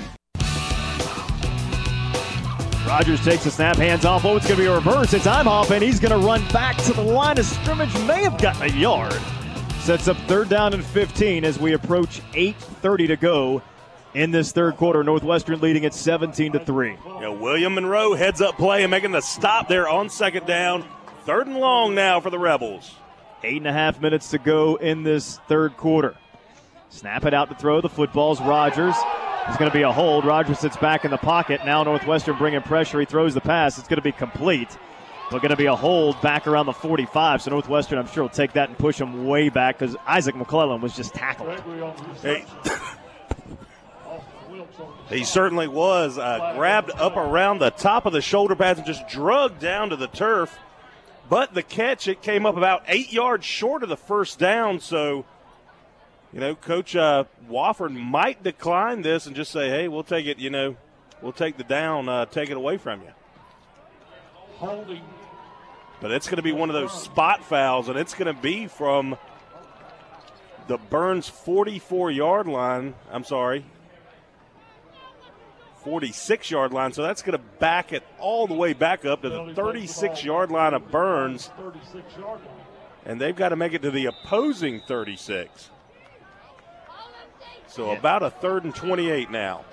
Rogers 2.86 3.26
takes 3.26 3.48
a 3.48 3.52
snap, 3.52 3.78
hands 3.78 4.06
off. 4.06 4.26
Oh, 4.26 4.36
it's 4.36 4.46
going 4.46 4.58
to 4.58 4.64
be 4.64 4.68
a 4.68 4.76
reverse. 4.76 5.12
It's 5.14 5.26
Imhoff, 5.26 5.72
and 5.72 5.82
he's 5.84 6.00
going 6.00 6.12
to 6.12 6.24
run 6.24 6.48
back 6.50 6.78
to 6.84 6.94
the 6.94 7.02
line 7.02 7.40
of 7.40 7.48
scrimmage. 7.48 7.92
May 8.06 8.22
have 8.22 8.40
gotten 8.40 8.62
a 8.62 8.74
yard. 8.76 9.20
Sets 9.80 10.08
up 10.08 10.18
third 10.28 10.50
down 10.50 10.76
and 10.76 10.86
15 10.86 11.44
as 11.44 11.58
we 11.58 11.74
approach 11.74 12.22
8.30 12.34 13.08
to 13.08 13.16
go 13.18 13.64
in 14.14 14.32
this 14.32 14.52
third 14.52 14.78
quarter. 14.78 15.04
Northwestern 15.04 15.60
leading 15.60 15.86
at 15.86 15.94
17 15.94 16.54
to 16.54 16.60
3. 16.60 16.98
Yeah, 17.06 17.30
William 17.30 17.76
Monroe 17.76 18.14
heads 18.14 18.42
up 18.42 18.58
play 18.58 18.84
and 18.84 18.92
making 18.92 19.12
the 19.12 19.22
stop 19.22 19.68
there 19.68 19.88
on 19.88 20.10
second 20.10 20.46
down. 20.46 20.86
Third 21.26 21.48
and 21.48 21.58
long 21.58 21.96
now 21.96 22.20
for 22.20 22.30
the 22.30 22.40
Rebels. 22.40 22.96
Eight 23.44 23.58
and 23.58 23.68
a 23.68 23.74
half 23.74 24.00
minutes 24.02 24.30
to 24.32 24.38
go 24.38 24.76
in 24.76 25.04
this 25.04 25.40
third 25.48 25.78
quarter. 25.78 26.16
Snap 26.90 27.26
it 27.26 27.34
out 27.34 27.50
to 27.50 27.56
throw. 27.56 27.82
The 27.82 27.90
football's 27.90 28.40
Rogers. 28.42 28.96
It's 29.48 29.58
going 29.58 29.70
to 29.70 29.76
be 29.76 29.84
a 29.84 29.92
hold. 29.92 30.26
Rogers 30.26 30.60
sits 30.60 30.78
back 30.78 31.04
in 31.04 31.12
the 31.12 31.18
pocket. 31.18 31.62
Now 31.66 31.84
Northwestern 31.84 32.38
bringing 32.38 32.62
pressure. 32.62 33.00
He 33.00 33.06
throws 33.06 33.34
the 33.34 33.42
pass. 33.42 33.78
It's 33.78 33.88
going 33.88 33.98
to 33.98 34.04
be 34.04 34.12
complete. 34.12 34.70
But 35.32 35.42
going 35.42 35.52
to 35.52 35.58
be 35.58 35.66
a 35.66 35.76
hold 35.76 36.22
back 36.22 36.48
around 36.48 36.68
the 36.68 36.74
45. 36.74 37.42
So 37.42 37.52
Northwestern, 37.52 37.98
I'm 37.98 38.08
sure, 38.08 38.24
will 38.24 38.30
take 38.30 38.54
that 38.54 38.70
and 38.70 38.78
push 38.78 39.00
him 39.00 39.26
way 39.26 39.50
back 39.50 39.80
because 39.80 39.96
Isaac 40.06 40.36
McClellan 40.36 40.80
was 40.80 40.96
just 40.96 41.14
tackled. 41.14 41.60
Hey. 42.22 42.46
He 45.10 45.24
certainly 45.24 45.68
was. 45.68 46.18
Uh, 46.18 46.54
grabbed 46.56 46.92
up 46.92 47.16
around 47.18 47.60
the 47.60 47.70
top 47.70 48.06
of 48.06 48.14
the 48.14 48.22
shoulder 48.22 48.56
pads 48.56 48.80
and 48.80 48.88
just 48.88 49.08
drugged 49.08 49.60
down 49.60 49.90
to 49.90 49.96
the 49.96 50.08
turf. 50.08 50.58
But 51.30 51.54
the 51.54 51.64
catch, 51.64 52.08
it 52.08 52.22
came 52.22 52.46
up 52.46 52.58
about 52.58 52.84
eight 52.88 53.12
yards 53.12 53.46
short 53.46 53.84
of 53.84 53.90
the 53.90 53.98
first 53.98 54.40
down. 54.40 54.80
So, 54.80 55.26
you 56.32 56.40
know, 56.40 56.56
Coach 56.56 56.96
uh, 56.96 57.26
Wofford 57.50 57.94
might 57.94 58.44
decline 58.44 59.02
this 59.02 59.26
and 59.26 59.36
just 59.36 59.52
say, 59.52 59.70
hey, 59.70 59.88
we'll 59.88 60.04
take 60.04 60.26
it, 60.26 60.40
you 60.40 60.50
know, 60.50 60.76
we'll 61.22 61.32
take 61.32 61.58
the 61.58 61.64
down, 61.64 62.10
uh, 62.10 62.26
take 62.26 62.50
it 62.50 62.58
away 62.58 62.78
from 62.78 63.02
you. 63.02 63.12
Holding. 64.58 65.02
But 66.02 66.12
it's 66.12 66.28
going 66.28 66.38
to 66.38 66.44
be 66.44 66.52
one 66.52 66.70
of 66.70 66.74
those 66.74 66.92
spot 66.92 67.46
fouls, 67.46 67.88
and 67.88 67.98
it's 67.98 68.14
going 68.14 68.34
to 68.34 68.42
be 68.42 68.68
from 68.68 69.18
the 70.68 70.78
Byrnes 70.78 71.30
44 71.30 72.12
yard 72.12 72.48
line. 72.48 72.94
I'm 73.10 73.24
sorry, 73.24 73.66
46 75.84 76.52
yard 76.52 76.74
line. 76.74 76.94
So 76.94 77.04
that's 77.04 77.22
going 77.22 77.38
to 77.38 77.44
back 77.60 77.94
it 77.94 78.04
all 78.20 78.48
the 78.48 78.54
way 78.54 78.74
back 78.74 79.06
up 79.06 79.22
to 79.24 79.30
the 79.30 79.54
36 79.54 80.24
yard 80.24 80.52
line 80.52 80.74
of 80.74 80.90
Byrnes. 80.92 81.50
And 83.06 83.20
they've 83.20 83.36
got 83.36 83.50
to 83.50 83.56
make 83.56 83.74
it 83.74 83.82
to 83.82 83.92
the 83.92 84.06
opposing 84.06 84.82
36. 84.82 85.70
So 87.68 87.92
about 87.92 88.24
a 88.24 88.30
third 88.30 88.64
and 88.66 88.74
28 88.74 89.32
now. 89.32 89.66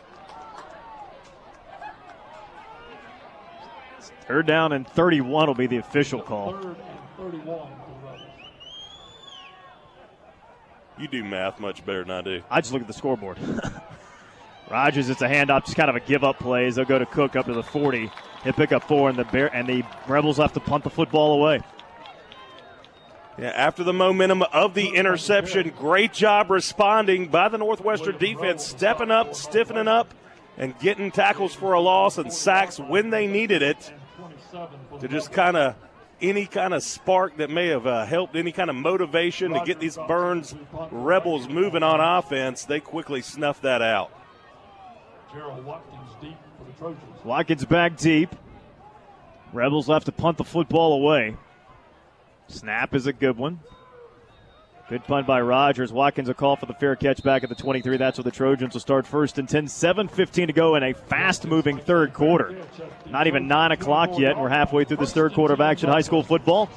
Third 4.27 4.47
down 4.47 4.73
and 4.73 4.87
31 4.87 5.49
will 5.49 5.55
be 5.55 5.67
the 5.67 5.79
official 5.79 6.23
call. 6.23 6.53
Third 6.53 6.65
and 6.65 6.77
31. 7.33 7.69
You 10.99 11.09
do 11.09 11.25
math 11.25 11.59
much 11.61 11.85
better 11.85 12.05
than 12.05 12.11
I 12.11 12.21
do. 12.21 12.43
I 12.51 12.61
just 12.61 12.73
look 12.73 12.83
at 12.83 12.89
the 12.89 12.95
scoreboard. 12.95 13.39
Rogers, 14.71 15.11
it's 15.11 15.21
a 15.21 15.29
handoff, 15.29 15.65
just 15.65 15.77
kind 15.77 15.91
of 15.91 15.97
a 15.97 16.01
give 16.01 16.23
up 16.23 16.39
play. 16.39 16.71
They'll 16.71 16.85
go 16.85 16.99
to 16.99 17.07
Cook 17.07 17.35
up 17.35 17.47
to 17.47 17.53
the 17.53 17.63
40. 17.63 18.11
He'll 18.45 18.53
pick 18.53 18.73
up 18.73 18.85
four, 18.85 19.11
and 19.11 19.19
the 19.19 19.25
Bear 19.25 19.55
and 19.55 19.69
the 19.69 19.83
Rebels 20.07 20.37
have 20.39 20.53
to 20.55 20.61
punt 20.61 20.85
the 20.85 20.91
football 20.91 21.35
away. 21.35 21.61
Yeah, 23.39 23.49
after 23.49 23.83
the 23.83 23.93
momentum 23.93 24.43
of 24.43 24.75
the 24.75 24.89
interception, 24.89 25.73
great 25.77 26.13
job 26.13 26.51
responding 26.51 27.29
by 27.29 27.49
the 27.49 27.59
Northwestern 27.59 28.19
defense, 28.19 28.65
stepping 28.67 29.11
up, 29.11 29.35
stiffening 29.35 29.89
up, 29.89 30.15
and 30.57 30.79
getting 30.79 31.11
tackles 31.11 31.55
for 31.55 31.73
a 31.73 31.81
loss 31.81 32.19
and 32.19 32.33
sacks 32.33 32.79
when 32.79 33.11
they 33.11 33.27
needed 33.27 33.63
it 33.63 33.93
to 35.01 35.09
just 35.09 35.33
kind 35.33 35.57
of 35.57 35.75
any 36.21 36.45
kind 36.45 36.75
of 36.75 36.83
spark 36.83 37.39
that 37.39 37.49
may 37.49 37.69
have 37.69 37.87
uh, 37.87 38.05
helped, 38.05 38.37
any 38.37 38.53
kind 38.53 38.69
of 38.69 38.77
motivation 38.77 39.53
to 39.53 39.63
get 39.65 39.81
these 39.81 39.97
Byrnes 39.97 40.55
Rebels 40.91 41.49
moving 41.49 41.83
on 41.83 42.01
offense. 42.01 42.67
They 42.67 42.81
quickly 42.81 43.23
snuffed 43.23 43.63
that 43.63 43.81
out. 43.81 44.13
Gerald 45.33 45.65
Watkins 45.65 46.11
deep 46.21 46.37
for 46.59 46.65
the 46.65 46.73
Trojans. 46.79 47.25
Watkins 47.25 47.65
back 47.65 47.97
deep. 47.97 48.35
Rebels 49.53 49.89
left 49.89 50.07
to 50.07 50.13
punt 50.13 50.39
the 50.39 50.45
football 50.45 50.95
away. 50.95 51.37
Snap 52.49 52.95
is 52.95 53.07
a 53.07 53.13
good 53.13 53.37
one. 53.37 53.61
Good 54.89 55.05
punt 55.05 55.25
by 55.25 55.41
Rogers. 55.41 55.93
Watkins 55.93 56.29
a 56.29 56.35
call 56.35 56.57
for 56.57 56.67
the 56.67 56.75
fair 56.75 56.97
catch 56.97 57.23
back 57.23 57.45
at 57.45 57.49
the 57.49 57.55
23. 57.55 57.97
That's 57.97 58.19
where 58.19 58.25
the 58.25 58.33
Trojans 58.33 58.75
will 58.75 58.81
start 58.81 59.07
first 59.07 59.39
and 59.39 59.49
10. 59.49 59.67
7.15 59.67 60.49
to 60.49 60.53
go 60.53 60.75
in 60.75 60.83
a 60.83 60.95
fast 60.95 61.47
moving 61.47 61.79
third 61.79 62.13
quarter. 62.13 62.57
Not 63.09 63.29
even 63.29 63.47
9 63.47 63.71
o'clock 63.71 64.19
yet. 64.19 64.37
We're 64.37 64.49
halfway 64.49 64.83
through 64.85 64.97
this 64.97 65.13
third 65.13 65.33
quarter 65.33 65.55
of 65.55 65.61
action 65.61 65.89
high 65.89 66.01
school 66.01 66.25
football. 66.25 66.69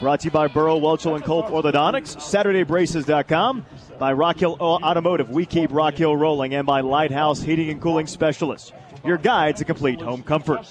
Brought 0.00 0.20
to 0.20 0.24
you 0.26 0.30
by 0.30 0.48
Burrow, 0.48 0.80
Welchel, 0.80 1.14
and 1.14 1.24
Culp 1.24 1.46
Orthodontics, 1.46 2.16
SaturdayBraces.com, 2.16 3.66
by 3.98 4.12
Rock 4.12 4.38
Hill 4.38 4.56
Automotive, 4.60 5.30
we 5.30 5.46
keep 5.46 5.72
Rock 5.72 5.94
Hill 5.94 6.16
rolling, 6.16 6.54
and 6.54 6.66
by 6.66 6.80
Lighthouse 6.80 7.40
Heating 7.40 7.70
and 7.70 7.80
Cooling 7.80 8.06
Specialists, 8.06 8.72
your 9.04 9.18
guide 9.18 9.56
to 9.56 9.64
complete 9.64 10.00
home 10.00 10.22
comfort. 10.22 10.66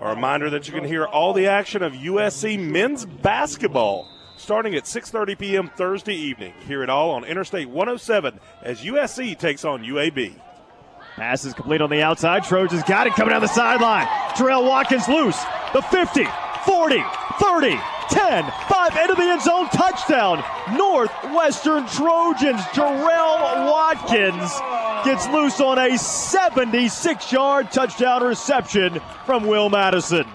A 0.00 0.10
reminder 0.14 0.50
that 0.50 0.68
you 0.68 0.74
can 0.74 0.84
hear 0.84 1.06
all 1.06 1.32
the 1.32 1.46
action 1.46 1.82
of 1.82 1.92
USC 1.92 2.58
men's 2.58 3.04
basketball 3.04 4.08
starting 4.36 4.74
at 4.74 4.84
6:30 4.84 5.38
p.m. 5.38 5.70
Thursday 5.76 6.14
evening. 6.14 6.54
Hear 6.66 6.82
it 6.82 6.90
all 6.90 7.10
on 7.10 7.24
Interstate 7.24 7.68
107 7.68 8.38
as 8.62 8.82
USC 8.82 9.38
takes 9.38 9.64
on 9.64 9.82
UAB. 9.82 10.34
Pass 11.16 11.44
is 11.44 11.52
complete 11.52 11.80
on 11.80 11.90
the 11.90 12.02
outside. 12.02 12.44
Trojans 12.44 12.84
got 12.84 13.08
it 13.08 13.14
coming 13.14 13.32
down 13.32 13.42
the 13.42 13.48
sideline. 13.48 14.06
Terrell 14.36 14.64
Watkins 14.64 15.08
loose. 15.08 15.42
The 15.72 15.82
50, 15.82 16.24
40, 16.68 17.02
30, 17.40 17.80
10, 18.10 18.52
5 18.68 18.96
into 18.98 19.14
the 19.14 19.22
end 19.22 19.40
zone. 19.40 19.68
Touchdown. 19.70 20.44
Northwestern 20.76 21.86
Trojans. 21.86 22.60
Jarrell 22.72 23.70
Watkins 23.70 24.52
gets 25.02 25.26
loose 25.28 25.60
on 25.62 25.78
a 25.78 25.96
76 25.96 27.32
yard 27.32 27.72
touchdown 27.72 28.22
reception 28.22 29.00
from 29.24 29.46
Will 29.46 29.70
Madison. 29.70 30.26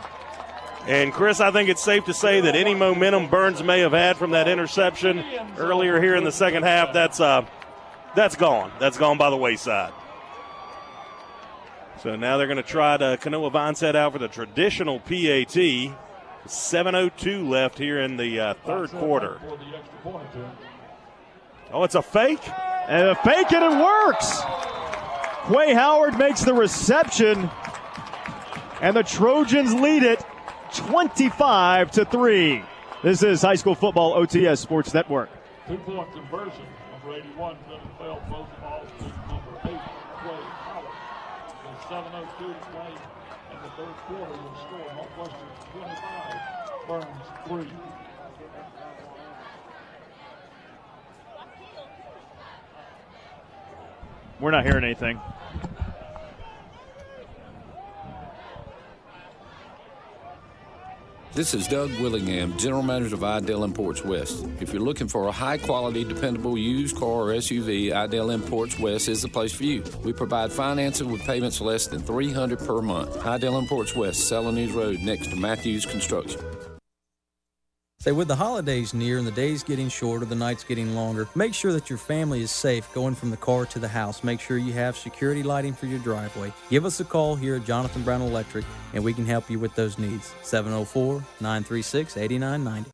And 0.87 1.13
Chris, 1.13 1.39
I 1.39 1.51
think 1.51 1.69
it's 1.69 1.83
safe 1.83 2.05
to 2.05 2.15
say 2.15 2.41
that 2.41 2.55
any 2.55 2.73
momentum 2.73 3.29
Byrnes 3.29 3.61
may 3.61 3.81
have 3.81 3.93
had 3.93 4.17
from 4.17 4.31
that 4.31 4.47
interception 4.47 5.23
earlier 5.57 6.01
here 6.01 6.15
in 6.15 6.23
the 6.23 6.31
second 6.31 6.63
half, 6.63 6.93
that's 6.93 7.19
uh, 7.19 7.45
that's 8.15 8.35
gone. 8.35 8.71
That's 8.79 8.97
gone 8.97 9.19
by 9.19 9.29
the 9.29 9.37
wayside. 9.37 9.93
So 12.01 12.17
now 12.17 12.37
they're 12.37 12.47
going 12.47 12.57
to 12.57 12.63
try 12.63 12.97
to 12.97 13.17
Kanoa 13.21 13.51
Vineset 13.51 13.95
out 13.95 14.11
for 14.11 14.19
the 14.19 14.27
traditional 14.27 14.99
PAT. 14.99 15.55
7.02 16.47 17.47
left 17.47 17.77
here 17.77 18.01
in 18.01 18.17
the 18.17 18.39
uh, 18.39 18.53
third 18.65 18.89
quarter. 18.91 19.39
Oh, 21.71 21.83
it's 21.83 21.95
a 21.95 22.01
fake? 22.01 22.41
And 22.87 23.07
a 23.07 23.15
fake, 23.15 23.51
and 23.53 23.63
it 23.63 23.83
works. 23.83 24.41
Quay 25.47 25.73
Howard 25.73 26.17
makes 26.17 26.41
the 26.43 26.53
reception, 26.53 27.49
and 28.81 28.95
the 28.95 29.03
Trojans 29.03 29.73
lead 29.73 30.03
it 30.03 30.23
25 30.75 31.91
to 31.91 32.05
3. 32.05 32.63
This 33.03 33.23
is 33.23 33.41
High 33.41 33.55
School 33.55 33.75
Football 33.75 34.13
OTS 34.15 34.59
Sports 34.59 34.93
Network. 34.93 35.29
Two 35.67 35.77
point 35.77 36.11
conversion. 36.11 36.65
Number 36.91 37.17
81, 37.17 37.57
Philip 37.67 37.99
Bell, 37.99 38.47
throws 38.59 38.87
the 38.99 39.05
to 39.05 39.11
number 39.27 39.51
8, 39.63 39.69
Quay 39.69 39.79
Howard. 40.63 40.95
7.02 41.89 42.37
to 42.37 42.65
play 42.71 42.91
in 42.91 43.22
the 43.63 43.69
third 43.69 43.95
quarter. 44.07 44.33
Will 44.33 44.51
score 44.67 44.91
Northwestern 44.95 45.47
25, 45.71 46.39
Byrnes 46.87 47.07
3. 47.47 47.65
We're 54.41 54.51
not 54.51 54.65
hearing 54.65 54.83
anything. 54.83 55.21
This 61.35 61.55
is 61.55 61.67
Doug 61.67 61.89
Willingham, 61.99 62.55
General 62.59 62.83
Manager 62.83 63.15
of 63.15 63.23
Ideal 63.23 63.63
Imports 63.63 64.05
West. 64.05 64.45
If 64.59 64.71
you're 64.71 64.83
looking 64.83 65.07
for 65.07 65.27
a 65.27 65.31
high 65.31 65.57
quality, 65.57 66.03
dependable 66.03 66.59
used 66.59 66.95
car 66.95 67.09
or 67.09 67.33
SUV, 67.33 67.91
Ideal 67.91 68.29
Imports 68.29 68.77
West 68.77 69.09
is 69.09 69.23
the 69.23 69.27
place 69.27 69.51
for 69.51 69.63
you. 69.63 69.83
We 70.03 70.13
provide 70.13 70.51
financing 70.51 71.11
with 71.11 71.21
payments 71.21 71.59
less 71.59 71.87
than 71.87 72.03
300 72.03 72.59
per 72.59 72.83
month. 72.83 73.17
Ideal 73.25 73.57
Imports 73.57 73.95
West, 73.95 74.31
Celanese 74.31 74.75
Road, 74.75 74.99
next 74.99 75.31
to 75.31 75.35
Matthews 75.35 75.87
Construction. 75.87 76.39
Say, 78.03 78.11
with 78.11 78.27
the 78.27 78.35
holidays 78.35 78.93
near 78.93 79.17
and 79.17 79.25
the 79.25 79.31
days 79.31 79.63
getting 79.63 79.87
shorter, 79.87 80.25
the 80.25 80.35
nights 80.35 80.65
getting 80.65 80.93
longer, 80.93 81.25
make 81.35 81.53
sure 81.53 81.71
that 81.71 81.89
your 81.89 81.97
family 81.97 82.41
is 82.41 82.51
safe 82.51 82.93
going 82.93 83.15
from 83.15 83.29
the 83.29 83.37
car 83.37 83.65
to 83.67 83.79
the 83.79 83.87
house. 83.87 84.25
Make 84.25 84.41
sure 84.41 84.57
you 84.57 84.73
have 84.73 84.97
security 84.97 85.41
lighting 85.41 85.71
for 85.71 85.85
your 85.85 85.99
driveway. 85.99 86.51
Give 86.69 86.83
us 86.83 86.99
a 86.99 87.05
call 87.05 87.37
here 87.37 87.55
at 87.55 87.63
Jonathan 87.63 88.03
Brown 88.03 88.21
Electric, 88.21 88.65
and 88.93 89.05
we 89.05 89.13
can 89.13 89.25
help 89.25 89.49
you 89.49 89.57
with 89.57 89.73
those 89.75 89.97
needs. 89.97 90.33
704 90.41 91.23
936 91.39 92.17
8990. 92.17 92.91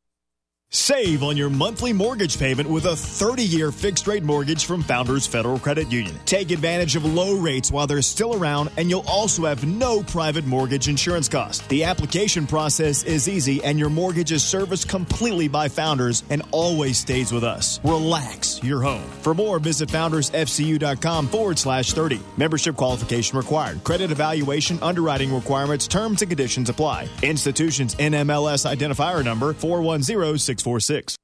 Save 0.72 1.24
on 1.24 1.36
your 1.36 1.50
monthly 1.50 1.92
mortgage 1.92 2.38
payment 2.38 2.70
with 2.70 2.84
a 2.84 2.94
30 2.94 3.42
year 3.42 3.72
fixed 3.72 4.06
rate 4.06 4.22
mortgage 4.22 4.66
from 4.66 4.84
Founders 4.84 5.26
Federal 5.26 5.58
Credit 5.58 5.90
Union. 5.90 6.14
Take 6.26 6.52
advantage 6.52 6.94
of 6.94 7.04
low 7.04 7.34
rates 7.34 7.72
while 7.72 7.88
they're 7.88 8.00
still 8.02 8.36
around, 8.36 8.70
and 8.76 8.88
you'll 8.88 9.04
also 9.08 9.46
have 9.46 9.66
no 9.66 10.00
private 10.04 10.46
mortgage 10.46 10.86
insurance 10.86 11.28
cost. 11.28 11.68
The 11.70 11.82
application 11.82 12.46
process 12.46 13.02
is 13.02 13.28
easy, 13.28 13.64
and 13.64 13.80
your 13.80 13.90
mortgage 13.90 14.30
is 14.30 14.44
serviced 14.44 14.88
completely 14.88 15.48
by 15.48 15.68
Founders 15.68 16.22
and 16.30 16.40
always 16.52 16.98
stays 16.98 17.32
with 17.32 17.42
us. 17.42 17.80
Relax 17.82 18.62
your 18.62 18.80
home. 18.80 19.02
For 19.22 19.34
more, 19.34 19.58
visit 19.58 19.88
foundersfcu.com 19.88 21.26
forward 21.26 21.58
slash 21.58 21.94
30. 21.94 22.20
Membership 22.36 22.76
qualification 22.76 23.36
required. 23.36 23.82
Credit 23.82 24.12
evaluation, 24.12 24.78
underwriting 24.82 25.34
requirements, 25.34 25.88
terms 25.88 26.22
and 26.22 26.30
conditions 26.30 26.68
apply. 26.68 27.08
Institutions 27.24 27.96
NMLS 27.96 28.72
identifier 28.72 29.24
number 29.24 29.52
4106. 29.52 30.59
646. 30.60 31.16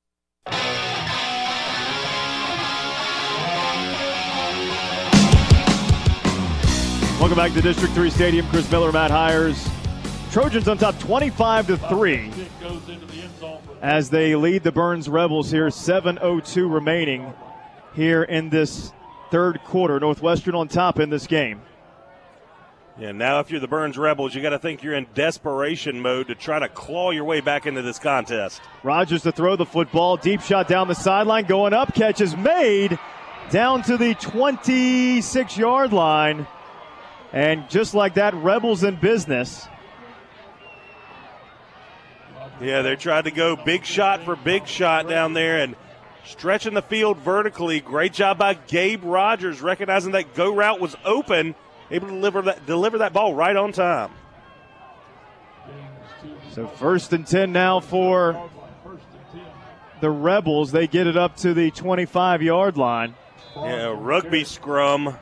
Welcome 7.21 7.37
back 7.37 7.53
to 7.55 7.63
District 7.63 7.93
3 7.95 8.11
Stadium. 8.11 8.47
Chris 8.49 8.71
Miller, 8.71 8.93
Matt 8.93 9.11
Hiers. 9.11 9.69
Trojans 10.31 10.69
on 10.69 10.79
top 10.79 10.99
25 10.99 11.67
to 11.69 11.77
3 11.77 12.31
as 13.81 14.11
they 14.11 14.37
lead 14.37 14.63
the 14.63 14.73
Byrnes 14.73 15.09
Rebels 15.09 15.51
here. 15.51 15.69
7.02 15.69 16.73
remaining 16.73 17.33
here 17.95 18.23
in 18.23 18.51
this 18.51 18.93
third 19.31 19.61
quarter. 19.65 19.99
Northwestern 19.99 20.55
on 20.55 20.69
top 20.69 21.01
in 21.01 21.11
this 21.11 21.27
game. 21.27 21.61
Yeah, 22.99 23.13
now 23.13 23.41
if 23.41 23.51
you're 23.51 23.61
the 23.61 23.69
Byrnes 23.69 23.99
Rebels, 23.99 24.35
you 24.35 24.41
got 24.41 24.51
to 24.51 24.59
think 24.59 24.83
you're 24.83 24.95
in 24.95 25.07
desperation 25.15 26.01
mode 26.01 26.29
to 26.29 26.35
try 26.35 26.59
to 26.59 26.69
claw 26.69 27.11
your 27.11 27.25
way 27.25 27.43
back 27.43 27.67
into 27.67 27.83
this 27.83 27.99
contest. 27.99 28.63
Rogers 28.83 29.23
to 29.25 29.33
throw 29.33 29.55
the 29.55 29.67
football. 29.67 30.17
Deep 30.17 30.41
shot 30.41 30.67
down 30.67 30.89
the 30.89 30.95
sideline. 30.95 31.45
Going 31.45 31.75
up. 31.75 31.95
Catch 31.95 32.23
is 32.23 32.35
made 32.35 32.99
down 33.51 33.83
to 33.83 33.99
the 33.99 34.15
26 34.15 35.59
yard 35.59 35.93
line. 35.93 36.47
And 37.35 37.69
just 37.69 37.93
like 37.93 38.15
that, 38.15 38.33
Rebels 38.33 38.83
in 38.83 38.97
business. 38.97 39.69
Yeah, 42.63 42.81
they 42.81 42.97
tried 42.97 43.27
to 43.27 43.31
go 43.31 43.57
big 43.57 43.85
shot 43.85 44.25
for 44.25 44.37
big 44.37 44.67
shot 44.67 45.07
down 45.07 45.35
there 45.35 45.59
and 45.59 45.77
stretching 46.25 46.73
the 46.73 46.81
field 46.81 47.19
vertically. 47.19 47.81
Great 47.81 48.15
job 48.15 48.39
by 48.39 48.55
Gabe 48.55 49.05
Rogers, 49.05 49.61
recognizing 49.61 50.13
that 50.13 50.33
go 50.33 50.55
route 50.55 50.81
was 50.81 50.97
open 51.05 51.55
able 51.91 52.09
to 52.09 52.15
deliver 52.15 52.43
that 52.43 52.67
deliver 52.67 52.99
that 52.99 53.13
ball 53.13 53.35
right 53.35 53.57
on 53.57 53.73
time. 53.73 54.11
So 56.53 56.67
first 56.67 57.13
and 57.13 57.27
ten 57.27 57.53
now 57.53 57.81
for 57.81 58.51
the 60.01 60.11
Rebels. 60.11 60.73
They 60.73 60.87
get 60.87 61.07
it 61.07 61.17
up 61.17 61.37
to 61.39 61.55
the 61.55 61.71
25 61.71 62.43
yard 62.43 62.77
line. 62.77 63.15
Yeah, 63.57 63.95
rugby 63.97 64.45
scrum 64.45 65.17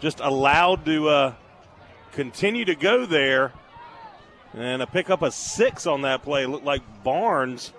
just 0.00 0.20
allowed 0.20 0.84
to 0.86 1.08
uh, 1.08 1.34
continue 2.12 2.64
to 2.64 2.74
go 2.74 3.06
there. 3.06 3.52
And 4.54 4.80
a 4.80 4.86
pick 4.86 5.10
up 5.10 5.20
a 5.22 5.30
six 5.30 5.86
on 5.86 6.02
that 6.02 6.22
play. 6.22 6.46
Looked 6.46 6.64
like 6.64 7.04
Barnes 7.04 7.72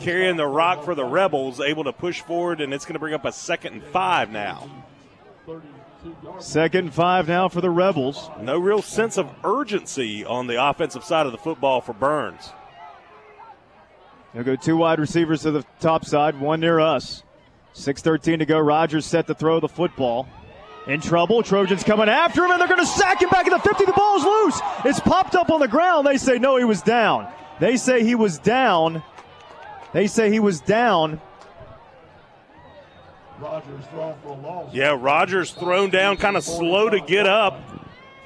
carrying 0.00 0.36
the 0.36 0.46
rock 0.46 0.84
for 0.84 0.96
the 0.96 1.04
Rebels, 1.04 1.60
able 1.60 1.84
to 1.84 1.92
push 1.92 2.20
forward, 2.22 2.60
and 2.60 2.74
it's 2.74 2.84
going 2.84 2.94
to 2.94 2.98
bring 2.98 3.14
up 3.14 3.24
a 3.24 3.30
second 3.30 3.74
and 3.74 3.82
five 3.84 4.30
now. 4.30 4.68
Second 6.38 6.92
five 6.94 7.28
now 7.28 7.48
for 7.48 7.60
the 7.60 7.70
Rebels. 7.70 8.30
No 8.40 8.58
real 8.58 8.82
sense 8.82 9.16
of 9.16 9.30
urgency 9.44 10.24
on 10.24 10.46
the 10.46 10.62
offensive 10.62 11.04
side 11.04 11.26
of 11.26 11.32
the 11.32 11.38
football 11.38 11.80
for 11.80 11.92
Byrnes. 11.92 12.52
They'll 14.34 14.44
go 14.44 14.56
two 14.56 14.76
wide 14.76 14.98
receivers 14.98 15.42
to 15.42 15.50
the 15.50 15.64
top 15.80 16.04
side, 16.04 16.38
one 16.38 16.60
near 16.60 16.78
us. 16.78 17.22
6.13 17.74 18.40
to 18.40 18.46
go. 18.46 18.58
Rogers 18.58 19.06
set 19.06 19.26
to 19.28 19.34
throw 19.34 19.60
the 19.60 19.68
football. 19.68 20.28
In 20.86 21.00
trouble. 21.00 21.42
Trojans 21.42 21.82
coming 21.82 22.08
after 22.08 22.44
him, 22.44 22.52
and 22.52 22.60
they're 22.60 22.68
going 22.68 22.80
to 22.80 22.86
sack 22.86 23.20
him 23.20 23.28
back 23.28 23.46
at 23.46 23.50
the 23.50 23.68
50. 23.68 23.86
The 23.86 23.92
ball's 23.92 24.24
loose. 24.24 24.60
It's 24.84 25.00
popped 25.00 25.34
up 25.34 25.50
on 25.50 25.60
the 25.60 25.68
ground. 25.68 26.06
They 26.06 26.16
say, 26.16 26.38
no, 26.38 26.56
he 26.56 26.64
was 26.64 26.80
down. 26.80 27.28
They 27.58 27.76
say 27.76 28.04
he 28.04 28.14
was 28.14 28.38
down. 28.38 29.02
They 29.92 30.06
say 30.06 30.30
he 30.30 30.38
was 30.38 30.60
down. 30.60 31.20
Rogers 33.40 33.84
thrown 33.86 34.14
for 34.22 34.28
a 34.28 34.34
loss. 34.34 34.74
Yeah, 34.74 34.96
Rogers 34.98 35.52
thrown 35.52 35.90
down, 35.90 36.16
kind 36.16 36.36
of 36.36 36.44
slow 36.44 36.88
to 36.88 37.00
get 37.00 37.26
up. 37.26 37.60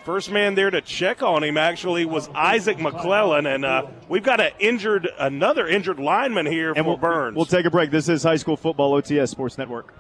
First 0.05 0.31
man 0.31 0.55
there 0.55 0.71
to 0.71 0.81
check 0.81 1.23
on 1.23 1.45
him 1.45 1.57
actually 1.59 2.07
was 2.07 2.29
Isaac 2.35 2.81
McClellan, 2.81 3.47
and 3.47 3.65
uh, 3.65 3.87
we've 4.09 4.23
got 4.23 4.41
an 4.41 4.53
injured, 4.59 5.09
another 5.19 5.67
injured 5.67 5.99
lineman 5.99 6.47
here 6.47 6.69
and 6.73 6.85
for 6.85 6.91
we'll, 6.91 6.97
Byrnes. 6.97 7.37
We'll 7.37 7.45
take 7.45 7.67
a 7.67 7.71
break. 7.71 7.91
This 7.91 8.09
is 8.09 8.23
High 8.23 8.37
School 8.37 8.57
Football 8.57 8.93
OTS 8.93 9.29
Sports 9.29 9.59
Network. 9.59 9.95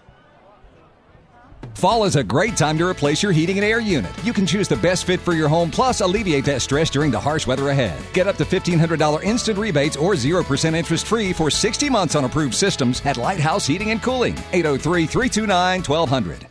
Fall 1.74 2.04
is 2.04 2.16
a 2.16 2.22
great 2.22 2.56
time 2.56 2.76
to 2.76 2.86
replace 2.86 3.22
your 3.22 3.32
heating 3.32 3.56
and 3.56 3.64
air 3.64 3.80
unit. 3.80 4.12
You 4.22 4.32
can 4.34 4.44
choose 4.44 4.68
the 4.68 4.76
best 4.76 5.06
fit 5.06 5.18
for 5.18 5.32
your 5.32 5.48
home, 5.48 5.70
plus 5.70 6.02
alleviate 6.02 6.44
that 6.44 6.60
stress 6.60 6.90
during 6.90 7.10
the 7.10 7.20
harsh 7.20 7.46
weather 7.46 7.70
ahead. 7.70 7.98
Get 8.12 8.26
up 8.28 8.36
to 8.36 8.44
$1,500 8.44 9.22
instant 9.24 9.58
rebates 9.58 9.96
or 9.96 10.12
0% 10.12 10.74
interest 10.74 11.06
free 11.06 11.32
for 11.32 11.50
60 11.50 11.88
months 11.88 12.14
on 12.14 12.24
approved 12.26 12.54
systems 12.54 13.00
at 13.06 13.16
Lighthouse 13.16 13.66
Heating 13.66 13.92
and 13.92 14.02
Cooling. 14.02 14.34
803 14.52 15.06
329 15.06 15.78
1200. 15.82 16.49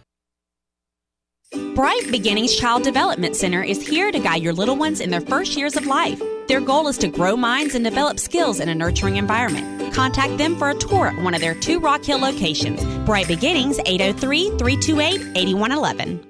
Bright 1.51 2.11
Beginnings 2.11 2.55
Child 2.55 2.84
Development 2.84 3.35
Center 3.35 3.63
is 3.63 3.81
here 3.85 4.11
to 4.11 4.19
guide 4.19 4.43
your 4.43 4.53
little 4.53 4.76
ones 4.76 4.99
in 4.99 5.09
their 5.09 5.21
first 5.21 5.57
years 5.57 5.76
of 5.76 5.88
life. 5.88 6.21
Their 6.47 6.61
goal 6.61 6.88
is 6.88 6.97
to 6.99 7.07
grow 7.07 7.35
minds 7.35 7.73
and 7.73 7.84
develop 7.84 8.19
skills 8.19 8.59
in 8.59 8.69
a 8.69 8.76
nurturing 8.76 9.17
environment. 9.17 9.93
Contact 9.93 10.38
them 10.38 10.57
for 10.57 10.69
a 10.69 10.76
tour 10.76 11.07
at 11.07 11.23
one 11.23 11.34
of 11.34 11.41
their 11.41 11.55
two 11.55 11.80
Rock 11.80 12.03
Hill 12.03 12.19
locations. 12.19 12.84
Bright 13.05 13.27
Beginnings, 13.27 13.80
803 13.85 14.57
328 14.59 15.38
8111. 15.38 16.28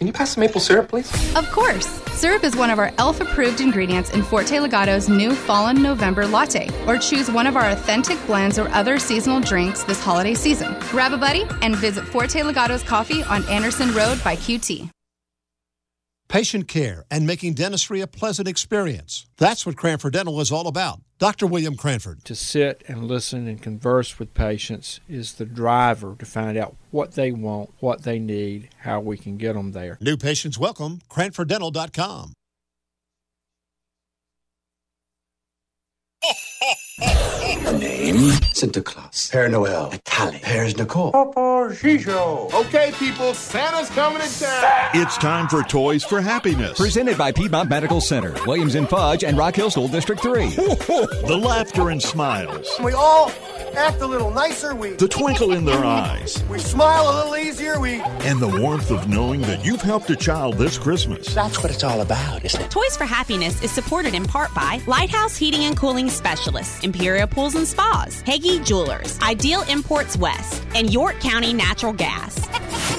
Can 0.00 0.06
you 0.06 0.14
pass 0.14 0.34
the 0.34 0.40
maple 0.40 0.62
syrup, 0.62 0.88
please? 0.88 1.12
Of 1.36 1.50
course. 1.50 1.84
Syrup 2.14 2.42
is 2.42 2.56
one 2.56 2.70
of 2.70 2.78
our 2.78 2.90
ELF 2.96 3.20
approved 3.20 3.60
ingredients 3.60 4.08
in 4.14 4.22
Forte 4.22 4.58
Legato's 4.58 5.10
new 5.10 5.34
Fallen 5.34 5.82
November 5.82 6.26
latte, 6.26 6.70
or 6.86 6.96
choose 6.96 7.30
one 7.30 7.46
of 7.46 7.54
our 7.54 7.68
authentic 7.68 8.16
blends 8.24 8.58
or 8.58 8.70
other 8.70 8.98
seasonal 8.98 9.40
drinks 9.40 9.84
this 9.84 10.02
holiday 10.02 10.32
season. 10.32 10.74
Grab 10.88 11.12
a 11.12 11.18
buddy 11.18 11.44
and 11.60 11.76
visit 11.76 12.02
Forte 12.02 12.42
Legato's 12.42 12.82
Coffee 12.82 13.22
on 13.24 13.44
Anderson 13.50 13.92
Road 13.92 14.18
by 14.24 14.36
QT. 14.36 14.88
Patient 16.28 16.66
care 16.66 17.04
and 17.10 17.26
making 17.26 17.52
dentistry 17.52 18.00
a 18.00 18.06
pleasant 18.06 18.48
experience. 18.48 19.26
That's 19.36 19.66
what 19.66 19.76
Cranford 19.76 20.14
Dental 20.14 20.40
is 20.40 20.50
all 20.50 20.66
about. 20.66 21.02
Dr. 21.20 21.46
William 21.46 21.76
Cranford. 21.76 22.24
To 22.24 22.34
sit 22.34 22.82
and 22.88 23.04
listen 23.04 23.46
and 23.46 23.60
converse 23.60 24.18
with 24.18 24.32
patients 24.32 25.00
is 25.06 25.34
the 25.34 25.44
driver 25.44 26.16
to 26.18 26.24
find 26.24 26.56
out 26.56 26.76
what 26.90 27.12
they 27.12 27.30
want, 27.30 27.74
what 27.78 28.04
they 28.04 28.18
need, 28.18 28.70
how 28.78 29.00
we 29.00 29.18
can 29.18 29.36
get 29.36 29.52
them 29.52 29.72
there. 29.72 29.98
New 30.00 30.16
patients 30.16 30.58
welcome, 30.58 31.00
cranforddental.com. 31.10 32.32
Name? 37.78 38.16
Sinterklaas. 38.54 39.30
Père 39.30 39.48
Noël. 39.50 39.92
Italian. 39.94 40.40
Père 40.40 40.76
Nicole. 40.76 41.12
Hershey 41.36 41.98
Show. 41.98 42.48
Okay, 42.52 42.92
people, 42.98 43.32
Santa's 43.34 43.88
coming 43.90 44.20
to 44.20 44.40
town. 44.40 44.90
It's 44.94 45.16
time 45.18 45.48
for 45.48 45.62
Toys 45.62 46.04
for 46.04 46.20
Happiness. 46.20 46.78
Presented 46.78 47.16
by 47.16 47.32
Piedmont 47.32 47.70
Medical 47.70 48.00
Center, 48.00 48.34
Williams 48.46 48.74
and 48.74 48.88
Fudge, 48.88 49.24
and 49.24 49.38
Rock 49.38 49.56
Hill 49.56 49.70
School 49.70 49.88
District 49.88 50.20
3. 50.20 50.48
the 50.50 51.40
laughter 51.40 51.90
and 51.90 52.02
smiles. 52.02 52.68
We 52.82 52.92
all 52.92 53.30
act 53.76 54.00
a 54.00 54.06
little 54.06 54.30
nicer. 54.30 54.74
We 54.74 54.90
the 54.90 55.08
twinkle 55.08 55.52
in 55.52 55.64
their 55.64 55.84
eyes. 55.84 56.42
We 56.48 56.58
smile 56.58 57.10
a 57.10 57.14
little 57.18 57.36
easier. 57.36 57.78
We 57.78 58.00
and 58.00 58.40
the 58.40 58.48
warmth 58.60 58.90
of 58.90 59.08
knowing 59.08 59.40
that 59.42 59.64
you've 59.64 59.82
helped 59.82 60.10
a 60.10 60.16
child 60.16 60.56
this 60.56 60.78
Christmas. 60.78 61.34
That's 61.34 61.62
what 61.62 61.72
it's 61.72 61.84
all 61.84 62.00
about, 62.00 62.44
isn't 62.44 62.60
it? 62.60 62.70
Toys 62.70 62.96
for 62.96 63.04
Happiness 63.04 63.62
is 63.62 63.70
supported 63.70 64.14
in 64.14 64.24
part 64.26 64.52
by 64.54 64.80
Lighthouse 64.86 65.36
Heating 65.36 65.64
and 65.64 65.76
Cooling 65.76 66.10
Specialists, 66.10 66.82
Imperial 66.84 67.19
Pools 67.26 67.54
and 67.54 67.66
Spas, 67.66 68.22
Hagee 68.22 68.64
Jewelers, 68.64 69.18
Ideal 69.20 69.62
Imports 69.62 70.16
West, 70.16 70.64
and 70.74 70.92
York 70.92 71.18
County 71.20 71.52
Natural 71.52 71.92
Gas. 71.92 72.46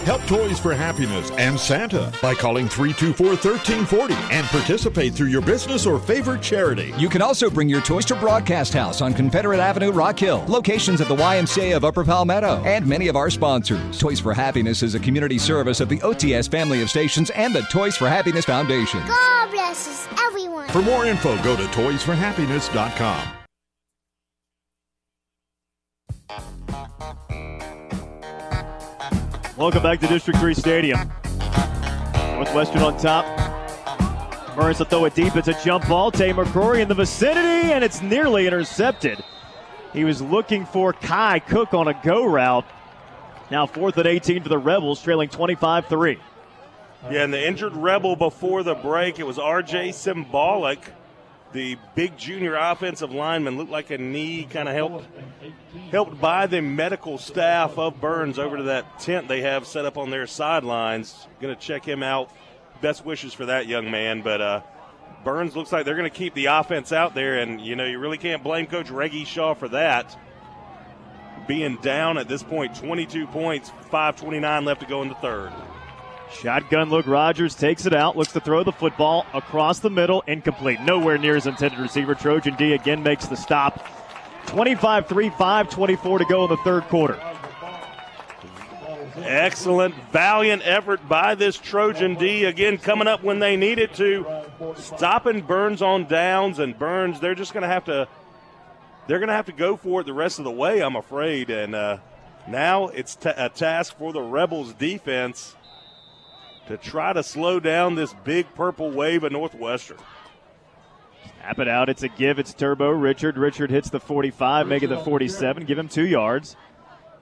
Help 0.05 0.21
Toys 0.23 0.59
for 0.59 0.73
Happiness 0.73 1.29
and 1.37 1.59
Santa 1.59 2.11
by 2.21 2.33
calling 2.33 2.67
324 2.67 3.27
1340 3.27 4.13
and 4.35 4.47
participate 4.47 5.13
through 5.13 5.27
your 5.27 5.41
business 5.41 5.85
or 5.85 5.99
favorite 5.99 6.41
charity. 6.41 6.91
You 6.97 7.07
can 7.07 7.21
also 7.21 7.49
bring 7.49 7.69
your 7.69 7.81
toys 7.81 8.05
to 8.05 8.15
Broadcast 8.15 8.73
House 8.73 9.01
on 9.01 9.13
Confederate 9.13 9.59
Avenue, 9.59 9.91
Rock 9.91 10.17
Hill, 10.17 10.43
locations 10.47 11.01
at 11.01 11.07
the 11.07 11.15
YMCA 11.15 11.75
of 11.75 11.85
Upper 11.85 12.03
Palmetto, 12.03 12.63
and 12.65 12.85
many 12.87 13.09
of 13.09 13.15
our 13.15 13.29
sponsors. 13.29 13.99
Toys 13.99 14.19
for 14.19 14.33
Happiness 14.33 14.81
is 14.81 14.95
a 14.95 14.99
community 14.99 15.37
service 15.37 15.79
of 15.79 15.89
the 15.89 15.99
OTS 15.99 16.49
family 16.49 16.81
of 16.81 16.89
stations 16.89 17.29
and 17.31 17.53
the 17.53 17.61
Toys 17.63 17.95
for 17.95 18.09
Happiness 18.09 18.45
Foundation. 18.45 19.01
God 19.07 19.51
bless 19.51 19.87
us, 19.87 20.07
everyone. 20.25 20.67
For 20.69 20.81
more 20.81 21.05
info, 21.05 21.41
go 21.43 21.55
to 21.55 21.63
toysforhappiness.com. 21.63 23.40
Welcome 29.57 29.83
back 29.83 29.99
to 29.99 30.07
District 30.07 30.39
3 30.39 30.53
Stadium. 30.53 31.11
Northwestern 32.35 32.81
on 32.81 32.97
top. 32.97 33.25
Byrnes 34.55 34.79
will 34.79 34.85
throw 34.87 35.05
it 35.05 35.13
deep. 35.13 35.35
It's 35.35 35.47
a 35.47 35.63
jump 35.63 35.87
ball. 35.87 36.11
Tay 36.11 36.33
McCrory 36.33 36.81
in 36.81 36.87
the 36.87 36.95
vicinity, 36.95 37.71
and 37.71 37.83
it's 37.83 38.01
nearly 38.01 38.47
intercepted. 38.47 39.23
He 39.93 40.03
was 40.03 40.21
looking 40.21 40.65
for 40.65 40.93
Kai 40.93 41.39
Cook 41.39 41.73
on 41.73 41.87
a 41.87 41.93
go 42.03 42.25
route. 42.25 42.65
Now 43.51 43.65
fourth 43.65 43.97
and 43.97 44.07
18 44.07 44.43
for 44.43 44.49
the 44.49 44.57
Rebels, 44.57 45.01
trailing 45.03 45.29
25 45.29 45.85
3. 45.85 46.17
Yeah, 47.11 47.23
and 47.23 47.33
the 47.33 47.47
injured 47.47 47.75
Rebel 47.75 48.15
before 48.15 48.63
the 48.63 48.75
break, 48.75 49.19
it 49.19 49.27
was 49.27 49.37
RJ 49.37 49.93
Symbolic 49.93 50.79
the 51.53 51.77
big 51.95 52.17
junior 52.17 52.55
offensive 52.55 53.11
lineman 53.11 53.57
looked 53.57 53.71
like 53.71 53.91
a 53.91 53.97
knee 53.97 54.47
kind 54.49 54.69
of 54.69 54.75
helped 54.75 55.05
helped 55.91 56.19
by 56.21 56.47
the 56.47 56.61
medical 56.61 57.17
staff 57.17 57.77
of 57.77 57.99
Byrnes 57.99 58.39
over 58.39 58.57
to 58.57 58.63
that 58.63 58.99
tent 58.99 59.27
they 59.27 59.41
have 59.41 59.67
set 59.67 59.85
up 59.85 59.97
on 59.97 60.09
their 60.09 60.27
sidelines. 60.27 61.27
Going 61.39 61.53
to 61.53 61.59
check 61.59 61.85
him 61.85 62.03
out. 62.03 62.31
Best 62.81 63.05
wishes 63.05 63.33
for 63.33 63.45
that 63.47 63.67
young 63.67 63.91
man, 63.91 64.21
but 64.21 64.41
uh, 64.41 64.61
Byrnes 65.23 65.55
looks 65.55 65.71
like 65.71 65.85
they're 65.85 65.95
going 65.95 66.09
to 66.09 66.17
keep 66.17 66.33
the 66.33 66.47
offense 66.47 66.91
out 66.91 67.13
there, 67.13 67.37
and 67.37 67.61
you 67.61 67.75
know 67.75 67.85
you 67.85 67.99
really 67.99 68.17
can't 68.17 68.43
blame 68.43 68.65
Coach 68.65 68.89
Reggie 68.89 69.25
Shaw 69.25 69.53
for 69.53 69.69
that. 69.69 70.17
Being 71.47 71.77
down 71.77 72.17
at 72.17 72.27
this 72.27 72.43
point, 72.43 72.75
22 72.75 73.27
points, 73.27 73.71
5:29 73.91 74.65
left 74.65 74.81
to 74.81 74.87
go 74.87 75.01
in 75.01 75.09
the 75.09 75.15
third. 75.15 75.51
Shotgun 76.33 76.89
look. 76.89 77.07
Rogers 77.07 77.55
takes 77.55 77.85
it 77.85 77.93
out, 77.93 78.17
looks 78.17 78.31
to 78.33 78.39
throw 78.39 78.63
the 78.63 78.71
football 78.71 79.25
across 79.33 79.79
the 79.79 79.89
middle, 79.89 80.21
incomplete. 80.27 80.79
Nowhere 80.81 81.17
near 81.17 81.35
his 81.35 81.45
intended 81.45 81.79
receiver. 81.79 82.15
Trojan 82.15 82.55
D 82.55 82.73
again 82.73 83.03
makes 83.03 83.27
the 83.27 83.35
stop. 83.35 83.85
25 84.47 85.07
3 85.07 85.29
5 85.29 85.69
24 85.69 86.19
to 86.19 86.25
go 86.25 86.43
in 86.43 86.49
the 86.49 86.57
third 86.57 86.83
quarter. 86.83 87.19
Excellent, 89.17 89.93
valiant 90.11 90.61
effort 90.65 91.07
by 91.07 91.35
this 91.35 91.57
Trojan 91.57 92.15
D. 92.15 92.45
Again, 92.45 92.77
coming 92.77 93.07
up 93.07 93.23
when 93.23 93.39
they 93.39 93.55
needed 93.55 93.93
to, 93.95 94.25
stopping 94.77 95.41
Byrnes 95.41 95.81
on 95.81 96.05
downs, 96.05 96.59
and 96.59 96.77
Byrnes 96.77 97.19
they're 97.19 97.35
just 97.35 97.53
going 97.53 97.63
to 97.63 97.67
have 97.67 97.85
to 97.85 98.07
they're 99.07 99.19
going 99.19 99.29
to 99.29 99.35
have 99.35 99.47
to 99.47 99.51
go 99.51 99.75
for 99.75 100.01
it 100.01 100.05
the 100.05 100.13
rest 100.13 100.39
of 100.39 100.45
the 100.45 100.51
way. 100.51 100.81
I'm 100.81 100.95
afraid, 100.95 101.49
and 101.49 101.75
uh, 101.75 101.97
now 102.47 102.87
it's 102.87 103.15
t- 103.15 103.29
a 103.35 103.49
task 103.49 103.97
for 103.97 104.13
the 104.13 104.21
Rebels 104.21 104.73
defense 104.73 105.55
to 106.67 106.77
try 106.77 107.13
to 107.13 107.23
slow 107.23 107.59
down 107.59 107.95
this 107.95 108.13
big 108.23 108.53
purple 108.55 108.91
wave 108.91 109.23
of 109.23 109.31
Northwestern. 109.31 109.97
Snap 111.41 111.59
it 111.59 111.67
out. 111.67 111.89
It's 111.89 112.03
a 112.03 112.07
give. 112.07 112.39
It's 112.39 112.53
Turbo 112.53 112.89
Richard. 112.89 113.37
Richard 113.37 113.71
hits 113.71 113.89
the 113.89 113.99
45, 113.99 114.67
make 114.67 114.83
it 114.83 114.87
the 114.87 114.97
47. 114.97 115.65
Give 115.65 115.77
him 115.77 115.87
two 115.87 116.05
yards. 116.05 116.55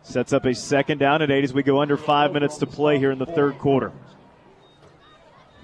Sets 0.02 0.34
up 0.34 0.46
a 0.46 0.54
second 0.54 0.98
down 0.98 1.22
and 1.22 1.32
eight 1.32 1.44
as 1.44 1.54
we 1.54 1.64
go 1.64 1.82
under 1.82 1.98
five 1.98 2.32
minutes 2.32 2.58
to 2.58 2.66
play 2.66 2.98
here 2.98 3.12
in 3.12 3.20
the 3.20 3.26
third 3.26 3.58
quarter. 3.60 3.92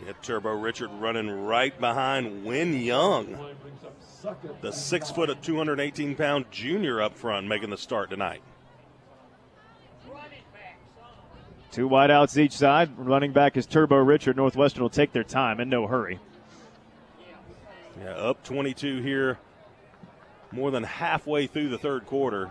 Yeah, 0.06 0.14
Turbo 0.22 0.52
Richard 0.52 0.92
running 1.00 1.46
right 1.46 1.78
behind 1.80 2.46
Win 2.46 2.74
Young, 2.74 3.56
the 4.62 4.72
six 4.72 5.10
foot 5.10 5.30
at 5.30 5.42
218 5.42 6.16
pound 6.16 6.46
junior 6.52 7.02
up 7.02 7.16
front, 7.18 7.48
making 7.48 7.70
the 7.70 7.78
start 7.78 8.10
tonight. 8.10 8.42
Two 11.76 11.90
wideouts 11.90 12.38
each 12.38 12.54
side. 12.54 12.90
Running 12.98 13.34
back 13.34 13.58
is 13.58 13.66
Turbo 13.66 13.98
Richard. 13.98 14.38
Northwestern 14.38 14.82
will 14.82 14.90
take 14.90 15.12
their 15.12 15.26
time 15.26 15.60
in 15.60 15.68
no 15.68 15.88
hurry. 15.88 16.20
Yeah, 18.00 18.12
up 18.12 18.42
22 18.46 19.02
here, 19.02 19.40
more 20.54 20.72
than 20.72 20.84
halfway 20.84 21.48
through 21.48 21.68
the 21.68 21.78
third 21.78 22.06
quarter. 22.06 22.50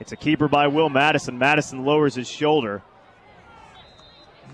It's 0.00 0.10
a 0.10 0.16
keeper 0.16 0.48
by 0.48 0.66
Will 0.66 0.88
Madison. 0.88 1.38
Madison 1.38 1.84
lowers 1.84 2.16
his 2.16 2.28
shoulder 2.28 2.82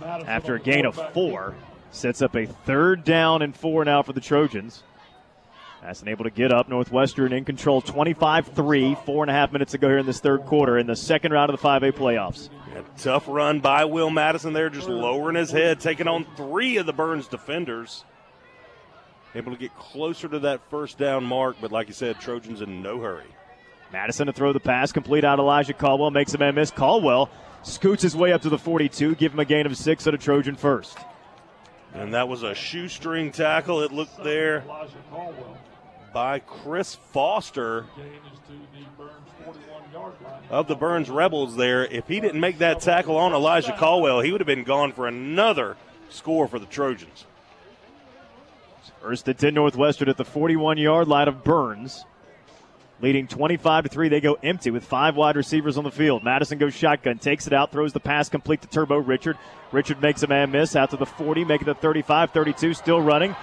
after 0.02 0.56
a 0.56 0.60
gain 0.60 0.84
of 0.84 0.94
four. 1.14 1.54
Sets 1.90 2.20
up 2.20 2.36
a 2.36 2.44
third 2.44 3.02
down 3.04 3.40
and 3.40 3.56
four 3.56 3.82
now 3.82 4.02
for 4.02 4.12
the 4.12 4.20
Trojans. 4.20 4.82
Madison 5.82 6.08
able 6.08 6.24
to 6.24 6.30
get 6.30 6.52
up. 6.52 6.68
Northwestern 6.68 7.32
in 7.32 7.44
control 7.44 7.80
25 7.80 8.48
3, 8.48 8.96
four 9.06 9.22
and 9.22 9.30
a 9.30 9.34
half 9.34 9.52
minutes 9.52 9.74
ago 9.74 9.88
here 9.88 9.98
in 9.98 10.06
this 10.06 10.20
third 10.20 10.44
quarter 10.44 10.76
in 10.76 10.86
the 10.86 10.96
second 10.96 11.32
round 11.32 11.50
of 11.50 11.60
the 11.60 11.66
5A 11.66 11.92
playoffs. 11.92 12.48
Yeah, 12.74 12.82
tough 12.96 13.24
run 13.28 13.60
by 13.60 13.84
Will 13.84 14.10
Madison 14.10 14.52
there, 14.52 14.70
just 14.70 14.88
lowering 14.88 15.36
his 15.36 15.50
head, 15.50 15.80
taking 15.80 16.08
on 16.08 16.26
three 16.36 16.76
of 16.78 16.86
the 16.86 16.92
Byrnes 16.92 17.28
defenders. 17.28 18.04
Able 19.34 19.52
to 19.52 19.58
get 19.58 19.76
closer 19.76 20.26
to 20.28 20.38
that 20.40 20.60
first 20.70 20.98
down 20.98 21.24
mark, 21.24 21.56
but 21.60 21.70
like 21.70 21.88
you 21.88 21.94
said, 21.94 22.18
Trojans 22.18 22.60
in 22.60 22.82
no 22.82 23.00
hurry. 23.00 23.26
Madison 23.92 24.26
to 24.26 24.32
throw 24.32 24.52
the 24.52 24.60
pass, 24.60 24.90
complete 24.90 25.24
out 25.24 25.38
Elijah 25.38 25.74
Caldwell, 25.74 26.10
makes 26.10 26.34
a 26.34 26.38
man 26.38 26.54
miss. 26.54 26.70
Caldwell 26.70 27.30
scoots 27.62 28.02
his 28.02 28.16
way 28.16 28.32
up 28.32 28.42
to 28.42 28.48
the 28.48 28.58
42, 28.58 29.14
give 29.14 29.32
him 29.32 29.38
a 29.38 29.44
gain 29.44 29.64
of 29.66 29.76
six 29.76 30.06
at 30.06 30.14
a 30.14 30.18
Trojan 30.18 30.56
first. 30.56 30.98
And 31.94 32.12
that 32.14 32.28
was 32.28 32.42
a 32.42 32.54
shoestring 32.54 33.32
tackle, 33.32 33.80
it 33.80 33.92
looked 33.92 34.22
there 34.22 34.64
by 36.18 36.40
Chris 36.40 36.96
Foster 37.12 37.86
of 40.50 40.66
the 40.66 40.74
Byrnes 40.74 41.08
Rebels 41.08 41.54
there. 41.54 41.84
If 41.84 42.08
he 42.08 42.18
didn't 42.18 42.40
make 42.40 42.58
that 42.58 42.80
tackle 42.80 43.16
on 43.16 43.32
Elijah 43.32 43.72
Caldwell, 43.78 44.18
he 44.18 44.32
would 44.32 44.40
have 44.40 44.46
been 44.46 44.64
gone 44.64 44.90
for 44.90 45.06
another 45.06 45.76
score 46.08 46.48
for 46.48 46.58
the 46.58 46.66
Trojans. 46.66 47.24
First 49.00 49.28
and 49.28 49.38
10 49.38 49.54
Northwestern 49.54 50.08
at 50.08 50.16
the 50.16 50.24
41 50.24 50.78
yard 50.78 51.06
line 51.06 51.28
of 51.28 51.44
Byrnes. 51.44 52.04
Leading 53.00 53.28
25 53.28 53.84
to 53.84 53.88
3. 53.88 54.08
They 54.08 54.20
go 54.20 54.36
empty 54.42 54.72
with 54.72 54.84
five 54.84 55.14
wide 55.14 55.36
receivers 55.36 55.78
on 55.78 55.84
the 55.84 55.92
field. 55.92 56.24
Madison 56.24 56.58
goes 56.58 56.74
shotgun, 56.74 57.18
takes 57.18 57.46
it 57.46 57.52
out, 57.52 57.70
throws 57.70 57.92
the 57.92 58.00
pass 58.00 58.28
complete 58.28 58.60
to 58.62 58.68
Turbo 58.68 58.96
Richard. 58.96 59.38
Richard 59.70 60.02
makes 60.02 60.24
a 60.24 60.26
man 60.26 60.50
miss 60.50 60.74
out 60.74 60.90
to 60.90 60.96
the 60.96 61.06
40, 61.06 61.44
making 61.44 61.66
the 61.66 61.76
35 61.76 62.32
32, 62.32 62.74
still 62.74 63.00
running. 63.00 63.36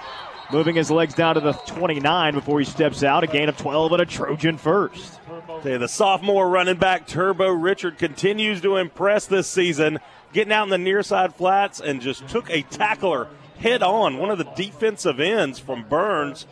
Moving 0.52 0.76
his 0.76 0.90
legs 0.90 1.14
down 1.14 1.34
to 1.34 1.40
the 1.40 1.52
29 1.52 2.34
before 2.34 2.58
he 2.60 2.64
steps 2.64 3.02
out. 3.02 3.24
A 3.24 3.26
gain 3.26 3.48
of 3.48 3.56
12 3.56 3.92
and 3.92 4.02
a 4.02 4.06
Trojan 4.06 4.58
first. 4.58 5.20
Okay, 5.48 5.76
the 5.76 5.88
sophomore 5.88 6.48
running 6.48 6.76
back 6.76 7.06
Turbo 7.06 7.48
Richard 7.48 7.98
continues 7.98 8.60
to 8.60 8.76
impress 8.76 9.26
this 9.26 9.48
season, 9.48 9.98
getting 10.32 10.52
out 10.52 10.64
in 10.64 10.70
the 10.70 10.78
near 10.78 11.02
side 11.02 11.34
flats 11.34 11.80
and 11.80 12.00
just 12.00 12.28
took 12.28 12.48
a 12.50 12.62
tackler 12.62 13.28
head 13.58 13.82
on, 13.82 14.18
one 14.18 14.30
of 14.30 14.38
the 14.38 14.44
defensive 14.44 15.18
ends 15.18 15.58
from 15.58 15.88
Byrnes. 15.88 16.46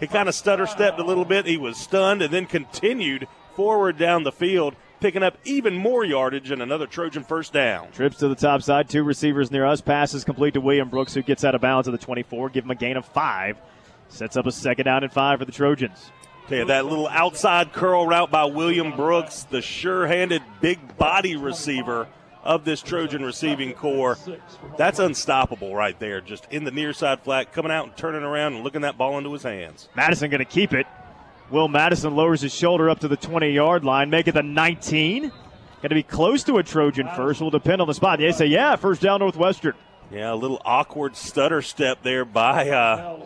He 0.00 0.06
kind 0.06 0.28
of 0.28 0.34
stutter 0.34 0.66
stepped 0.66 0.98
a 0.98 1.04
little 1.04 1.24
bit. 1.24 1.46
He 1.46 1.56
was 1.56 1.76
stunned 1.76 2.20
and 2.20 2.32
then 2.32 2.46
continued 2.46 3.28
forward 3.54 3.96
down 3.96 4.24
the 4.24 4.32
field, 4.32 4.74
picking 5.02 5.24
up 5.24 5.36
even 5.44 5.74
more 5.74 6.04
yardage 6.04 6.52
and 6.52 6.62
another 6.62 6.86
Trojan 6.86 7.24
first 7.24 7.52
down. 7.52 7.90
Trips 7.90 8.18
to 8.18 8.28
the 8.28 8.36
top 8.36 8.62
side, 8.62 8.88
two 8.88 9.02
receivers 9.02 9.50
near 9.50 9.66
us. 9.66 9.80
Passes 9.80 10.22
complete 10.22 10.54
to 10.54 10.60
William 10.60 10.88
Brooks, 10.88 11.12
who 11.12 11.22
gets 11.22 11.44
out 11.44 11.56
of 11.56 11.60
bounds 11.60 11.88
at 11.88 11.92
the 11.92 11.98
24. 11.98 12.50
Give 12.50 12.64
him 12.64 12.70
a 12.70 12.76
gain 12.76 12.96
of 12.96 13.04
five. 13.04 13.60
Sets 14.08 14.36
up 14.36 14.46
a 14.46 14.52
second 14.52 14.84
down 14.84 15.02
and 15.02 15.12
five 15.12 15.40
for 15.40 15.44
the 15.44 15.50
Trojans. 15.52 16.12
Okay, 16.44 16.62
that 16.64 16.86
little 16.86 17.08
outside 17.08 17.72
curl 17.72 18.06
route 18.06 18.30
by 18.30 18.44
William 18.44 18.94
Brooks, 18.94 19.42
the 19.44 19.60
sure 19.60 20.06
handed 20.06 20.42
big 20.60 20.96
body 20.96 21.34
receiver 21.34 22.06
of 22.44 22.64
this 22.64 22.80
Trojan 22.80 23.24
receiving 23.24 23.72
core. 23.72 24.18
That's 24.76 25.00
unstoppable 25.00 25.74
right 25.74 25.98
there. 25.98 26.20
Just 26.20 26.46
in 26.50 26.62
the 26.62 26.70
near 26.70 26.92
side 26.92 27.22
flat, 27.22 27.52
coming 27.52 27.72
out 27.72 27.86
and 27.86 27.96
turning 27.96 28.22
around 28.22 28.54
and 28.54 28.64
looking 28.64 28.82
that 28.82 28.96
ball 28.96 29.18
into 29.18 29.32
his 29.32 29.42
hands. 29.42 29.88
Madison 29.96 30.30
going 30.30 30.38
to 30.38 30.44
keep 30.44 30.72
it. 30.72 30.86
Will 31.52 31.68
Madison 31.68 32.16
lowers 32.16 32.40
his 32.40 32.54
shoulder 32.54 32.88
up 32.88 33.00
to 33.00 33.08
the 33.08 33.16
20 33.16 33.50
yard 33.50 33.84
line, 33.84 34.08
make 34.08 34.26
it 34.26 34.32
the 34.32 34.42
19. 34.42 35.30
Got 35.82 35.88
to 35.88 35.94
be 35.94 36.02
close 36.02 36.42
to 36.44 36.56
a 36.56 36.62
Trojan 36.62 37.08
first. 37.14 37.42
Will 37.42 37.50
depend 37.50 37.82
on 37.82 37.88
the 37.88 37.92
spot. 37.92 38.20
They 38.20 38.32
say, 38.32 38.46
yeah, 38.46 38.76
first 38.76 39.02
down 39.02 39.20
Northwestern. 39.20 39.74
Yeah, 40.10 40.32
a 40.32 40.34
little 40.34 40.62
awkward 40.64 41.14
stutter 41.14 41.60
step 41.60 42.02
there 42.02 42.24
by 42.24 42.70
uh, 42.70 43.20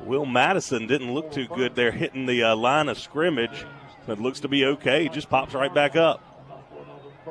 Will 0.00 0.26
Madison. 0.26 0.86
Didn't 0.86 1.14
look 1.14 1.32
too 1.32 1.46
good 1.46 1.74
there 1.74 1.90
hitting 1.90 2.26
the 2.26 2.42
uh, 2.42 2.56
line 2.56 2.90
of 2.90 2.98
scrimmage. 2.98 3.64
But 4.06 4.20
looks 4.20 4.40
to 4.40 4.48
be 4.48 4.66
okay. 4.66 5.08
Just 5.08 5.30
pops 5.30 5.54
right 5.54 5.72
back 5.72 5.96
up. 5.96 6.22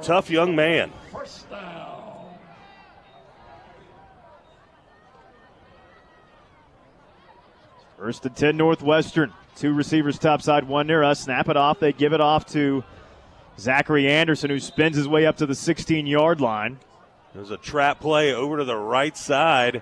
Tough 0.02 0.32
young 0.32 0.56
man. 0.56 0.92
First 7.98 8.26
and 8.26 8.36
10 8.36 8.58
Northwestern. 8.58 9.32
Two 9.56 9.74
receivers 9.74 10.18
topside, 10.18 10.68
one 10.68 10.88
near 10.88 11.04
us. 11.04 11.22
Snap 11.22 11.48
it 11.48 11.58
off. 11.58 11.80
They 11.80 11.94
give 11.94 12.14
it 12.14 12.22
off 12.22 12.46
to 12.48 12.84
Zachary 13.60 14.10
Anderson, 14.10 14.50
who 14.50 14.60
spins 14.60 14.98
his 14.98 15.08
way 15.08 15.26
up 15.26 15.38
to 15.38 15.46
the 15.46 15.56
16 15.56 16.08
yard 16.08 16.42
line. 16.42 16.80
There's 17.34 17.52
a 17.52 17.58
trap 17.58 18.00
play 18.00 18.34
over 18.34 18.58
to 18.58 18.64
the 18.64 18.78
right 18.78 19.16
side. 19.16 19.82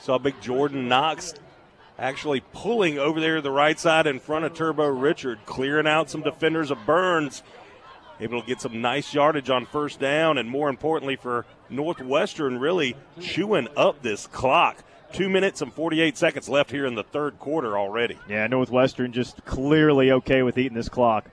Saw 0.00 0.18
big 0.18 0.40
Jordan 0.40 0.88
Knox 0.88 1.34
actually 1.98 2.40
pulling 2.52 2.98
over 2.98 3.20
there 3.20 3.36
to 3.36 3.40
the 3.40 3.50
right 3.50 3.78
side 3.78 4.06
in 4.06 4.20
front 4.20 4.44
of 4.44 4.54
Turbo 4.54 4.86
Richard, 4.88 5.38
clearing 5.46 5.86
out 5.86 6.10
some 6.10 6.22
defenders 6.22 6.70
of 6.70 6.78
Byrnes. 6.86 7.42
Able 8.20 8.40
to 8.40 8.46
get 8.46 8.60
some 8.60 8.80
nice 8.80 9.12
yardage 9.12 9.50
on 9.50 9.66
first 9.66 10.00
down, 10.00 10.38
and 10.38 10.48
more 10.48 10.68
importantly 10.68 11.16
for 11.16 11.44
Northwestern, 11.68 12.58
really 12.58 12.96
chewing 13.20 13.68
up 13.76 14.02
this 14.02 14.26
clock. 14.26 14.82
Two 15.12 15.28
minutes 15.28 15.62
and 15.62 15.72
48 15.72 16.16
seconds 16.16 16.48
left 16.48 16.70
here 16.70 16.86
in 16.86 16.94
the 16.94 17.02
third 17.02 17.38
quarter 17.38 17.78
already. 17.78 18.18
Yeah, 18.28 18.46
Northwestern 18.46 19.12
just 19.12 19.44
clearly 19.44 20.12
okay 20.12 20.42
with 20.42 20.58
eating 20.58 20.76
this 20.76 20.88
clock. 20.88 21.30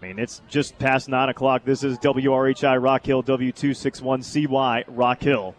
I 0.00 0.06
mean, 0.06 0.18
it's 0.18 0.42
just 0.48 0.78
past 0.78 1.08
9 1.08 1.28
o'clock. 1.28 1.64
This 1.64 1.84
is 1.84 1.96
WRHI 1.98 2.82
Rock 2.82 3.06
Hill, 3.06 3.22
W261CY 3.22 4.84
Rock 4.88 5.22
Hill. 5.22 5.54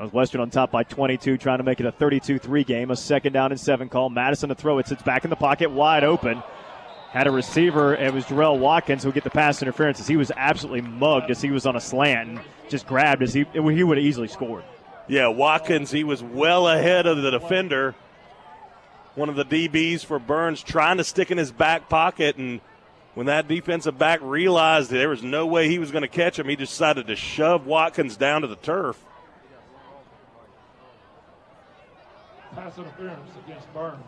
Northwestern 0.00 0.40
on 0.40 0.50
top 0.50 0.70
by 0.70 0.84
22, 0.84 1.38
trying 1.38 1.58
to 1.58 1.64
make 1.64 1.80
it 1.80 1.86
a 1.86 1.92
32 1.92 2.38
3 2.38 2.64
game. 2.64 2.90
A 2.90 2.96
second 2.96 3.32
down 3.32 3.52
and 3.52 3.60
seven 3.60 3.88
call. 3.88 4.10
Madison 4.10 4.48
to 4.48 4.54
throw 4.54 4.78
it, 4.78 4.88
sits 4.88 5.02
back 5.02 5.24
in 5.24 5.30
the 5.30 5.36
pocket, 5.36 5.70
wide 5.70 6.04
open. 6.04 6.42
Had 7.10 7.26
a 7.26 7.30
receiver, 7.30 7.94
it 7.94 8.12
was 8.12 8.24
Jarrell 8.26 8.58
Watkins 8.58 9.02
who 9.02 9.08
would 9.08 9.14
get 9.14 9.24
the 9.24 9.30
pass 9.30 9.62
interference 9.62 9.98
as 9.98 10.06
he 10.06 10.16
was 10.16 10.30
absolutely 10.36 10.82
mugged 10.82 11.30
as 11.30 11.40
he 11.40 11.50
was 11.50 11.64
on 11.64 11.74
a 11.74 11.80
slant 11.80 12.28
and 12.28 12.40
just 12.68 12.86
grabbed 12.86 13.22
as 13.22 13.32
he, 13.32 13.46
he 13.52 13.60
would 13.60 13.96
have 13.96 14.06
easily 14.06 14.28
scored. 14.28 14.62
Yeah, 15.08 15.28
Watkins, 15.28 15.90
he 15.90 16.04
was 16.04 16.22
well 16.22 16.68
ahead 16.68 17.06
of 17.06 17.22
the 17.22 17.30
defender. 17.30 17.94
One 19.14 19.30
of 19.30 19.36
the 19.36 19.44
DBs 19.44 20.04
for 20.04 20.18
Byrnes 20.18 20.62
trying 20.62 20.98
to 20.98 21.04
stick 21.04 21.30
in 21.30 21.38
his 21.38 21.50
back 21.50 21.88
pocket, 21.88 22.36
and 22.36 22.60
when 23.14 23.26
that 23.26 23.48
defensive 23.48 23.98
back 23.98 24.20
realized 24.22 24.90
there 24.90 25.08
was 25.08 25.22
no 25.22 25.46
way 25.46 25.68
he 25.68 25.78
was 25.78 25.90
going 25.90 26.02
to 26.02 26.08
catch 26.08 26.38
him, 26.38 26.48
he 26.48 26.56
decided 26.56 27.06
to 27.06 27.16
shove 27.16 27.66
Watkins 27.66 28.16
down 28.16 28.42
to 28.42 28.46
the 28.46 28.56
turf. 28.56 29.02
Pass 32.54 32.76
interference 32.78 33.30
against 33.46 33.72
Byrnes. 33.72 34.04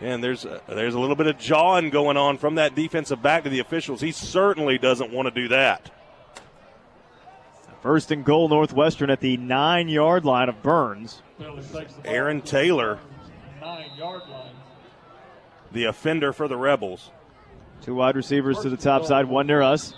And 0.00 0.24
there's 0.24 0.44
a, 0.44 0.60
there's 0.66 0.94
a 0.94 0.98
little 0.98 1.14
bit 1.14 1.28
of 1.28 1.38
jawing 1.38 1.90
going 1.90 2.16
on 2.16 2.36
from 2.36 2.56
that 2.56 2.74
defensive 2.74 3.22
back 3.22 3.44
to 3.44 3.50
the 3.50 3.60
officials. 3.60 4.00
He 4.00 4.10
certainly 4.10 4.76
doesn't 4.76 5.12
want 5.12 5.32
to 5.32 5.42
do 5.42 5.48
that. 5.48 5.90
First 7.82 8.12
and 8.12 8.24
goal, 8.24 8.48
Northwestern 8.48 9.10
at 9.10 9.20
the 9.20 9.36
nine 9.36 9.88
yard 9.88 10.24
line 10.24 10.48
of 10.48 10.62
Byrnes. 10.62 11.20
Aaron 12.04 12.40
Taylor, 12.40 13.00
Nine 13.60 13.90
yard 13.98 14.22
line. 14.30 14.52
the 15.72 15.84
offender 15.84 16.32
for 16.32 16.46
the 16.46 16.56
Rebels. 16.56 17.10
Two 17.80 17.96
wide 17.96 18.14
receivers 18.14 18.60
to 18.60 18.70
the 18.70 18.76
top 18.76 19.04
side, 19.04 19.26
one 19.26 19.48
near 19.48 19.62
us. 19.62 19.94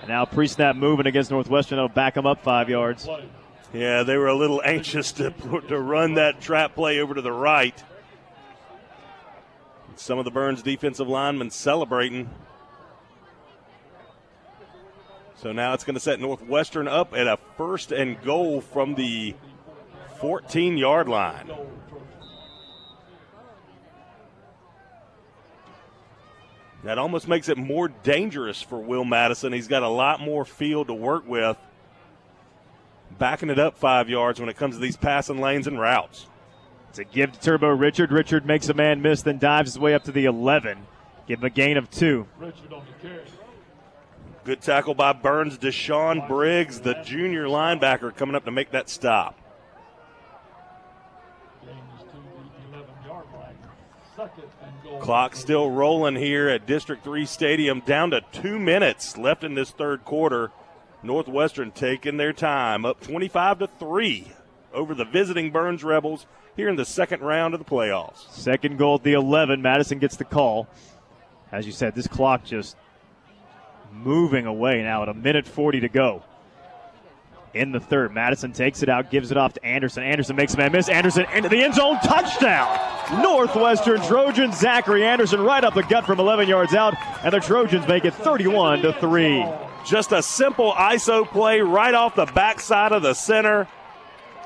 And 0.00 0.08
now 0.08 0.24
pre 0.24 0.48
snap 0.48 0.74
moving 0.74 1.06
against 1.06 1.30
Northwestern. 1.30 1.76
They'll 1.78 1.86
back 1.88 2.14
them 2.14 2.26
up 2.26 2.42
five 2.42 2.68
yards. 2.68 3.08
Yeah, 3.72 4.02
they 4.02 4.16
were 4.16 4.26
a 4.26 4.34
little 4.34 4.60
anxious 4.64 5.12
to, 5.12 5.30
to 5.68 5.78
run 5.78 6.14
that 6.14 6.40
trap 6.40 6.74
play 6.74 6.98
over 6.98 7.14
to 7.14 7.22
the 7.22 7.30
right. 7.32 7.80
Some 9.94 10.18
of 10.18 10.24
the 10.24 10.32
Byrnes 10.32 10.62
defensive 10.62 11.06
linemen 11.08 11.50
celebrating. 11.50 12.28
So 15.42 15.50
now 15.50 15.74
it's 15.74 15.82
going 15.82 15.94
to 15.94 16.00
set 16.00 16.20
Northwestern 16.20 16.86
up 16.86 17.14
at 17.16 17.26
a 17.26 17.36
first 17.56 17.90
and 17.90 18.22
goal 18.22 18.60
from 18.60 18.94
the 18.94 19.34
14 20.20 20.76
yard 20.76 21.08
line. 21.08 21.50
That 26.84 26.96
almost 26.96 27.26
makes 27.26 27.48
it 27.48 27.58
more 27.58 27.88
dangerous 27.88 28.62
for 28.62 28.78
Will 28.78 29.04
Madison. 29.04 29.52
He's 29.52 29.66
got 29.66 29.82
a 29.82 29.88
lot 29.88 30.20
more 30.20 30.44
field 30.44 30.86
to 30.86 30.94
work 30.94 31.26
with, 31.26 31.56
backing 33.18 33.50
it 33.50 33.58
up 33.58 33.76
five 33.76 34.08
yards 34.08 34.38
when 34.38 34.48
it 34.48 34.56
comes 34.56 34.76
to 34.76 34.80
these 34.80 34.96
passing 34.96 35.40
lanes 35.40 35.66
and 35.66 35.76
routes. 35.80 36.26
It's 36.90 37.00
a 37.00 37.04
give 37.04 37.32
to 37.32 37.40
Turbo 37.40 37.70
Richard. 37.70 38.12
Richard 38.12 38.46
makes 38.46 38.68
a 38.68 38.74
man 38.74 39.02
miss, 39.02 39.22
then 39.22 39.38
dives 39.38 39.72
his 39.72 39.78
way 39.80 39.92
up 39.92 40.04
to 40.04 40.12
the 40.12 40.24
11. 40.24 40.86
Give 41.26 41.40
him 41.40 41.44
a 41.44 41.50
gain 41.50 41.76
of 41.76 41.90
two. 41.90 42.28
Richard 42.38 42.72
on 42.72 42.84
the 42.86 43.08
carry. 43.08 43.22
Good 44.44 44.60
tackle 44.60 44.94
by 44.94 45.12
Byrnes. 45.12 45.56
Deshaun 45.56 46.26
Briggs, 46.26 46.80
the 46.80 46.94
junior 47.04 47.44
linebacker, 47.44 48.14
coming 48.16 48.34
up 48.34 48.44
to 48.46 48.50
make 48.50 48.72
that 48.72 48.88
stop. 48.88 49.38
Gain 51.64 51.76
is 51.96 52.02
to 52.02 52.16
the 52.72 52.76
11 52.76 52.88
yard 53.06 53.26
line. 53.32 53.56
Second 54.16 54.44
and 54.64 54.82
goal. 54.82 54.98
Clock 54.98 55.36
still 55.36 55.70
rolling 55.70 56.16
here 56.16 56.48
at 56.48 56.66
District 56.66 57.04
3 57.04 57.24
Stadium. 57.24 57.80
Down 57.86 58.10
to 58.10 58.20
two 58.32 58.58
minutes 58.58 59.16
left 59.16 59.44
in 59.44 59.54
this 59.54 59.70
third 59.70 60.04
quarter. 60.04 60.50
Northwestern 61.04 61.70
taking 61.70 62.16
their 62.16 62.32
time, 62.32 62.84
up 62.84 63.00
25 63.00 63.60
to 63.60 63.66
3 63.66 64.32
over 64.72 64.94
the 64.94 65.04
visiting 65.04 65.50
Byrnes 65.50 65.84
Rebels 65.84 66.26
here 66.56 66.68
in 66.68 66.76
the 66.76 66.84
second 66.84 67.22
round 67.22 67.54
of 67.54 67.60
the 67.60 67.66
playoffs. 67.66 68.28
Second 68.32 68.76
goal 68.76 68.96
at 68.96 69.02
the 69.04 69.12
11. 69.12 69.62
Madison 69.62 69.98
gets 70.00 70.16
the 70.16 70.24
call. 70.24 70.66
As 71.52 71.66
you 71.66 71.72
said, 71.72 71.94
this 71.94 72.06
clock 72.08 72.44
just 72.44 72.76
moving 73.92 74.46
away 74.46 74.82
now 74.82 75.02
at 75.02 75.08
a 75.08 75.14
minute 75.14 75.46
40 75.46 75.80
to 75.80 75.88
go. 75.88 76.22
In 77.54 77.70
the 77.70 77.80
third, 77.80 78.14
Madison 78.14 78.52
takes 78.52 78.82
it 78.82 78.88
out, 78.88 79.10
gives 79.10 79.30
it 79.30 79.36
off 79.36 79.52
to 79.54 79.64
Anderson. 79.64 80.02
Anderson 80.02 80.36
makes 80.36 80.54
a 80.54 80.56
man 80.56 80.72
miss. 80.72 80.88
Anderson 80.88 81.26
into 81.34 81.50
the 81.50 81.62
end 81.62 81.74
zone, 81.74 81.98
touchdown! 82.02 83.22
Northwestern 83.22 84.00
Trojans, 84.02 84.58
Zachary 84.58 85.04
Anderson 85.04 85.42
right 85.42 85.62
up 85.62 85.74
the 85.74 85.82
gut 85.82 86.06
from 86.06 86.18
11 86.18 86.48
yards 86.48 86.72
out, 86.72 86.94
and 87.22 87.34
the 87.34 87.40
Trojans 87.40 87.86
make 87.86 88.06
it 88.06 88.14
31 88.14 88.80
to 88.82 88.94
3. 88.94 89.44
Just 89.84 90.12
a 90.12 90.22
simple 90.22 90.72
ISO 90.72 91.28
play 91.28 91.60
right 91.60 91.92
off 91.92 92.14
the 92.14 92.24
backside 92.26 92.92
of 92.92 93.02
the 93.02 93.12
center. 93.12 93.68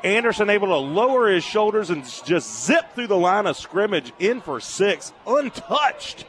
Anderson 0.03 0.51
able 0.51 0.69
to 0.69 0.77
lower 0.77 1.29
his 1.29 1.45
shoulders 1.45 1.91
and 1.91 2.05
just 2.25 2.65
zip 2.67 2.95
through 2.95 3.07
the 3.07 3.17
line 3.17 3.47
of 3.47 3.57
scrimmage 3.57 4.13
in 4.19 4.41
for 4.41 4.59
six, 4.59 5.13
untouched. 5.27 6.25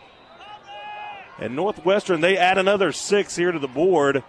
And 1.39 1.55
Northwestern, 1.55 2.21
they 2.21 2.37
add 2.37 2.57
another 2.57 2.91
six 2.91 3.35
here 3.35 3.51
to 3.51 3.59
the 3.59 3.67
board. 3.67 4.23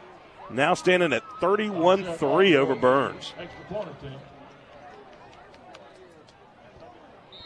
Now 0.50 0.74
standing 0.74 1.12
at 1.12 1.22
31 1.40 2.04
3 2.04 2.56
over 2.56 2.74
Byrnes. 2.74 3.32
Extra. 3.38 3.86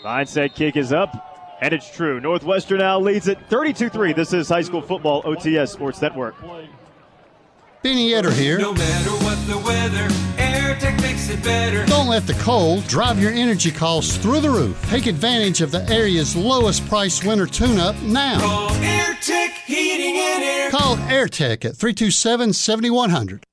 Mindset 0.05 0.55
kick 0.55 0.77
is 0.77 0.93
up, 0.93 1.59
and 1.61 1.73
it's 1.73 1.89
true. 1.89 2.21
Northwestern 2.21 2.79
now 2.79 2.99
leads 2.99 3.29
it 3.29 3.39
32 3.49 3.89
3. 3.89 4.13
This 4.13 4.33
is 4.33 4.49
High 4.49 4.63
School 4.63 4.83
Football 4.83 5.23
OTS 5.23 5.69
Sports 5.73 6.03
Network. 6.03 6.35
Benny 7.83 8.11
Etter 8.11 8.33
here. 8.33 8.59
No 8.59 8.73
matter 8.73 9.11
what 9.25 9.39
the 9.49 9.59
weather, 9.59 10.42
AirTech 10.83 11.01
makes 11.01 11.29
it 11.29 11.43
better. 11.45 11.87
Don't 11.87 12.09
let 12.09 12.27
the 12.27 12.35
cold 12.35 12.85
drive 12.89 13.21
your 13.21 13.31
energy 13.31 13.71
costs 13.71 14.17
through 14.17 14.41
the 14.41 14.51
roof. 14.51 14.81
Take 14.89 15.07
advantage 15.07 15.61
of 15.61 15.71
the 15.71 15.89
area's 15.89 16.35
lowest 16.35 16.85
price 16.89 17.23
winter 17.23 17.47
tune 17.47 17.79
up 17.79 17.95
now. 18.03 18.41
Call 18.41 18.71
AirTech 18.71 19.51
Heating 19.65 20.17
and 20.17 20.43
Air. 20.43 20.71
Call 20.71 20.97
AirTech 20.97 21.65
at 21.65 21.77
327 21.77 22.53
7100. 22.53 23.45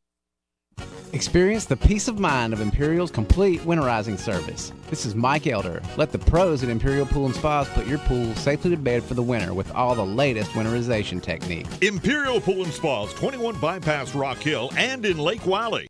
Experience 1.14 1.66
the 1.66 1.78
peace 1.78 2.08
of 2.08 2.20
mind 2.20 2.52
of 2.52 2.62
Imperial's 2.62 3.12
complete 3.12 3.62
winterizing 3.62 4.18
service. 4.18 4.72
This 4.90 5.06
is 5.06 5.14
Mike 5.14 5.46
Elder. 5.46 5.82
Let 5.98 6.12
the 6.12 6.20
pros 6.20 6.64
at 6.64 6.70
Imperial 6.70 7.06
Pool 7.06 7.28
and 7.28 7.36
Spas 7.36 7.70
put 7.70 7.86
your 7.86 8.00
pool 8.00 8.34
safely 8.36 8.72
to 8.72 8.78
bed 8.78 9.04
for 9.04 9.14
the 9.14 9.24
winter 9.24 9.54
with 9.54 9.72
all 9.76 9.94
the 9.94 10.06
latest 10.06 10.52
winterization 10.52 11.22
techniques. 11.22 11.78
Imperial 11.82 12.42
Pool 12.42 12.64
and 12.64 12.74
Spas, 12.74 13.14
21 13.14 13.60
Bypass 13.60 14.16
Rock 14.16 14.38
Hill, 14.38 14.72
and 14.76 15.06
in 15.06 15.18
Lake 15.18 15.46
Wylie. 15.46 15.88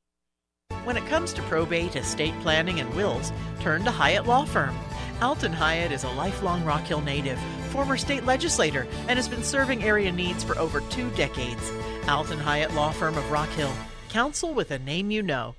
When 0.89 0.97
it 0.97 1.05
comes 1.05 1.33
to 1.33 1.41
probate, 1.43 1.95
estate 1.95 2.33
planning, 2.41 2.79
and 2.79 2.91
wills, 2.95 3.31
turn 3.59 3.83
to 3.83 3.91
Hyatt 3.91 4.25
Law 4.25 4.45
Firm. 4.45 4.75
Alton 5.21 5.53
Hyatt 5.53 5.91
is 5.91 6.03
a 6.03 6.09
lifelong 6.09 6.63
Rock 6.63 6.81
Hill 6.81 7.01
native, 7.01 7.39
former 7.69 7.97
state 7.97 8.25
legislator, 8.25 8.87
and 9.07 9.17
has 9.17 9.27
been 9.27 9.43
serving 9.43 9.83
area 9.83 10.11
needs 10.11 10.43
for 10.43 10.57
over 10.57 10.81
two 10.89 11.09
decades. 11.11 11.71
Alton 12.07 12.39
Hyatt 12.39 12.73
Law 12.73 12.91
Firm 12.91 13.17
of 13.17 13.29
Rock 13.29 13.49
Hill. 13.49 13.71
Counsel 14.09 14.53
with 14.53 14.71
a 14.71 14.79
name 14.79 15.11
you 15.11 15.21
know. 15.21 15.53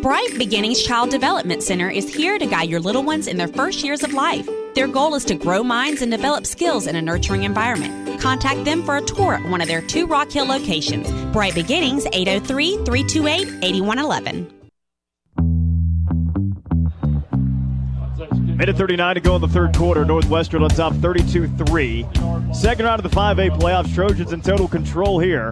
Bright 0.00 0.38
Beginnings 0.38 0.82
Child 0.82 1.10
Development 1.10 1.62
Center 1.62 1.90
is 1.90 2.14
here 2.14 2.38
to 2.38 2.46
guide 2.46 2.70
your 2.70 2.80
little 2.80 3.02
ones 3.02 3.26
in 3.26 3.36
their 3.36 3.48
first 3.48 3.84
years 3.84 4.02
of 4.02 4.14
life. 4.14 4.48
Their 4.74 4.88
goal 4.88 5.14
is 5.14 5.24
to 5.26 5.34
grow 5.34 5.62
minds 5.62 6.00
and 6.00 6.10
develop 6.10 6.46
skills 6.46 6.86
in 6.86 6.96
a 6.96 7.02
nurturing 7.02 7.44
environment. 7.44 8.09
Contact 8.20 8.64
them 8.64 8.84
for 8.84 8.98
a 8.98 9.02
tour 9.02 9.34
at 9.34 9.48
one 9.48 9.60
of 9.60 9.68
their 9.68 9.82
two 9.82 10.06
Rock 10.06 10.30
Hill 10.30 10.46
locations. 10.46 11.10
Bright 11.32 11.54
Beginnings, 11.54 12.06
803 12.12 12.84
328 12.84 13.64
8111. 13.64 14.56
Minute 18.56 18.76
39 18.76 19.14
to 19.14 19.20
go 19.22 19.36
in 19.36 19.40
the 19.40 19.48
third 19.48 19.74
quarter. 19.74 20.04
Northwestern 20.04 20.62
on 20.62 20.68
top 20.68 20.92
32 20.96 21.48
3. 21.48 22.06
Second 22.52 22.84
round 22.84 23.02
of 23.02 23.10
the 23.10 23.16
5A 23.16 23.58
playoffs. 23.58 23.94
Trojans 23.94 24.34
in 24.34 24.42
total 24.42 24.68
control 24.68 25.18
here 25.18 25.50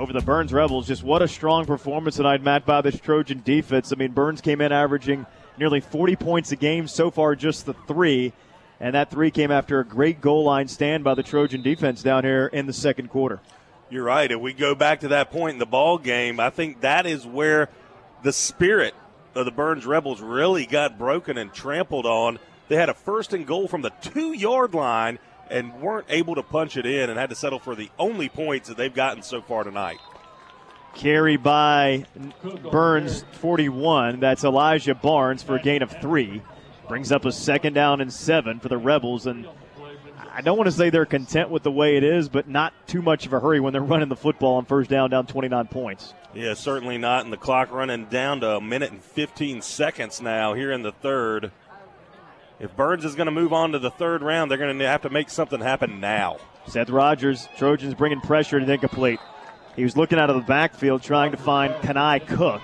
over 0.00 0.12
the 0.12 0.20
Byrnes 0.20 0.52
Rebels. 0.52 0.86
Just 0.86 1.02
what 1.02 1.22
a 1.22 1.28
strong 1.28 1.64
performance 1.64 2.16
tonight, 2.16 2.42
Matt, 2.42 2.66
by 2.66 2.82
this 2.82 3.00
Trojan 3.00 3.40
defense. 3.44 3.92
I 3.92 3.96
mean, 3.96 4.12
Byrnes 4.12 4.42
came 4.42 4.60
in 4.60 4.72
averaging 4.72 5.24
nearly 5.58 5.80
40 5.80 6.16
points 6.16 6.52
a 6.52 6.56
game 6.56 6.86
so 6.86 7.10
far, 7.10 7.34
just 7.34 7.64
the 7.64 7.72
three. 7.72 8.34
And 8.80 8.94
that 8.94 9.10
three 9.10 9.30
came 9.30 9.50
after 9.50 9.78
a 9.78 9.84
great 9.84 10.20
goal 10.20 10.44
line 10.44 10.66
stand 10.66 11.04
by 11.04 11.14
the 11.14 11.22
Trojan 11.22 11.60
defense 11.60 12.02
down 12.02 12.24
here 12.24 12.46
in 12.46 12.66
the 12.66 12.72
second 12.72 13.08
quarter. 13.08 13.40
You're 13.90 14.04
right. 14.04 14.30
If 14.30 14.40
we 14.40 14.54
go 14.54 14.74
back 14.74 15.00
to 15.00 15.08
that 15.08 15.30
point 15.30 15.54
in 15.54 15.58
the 15.58 15.66
ball 15.66 15.98
game, 15.98 16.40
I 16.40 16.50
think 16.50 16.80
that 16.80 17.06
is 17.06 17.26
where 17.26 17.68
the 18.22 18.32
spirit 18.32 18.94
of 19.34 19.44
the 19.44 19.50
Byrnes 19.50 19.84
Rebels 19.84 20.20
really 20.20 20.64
got 20.64 20.98
broken 20.98 21.36
and 21.36 21.52
trampled 21.52 22.06
on. 22.06 22.38
They 22.68 22.76
had 22.76 22.88
a 22.88 22.94
first 22.94 23.34
and 23.34 23.46
goal 23.46 23.68
from 23.68 23.82
the 23.82 23.90
two 24.00 24.32
yard 24.32 24.74
line 24.74 25.18
and 25.50 25.80
weren't 25.80 26.06
able 26.08 26.36
to 26.36 26.42
punch 26.42 26.76
it 26.76 26.86
in 26.86 27.10
and 27.10 27.18
had 27.18 27.30
to 27.30 27.36
settle 27.36 27.58
for 27.58 27.74
the 27.74 27.90
only 27.98 28.28
points 28.28 28.68
that 28.68 28.76
they've 28.76 28.94
gotten 28.94 29.22
so 29.22 29.42
far 29.42 29.64
tonight. 29.64 29.98
Carry 30.94 31.36
by 31.36 32.06
Byrnes 32.70 33.24
41. 33.32 34.20
That's 34.20 34.44
Elijah 34.44 34.94
Barnes 34.94 35.42
for 35.42 35.56
a 35.56 35.62
gain 35.62 35.82
of 35.82 35.90
three. 36.00 36.42
Brings 36.90 37.12
up 37.12 37.24
a 37.24 37.30
second 37.30 37.74
down 37.74 38.00
and 38.00 38.12
seven 38.12 38.58
for 38.58 38.68
the 38.68 38.76
Rebels. 38.76 39.28
And 39.28 39.46
I 40.34 40.40
don't 40.40 40.58
want 40.58 40.66
to 40.66 40.72
say 40.72 40.90
they're 40.90 41.06
content 41.06 41.48
with 41.48 41.62
the 41.62 41.70
way 41.70 41.96
it 41.96 42.02
is, 42.02 42.28
but 42.28 42.48
not 42.48 42.74
too 42.88 43.00
much 43.00 43.26
of 43.26 43.32
a 43.32 43.38
hurry 43.38 43.60
when 43.60 43.72
they're 43.72 43.80
running 43.94 44.08
the 44.08 44.16
football 44.16 44.56
on 44.56 44.64
first 44.64 44.90
down, 44.90 45.08
down 45.08 45.28
29 45.28 45.68
points. 45.68 46.14
Yeah, 46.34 46.54
certainly 46.54 46.98
not. 46.98 47.22
And 47.22 47.32
the 47.32 47.36
clock 47.36 47.70
running 47.70 48.06
down 48.06 48.40
to 48.40 48.56
a 48.56 48.60
minute 48.60 48.90
and 48.90 49.00
15 49.00 49.62
seconds 49.62 50.20
now 50.20 50.54
here 50.54 50.72
in 50.72 50.82
the 50.82 50.90
third. 50.90 51.52
If 52.58 52.74
Byrnes 52.74 53.04
is 53.04 53.14
going 53.14 53.26
to 53.26 53.30
move 53.30 53.52
on 53.52 53.70
to 53.70 53.78
the 53.78 53.92
third 53.92 54.20
round, 54.20 54.50
they're 54.50 54.58
going 54.58 54.76
to 54.76 54.88
have 54.88 55.02
to 55.02 55.10
make 55.10 55.30
something 55.30 55.60
happen 55.60 56.00
now. 56.00 56.38
Seth 56.66 56.90
Rogers, 56.90 57.48
Trojans 57.56 57.94
bringing 57.94 58.20
pressure 58.20 58.58
and 58.58 58.68
incomplete. 58.68 59.20
He 59.76 59.84
was 59.84 59.96
looking 59.96 60.18
out 60.18 60.28
of 60.28 60.34
the 60.34 60.42
backfield 60.42 61.04
trying 61.04 61.30
to 61.30 61.36
find 61.36 61.72
Kanai 61.74 62.26
Cook, 62.26 62.62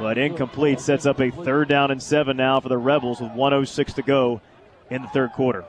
but 0.00 0.16
incomplete 0.16 0.80
sets 0.80 1.04
up 1.04 1.20
a 1.20 1.30
third 1.30 1.68
down 1.68 1.90
and 1.90 2.02
seven 2.02 2.38
now 2.38 2.58
for 2.58 2.70
the 2.70 2.78
Rebels 2.78 3.20
with 3.20 3.32
106 3.32 3.92
to 3.92 4.02
go 4.02 4.40
in 4.88 5.02
the 5.02 5.08
third 5.08 5.32
quarter. 5.32 5.62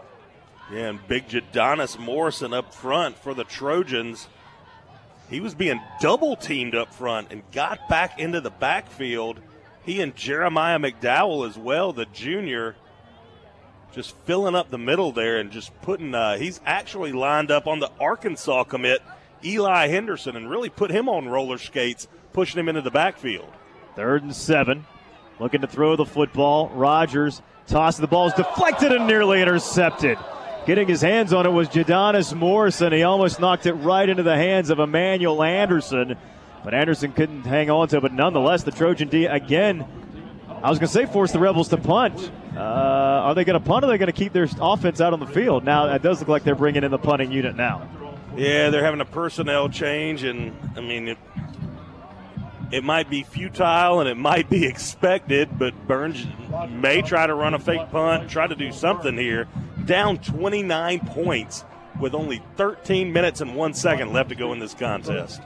Yeah, 0.72 0.88
and 0.88 1.08
big 1.08 1.28
Jadonis 1.28 2.00
Morrison 2.00 2.54
up 2.54 2.74
front 2.74 3.18
for 3.18 3.34
the 3.34 3.44
Trojans. 3.44 4.30
He 5.30 5.42
was 5.42 5.54
being 5.54 5.82
double 6.00 6.38
teamed 6.38 6.76
up 6.76 6.94
front 6.94 7.32
and 7.32 7.44
got 7.52 7.90
back 7.90 8.20
into 8.20 8.40
the 8.40 8.50
backfield. 8.50 9.42
He 9.86 10.00
and 10.00 10.16
Jeremiah 10.16 10.80
McDowell 10.80 11.48
as 11.48 11.58
well, 11.58 11.92
the 11.92 12.06
junior, 12.06 12.78
just 13.92 14.16
filling 14.26 14.56
up 14.56 14.70
the 14.70 14.78
middle 14.78 15.12
there 15.12 15.40
and 15.40 15.52
just 15.52 15.74
putting. 15.82 16.16
Uh, 16.16 16.38
he's 16.38 16.62
actually 16.66 17.12
lined 17.12 17.52
up 17.52 17.68
on 17.68 17.80
the 17.80 17.92
Arkansas 18.00 18.64
commit, 18.64 19.02
Eli 19.44 19.88
Henderson, 19.88 20.38
and 20.38 20.50
really 20.50 20.70
put 20.70 20.90
him 20.90 21.10
on 21.10 21.28
roller 21.28 21.58
skates, 21.58 22.08
pushing 22.32 22.60
him 22.60 22.70
into 22.70 22.82
the 22.82 22.92
backfield. 22.92 23.52
Third 23.96 24.24
and 24.24 24.36
seven, 24.36 24.86
looking 25.40 25.62
to 25.62 25.68
throw 25.68 25.96
the 25.96 26.06
football. 26.06 26.70
Rogers 26.70 27.42
tosses 27.68 28.00
the 28.00 28.08
ball, 28.08 28.28
is 28.28 28.34
deflected 28.34 28.92
and 28.92 29.08
nearly 29.08 29.42
intercepted. 29.42 30.18
Getting 30.66 30.88
his 30.88 31.02
hands 31.02 31.34
on 31.34 31.46
it 31.46 31.50
was 31.50 31.68
Jadonis 31.70 32.34
Morrison. 32.34 32.94
He 32.94 33.04
almost 33.04 33.40
knocked 33.40 33.66
it 33.66 33.74
right 33.74 34.08
into 34.08 34.24
the 34.24 34.36
hands 34.36 34.70
of 34.70 34.80
Emmanuel 34.80 35.42
Anderson, 35.42 36.16
but 36.64 36.74
Anderson 36.74 37.12
couldn't 37.14 37.44
hang 37.44 37.70
on 37.70 37.88
to 37.90 37.98
it. 37.98 38.02
But 38.02 38.14
nonetheless, 38.14 38.64
the 38.64 38.72
Trojan 38.72 39.08
D 39.08 39.26
again. 39.26 39.86
I 40.64 40.70
was 40.70 40.78
going 40.78 40.90
to 40.90 40.94
say 40.94 41.08
force 41.08 41.32
the 41.32 41.40
Rebels 41.40 41.70
to 41.70 41.78
punt. 41.78 42.32
Uh, 42.56 42.60
are 42.60 43.34
they 43.34 43.44
going 43.44 43.60
to 43.60 43.66
punt 43.66 43.84
or 43.84 43.88
are 43.88 43.92
they 43.92 43.98
going 43.98 44.12
to 44.12 44.14
keep 44.14 44.32
their 44.32 44.48
offense 44.60 45.02
out 45.02 45.12
on 45.12 45.20
the 45.20 45.26
field? 45.26 45.64
Now, 45.64 45.92
it 45.92 46.04
does 46.04 46.20
look 46.20 46.28
like 46.28 46.44
they're 46.44 46.54
bringing 46.54 46.84
in 46.84 46.92
the 46.92 47.00
punting 47.00 47.32
unit 47.32 47.56
now. 47.56 47.90
Yeah, 48.36 48.70
they're 48.70 48.84
having 48.84 49.02
a 49.02 49.06
personnel 49.06 49.70
change, 49.70 50.24
and 50.24 50.56
I 50.76 50.82
mean, 50.82 51.08
it, 51.10 51.18
it 52.72 52.84
might 52.84 53.10
be 53.10 53.24
futile 53.24 54.00
and 54.00 54.10
it 54.10 54.18
might 54.18 54.50
be 54.50 54.66
expected, 54.68 55.50
but 55.58 55.74
Byrnes 55.88 56.26
may 56.70 57.02
try 57.02 57.28
to 57.28 57.34
run 57.34 57.54
a 57.54 57.60
fake 57.60 57.90
punt, 57.92 58.30
try 58.30 58.48
to 58.48 58.56
do 58.56 58.72
something 58.72 59.18
here. 59.18 59.48
Down 59.86 60.18
29 60.20 61.00
points 61.08 61.66
with 62.00 62.14
only 62.14 62.42
13 62.56 63.12
minutes 63.12 63.42
and 63.42 63.56
one 63.56 63.74
second 63.74 64.14
left 64.14 64.30
to 64.30 64.36
go 64.36 64.54
in 64.54 64.60
this 64.60 64.74
contest. 64.74 65.42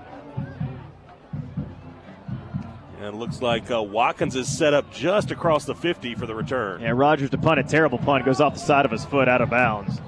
And 2.99 3.13
it 3.13 3.19
looks 3.19 3.41
like 3.41 3.69
uh, 3.69 3.83
Watkins 3.83 4.35
is 4.35 4.47
set 4.47 4.73
up 4.73 4.91
just 4.91 5.29
across 5.29 5.65
the 5.65 5.75
50 5.75 6.15
for 6.15 6.25
the 6.25 6.33
return. 6.33 6.81
Yeah, 6.81 6.91
Rogers 6.91 7.29
to 7.31 7.37
punt 7.37 7.59
a 7.59 7.63
terrible 7.63 7.99
punt 7.99 8.25
goes 8.25 8.41
off 8.41 8.53
the 8.53 8.59
side 8.59 8.85
of 8.85 8.91
his 8.91 9.05
foot 9.05 9.27
out 9.27 9.41
of 9.41 9.49
bounds. 9.49 9.99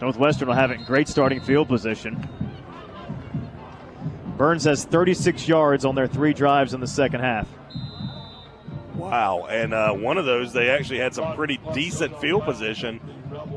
Northwestern 0.00 0.48
will 0.48 0.54
have 0.54 0.70
it 0.70 0.78
in 0.78 0.84
great 0.84 1.08
starting 1.08 1.40
field 1.40 1.68
position. 1.68 2.28
Byrnes 4.36 4.64
has 4.64 4.84
36 4.84 5.46
yards 5.46 5.84
on 5.84 5.94
their 5.94 6.08
three 6.08 6.32
drives 6.32 6.74
in 6.74 6.80
the 6.80 6.86
second 6.86 7.20
half. 7.20 7.48
Wow. 8.94 9.46
And 9.46 9.74
uh, 9.74 9.92
one 9.92 10.18
of 10.18 10.24
those, 10.24 10.52
they 10.52 10.70
actually 10.70 10.98
had 10.98 11.14
some 11.14 11.34
pretty 11.34 11.60
decent 11.72 12.18
field 12.20 12.44
position 12.44 13.00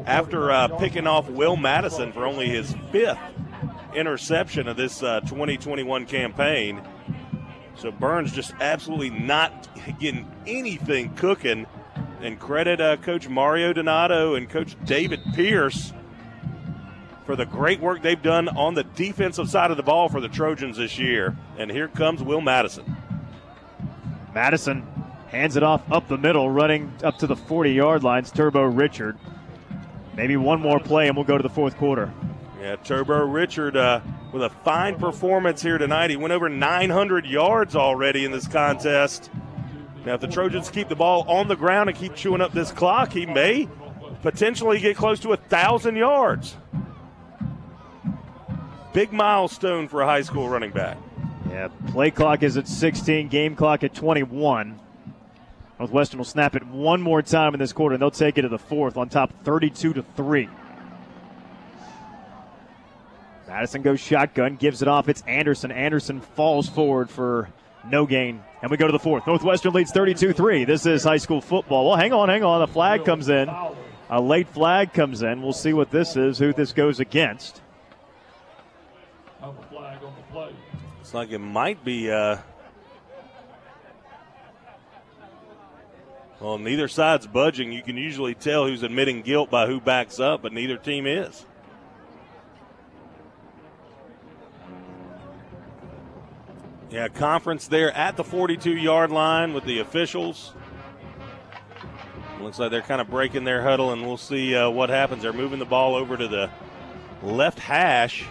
after 0.05 0.51
uh, 0.51 0.67
picking 0.67 1.07
off 1.07 1.29
Will 1.29 1.55
Madison 1.55 2.11
for 2.11 2.25
only 2.25 2.49
his 2.49 2.75
fifth 2.91 3.17
interception 3.95 4.67
of 4.67 4.77
this 4.77 5.01
uh, 5.01 5.21
2021 5.21 6.05
campaign. 6.05 6.81
So 7.75 7.91
Byrnes 7.91 8.31
just 8.31 8.53
absolutely 8.59 9.11
not 9.11 9.67
getting 9.99 10.29
anything 10.45 11.13
cooking. 11.15 11.65
And 12.21 12.39
credit 12.39 12.81
uh, 12.81 12.97
Coach 12.97 13.29
Mario 13.29 13.73
Donato 13.73 14.35
and 14.35 14.49
Coach 14.49 14.75
David 14.85 15.21
Pierce 15.35 15.93
for 17.27 17.35
the 17.35 17.45
great 17.45 17.81
work 17.81 18.01
they've 18.01 18.23
done 18.23 18.47
on 18.47 18.73
the 18.73 18.85
defensive 18.85 19.49
side 19.49 19.69
of 19.69 19.75
the 19.75 19.83
ball 19.83 20.07
for 20.07 20.21
the 20.21 20.29
Trojans 20.29 20.77
this 20.77 20.97
year. 20.97 21.35
And 21.57 21.69
here 21.69 21.89
comes 21.89 22.23
Will 22.23 22.39
Madison. 22.39 22.95
Madison 24.33 24.87
hands 25.27 25.57
it 25.57 25.61
off 25.61 25.81
up 25.91 26.07
the 26.07 26.17
middle, 26.17 26.49
running 26.49 26.91
up 27.03 27.17
to 27.17 27.27
the 27.27 27.35
40 27.35 27.73
yard 27.73 28.03
lines. 28.03 28.31
Turbo 28.31 28.63
Richard. 28.63 29.17
Maybe 30.15 30.37
one 30.37 30.61
more 30.61 30.79
play 30.79 31.09
and 31.09 31.17
we'll 31.17 31.25
go 31.25 31.37
to 31.37 31.43
the 31.43 31.49
fourth 31.49 31.77
quarter. 31.77 32.11
Yeah, 32.61 32.77
Turbo 32.77 33.25
Richard 33.25 33.75
uh, 33.75 33.99
with 34.31 34.41
a 34.41 34.49
fine 34.49 34.95
performance 34.95 35.61
here 35.61 35.77
tonight. 35.77 36.09
He 36.09 36.15
went 36.15 36.31
over 36.31 36.47
900 36.47 37.25
yards 37.25 37.75
already 37.75 38.23
in 38.23 38.31
this 38.31 38.47
contest. 38.47 39.29
Now, 40.05 40.13
if 40.13 40.21
the 40.21 40.27
Trojans 40.27 40.69
keep 40.69 40.87
the 40.87 40.95
ball 40.95 41.29
on 41.29 41.49
the 41.49 41.57
ground 41.57 41.89
and 41.89 41.99
keep 41.99 42.15
chewing 42.15 42.39
up 42.39 42.53
this 42.53 42.71
clock, 42.71 43.11
he 43.11 43.25
may 43.25 43.67
potentially 44.21 44.79
get 44.79 44.95
close 44.95 45.19
to 45.19 45.33
a 45.33 45.37
thousand 45.37 45.97
yards. 45.97 46.55
Big 48.97 49.13
milestone 49.13 49.87
for 49.87 50.01
a 50.01 50.07
high 50.07 50.23
school 50.23 50.49
running 50.49 50.71
back. 50.71 50.97
Yeah, 51.51 51.67
play 51.91 52.09
clock 52.09 52.41
is 52.41 52.57
at 52.57 52.67
16, 52.67 53.27
game 53.27 53.55
clock 53.55 53.83
at 53.83 53.93
21. 53.93 54.79
Northwestern 55.77 56.17
will 56.17 56.25
snap 56.25 56.55
it 56.55 56.65
one 56.65 57.03
more 57.03 57.21
time 57.21 57.53
in 57.53 57.59
this 57.59 57.73
quarter, 57.73 57.93
and 57.93 58.01
they'll 58.01 58.09
take 58.09 58.39
it 58.39 58.41
to 58.41 58.49
the 58.49 58.57
fourth 58.57 58.97
on 58.97 59.07
top 59.07 59.31
32 59.43 59.93
to 59.93 60.01
3. 60.01 60.49
Madison 63.47 63.83
goes 63.83 63.99
shotgun, 63.99 64.55
gives 64.55 64.81
it 64.81 64.87
off. 64.87 65.07
It's 65.09 65.21
Anderson. 65.27 65.71
Anderson 65.71 66.19
falls 66.19 66.67
forward 66.67 67.11
for 67.11 67.49
no 67.87 68.07
gain. 68.07 68.41
And 68.63 68.71
we 68.71 68.77
go 68.77 68.87
to 68.87 68.91
the 68.91 68.97
fourth. 68.97 69.27
Northwestern 69.27 69.73
leads 69.73 69.91
32 69.91 70.33
3. 70.33 70.65
This 70.65 70.87
is 70.87 71.03
high 71.03 71.17
school 71.17 71.39
football. 71.39 71.87
Well, 71.87 71.97
hang 71.97 72.13
on, 72.13 72.29
hang 72.29 72.43
on. 72.43 72.61
The 72.61 72.73
flag 72.73 73.05
comes 73.05 73.29
in. 73.29 73.47
A 74.09 74.19
late 74.19 74.47
flag 74.47 74.91
comes 74.91 75.21
in. 75.21 75.43
We'll 75.43 75.53
see 75.53 75.73
what 75.73 75.91
this 75.91 76.15
is, 76.15 76.39
who 76.39 76.51
this 76.51 76.73
goes 76.73 76.99
against. 76.99 77.61
Like 81.17 81.31
it 81.31 81.39
might 81.39 81.83
be. 81.83 82.11
Uh, 82.11 82.37
well, 86.39 86.59
neither 86.59 86.87
side's 86.87 87.25
budging. 87.25 87.71
You 87.71 87.81
can 87.81 87.97
usually 87.97 88.35
tell 88.35 88.67
who's 88.67 88.83
admitting 88.83 89.23
guilt 89.23 89.49
by 89.49 89.65
who 89.65 89.81
backs 89.81 90.19
up, 90.19 90.43
but 90.43 90.53
neither 90.53 90.77
team 90.77 91.07
is. 91.07 91.45
Yeah, 96.91 97.07
conference 97.07 97.67
there 97.67 97.91
at 97.91 98.15
the 98.15 98.23
42 98.23 98.77
yard 98.77 99.11
line 99.11 99.53
with 99.53 99.65
the 99.65 99.79
officials. 99.79 100.53
Looks 102.39 102.59
like 102.59 102.69
they're 102.69 102.81
kind 102.83 103.01
of 103.01 103.09
breaking 103.09 103.43
their 103.43 103.63
huddle, 103.63 103.91
and 103.91 104.05
we'll 104.05 104.17
see 104.17 104.55
uh, 104.55 104.69
what 104.69 104.89
happens. 104.89 105.23
They're 105.23 105.33
moving 105.33 105.57
the 105.57 105.65
ball 105.65 105.95
over 105.95 106.15
to 106.15 106.27
the 106.27 106.51
left 107.23 107.57
hash. 107.57 108.23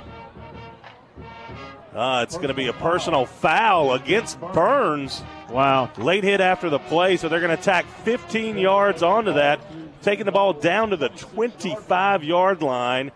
Uh, 1.97 2.21
it's 2.23 2.37
going 2.37 2.49
to 2.49 2.55
be 2.55 2.67
a 2.67 2.75
personal 2.75 3.25
foul 3.25 3.95
against 3.95 4.39
Byrnes. 4.39 5.23
Wow. 5.51 5.91
Late 5.97 6.25
hit 6.25 6.43
after 6.43 6.69
the 6.69 6.79
play, 6.79 7.17
so 7.17 7.31
they're 7.31 7.41
going 7.41 7.57
to 7.57 7.63
tack 7.63 7.87
15 8.05 8.59
yards 8.59 9.03
onto 9.03 9.33
that, 9.33 9.61
taking 10.03 10.27
the 10.27 10.33
ball 10.33 10.53
down 10.53 10.91
to 10.91 10.97
the 10.99 11.09
25 11.09 12.23
yard 12.23 12.61
line 12.61 13.13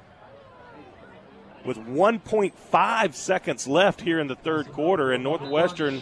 with 1.62 1.77
1.5 1.77 3.15
seconds 3.15 3.69
left 3.69 4.01
here 4.01 4.19
in 4.19 4.28
the 4.28 4.35
third 4.35 4.73
quarter. 4.73 5.12
And 5.12 5.23
Northwestern, 5.23 6.01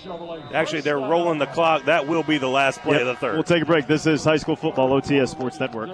actually, 0.55 0.83
they're 0.83 0.99
rolling 1.01 1.41
the 1.41 1.47
clock. 1.47 1.87
That 1.87 2.07
will 2.07 2.23
be 2.23 2.39
the 2.39 2.47
last 2.47 2.81
play 2.83 2.93
Yep. 2.93 3.01
of 3.01 3.07
the 3.09 3.15
third. 3.17 3.35
We'll 3.35 3.43
take 3.43 3.63
a 3.65 3.67
break. 3.67 3.89
This 3.89 4.07
is 4.07 4.23
high 4.23 4.37
school 4.37 4.55
football 4.55 4.93
OTS 4.93 5.33
Sports 5.33 5.59
Network. 5.59 5.91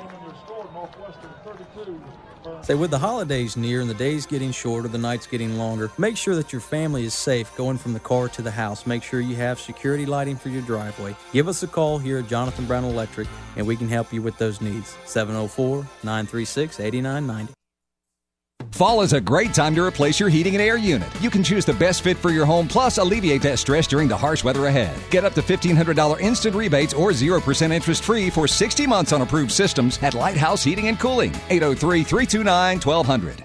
Say, 2.64 2.74
with 2.74 2.90
the 2.90 2.98
holidays 2.98 3.58
near 3.58 3.82
and 3.82 3.90
the 3.90 3.94
days 3.94 4.24
getting 4.24 4.50
shorter, 4.50 4.88
the 4.88 4.96
nights 4.96 5.26
getting 5.26 5.58
longer, 5.58 5.90
make 5.98 6.16
sure 6.16 6.34
that 6.34 6.50
your 6.50 6.62
family 6.62 7.04
is 7.04 7.12
safe 7.12 7.54
going 7.58 7.76
from 7.76 7.92
the 7.92 8.00
car 8.00 8.26
to 8.30 8.40
the 8.40 8.50
house. 8.50 8.86
Make 8.86 9.02
sure 9.02 9.20
you 9.20 9.36
have 9.36 9.60
security 9.60 10.06
lighting 10.06 10.36
for 10.36 10.48
your 10.48 10.62
driveway. 10.62 11.14
Give 11.34 11.46
us 11.46 11.62
a 11.62 11.66
call 11.66 11.98
here 11.98 12.16
at 12.16 12.26
Jonathan 12.26 12.64
Brown 12.64 12.84
Electric, 12.84 13.28
and 13.56 13.66
we 13.66 13.76
can 13.76 13.90
help 13.90 14.14
you 14.14 14.22
with 14.22 14.38
those 14.38 14.62
needs. 14.62 14.96
704 15.04 15.86
936 16.04 16.80
8990. 16.80 17.52
Fall 18.74 19.02
is 19.02 19.12
a 19.12 19.20
great 19.20 19.54
time 19.54 19.72
to 19.76 19.84
replace 19.84 20.18
your 20.18 20.28
heating 20.28 20.56
and 20.56 20.60
air 20.60 20.76
unit. 20.76 21.08
You 21.20 21.30
can 21.30 21.44
choose 21.44 21.64
the 21.64 21.74
best 21.74 22.02
fit 22.02 22.18
for 22.18 22.30
your 22.30 22.44
home, 22.44 22.66
plus 22.66 22.98
alleviate 22.98 23.40
that 23.42 23.60
stress 23.60 23.86
during 23.86 24.08
the 24.08 24.16
harsh 24.16 24.42
weather 24.42 24.66
ahead. 24.66 24.96
Get 25.10 25.24
up 25.24 25.32
to 25.34 25.42
$1,500 25.42 26.20
instant 26.20 26.56
rebates 26.56 26.92
or 26.92 27.10
0% 27.10 27.70
interest 27.70 28.02
free 28.02 28.30
for 28.30 28.48
60 28.48 28.84
months 28.88 29.12
on 29.12 29.22
approved 29.22 29.52
systems 29.52 30.02
at 30.02 30.14
Lighthouse 30.14 30.64
Heating 30.64 30.88
and 30.88 30.98
Cooling. 30.98 31.30
803 31.50 32.02
329 32.02 32.80
1200. 32.80 33.44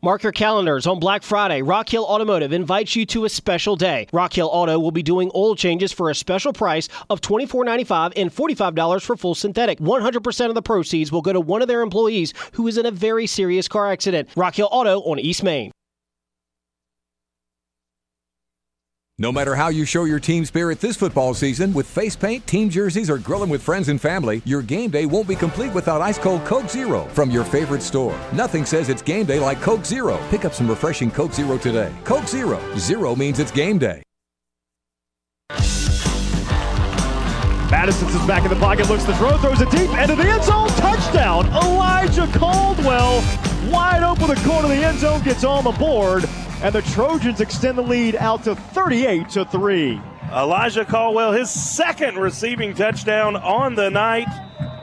Mark 0.00 0.22
your 0.22 0.30
calendars 0.30 0.86
on 0.86 1.00
Black 1.00 1.24
Friday. 1.24 1.60
Rock 1.60 1.88
Hill 1.88 2.04
Automotive 2.04 2.52
invites 2.52 2.94
you 2.94 3.04
to 3.06 3.24
a 3.24 3.28
special 3.28 3.74
day. 3.74 4.06
Rock 4.12 4.32
Hill 4.32 4.48
Auto 4.52 4.78
will 4.78 4.92
be 4.92 5.02
doing 5.02 5.28
oil 5.34 5.56
changes 5.56 5.92
for 5.92 6.08
a 6.08 6.14
special 6.14 6.52
price 6.52 6.88
of 7.10 7.20
$24.95 7.20 8.12
and 8.14 8.32
$45 8.32 9.02
for 9.02 9.16
full 9.16 9.34
synthetic. 9.34 9.80
100% 9.80 10.48
of 10.48 10.54
the 10.54 10.62
proceeds 10.62 11.10
will 11.10 11.22
go 11.22 11.32
to 11.32 11.40
one 11.40 11.62
of 11.62 11.68
their 11.68 11.82
employees 11.82 12.32
who 12.52 12.68
is 12.68 12.78
in 12.78 12.86
a 12.86 12.92
very 12.92 13.26
serious 13.26 13.66
car 13.66 13.90
accident. 13.90 14.28
Rock 14.36 14.54
Hill 14.54 14.68
Auto 14.70 15.00
on 15.00 15.18
East 15.18 15.42
Main. 15.42 15.72
No 19.20 19.32
matter 19.32 19.56
how 19.56 19.66
you 19.66 19.84
show 19.84 20.04
your 20.04 20.20
team 20.20 20.44
spirit 20.44 20.78
this 20.78 20.96
football 20.96 21.34
season, 21.34 21.72
with 21.72 21.88
face 21.88 22.14
paint, 22.14 22.46
team 22.46 22.70
jerseys, 22.70 23.10
or 23.10 23.18
grilling 23.18 23.50
with 23.50 23.60
friends 23.60 23.88
and 23.88 24.00
family, 24.00 24.40
your 24.44 24.62
game 24.62 24.90
day 24.90 25.06
won't 25.06 25.26
be 25.26 25.34
complete 25.34 25.74
without 25.74 26.00
ice 26.00 26.18
cold 26.18 26.44
Coke 26.44 26.70
Zero 26.70 27.04
from 27.06 27.28
your 27.28 27.42
favorite 27.42 27.82
store. 27.82 28.16
Nothing 28.32 28.64
says 28.64 28.88
it's 28.88 29.02
game 29.02 29.26
day 29.26 29.40
like 29.40 29.60
Coke 29.60 29.84
Zero. 29.84 30.20
Pick 30.30 30.44
up 30.44 30.54
some 30.54 30.68
refreshing 30.68 31.10
Coke 31.10 31.32
Zero 31.32 31.58
today. 31.58 31.92
Coke 32.04 32.28
Zero. 32.28 32.60
Zero 32.76 33.16
means 33.16 33.40
it's 33.40 33.50
game 33.50 33.76
day. 33.76 34.04
Madison's 37.72 38.14
is 38.14 38.24
back 38.24 38.44
in 38.44 38.50
the 38.50 38.56
pocket, 38.60 38.88
looks 38.88 39.02
to 39.02 39.14
throw, 39.16 39.36
throws 39.38 39.60
it 39.60 39.70
deep, 39.72 39.90
into 39.98 40.14
the 40.14 40.28
end 40.28 40.44
zone, 40.44 40.68
touchdown! 40.68 41.44
Elijah 41.48 42.28
Caldwell, 42.38 43.20
wide 43.68 44.04
open 44.04 44.28
the 44.28 44.40
corner 44.46 44.68
of 44.68 44.70
the 44.70 44.84
end 44.84 45.00
zone, 45.00 45.22
gets 45.22 45.42
on 45.42 45.64
the 45.64 45.72
board, 45.72 46.24
and 46.60 46.74
the 46.74 46.82
Trojans 46.82 47.40
extend 47.40 47.78
the 47.78 47.82
lead 47.82 48.16
out 48.16 48.44
to 48.44 48.54
38 48.54 49.28
to 49.30 49.44
3. 49.44 50.00
Elijah 50.32 50.84
Caldwell, 50.84 51.32
his 51.32 51.50
second 51.50 52.18
receiving 52.18 52.74
touchdown 52.74 53.36
on 53.36 53.74
the 53.74 53.90
night. 53.90 54.26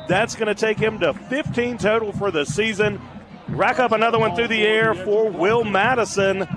That's 0.08 0.36
going 0.36 0.48
to 0.48 0.56
take 0.56 0.80
him 0.80 1.00
to 1.00 1.14
15 1.14 1.78
total 1.78 2.12
for 2.12 2.32
the 2.32 2.46
season. 2.46 3.02
Rack 3.50 3.80
up 3.80 3.92
another 3.92 4.18
one 4.18 4.36
through 4.36 4.48
the 4.48 4.64
air 4.64 4.94
for 4.94 5.30
Will 5.30 5.64
Madison, 5.64 6.48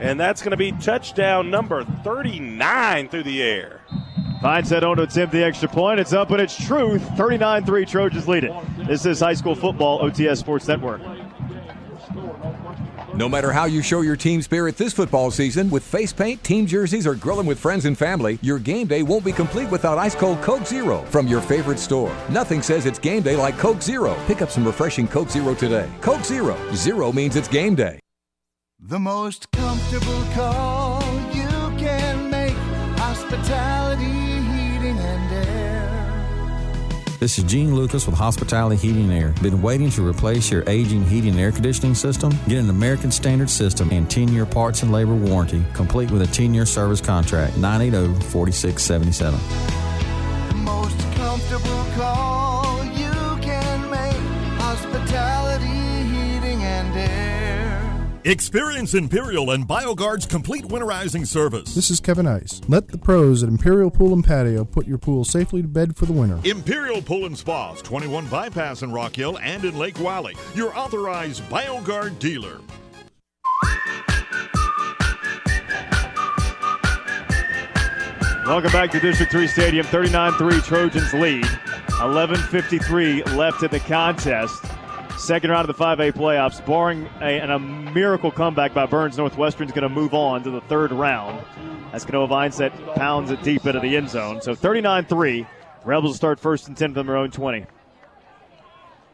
and 0.00 0.18
that's 0.18 0.42
going 0.42 0.52
to 0.52 0.56
be 0.56 0.72
touchdown 0.72 1.50
number 1.50 1.84
39 1.84 3.08
through 3.08 3.24
the 3.24 3.42
air. 3.42 3.80
Finds 4.40 4.70
that 4.70 4.84
on 4.84 4.96
to 4.98 5.02
attempt 5.02 5.32
the 5.32 5.42
extra 5.42 5.68
point. 5.68 5.98
It's 5.98 6.12
up 6.12 6.30
and 6.30 6.40
it's 6.40 6.56
true. 6.56 6.98
39 6.98 7.66
3 7.66 7.84
Trojans 7.84 8.28
lead 8.28 8.44
it. 8.44 8.52
This 8.86 9.04
is 9.04 9.18
high 9.18 9.34
school 9.34 9.56
football 9.56 9.98
OTS 10.00 10.38
Sports 10.38 10.68
Network. 10.68 11.00
No 13.18 13.28
matter 13.28 13.50
how 13.50 13.64
you 13.64 13.82
show 13.82 14.02
your 14.02 14.14
team 14.14 14.40
spirit 14.42 14.76
this 14.76 14.92
football 14.92 15.32
season, 15.32 15.70
with 15.70 15.82
face 15.82 16.12
paint, 16.12 16.40
team 16.44 16.66
jerseys, 16.66 17.04
or 17.04 17.16
grilling 17.16 17.46
with 17.46 17.58
friends 17.58 17.84
and 17.84 17.98
family, 17.98 18.38
your 18.42 18.60
game 18.60 18.86
day 18.86 19.02
won't 19.02 19.24
be 19.24 19.32
complete 19.32 19.68
without 19.72 19.98
ice 19.98 20.14
cold 20.14 20.40
Coke 20.40 20.64
Zero 20.64 21.02
from 21.06 21.26
your 21.26 21.40
favorite 21.40 21.80
store. 21.80 22.16
Nothing 22.30 22.62
says 22.62 22.86
it's 22.86 23.00
game 23.00 23.22
day 23.24 23.34
like 23.34 23.58
Coke 23.58 23.82
Zero. 23.82 24.16
Pick 24.28 24.40
up 24.40 24.52
some 24.52 24.64
refreshing 24.64 25.08
Coke 25.08 25.30
Zero 25.30 25.56
today. 25.56 25.90
Coke 26.00 26.24
Zero. 26.24 26.56
Zero 26.76 27.10
means 27.10 27.34
it's 27.34 27.48
game 27.48 27.74
day. 27.74 27.98
The 28.78 29.00
most 29.00 29.50
comfortable 29.50 30.22
call 30.32 30.97
This 37.20 37.36
is 37.36 37.42
Gene 37.42 37.74
Lucas 37.74 38.06
with 38.06 38.14
Hospitality 38.14 38.76
Heating 38.76 39.10
and 39.10 39.12
Air. 39.12 39.34
Been 39.42 39.60
waiting 39.60 39.90
to 39.90 40.06
replace 40.06 40.52
your 40.52 40.62
aging 40.68 41.04
heating 41.04 41.32
and 41.32 41.40
air 41.40 41.50
conditioning 41.50 41.96
system? 41.96 42.32
Get 42.46 42.58
an 42.58 42.70
American 42.70 43.10
Standard 43.10 43.50
system 43.50 43.90
and 43.90 44.08
10 44.08 44.28
year 44.28 44.46
parts 44.46 44.84
and 44.84 44.92
labor 44.92 45.16
warranty, 45.16 45.64
complete 45.74 46.12
with 46.12 46.22
a 46.22 46.28
10 46.28 46.54
year 46.54 46.64
service 46.64 47.00
contract. 47.00 47.56
980 47.56 48.22
4677. 48.30 49.34
Experience 58.28 58.92
Imperial 58.92 59.52
and 59.52 59.66
BioGuard's 59.66 60.26
complete 60.26 60.64
winterizing 60.66 61.26
service. 61.26 61.74
This 61.74 61.90
is 61.90 61.98
Kevin 61.98 62.26
Ice. 62.26 62.60
Let 62.68 62.88
the 62.88 62.98
pros 62.98 63.42
at 63.42 63.48
Imperial 63.48 63.90
Pool 63.90 64.12
and 64.12 64.22
Patio 64.22 64.66
put 64.66 64.86
your 64.86 64.98
pool 64.98 65.24
safely 65.24 65.62
to 65.62 65.68
bed 65.68 65.96
for 65.96 66.04
the 66.04 66.12
winter. 66.12 66.38
Imperial 66.44 67.00
Pool 67.00 67.24
and 67.24 67.38
Spas, 67.38 67.80
21 67.80 68.26
Bypass 68.26 68.82
in 68.82 68.92
Rock 68.92 69.16
Hill 69.16 69.38
and 69.38 69.64
in 69.64 69.78
Lake 69.78 69.98
Wylie. 69.98 70.36
Your 70.54 70.76
authorized 70.76 71.42
BioGuard 71.44 72.18
dealer. 72.18 72.60
Welcome 78.44 78.72
back 78.72 78.90
to 78.90 79.00
District 79.00 79.32
3 79.32 79.46
Stadium. 79.46 79.86
39 79.86 80.32
3 80.34 80.60
Trojans 80.60 81.14
lead. 81.14 81.44
11.53 81.44 83.36
left 83.36 83.62
in 83.62 83.70
the 83.70 83.80
contest. 83.80 84.62
Second 85.18 85.50
round 85.50 85.68
of 85.68 85.76
the 85.76 85.84
5A 85.84 86.12
playoffs. 86.12 86.64
Barring 86.64 87.08
a, 87.20 87.40
a 87.40 87.58
miracle 87.58 88.30
comeback 88.30 88.72
by 88.72 88.86
Byrnes, 88.86 89.18
Northwestern's 89.18 89.72
going 89.72 89.82
to 89.82 89.88
move 89.88 90.14
on 90.14 90.44
to 90.44 90.50
the 90.50 90.60
third 90.62 90.92
round. 90.92 91.44
As 91.92 92.06
Kanoa 92.06 92.28
Vineset 92.28 92.94
pounds 92.94 93.32
it 93.32 93.42
deep 93.42 93.66
into 93.66 93.80
the 93.80 93.96
end 93.96 94.08
zone. 94.08 94.40
So 94.40 94.54
39 94.54 95.06
3. 95.06 95.46
Rebels 95.84 96.16
start 96.16 96.38
first 96.38 96.68
and 96.68 96.76
10 96.76 96.94
from 96.94 97.08
their 97.08 97.16
own 97.16 97.32
20. 97.32 97.66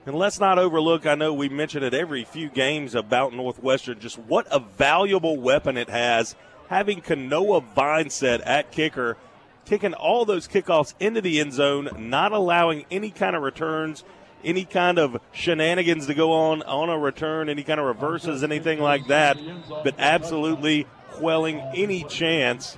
And 0.07 0.15
let's 0.15 0.39
not 0.39 0.59
overlook, 0.59 1.07
I 1.07 1.15
know 1.15 1.33
we 1.33 1.49
mention 1.49 1.83
it 1.83 1.95
every 1.95 2.25
few 2.25 2.51
games 2.51 2.95
about 2.95 3.33
Northwestern, 3.33 3.99
just 3.99 4.19
what 4.19 4.47
a 4.51 4.59
valuable 4.59 5.39
weapon 5.39 5.79
it 5.79 5.89
has. 5.89 6.37
Having 6.69 7.01
Kanoa 7.01 7.65
Vineset 7.75 8.43
at 8.45 8.71
kicker, 8.71 9.17
kicking 9.65 9.95
all 9.95 10.27
those 10.27 10.47
kickoffs 10.47 10.93
into 11.01 11.23
the 11.23 11.41
end 11.41 11.55
zone, 11.55 11.89
not 11.97 12.33
allowing 12.33 12.85
any 12.91 13.11
kind 13.11 13.35
of 13.35 13.43
returns, 13.43 14.05
any 14.45 14.65
kind 14.65 14.99
of 14.99 15.21
shenanigans 15.33 16.07
to 16.07 16.15
go 16.15 16.33
on 16.33 16.63
on 16.63 16.89
a 16.91 16.99
return, 16.99 17.49
any 17.49 17.63
kind 17.63 17.81
of 17.81 17.87
reverses, 17.87 18.43
anything 18.43 18.81
like 18.81 19.07
that, 19.09 19.39
but 19.83 19.95
absolutely 19.99 20.87
quelling 21.11 21.61
any 21.75 22.05
chance 22.05 22.77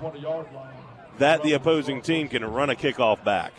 that 1.19 1.43
the 1.43 1.53
opposing 1.55 2.03
team 2.03 2.29
can 2.29 2.45
run 2.45 2.71
a 2.71 2.75
kickoff 2.75 3.23
back. 3.25 3.53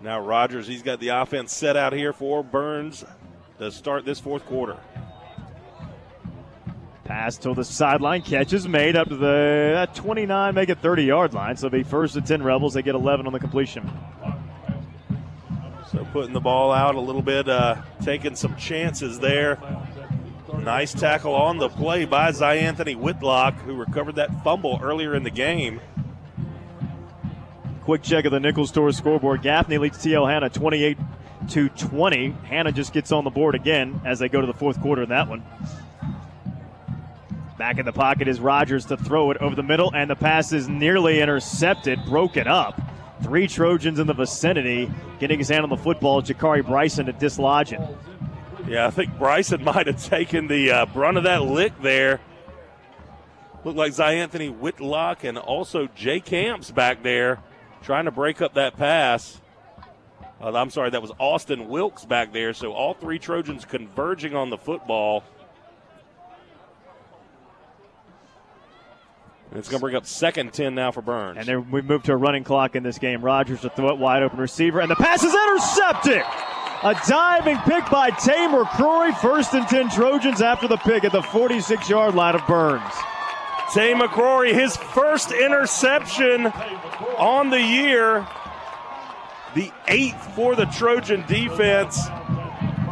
Now 0.00 0.20
Rogers, 0.20 0.66
he's 0.66 0.82
got 0.82 0.98
the 0.98 1.08
offense 1.08 1.52
set 1.52 1.76
out 1.76 1.92
here 1.92 2.12
for 2.12 2.42
Byrnes 2.42 3.04
to 3.58 3.70
start 3.70 4.04
this 4.04 4.18
fourth 4.18 4.44
quarter. 4.46 4.76
Pass 7.04 7.36
to 7.38 7.54
the 7.54 7.64
sideline, 7.64 8.22
catch 8.22 8.52
is 8.52 8.66
made 8.66 8.96
up 8.96 9.08
to 9.08 9.16
the 9.16 9.86
uh, 9.90 9.94
29, 9.94 10.54
make 10.54 10.68
it 10.70 10.78
30 10.78 11.04
yard 11.04 11.34
line. 11.34 11.56
So 11.56 11.68
be 11.68 11.82
first 11.82 12.16
and 12.16 12.26
10 12.26 12.42
Rebels. 12.42 12.74
They 12.74 12.82
get 12.82 12.94
11 12.94 13.26
on 13.26 13.32
the 13.32 13.38
completion. 13.38 13.90
So 15.92 16.06
putting 16.12 16.32
the 16.32 16.40
ball 16.40 16.72
out 16.72 16.94
a 16.94 17.00
little 17.00 17.20
bit, 17.20 17.48
uh, 17.48 17.82
taking 18.02 18.34
some 18.34 18.56
chances 18.56 19.18
there. 19.20 19.58
Nice 20.58 20.94
tackle 20.94 21.34
on 21.34 21.58
the 21.58 21.68
play 21.68 22.06
by 22.06 22.30
Zyanthony 22.30 22.96
Whitlock, 22.96 23.54
who 23.60 23.74
recovered 23.74 24.14
that 24.14 24.42
fumble 24.42 24.80
earlier 24.82 25.14
in 25.14 25.22
the 25.22 25.30
game. 25.30 25.80
Quick 27.82 28.02
check 28.02 28.24
of 28.24 28.32
the 28.32 28.40
Nichols 28.40 28.70
Store 28.70 28.90
scoreboard. 28.92 29.42
Gaffney 29.42 29.76
leads 29.76 29.98
TL 29.98 30.30
Hanna 30.30 30.48
28 30.48 30.96
to 31.50 31.68
20. 31.68 32.30
Hanna 32.44 32.72
just 32.72 32.92
gets 32.92 33.12
on 33.12 33.24
the 33.24 33.30
board 33.30 33.54
again 33.54 34.00
as 34.04 34.18
they 34.18 34.28
go 34.28 34.40
to 34.40 34.46
the 34.46 34.54
fourth 34.54 34.80
quarter 34.80 35.02
in 35.02 35.08
that 35.10 35.28
one. 35.28 35.42
Back 37.58 37.78
in 37.78 37.84
the 37.84 37.92
pocket 37.92 38.28
is 38.28 38.40
Rogers 38.40 38.86
to 38.86 38.96
throw 38.96 39.30
it 39.30 39.36
over 39.38 39.54
the 39.54 39.62
middle, 39.62 39.92
and 39.94 40.08
the 40.08 40.16
pass 40.16 40.52
is 40.52 40.68
nearly 40.68 41.20
intercepted, 41.20 42.04
broken 42.06 42.48
up. 42.48 42.80
Three 43.22 43.46
Trojans 43.46 43.98
in 43.98 44.06
the 44.06 44.14
vicinity 44.14 44.90
getting 45.18 45.38
his 45.38 45.48
hand 45.48 45.62
on 45.62 45.70
the 45.70 45.76
football. 45.76 46.22
Jakari 46.22 46.66
Bryson 46.66 47.06
to 47.06 47.12
dislodge 47.12 47.72
it. 47.72 47.80
Yeah, 48.66 48.86
I 48.86 48.90
think 48.90 49.18
Bryson 49.18 49.64
might 49.64 49.86
have 49.86 50.04
taken 50.04 50.48
the 50.48 50.70
uh, 50.70 50.86
brunt 50.86 51.18
of 51.18 51.24
that 51.24 51.42
lick 51.42 51.72
there. 51.80 52.20
Looked 53.64 53.78
like 53.78 53.98
Anthony 53.98 54.48
Whitlock 54.48 55.22
and 55.24 55.38
also 55.38 55.88
Jay 55.94 56.20
Camps 56.20 56.70
back 56.70 57.02
there 57.02 57.38
trying 57.82 58.06
to 58.06 58.10
break 58.10 58.40
up 58.40 58.54
that 58.54 58.76
pass. 58.76 59.40
Uh, 60.40 60.52
I'm 60.52 60.70
sorry, 60.70 60.90
that 60.90 61.02
was 61.02 61.12
Austin 61.18 61.68
Wilkes 61.68 62.04
back 62.04 62.32
there. 62.32 62.52
So 62.52 62.72
all 62.72 62.94
three 62.94 63.18
Trojans 63.18 63.64
converging 63.64 64.34
on 64.34 64.50
the 64.50 64.58
football. 64.58 65.22
And 69.52 69.58
it's 69.58 69.68
going 69.68 69.80
to 69.80 69.84
bring 69.84 69.96
up 69.96 70.06
second 70.06 70.54
10 70.54 70.74
now 70.74 70.92
for 70.92 71.02
Byrnes. 71.02 71.36
And 71.36 71.46
then 71.46 71.70
we 71.70 71.82
move 71.82 72.02
to 72.04 72.12
a 72.12 72.16
running 72.16 72.42
clock 72.42 72.74
in 72.74 72.82
this 72.82 72.96
game. 72.96 73.22
Rogers 73.22 73.60
to 73.60 73.68
throw 73.68 73.90
it 73.90 73.98
wide 73.98 74.22
open 74.22 74.38
receiver, 74.38 74.80
and 74.80 74.90
the 74.90 74.96
pass 74.96 75.22
is 75.22 75.34
intercepted. 75.34 76.22
A 76.84 76.96
diving 77.06 77.58
pick 77.58 77.88
by 77.90 78.08
Tay 78.08 78.48
McCrory. 78.48 79.14
First 79.18 79.52
and 79.52 79.68
10 79.68 79.90
Trojans 79.90 80.40
after 80.40 80.66
the 80.68 80.78
pick 80.78 81.04
at 81.04 81.12
the 81.12 81.20
46 81.20 81.86
yard 81.90 82.14
line 82.14 82.34
of 82.34 82.46
Byrnes. 82.46 82.94
Tay 83.74 83.92
McCrory, 83.92 84.54
his 84.54 84.74
first 84.78 85.32
interception 85.32 86.46
on 87.18 87.50
the 87.50 87.60
year, 87.60 88.26
the 89.54 89.70
eighth 89.86 90.34
for 90.34 90.56
the 90.56 90.64
Trojan 90.64 91.26
defense. 91.26 91.98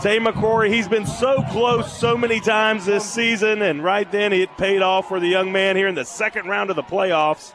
Tay 0.01 0.19
McCrory, 0.19 0.73
he's 0.73 0.89
been 0.89 1.05
so 1.05 1.43
close 1.51 1.95
so 1.95 2.17
many 2.17 2.41
times 2.41 2.87
this 2.87 3.05
season, 3.05 3.61
and 3.61 3.85
right 3.85 4.11
then 4.11 4.33
it 4.33 4.49
paid 4.57 4.81
off 4.81 5.09
for 5.09 5.21
the 5.21 5.29
young 5.29 5.53
man 5.53 5.77
here 5.77 5.89
in 5.89 5.95
the 5.95 6.07
second 6.07 6.47
round 6.47 6.71
of 6.71 6.77
the 6.77 6.83
playoffs, 6.83 7.53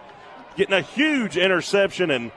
getting 0.55 0.75
a 0.75 0.81
huge 0.81 1.37
interception 1.37 2.11
and 2.11 2.31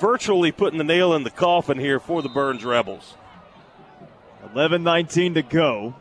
virtually 0.00 0.50
putting 0.50 0.78
the 0.78 0.84
nail 0.84 1.12
in 1.12 1.24
the 1.24 1.30
coffin 1.30 1.78
here 1.78 2.00
for 2.00 2.22
the 2.22 2.30
Byrnes 2.30 2.64
Rebels. 2.64 3.16
11 4.54 4.82
19 4.82 5.34
to 5.34 5.42
go. 5.42 5.94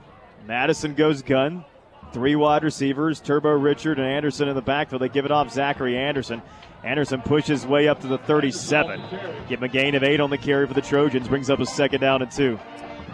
Madison 0.48 0.94
goes 0.94 1.22
gun. 1.22 1.66
Three 2.14 2.38
wide 2.38 2.64
receivers, 2.64 3.20
Turbo 3.20 3.50
Richard 3.50 4.00
and 4.00 4.08
Anderson 4.08 4.48
in 4.48 4.56
the 4.56 4.62
backfield. 4.62 5.02
They 5.02 5.10
give 5.10 5.26
it 5.26 5.32
off 5.32 5.52
Zachary 5.52 5.98
Anderson. 5.98 6.42
Anderson 6.82 7.22
pushes 7.22 7.68
way 7.68 7.90
up 7.90 8.00
to 8.02 8.08
the 8.08 8.20
37. 8.20 9.02
Give 9.50 9.60
him 9.60 9.64
a 9.64 9.68
gain 9.68 9.96
of 9.96 10.04
eight 10.04 10.22
on 10.22 10.30
the 10.30 10.38
carry 10.38 10.66
for 10.66 10.74
the 10.74 10.82
Trojans. 10.82 11.28
Brings 11.28 11.50
up 11.50 11.60
a 11.60 11.66
second 11.66 12.00
down 12.00 12.22
and 12.22 12.32
two. 12.32 12.58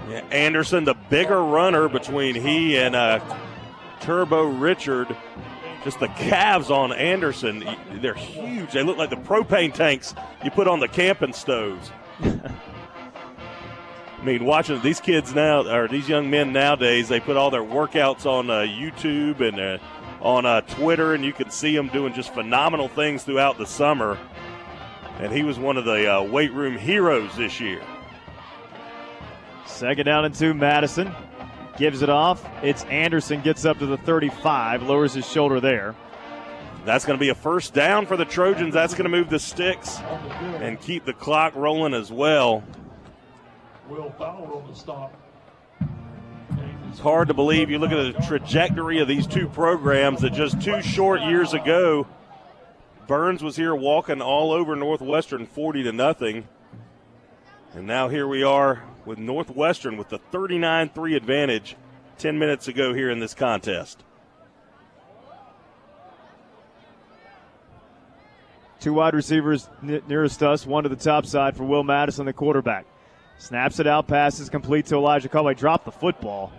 Yeah, 0.09 0.23
Anderson, 0.31 0.85
the 0.85 0.93
bigger 0.93 1.43
runner 1.43 1.89
between 1.89 2.35
he 2.35 2.77
and 2.77 2.95
uh, 2.95 3.19
Turbo 3.99 4.43
Richard. 4.43 5.15
Just 5.83 5.99
the 5.99 6.07
calves 6.07 6.71
on 6.71 6.91
Anderson, 6.91 7.63
they're 8.01 8.13
huge. 8.13 8.73
They 8.73 8.83
look 8.83 8.97
like 8.97 9.09
the 9.09 9.15
propane 9.15 9.73
tanks 9.73 10.13
you 10.43 10.51
put 10.51 10.67
on 10.67 10.79
the 10.79 10.87
camping 10.87 11.33
stoves. 11.33 11.91
I 12.21 12.51
mean, 14.23 14.45
watching 14.45 14.81
these 14.81 14.99
kids 14.99 15.35
now, 15.35 15.67
or 15.67 15.87
these 15.87 16.09
young 16.09 16.29
men 16.29 16.51
nowadays, 16.51 17.07
they 17.07 17.19
put 17.19 17.37
all 17.37 17.51
their 17.51 17.61
workouts 17.61 18.25
on 18.25 18.49
uh, 18.49 18.61
YouTube 18.61 19.41
and 19.41 19.59
uh, 19.59 19.77
on 20.21 20.45
uh, 20.45 20.61
Twitter, 20.61 21.13
and 21.13 21.23
you 21.23 21.31
can 21.31 21.51
see 21.51 21.75
them 21.75 21.89
doing 21.89 22.13
just 22.13 22.33
phenomenal 22.33 22.87
things 22.87 23.23
throughout 23.23 23.57
the 23.57 23.65
summer. 23.65 24.17
And 25.19 25.31
he 25.31 25.43
was 25.43 25.59
one 25.59 25.77
of 25.77 25.85
the 25.85 26.11
uh, 26.11 26.23
weight 26.23 26.51
room 26.51 26.77
heroes 26.77 27.35
this 27.35 27.59
year. 27.59 27.81
Second 29.77 30.05
down 30.07 30.25
and 30.25 30.33
two, 30.33 30.55
Madison. 30.55 31.13
Gives 31.77 32.01
it 32.01 32.09
off. 32.09 32.43
It's 32.63 32.83
Anderson, 32.85 33.43
gets 33.43 33.63
up 33.63 33.77
to 33.77 33.85
the 33.85 33.97
35, 33.97 34.81
lowers 34.81 35.13
his 35.13 35.29
shoulder 35.29 35.59
there. 35.59 35.95
That's 36.83 37.05
going 37.05 37.15
to 37.15 37.21
be 37.21 37.29
a 37.29 37.35
first 37.35 37.75
down 37.75 38.07
for 38.07 38.17
the 38.17 38.25
Trojans. 38.25 38.73
That's 38.73 38.95
going 38.95 39.03
to 39.03 39.15
move 39.15 39.29
the 39.29 39.37
sticks 39.37 39.99
and 39.99 40.81
keep 40.81 41.05
the 41.05 41.13
clock 41.13 41.53
rolling 41.55 41.93
as 41.93 42.11
well. 42.11 42.63
Will 43.87 44.09
Fowler 44.17 44.51
on 44.55 44.67
the 44.67 44.75
stop. 44.75 45.13
It's 46.89 46.99
hard 46.99 47.27
to 47.27 47.35
believe. 47.35 47.69
You 47.69 47.77
look 47.77 47.91
at 47.91 48.15
the 48.15 48.25
trajectory 48.25 48.97
of 48.99 49.07
these 49.07 49.27
two 49.27 49.47
programs 49.47 50.21
that 50.21 50.33
just 50.33 50.59
two 50.59 50.81
short 50.81 51.21
years 51.21 51.53
ago, 51.53 52.07
Byrnes 53.05 53.43
was 53.43 53.55
here 53.55 53.75
walking 53.75 54.23
all 54.23 54.51
over 54.51 54.75
Northwestern 54.75 55.45
40 55.45 55.83
to 55.83 55.91
nothing. 55.91 56.47
And 57.75 57.85
now 57.85 58.09
here 58.09 58.27
we 58.27 58.41
are 58.41 58.81
with 59.07 59.17
Northwestern 59.17 59.97
with 59.97 60.09
the 60.09 60.17
39 60.17 60.89
3 60.89 61.15
advantage 61.15 61.75
10 62.17 62.37
minutes 62.37 62.67
ago 62.67 62.93
here 62.93 63.09
in 63.09 63.19
this 63.19 63.33
contest. 63.33 64.03
Two 68.79 68.93
wide 68.93 69.15
receivers 69.15 69.69
nearest 69.81 70.43
us, 70.43 70.67
one 70.67 70.83
to 70.83 70.89
the 70.89 70.95
top 70.95 71.25
side 71.25 71.57
for 71.57 71.63
Will 71.63 71.83
Madison, 71.83 72.27
the 72.27 72.33
quarterback. 72.33 72.85
Snaps 73.39 73.79
it 73.79 73.87
out, 73.87 74.07
passes 74.07 74.49
complete 74.49 74.85
to 74.87 74.95
Elijah 74.95 75.29
Caldwell. 75.29 75.55
Dropped 75.55 75.85
the 75.85 75.91
football. 75.91 76.51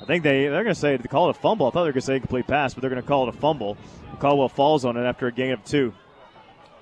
I 0.00 0.06
think 0.06 0.22
they, 0.22 0.44
they're 0.44 0.64
going 0.64 0.74
to 0.74 0.80
say, 0.80 0.96
to 0.96 1.08
call 1.08 1.28
it 1.28 1.36
a 1.36 1.40
fumble. 1.40 1.66
I 1.66 1.70
thought 1.70 1.82
they 1.82 1.88
were 1.88 1.92
going 1.92 2.00
to 2.00 2.06
say 2.06 2.18
complete 2.18 2.46
pass, 2.46 2.72
but 2.72 2.80
they're 2.80 2.90
going 2.90 3.02
to 3.02 3.06
call 3.06 3.28
it 3.28 3.34
a 3.34 3.38
fumble. 3.38 3.76
Caldwell 4.18 4.48
falls 4.48 4.84
on 4.84 4.96
it 4.96 5.02
after 5.02 5.26
a 5.26 5.32
gain 5.32 5.52
of 5.52 5.64
two. 5.64 5.92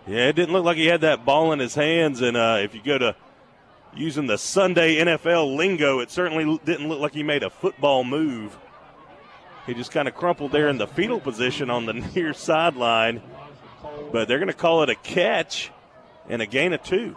Yeah, 0.07 0.29
it 0.29 0.35
didn't 0.35 0.53
look 0.53 0.65
like 0.65 0.77
he 0.77 0.87
had 0.87 1.01
that 1.03 1.25
ball 1.25 1.53
in 1.53 1.59
his 1.59 1.75
hands. 1.75 2.21
And 2.21 2.37
uh, 2.37 2.59
if 2.61 2.75
you 2.75 2.81
go 2.83 2.99
to 2.99 3.17
using 3.95 4.27
the 4.27 4.39
Sunday 4.39 4.97
NFL 4.97 5.57
lingo, 5.57 6.01
it 6.01 6.11
certainly 6.11 6.61
didn't 6.65 6.89
look 6.89 7.01
like 7.01 7.15
he 7.15 7.23
made 7.23 7.43
a 7.43 7.51
football 7.51 8.05
move. 8.05 8.57
He 9.67 9.75
just 9.75 9.91
kind 9.91 10.09
of 10.09 10.15
crumpled 10.15 10.53
there 10.53 10.69
in 10.69 10.79
the 10.79 10.87
fetal 10.87 11.21
position 11.21 11.69
on 11.71 11.87
the 11.87 11.93
near 12.15 12.33
sideline. 12.33 13.23
But 14.13 14.29
they're 14.29 14.39
going 14.39 14.49
to 14.49 14.55
call 14.55 14.83
it 14.83 14.91
a 14.91 14.95
catch 14.95 15.71
and 16.29 16.41
a 16.43 16.47
gain 16.47 16.73
of 16.73 16.83
two. 16.83 17.17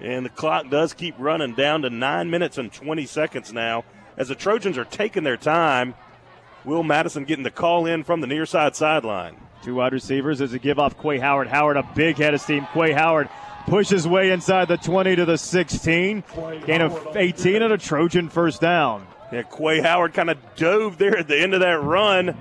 And 0.00 0.26
the 0.26 0.30
clock 0.30 0.68
does 0.68 0.94
keep 0.94 1.14
running 1.16 1.54
down 1.54 1.82
to 1.82 1.90
nine 1.90 2.28
minutes 2.28 2.58
and 2.58 2.72
20 2.72 3.06
seconds 3.06 3.52
now 3.52 3.84
as 4.16 4.28
the 4.28 4.34
Trojans 4.34 4.76
are 4.76 4.84
taking 4.84 5.22
their 5.22 5.36
time. 5.36 5.94
Will 6.64 6.82
Madison 6.82 7.24
getting 7.24 7.44
the 7.44 7.50
call 7.50 7.86
in 7.86 8.02
from 8.02 8.20
the 8.20 8.26
near 8.26 8.46
side 8.46 8.74
sideline. 8.76 9.36
Two 9.62 9.76
wide 9.76 9.92
receivers 9.92 10.40
as 10.40 10.52
a 10.52 10.58
give 10.58 10.80
off 10.80 11.00
Quay 11.00 11.18
Howard. 11.18 11.46
Howard, 11.46 11.76
a 11.76 11.88
big 11.94 12.16
head 12.16 12.34
of 12.34 12.40
steam. 12.40 12.66
Quay 12.74 12.90
Howard 12.90 13.28
pushes 13.68 14.08
way 14.08 14.30
inside 14.30 14.66
the 14.66 14.76
20 14.76 15.14
to 15.16 15.24
the 15.24 15.38
16. 15.38 16.24
Gain 16.66 16.80
of 16.80 17.16
18 17.16 17.62
and 17.62 17.72
a 17.72 17.78
Trojan 17.78 18.28
first 18.28 18.60
down. 18.60 19.06
Yeah, 19.32 19.42
Quay 19.42 19.80
Howard 19.80 20.14
kind 20.14 20.30
of 20.30 20.38
dove 20.56 20.98
there 20.98 21.16
at 21.16 21.28
the 21.28 21.38
end 21.38 21.54
of 21.54 21.60
that 21.60 21.80
run. 21.80 22.36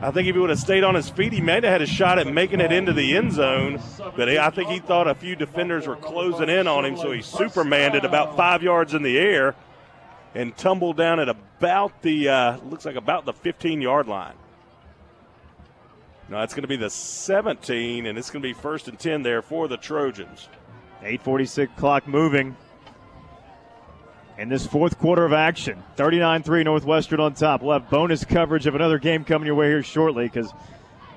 I 0.00 0.12
think 0.12 0.28
if 0.28 0.36
he 0.36 0.40
would 0.40 0.50
have 0.50 0.60
stayed 0.60 0.84
on 0.84 0.94
his 0.94 1.10
feet, 1.10 1.32
he 1.32 1.40
might 1.40 1.64
have 1.64 1.72
had 1.72 1.82
a 1.82 1.86
shot 1.86 2.18
at 2.20 2.26
making 2.26 2.60
it 2.60 2.70
into 2.70 2.92
the 2.92 3.16
end 3.16 3.32
zone. 3.32 3.82
But 4.16 4.28
I 4.28 4.48
think 4.50 4.70
he 4.70 4.78
thought 4.78 5.08
a 5.08 5.14
few 5.16 5.34
defenders 5.34 5.88
were 5.88 5.96
closing 5.96 6.48
in 6.48 6.68
on 6.68 6.84
him, 6.84 6.96
so 6.96 7.10
he 7.10 7.22
supermaned 7.22 7.96
it 7.96 8.04
about 8.04 8.36
five 8.36 8.62
yards 8.62 8.94
in 8.94 9.02
the 9.02 9.18
air 9.18 9.56
and 10.34 10.56
tumbled 10.56 10.96
down 10.96 11.18
at 11.18 11.28
about 11.28 12.02
the 12.02 12.28
uh, 12.28 12.58
looks 12.60 12.84
like 12.84 12.94
about 12.94 13.24
the 13.24 13.32
15 13.32 13.82
yard 13.82 14.06
line. 14.06 14.34
No, 16.30 16.40
it's 16.42 16.54
going 16.54 16.62
to 16.62 16.68
be 16.68 16.76
the 16.76 16.88
17, 16.88 18.06
and 18.06 18.16
it's 18.16 18.30
going 18.30 18.40
to 18.40 18.48
be 18.48 18.52
first 18.52 18.86
and 18.86 18.96
10 18.96 19.22
there 19.22 19.42
for 19.42 19.66
the 19.66 19.76
Trojans. 19.76 20.48
8:46 21.02 21.76
clock 21.76 22.06
moving 22.06 22.56
in 24.38 24.48
this 24.48 24.64
fourth 24.64 24.96
quarter 24.98 25.24
of 25.24 25.32
action. 25.32 25.82
39-3 25.96 26.64
Northwestern 26.64 27.18
on 27.18 27.34
top. 27.34 27.62
We'll 27.62 27.72
have 27.72 27.90
bonus 27.90 28.24
coverage 28.24 28.66
of 28.66 28.76
another 28.76 28.98
game 28.98 29.24
coming 29.24 29.46
your 29.46 29.56
way 29.56 29.68
here 29.68 29.82
shortly 29.82 30.24
because 30.24 30.52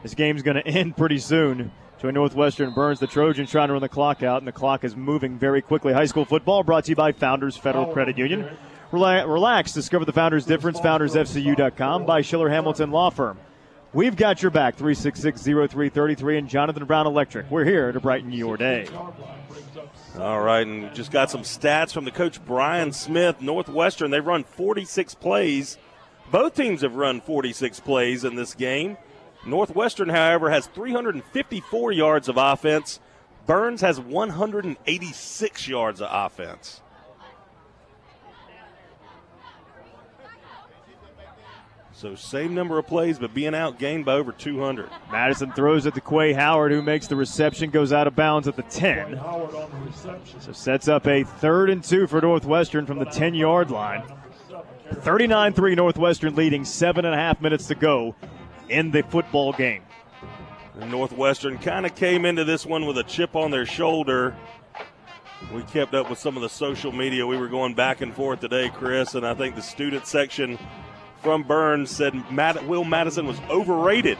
this 0.02 0.15
game's 0.15 0.41
going 0.41 0.56
to 0.64 0.68
end 0.68 0.98
pretty 0.98 1.19
soon. 1.19 1.72
Between 1.95 2.15
Northwestern 2.15 2.73
Byrnes, 2.73 2.99
the 2.99 3.07
Trojans 3.07 3.49
trying 3.49 3.68
to 3.68 3.73
run 3.73 3.81
the 3.81 3.88
clock 3.88 4.23
out, 4.23 4.40
and 4.40 4.48
the 4.48 4.52
clock 4.52 4.84
is 4.84 4.94
moving 4.94 5.38
very 5.38 5.61
quickly. 5.61 5.94
High 5.94 6.06
school 6.06 6.26
football 6.26 6.64
brought 6.64 6.85
to 6.85 6.91
you 6.91 6.95
by 6.98 7.14
Founders 7.14 7.56
Federal 7.56 7.85
Credit 7.94 8.18
Union. 8.18 8.49
Relax, 8.91 9.72
discover 9.72 10.03
the 10.03 10.11
Founders 10.11 10.45
difference. 10.45 10.81
FoundersFCU.com 10.81 12.06
by 12.06 12.22
Schiller 12.22 12.49
Hamilton 12.49 12.91
Law 12.91 13.10
Firm. 13.10 13.38
We've 13.93 14.15
got 14.15 14.41
your 14.41 14.49
back, 14.49 14.75
366-0333 14.77 16.37
and 16.39 16.49
Jonathan 16.49 16.83
Brown 16.85 17.05
Electric. 17.05 17.51
We're 17.51 17.63
here 17.63 17.91
to 17.91 17.99
brighten 17.99 18.31
your 18.31 18.57
day. 18.57 18.87
All 20.17 20.41
right, 20.41 20.65
and 20.65 20.93
just 20.95 21.11
got 21.11 21.29
some 21.29 21.43
stats 21.43 21.93
from 21.93 22.03
the 22.03 22.09
coach 22.09 22.43
Brian 22.43 22.91
Smith. 22.91 23.39
Northwestern, 23.39 24.09
they've 24.09 24.25
run 24.25 24.45
46 24.45 25.13
plays. 25.15 25.77
Both 26.31 26.55
teams 26.55 26.81
have 26.81 26.95
run 26.95 27.21
46 27.21 27.81
plays 27.81 28.23
in 28.23 28.35
this 28.35 28.55
game. 28.55 28.97
Northwestern, 29.45 30.09
however, 30.09 30.49
has 30.49 30.65
354 30.67 31.91
yards 31.91 32.27
of 32.27 32.37
offense. 32.37 32.99
Byrnes 33.45 33.81
has 33.81 33.99
186 33.99 35.67
yards 35.67 36.01
of 36.01 36.07
offense. 36.11 36.81
So 42.03 42.15
same 42.15 42.53
number 42.53 42.77
of 42.77 42.85
plays, 42.85 43.17
but 43.17 43.34
being 43.34 43.53
outgained 43.53 44.03
by 44.03 44.15
over 44.15 44.34
200. 44.34 44.89
Madison 45.09 45.53
throws 45.53 45.85
it 45.85 45.93
to 45.93 46.01
Quay 46.01 46.34
Howard, 46.34 46.73
who 46.73 46.81
makes 46.81 47.07
the 47.07 47.15
reception, 47.15 47.69
goes 47.69 47.93
out 47.93 48.07
of 48.07 48.13
bounds 48.13 48.45
at 48.45 48.57
the 48.57 48.63
10. 48.63 49.17
So 50.41 50.51
sets 50.51 50.89
up 50.89 51.07
a 51.07 51.23
third 51.23 51.69
and 51.69 51.81
two 51.81 52.05
for 52.07 52.19
Northwestern 52.19 52.85
from 52.85 52.99
the 52.99 53.05
10 53.05 53.35
yard 53.35 53.71
line. 53.71 54.03
39 54.95 55.53
3 55.53 55.75
Northwestern 55.75 56.35
leading, 56.35 56.65
seven 56.65 57.05
and 57.05 57.15
a 57.15 57.17
half 57.17 57.39
minutes 57.39 57.67
to 57.67 57.75
go 57.75 58.15
in 58.67 58.91
the 58.91 59.03
football 59.03 59.53
game. 59.53 59.84
And 60.77 60.91
Northwestern 60.91 61.57
kind 61.57 61.85
of 61.85 61.95
came 61.95 62.25
into 62.25 62.43
this 62.43 62.65
one 62.65 62.85
with 62.85 62.97
a 62.97 63.03
chip 63.03 63.34
on 63.34 63.49
their 63.49 63.65
shoulder. 63.65 64.35
We 65.53 65.61
kept 65.63 65.93
up 65.93 66.09
with 66.09 66.19
some 66.19 66.35
of 66.35 66.41
the 66.41 66.49
social 66.49 66.91
media. 66.91 67.25
We 67.25 67.38
were 67.38 67.47
going 67.47 67.75
back 67.75 68.01
and 68.01 68.13
forth 68.13 68.41
today, 68.41 68.69
Chris, 68.73 69.15
and 69.15 69.25
I 69.25 69.34
think 69.35 69.55
the 69.55 69.61
student 69.61 70.05
section 70.05 70.59
from 71.23 71.43
Byrnes 71.43 71.89
said 71.89 72.13
Matt, 72.29 72.67
Will 72.67 72.83
Madison 72.83 73.25
was 73.25 73.39
overrated, 73.49 74.17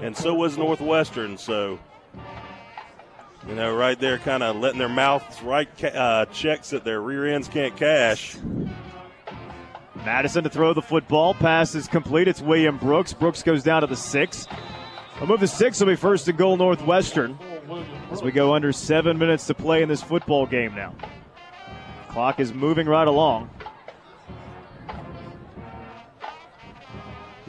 and 0.00 0.16
so 0.16 0.34
was 0.34 0.56
Northwestern. 0.56 1.36
So, 1.36 1.78
you 3.46 3.54
know, 3.54 3.76
right 3.76 3.98
there, 4.00 4.18
kind 4.18 4.42
of 4.42 4.56
letting 4.56 4.78
their 4.78 4.88
mouths 4.88 5.42
write 5.42 5.84
uh, 5.84 6.26
checks 6.26 6.70
that 6.70 6.84
their 6.84 7.00
rear 7.00 7.26
ends 7.26 7.46
can't 7.46 7.76
cash. 7.76 8.36
Madison 10.04 10.44
to 10.44 10.50
throw 10.50 10.74
the 10.74 10.82
football. 10.82 11.34
Pass 11.34 11.74
is 11.74 11.86
complete. 11.86 12.26
It's 12.26 12.40
William 12.40 12.78
Brooks. 12.78 13.12
Brooks 13.12 13.42
goes 13.42 13.62
down 13.62 13.82
to 13.82 13.86
the 13.86 13.96
six. 13.96 14.46
We'll 15.18 15.28
move 15.28 15.40
to 15.40 15.46
six 15.46 15.78
will 15.78 15.86
be 15.86 15.96
first 15.96 16.24
to 16.24 16.32
goal 16.32 16.56
Northwestern 16.56 17.38
as 18.10 18.22
we 18.22 18.32
go 18.32 18.54
under 18.54 18.72
seven 18.72 19.16
minutes 19.18 19.46
to 19.46 19.54
play 19.54 19.82
in 19.82 19.88
this 19.88 20.02
football 20.02 20.46
game 20.46 20.74
now. 20.74 20.94
Clock 22.08 22.40
is 22.40 22.52
moving 22.52 22.86
right 22.86 23.06
along. 23.06 23.50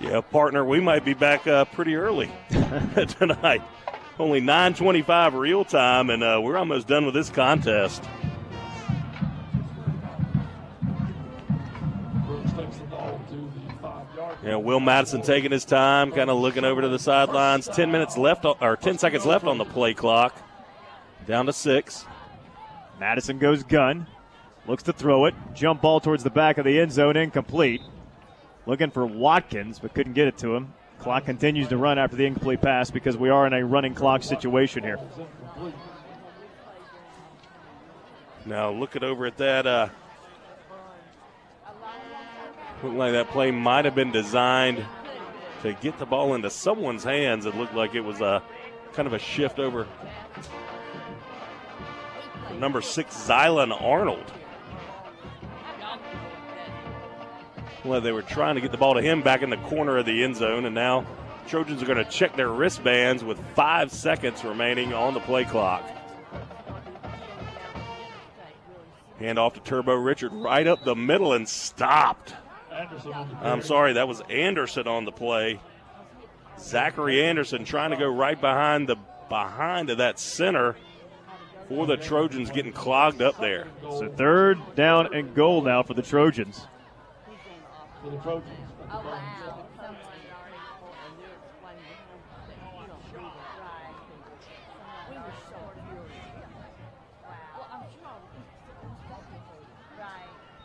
Yeah, 0.05 0.21
partner, 0.21 0.63
we 0.63 0.79
might 0.79 1.03
be 1.03 1.15
back 1.15 1.47
uh, 1.47 1.65
pretty 1.65 1.95
early 1.95 2.31
tonight. 2.49 3.63
Only 4.19 4.39
9:25 4.39 5.33
real 5.33 5.65
time, 5.65 6.11
and 6.11 6.23
uh, 6.23 6.39
we're 6.43 6.57
almost 6.57 6.87
done 6.87 7.05
with 7.05 7.15
this 7.15 7.31
contest. 7.31 8.03
Yeah, 14.43 14.57
Will 14.57 14.79
Madison 14.79 15.23
taking 15.23 15.51
his 15.51 15.65
time, 15.65 16.11
kind 16.11 16.29
of 16.29 16.37
looking 16.37 16.65
over 16.65 16.81
to 16.81 16.87
the 16.87 16.99
sidelines. 16.99 17.67
Ten 17.67 17.91
minutes 17.91 18.15
left, 18.15 18.45
or 18.45 18.77
ten 18.77 18.99
seconds 18.99 19.25
left 19.25 19.45
on 19.45 19.57
the 19.57 19.65
play 19.65 19.95
clock. 19.95 20.39
Down 21.25 21.47
to 21.47 21.53
six. 21.53 22.05
Madison 22.99 23.39
goes 23.39 23.63
gun, 23.63 24.05
looks 24.67 24.83
to 24.83 24.93
throw 24.93 25.25
it. 25.25 25.33
Jump 25.55 25.81
ball 25.81 25.99
towards 25.99 26.23
the 26.23 26.29
back 26.29 26.59
of 26.59 26.65
the 26.65 26.79
end 26.79 26.91
zone, 26.91 27.17
incomplete. 27.17 27.81
Looking 28.65 28.89
for 28.89 29.05
Watkins, 29.05 29.79
but 29.79 29.93
couldn't 29.93 30.13
get 30.13 30.27
it 30.27 30.37
to 30.39 30.55
him. 30.55 30.73
Clock 30.99 31.25
continues 31.25 31.67
to 31.67 31.77
run 31.77 31.99
after 31.99 32.15
the 32.15 32.25
incomplete 32.25 32.61
pass 32.61 32.89
because 32.89 33.17
we 33.17 33.29
are 33.29 33.45
in 33.45 33.53
a 33.53 33.63
running 33.63 33.93
clock 33.93 34.23
situation 34.23 34.83
here. 34.83 34.99
Now 38.45 38.71
looking 38.71 39.03
over 39.03 39.25
at 39.25 39.37
that, 39.37 39.67
uh, 39.67 39.89
looked 42.83 42.95
like 42.95 43.11
that 43.11 43.29
play 43.29 43.51
might 43.51 43.85
have 43.85 43.95
been 43.95 44.11
designed 44.11 44.83
to 45.61 45.73
get 45.73 45.97
the 45.97 46.05
ball 46.05 46.33
into 46.33 46.49
someone's 46.49 47.03
hands. 47.03 47.45
It 47.45 47.55
looked 47.55 47.73
like 47.73 47.95
it 47.95 48.01
was 48.01 48.21
a 48.21 48.41
kind 48.93 49.07
of 49.07 49.13
a 49.13 49.19
shift 49.19 49.59
over 49.59 49.87
number 52.59 52.81
six, 52.81 53.15
Zylan 53.15 53.79
Arnold. 53.81 54.31
Well, 57.85 58.01
they 58.01 58.11
were 58.11 58.23
trying 58.23 58.55
to 58.55 58.61
get 58.61 58.71
the 58.71 58.77
ball 58.77 58.95
to 58.95 59.01
him 59.01 59.21
back 59.21 59.43
in 59.43 59.51
the 59.51 59.57
corner 59.57 59.97
of 59.97 60.07
the 60.07 60.23
end 60.23 60.35
zone, 60.35 60.65
and 60.65 60.73
now 60.73 61.05
Trojans 61.47 61.83
are 61.83 61.85
going 61.85 62.03
to 62.03 62.09
check 62.09 62.35
their 62.35 62.49
wristbands 62.49 63.23
with 63.23 63.39
five 63.53 63.91
seconds 63.91 64.43
remaining 64.43 64.91
on 64.91 65.13
the 65.13 65.19
play 65.19 65.45
clock. 65.45 65.87
Hand 69.19 69.37
off 69.37 69.53
to 69.53 69.59
Turbo 69.59 69.93
Richard 69.93 70.33
right 70.33 70.65
up 70.65 70.83
the 70.83 70.95
middle 70.95 71.33
and 71.33 71.47
stopped. 71.47 72.33
I'm 73.41 73.61
sorry, 73.61 73.93
that 73.93 74.07
was 74.07 74.21
Anderson 74.29 74.87
on 74.87 75.05
the 75.05 75.11
play. 75.11 75.59
Zachary 76.59 77.23
Anderson 77.23 77.65
trying 77.65 77.91
to 77.91 77.97
go 77.97 78.07
right 78.07 78.39
behind 78.39 78.89
the 78.89 78.97
behind 79.29 79.91
of 79.91 79.99
that 79.99 80.19
center 80.19 80.75
for 81.69 81.85
the 81.85 81.97
Trojans 81.97 82.49
getting 82.49 82.73
clogged 82.73 83.21
up 83.21 83.39
there. 83.39 83.67
So 83.83 84.09
third 84.09 84.59
down 84.75 85.13
and 85.13 85.35
goal 85.35 85.61
now 85.61 85.83
for 85.83 85.93
the 85.93 86.01
Trojans. 86.01 86.65
For 88.05 88.11
the 88.11 88.17
Trojans. 88.17 88.45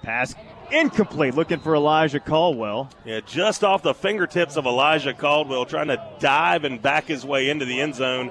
Pass 0.02 0.34
incomplete. 0.70 1.34
Looking 1.34 1.60
for 1.60 1.74
Elijah 1.74 2.20
Caldwell. 2.20 2.90
Yeah, 3.06 3.20
just 3.20 3.64
off 3.64 3.82
the 3.82 3.94
fingertips 3.94 4.58
of 4.58 4.66
Elijah 4.66 5.14
Caldwell, 5.14 5.64
trying 5.64 5.88
to 5.88 6.10
dive 6.18 6.64
and 6.64 6.82
back 6.82 7.06
his 7.06 7.24
way 7.24 7.48
into 7.48 7.64
the 7.64 7.80
end 7.80 7.94
zone. 7.94 8.30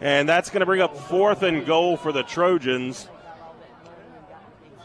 And 0.00 0.28
that's 0.28 0.50
going 0.50 0.60
to 0.60 0.66
bring 0.66 0.80
up 0.80 0.96
fourth 0.96 1.44
and 1.44 1.64
goal 1.64 1.96
for 1.96 2.10
the 2.10 2.24
Trojans. 2.24 3.08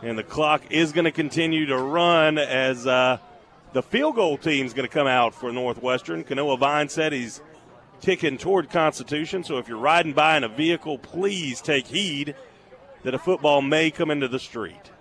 And 0.04 0.16
the 0.16 0.24
clock 0.24 0.62
is 0.70 0.92
going 0.92 1.06
to 1.06 1.12
continue 1.12 1.66
to 1.68 1.78
run 1.80 2.38
as 2.38 2.86
uh, 2.86 3.18
the 3.76 3.84
field 3.84 4.16
goal 4.16 4.38
team 4.38 4.66
is 4.66 4.74
going 4.74 4.88
to 4.88 4.94
come 4.94 5.06
out 5.06 5.36
for 5.36 5.52
Northwestern. 5.52 6.24
Kanoa 6.24 6.58
Vineset 6.58 7.12
he's 7.12 7.42
ticking 8.00 8.38
toward 8.38 8.70
Constitution. 8.70 9.44
So 9.44 9.58
if 9.58 9.68
you're 9.68 9.78
riding 9.78 10.14
by 10.14 10.38
in 10.38 10.46
a 10.46 10.48
vehicle, 10.48 10.98
please 10.98 11.60
take 11.60 11.86
heed 11.86 12.36
that 13.04 13.14
a 13.14 13.20
football 13.20 13.62
may 13.62 13.92
come 13.92 14.12
into 14.12 14.30
the 14.30 14.40
street. 14.40 14.92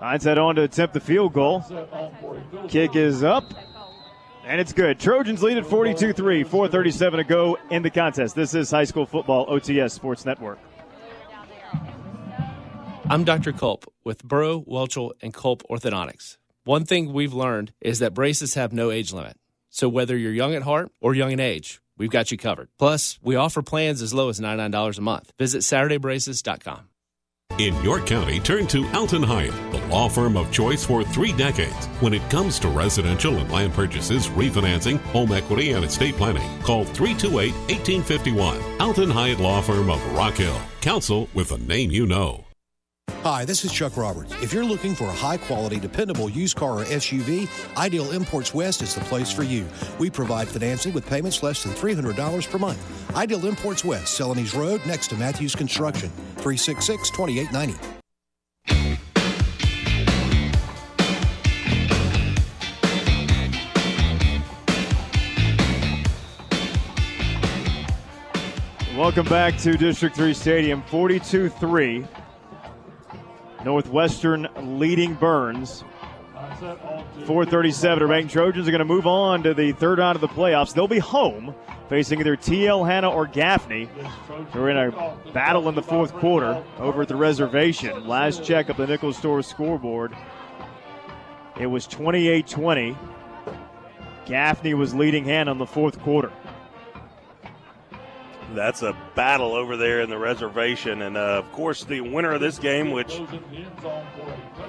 Hindsight 0.00 0.38
on 0.38 0.56
to 0.56 0.62
attempt 0.62 0.92
the 0.92 0.98
field 0.98 1.32
goal. 1.32 1.64
Kick 2.66 2.96
is 2.96 3.22
up, 3.22 3.44
and 4.44 4.60
it's 4.60 4.72
good. 4.72 4.98
Trojans 4.98 5.40
lead 5.44 5.56
at 5.56 5.64
42 5.64 6.12
3, 6.12 6.42
4.37 6.42 7.12
to 7.12 7.24
go 7.24 7.58
in 7.70 7.84
the 7.84 7.90
contest. 7.90 8.34
This 8.34 8.54
is 8.54 8.72
High 8.72 8.84
School 8.84 9.06
Football 9.06 9.46
OTS 9.46 9.92
Sports 9.92 10.24
Network. 10.24 10.58
I'm 13.08 13.22
Dr. 13.22 13.52
Culp 13.52 13.84
with 14.02 14.24
Burrow, 14.24 14.62
Welchel, 14.62 15.12
and 15.22 15.32
Culp 15.32 15.62
Orthodontics. 15.70 16.38
One 16.68 16.84
thing 16.84 17.14
we've 17.14 17.32
learned 17.32 17.72
is 17.80 18.00
that 18.00 18.12
braces 18.12 18.52
have 18.52 18.74
no 18.74 18.90
age 18.90 19.10
limit. 19.10 19.38
So 19.70 19.88
whether 19.88 20.18
you're 20.18 20.34
young 20.34 20.54
at 20.54 20.64
heart 20.64 20.92
or 21.00 21.14
young 21.14 21.32
in 21.32 21.40
age, 21.40 21.80
we've 21.96 22.10
got 22.10 22.30
you 22.30 22.36
covered. 22.36 22.68
Plus, 22.78 23.18
we 23.22 23.36
offer 23.36 23.62
plans 23.62 24.02
as 24.02 24.12
low 24.12 24.28
as 24.28 24.38
$99 24.38 24.98
a 24.98 25.00
month. 25.00 25.32
Visit 25.38 25.60
SaturdayBraces.com. 25.60 26.80
In 27.56 27.74
York 27.82 28.04
County, 28.04 28.38
turn 28.38 28.66
to 28.66 28.86
Alton 28.92 29.22
Hyatt, 29.22 29.54
the 29.72 29.80
law 29.86 30.10
firm 30.10 30.36
of 30.36 30.52
choice 30.52 30.84
for 30.84 31.02
three 31.04 31.32
decades. 31.32 31.86
When 32.00 32.12
it 32.12 32.28
comes 32.28 32.58
to 32.58 32.68
residential 32.68 33.38
and 33.38 33.50
land 33.50 33.72
purchases, 33.72 34.28
refinancing, 34.28 34.98
home 35.14 35.32
equity, 35.32 35.72
and 35.72 35.86
estate 35.86 36.16
planning, 36.16 36.60
call 36.60 36.84
328 36.84 37.54
1851. 37.54 38.60
Alton 38.78 39.10
Hyatt 39.10 39.40
Law 39.40 39.62
Firm 39.62 39.88
of 39.88 40.04
Rock 40.12 40.34
Hill. 40.34 40.60
Counsel 40.82 41.30
with 41.32 41.50
a 41.50 41.56
name 41.56 41.90
you 41.90 42.04
know. 42.04 42.47
Hi, 43.24 43.44
this 43.44 43.64
is 43.64 43.72
Chuck 43.72 43.96
Roberts. 43.96 44.32
If 44.40 44.52
you're 44.52 44.64
looking 44.64 44.94
for 44.94 45.06
a 45.06 45.12
high 45.12 45.38
quality, 45.38 45.80
dependable 45.80 46.30
used 46.30 46.56
car 46.56 46.78
or 46.78 46.84
SUV, 46.84 47.48
Ideal 47.76 48.12
Imports 48.12 48.54
West 48.54 48.80
is 48.80 48.94
the 48.94 49.00
place 49.02 49.32
for 49.32 49.42
you. 49.42 49.66
We 49.98 50.08
provide 50.08 50.46
financing 50.46 50.94
with 50.94 51.04
payments 51.04 51.42
less 51.42 51.64
than 51.64 51.72
$300 51.72 52.48
per 52.48 52.58
month. 52.58 53.16
Ideal 53.16 53.44
Imports 53.44 53.84
West, 53.84 54.16
Celanese 54.16 54.56
Road, 54.56 54.86
next 54.86 55.08
to 55.08 55.16
Matthews 55.16 55.56
Construction, 55.56 56.10
366 56.36 57.10
2890. 57.10 57.98
Welcome 68.96 69.26
back 69.26 69.58
to 69.58 69.76
District 69.76 70.14
3 70.14 70.32
Stadium, 70.32 70.82
42 70.82 71.48
3. 71.48 72.06
Northwestern 73.64 74.48
leading 74.78 75.14
Byrnes. 75.14 75.84
437 77.26 78.02
remaining. 78.02 78.28
Trojans 78.28 78.68
are 78.68 78.70
going 78.70 78.78
to 78.78 78.84
move 78.84 79.06
on 79.06 79.42
to 79.42 79.54
the 79.54 79.72
third 79.72 79.98
round 79.98 80.16
of 80.16 80.20
the 80.20 80.28
playoffs. 80.28 80.72
They'll 80.72 80.88
be 80.88 80.98
home 80.98 81.54
facing 81.88 82.20
either 82.20 82.36
TL 82.36 82.86
Hanna 82.86 83.10
or 83.10 83.26
Gaffney. 83.26 83.88
They're 84.52 84.68
in 84.68 84.76
a 84.76 85.16
battle 85.32 85.68
in 85.68 85.74
the 85.74 85.82
fourth 85.82 86.12
quarter 86.14 86.62
over 86.78 87.02
at 87.02 87.08
the 87.08 87.16
reservation. 87.16 88.06
Last 88.06 88.44
check 88.44 88.68
of 88.68 88.76
the 88.76 88.86
Nichols 88.86 89.16
Store 89.16 89.42
scoreboard, 89.42 90.16
it 91.58 91.66
was 91.66 91.86
28 91.86 92.46
20. 92.46 92.96
Gaffney 94.26 94.74
was 94.74 94.94
leading 94.94 95.24
Hanna 95.24 95.52
in 95.52 95.58
the 95.58 95.66
fourth 95.66 95.98
quarter. 96.00 96.30
That's 98.54 98.82
a 98.82 98.96
battle 99.14 99.54
over 99.54 99.76
there 99.76 100.00
in 100.00 100.08
the 100.08 100.18
reservation. 100.18 101.02
And 101.02 101.16
uh, 101.16 101.20
of 101.20 101.52
course, 101.52 101.84
the 101.84 102.00
winner 102.00 102.32
of 102.32 102.40
this 102.40 102.58
game, 102.58 102.92
which 102.92 103.20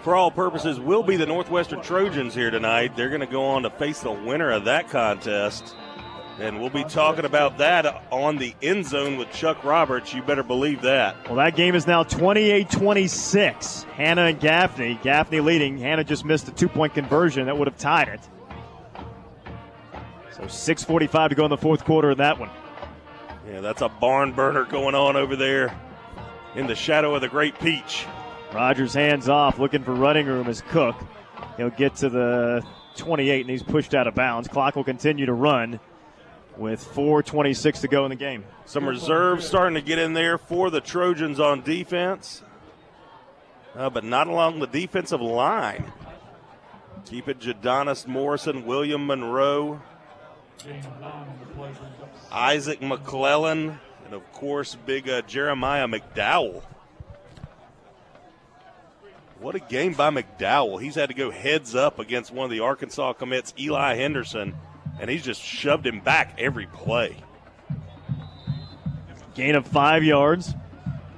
for 0.02 0.16
all 0.16 0.32
purposes 0.32 0.80
will 0.80 1.04
be 1.04 1.16
the 1.16 1.26
Northwestern 1.26 1.82
Trojans 1.82 2.36
here 2.36 2.52
tonight, 2.52 2.96
they're 2.96 3.10
going 3.10 3.22
to 3.22 3.28
go 3.28 3.46
on 3.46 3.64
to 3.64 3.70
face 3.70 4.02
the 4.02 4.12
winner 4.12 4.52
of 4.52 4.66
that 4.66 4.90
contest. 4.90 5.76
And 6.40 6.62
we'll 6.62 6.70
be 6.70 6.86
talking 6.86 7.26
about 7.26 7.58
that 7.58 8.04
on 8.12 8.38
the 8.38 8.56
end 8.62 8.86
zone 8.86 9.18
with 9.18 9.30
Chuck 9.32 9.64
Roberts. 9.66 10.14
You 10.14 10.22
better 10.22 10.44
believe 10.44 10.82
that. 10.84 11.28
Well, 11.28 11.36
that 11.36 11.58
game 11.58 11.76
is 11.76 11.86
now 11.86 12.04
28 12.04 12.70
26. 12.70 13.84
Hanna 13.84 14.24
and 14.24 14.40
Gaffney. 14.40 14.98
Gaffney 15.04 15.42
leading. 15.42 15.78
Hanna 15.78 16.06
just 16.06 16.24
missed 16.24 16.48
a 16.48 16.52
two 16.52 16.70
point 16.70 16.94
conversion 16.94 17.46
that 17.48 17.58
would 17.58 17.68
have 17.68 17.78
tied 17.78 18.08
it. 18.08 18.22
So 20.32 20.44
6.45 20.44 21.30
to 21.30 21.36
go 21.36 21.44
in 21.44 21.50
the 21.50 21.58
fourth 21.58 21.84
quarter 21.84 22.12
of 22.12 22.18
that 22.20 22.40
one. 22.40 22.50
Yeah, 23.50 23.62
that's 23.62 23.82
a 23.82 23.90
barn 23.90 24.34
burner 24.34 24.64
going 24.64 24.94
on 24.94 25.16
over 25.16 25.36
there 25.36 25.76
in 26.56 26.68
the 26.68 26.76
shadow 26.76 27.16
of 27.16 27.22
the 27.22 27.30
Great 27.30 27.58
Peach. 27.60 28.06
Rogers 28.54 28.94
hands 28.94 29.28
off, 29.28 29.58
looking 29.58 29.84
for 29.84 29.94
running 29.94 30.28
room 30.28 30.48
as 30.48 30.62
Cook. 30.62 30.96
He'll 31.58 31.72
get 31.72 31.96
to 31.98 32.10
the 32.10 32.64
28 32.98 33.42
and 33.42 33.50
he's 33.50 33.64
pushed 33.64 33.96
out 33.96 34.06
of 34.06 34.14
bounds. 34.14 34.48
Clock 34.48 34.76
will 34.76 34.84
continue 34.84 35.26
to 35.26 35.34
run 35.34 35.80
with 36.58 36.84
4.26 36.94 37.82
to 37.82 37.88
go 37.88 38.06
in 38.06 38.10
the 38.10 38.16
game. 38.16 38.44
Some 38.66 38.88
reserves 38.88 39.48
starting 39.48 39.76
to 39.76 39.82
get 39.82 39.98
in 39.98 40.14
there 40.14 40.38
for 40.38 40.70
the 40.70 40.82
Trojans 40.82 41.40
on 41.40 41.62
defense, 41.62 42.44
uh, 43.76 43.90
but 43.90 44.04
not 44.04 44.28
along 44.28 44.60
the 44.60 44.68
defensive 44.68 45.22
line. 45.22 45.92
Keep 47.06 47.30
it 47.30 47.40
Jadonis 47.40 48.06
Morrison, 48.06 48.66
William 48.66 49.08
Monroe, 49.08 49.82
Isaac 52.32 52.82
McClellan, 52.82 53.80
and 54.06 54.14
of 54.14 54.32
course, 54.34 54.76
big 54.76 55.10
uh, 55.10 55.22
Jeremiah 55.24 55.88
McDowell. 55.88 56.64
What 59.40 59.56
a 59.56 59.60
game 59.60 59.94
by 59.94 60.10
McDowell. 60.10 60.82
He's 60.82 60.96
had 60.96 61.10
to 61.10 61.16
go 61.16 61.32
heads 61.32 61.74
up 61.74 61.98
against 62.00 62.32
one 62.34 62.44
of 62.46 62.52
the 62.52 62.60
Arkansas 62.60 63.14
commits, 63.14 63.54
Eli 63.58 63.96
Henderson, 63.96 64.54
and 65.00 65.10
he's 65.10 65.24
just 65.24 65.42
shoved 65.42 65.88
him 65.88 66.02
back 66.02 66.36
every 66.38 66.66
play. 66.68 67.16
Gain 69.36 69.56
of 69.56 69.66
five 69.66 70.04
yards 70.04 70.54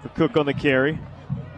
for 0.04 0.10
Cook 0.10 0.38
on 0.38 0.46
the 0.46 0.54
carry. 0.54 1.00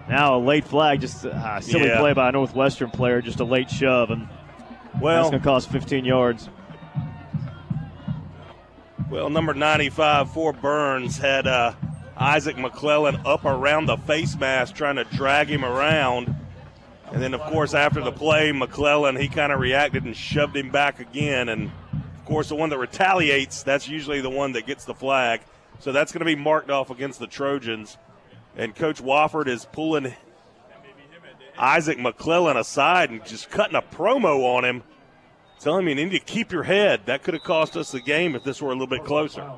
Now 0.08 0.38
a 0.38 0.40
late 0.40 0.66
flag, 0.66 1.02
just 1.02 1.26
a 1.26 1.60
silly 1.62 1.88
Yeah. 1.88 2.00
play 2.00 2.14
by 2.14 2.30
a 2.30 2.32
Northwestern 2.32 2.90
player, 2.92 3.22
just 3.22 3.40
a 3.42 3.46
late 3.46 3.70
shove, 3.70 4.10
and 4.10 4.28
Well- 5.02 5.24
that's 5.24 5.32
going 5.32 5.42
to 5.42 5.46
cost 5.48 5.70
15 5.70 6.06
yards. 6.06 6.50
Well, 9.14 9.30
number 9.30 9.53
95 9.53 10.31
for 10.31 10.53
Byrnes 10.53 11.19
had 11.19 11.45
uh, 11.45 11.73
Isaac 12.18 12.57
McClellan 12.57 13.22
up 13.27 13.45
around 13.45 13.85
the 13.85 13.95
face 13.95 14.35
mask 14.35 14.73
trying 14.73 14.95
to 14.95 15.03
drag 15.03 15.49
him 15.49 15.64
around. 15.64 16.34
And 17.11 17.22
then, 17.22 17.35
of 17.35 17.41
course, 17.41 17.76
after 17.76 18.02
the 18.02 18.11
play, 18.11 18.52
McClellan, 18.52 19.15
he 19.15 19.27
kind 19.27 19.52
of 19.52 19.60
reacted 19.60 20.03
and 20.03 20.18
shoved 20.18 20.57
him 20.57 20.72
back 20.72 20.99
again. 20.99 21.48
And, 21.48 21.72
of 21.91 22.26
course, 22.26 22.49
the 22.49 22.56
one 22.56 22.72
that 22.72 22.80
retaliates, 22.80 23.61
that's 23.61 23.88
usually 23.88 24.19
the 24.19 24.31
one 24.31 24.53
that 24.53 24.65
gets 24.65 24.84
the 24.84 24.95
flag. 24.95 25.41
So 25.77 25.91
that's 25.91 26.11
going 26.11 26.22
to 26.22 26.26
be 26.26 26.35
marked 26.35 26.72
off 26.72 26.90
against 26.90 27.19
the 27.19 27.27
Trojans. 27.27 27.99
And 28.56 28.76
Coach 28.76 28.99
Wofford 28.99 29.45
is 29.48 29.68
pulling 29.72 30.11
Isaac 31.56 31.99
McClellan 31.99 32.57
aside 32.57 33.11
and 33.11 33.23
just 33.23 33.52
cutting 33.52 33.76
a 33.76 33.84
promo 33.84 34.56
on 34.56 34.65
him. 34.65 34.81
Telling 35.64 35.85
me 35.85 35.94
you 35.94 35.95
need 35.95 36.11
to 36.11 36.19
keep 36.19 36.52
your 36.52 36.64
head. 36.64 37.06
That 37.06 37.23
could 37.23 37.35
have 37.35 37.44
cost 37.44 37.77
us 37.77 37.94
the 37.94 38.02
game 38.02 38.35
if 38.35 38.44
this 38.44 38.61
were 38.61 38.72
a 38.72 38.73
little 38.73 38.85
bit 38.85 39.06
closer. 39.06 39.49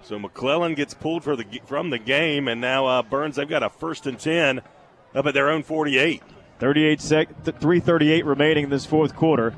So 0.00 0.18
McClellan 0.18 0.74
gets 0.74 0.94
pulled 0.94 1.24
for 1.24 1.36
the 1.36 1.44
from 1.66 1.90
the 1.90 1.98
game, 1.98 2.48
and 2.48 2.58
now 2.58 2.86
uh, 2.86 3.02
Byrnes 3.02 3.36
they've 3.36 3.46
got 3.46 3.62
a 3.62 3.68
first 3.68 4.06
and 4.06 4.18
ten 4.18 4.62
up 5.14 5.26
at 5.26 5.34
their 5.34 5.50
own 5.50 5.62
48. 5.62 6.22
38 6.58 7.00
sec, 7.02 7.44
338 7.44 8.24
remaining 8.24 8.64
in 8.64 8.70
this 8.70 8.86
fourth 8.86 9.14
quarter. 9.14 9.54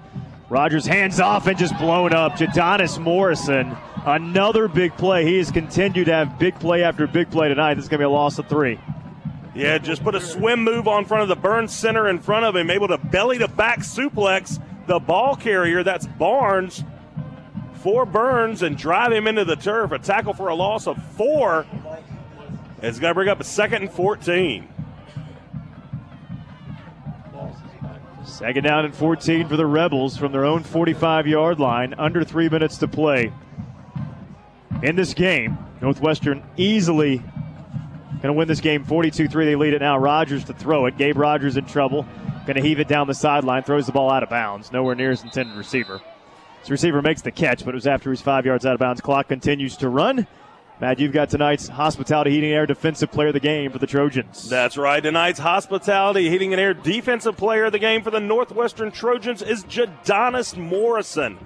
Rogers 0.49 0.85
hands 0.85 1.21
off 1.21 1.47
and 1.47 1.57
just 1.57 1.79
blown 1.79 2.13
up. 2.13 2.33
Jadonis 2.33 2.99
Morrison, 2.99 3.77
another 4.05 4.67
big 4.67 4.97
play. 4.97 5.25
He 5.25 5.39
has 5.39 5.53
continued 5.53 6.07
to 6.07 6.13
have 6.13 6.41
big 6.41 6.59
play 6.59 6.83
after 6.83 7.07
big 7.07 7.31
play 7.31 7.49
tonight. 7.49 7.75
This 7.75 7.85
is 7.85 7.89
going 7.89 8.01
to 8.01 8.03
be 8.03 8.07
a 8.07 8.11
loss 8.11 8.39
of 8.41 8.49
three. 8.49 8.81
Yeah, 9.59 9.79
just 9.79 10.05
put 10.05 10.15
a 10.15 10.21
swim 10.21 10.63
move 10.63 10.87
on 10.87 11.05
front 11.05 11.25
of 11.25 11.29
the 11.29 11.35
Byrnes 11.35 11.75
center 11.75 12.09
in 12.09 12.21
front 12.21 12.45
of 12.45 12.55
him, 12.55 12.71
able 12.71 12.87
to 12.87 12.97
belly 12.97 13.39
to 13.39 13.49
back 13.49 13.81
suplex 13.81 14.63
the 14.87 15.01
ball 15.01 15.35
carrier. 15.35 15.83
That's 15.83 16.07
Barnes 16.07 16.85
for 17.75 18.07
Byrnes 18.07 18.63
and 18.63 18.79
drive 18.79 19.11
him 19.11 19.27
into 19.27 19.45
the 19.45 19.57
turf. 19.57 19.91
A 19.91 19.99
tackle 19.99 20.33
for 20.33 20.47
a 20.47 20.55
loss 20.55 20.87
of 20.87 21.03
four. 21.15 21.67
It's 22.83 23.01
going 23.01 23.11
to 23.11 23.15
bring 23.15 23.29
up 23.29 23.41
a 23.41 23.45
second 23.45 23.83
and 23.83 23.93
14. 23.93 24.69
Second 28.25 28.63
down 28.63 28.85
and 28.85 28.95
14 28.95 29.49
for 29.49 29.57
the 29.57 29.67
Rebels 29.67 30.17
from 30.17 30.31
their 30.31 30.45
own 30.45 30.63
45 30.63 31.27
yard 31.27 31.59
line. 31.59 31.95
Under 31.99 32.23
three 32.23 32.49
minutes 32.49 32.79
to 32.79 32.87
play. 32.87 33.33
In 34.85 34.95
this 34.95 35.15
game, 35.15 35.59
Northwestern 35.81 36.45
easily 36.57 37.25
going 38.23 38.35
to 38.35 38.39
win 38.39 38.49
this 38.49 38.61
game 38.61 38.85
42 38.85 39.29
3. 39.29 39.45
They 39.45 39.57
lead 39.57 39.75
it 39.75 39.81
now. 39.81 39.99
Rogers 39.99 40.45
to 40.45 40.53
throw 40.53 40.87
it. 40.87 40.97
Gabe 40.97 41.17
Rogers 41.17 41.57
in 41.57 41.65
trouble. 41.65 42.07
Going 42.47 42.57
to 42.57 42.63
heave 42.63 42.81
it 42.81 42.89
down 42.89 43.07
the 43.07 43.15
sideline. 43.15 43.63
Throws 43.63 43.87
the 43.87 43.93
ball 43.93 44.11
out 44.11 44.23
of 44.23 44.31
bounds. 44.31 44.73
Nowhere 44.73 44.95
near 44.95 45.11
his 45.11 45.23
intended 45.23 45.57
receiver. 45.57 46.01
His 46.61 46.71
receiver 46.71 47.03
makes 47.03 47.23
the 47.23 47.31
catch, 47.31 47.65
but 47.65 47.71
it 47.71 47.77
was 47.77 47.87
after 47.87 48.11
he's 48.11 48.21
five 48.21 48.45
yards 48.45 48.67
out 48.67 48.75
of 48.75 48.81
bounds. 48.81 49.01
Clock 49.01 49.29
continues 49.29 49.77
to 49.79 49.89
run. 49.89 50.27
Matt, 50.81 51.01
you've 51.01 51.13
got 51.13 51.29
tonight's 51.29 51.67
Hospitality 51.67 52.31
Heating 52.31 52.53
Air 52.53 52.65
Defensive 52.65 53.11
Player 53.11 53.29
of 53.29 53.35
the 53.35 53.41
Game 53.41 53.73
for 53.73 53.79
the 53.79 53.87
Trojans. 53.87 54.49
That's 54.49 54.77
right. 54.77 55.03
Tonight's 55.03 55.41
hospitality 55.41 56.31
heating 56.31 56.53
and 56.53 56.61
air 56.61 56.73
defensive 56.73 57.37
player 57.37 57.65
of 57.65 57.73
the 57.73 57.81
game 57.81 58.03
for 58.03 58.13
the 58.13 58.21
Northwestern 58.21 58.93
Trojans 58.93 59.43
is 59.43 59.65
Jadonis 59.65 60.57
Morrison. 60.57 61.37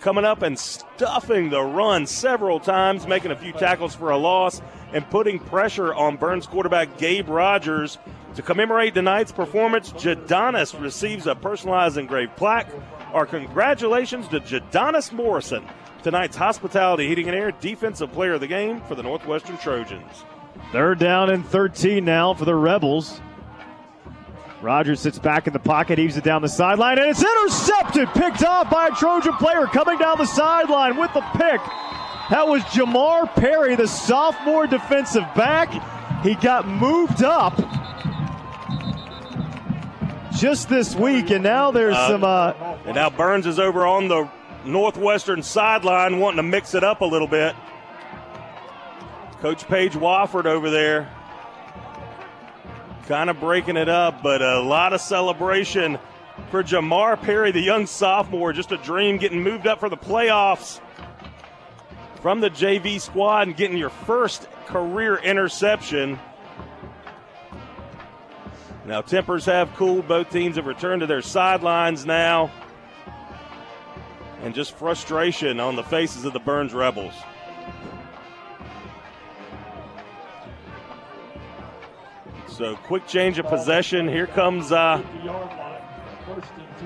Coming 0.00 0.24
up 0.24 0.42
and 0.42 0.56
stuffing 0.56 1.50
the 1.50 1.62
run 1.62 2.06
several 2.06 2.60
times, 2.60 3.08
making 3.08 3.32
a 3.32 3.36
few 3.36 3.52
tackles 3.52 3.94
for 3.94 4.10
a 4.10 4.16
loss, 4.16 4.62
and 4.92 5.08
putting 5.10 5.38
pressure 5.38 5.94
on 5.94 6.16
Byrnes 6.16 6.46
quarterback 6.46 6.98
Gabe 6.98 7.28
Rogers. 7.28 7.98
To 8.34 8.42
commemorate 8.42 8.94
tonight's 8.94 9.32
performance, 9.32 9.92
Jadonis 9.92 10.78
receives 10.80 11.26
a 11.26 11.34
personalized 11.34 11.96
engraved 11.96 12.36
plaque. 12.36 12.68
Our 13.12 13.26
congratulations 13.26 14.28
to 14.28 14.40
Jadonis 14.40 15.12
Morrison, 15.12 15.64
tonight's 16.02 16.36
hospitality 16.36 17.08
heating 17.08 17.28
and 17.28 17.36
air 17.36 17.50
defensive 17.50 18.12
player 18.12 18.34
of 18.34 18.40
the 18.40 18.46
game 18.46 18.80
for 18.82 18.94
the 18.94 19.02
Northwestern 19.02 19.56
Trojans. 19.58 20.24
Third 20.72 20.98
down 20.98 21.30
and 21.30 21.46
13 21.46 22.04
now 22.04 22.34
for 22.34 22.44
the 22.44 22.54
Rebels. 22.54 23.20
Rogers 24.62 25.00
sits 25.00 25.18
back 25.18 25.46
in 25.46 25.52
the 25.52 25.58
pocket, 25.58 25.98
heaves 25.98 26.16
it 26.16 26.24
down 26.24 26.42
the 26.42 26.48
sideline, 26.48 26.98
and 26.98 27.08
it's 27.08 27.22
intercepted, 27.22 28.08
picked 28.14 28.42
off 28.42 28.70
by 28.70 28.88
a 28.88 28.90
Trojan 28.92 29.34
player 29.34 29.66
coming 29.66 29.98
down 29.98 30.18
the 30.18 30.26
sideline 30.26 30.96
with 30.96 31.12
the 31.12 31.20
pick. 31.20 31.60
That 32.30 32.48
was 32.48 32.62
Jamar 32.64 33.32
Perry, 33.34 33.76
the 33.76 33.86
sophomore 33.86 34.66
defensive 34.66 35.24
back. 35.36 35.70
He 36.24 36.34
got 36.34 36.66
moved 36.66 37.22
up 37.22 37.54
just 40.36 40.68
this 40.68 40.94
week, 40.96 41.30
and 41.30 41.44
now 41.44 41.70
there's 41.70 41.94
Uh, 41.94 42.08
some. 42.08 42.24
Uh, 42.24 42.52
And 42.84 42.94
now 42.96 43.10
Byrnes 43.10 43.46
is 43.46 43.58
over 43.60 43.86
on 43.86 44.08
the 44.08 44.28
northwestern 44.64 45.42
sideline 45.42 46.18
wanting 46.18 46.38
to 46.38 46.42
mix 46.42 46.74
it 46.74 46.82
up 46.82 47.00
a 47.00 47.04
little 47.04 47.28
bit. 47.28 47.54
Coach 49.40 49.66
Paige 49.68 49.92
Wofford 49.94 50.46
over 50.46 50.68
there 50.70 51.08
kind 53.06 53.30
of 53.30 53.38
breaking 53.38 53.76
it 53.76 53.88
up, 53.88 54.20
but 54.22 54.42
a 54.42 54.60
lot 54.60 54.92
of 54.92 55.00
celebration 55.00 55.96
for 56.50 56.64
Jamar 56.64 57.20
Perry, 57.20 57.52
the 57.52 57.60
young 57.60 57.86
sophomore. 57.86 58.52
Just 58.52 58.72
a 58.72 58.76
dream 58.78 59.16
getting 59.18 59.42
moved 59.44 59.68
up 59.68 59.78
for 59.78 59.88
the 59.88 59.96
playoffs 59.96 60.80
from 62.26 62.40
the 62.40 62.50
JV 62.50 63.00
squad 63.00 63.46
and 63.46 63.56
getting 63.56 63.76
your 63.76 63.88
first 63.88 64.48
career 64.66 65.14
interception. 65.14 66.18
Now, 68.84 69.00
tempers 69.00 69.44
have 69.44 69.72
cooled. 69.74 70.08
Both 70.08 70.30
teams 70.30 70.56
have 70.56 70.66
returned 70.66 71.02
to 71.02 71.06
their 71.06 71.22
sidelines 71.22 72.04
now. 72.04 72.50
And 74.42 74.56
just 74.56 74.74
frustration 74.74 75.60
on 75.60 75.76
the 75.76 75.84
faces 75.84 76.24
of 76.24 76.32
the 76.32 76.40
Byrnes 76.40 76.74
Rebels. 76.74 77.14
So, 82.48 82.74
quick 82.74 83.06
change 83.06 83.38
of 83.38 83.46
possession. 83.46 84.08
Here 84.08 84.26
comes 84.26 84.72
uh, 84.72 85.00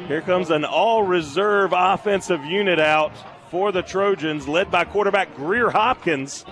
here 0.07 0.21
comes 0.21 0.51
an 0.51 0.67
all-reserve 0.67 1.73
offensive 1.75 2.45
unit 2.45 2.79
out 2.79 3.15
for 3.51 3.73
the 3.73 3.83
Trojans, 3.83 4.47
led 4.47 4.71
by 4.71 4.85
quarterback 4.85 5.35
Greer 5.35 5.71
Hopkins, 5.71 6.45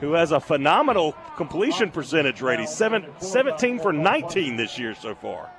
who 0.00 0.12
has 0.12 0.30
a 0.30 0.40
phenomenal 0.40 1.12
completion 1.36 1.90
percentage 1.90 2.40
rate. 2.40 2.60
He's 2.60 2.70
seven, 2.70 3.06
17 3.18 3.80
for 3.80 3.92
19 3.92 4.56
this 4.56 4.78
year 4.78 4.94
so 4.94 5.14
far. 5.14 5.50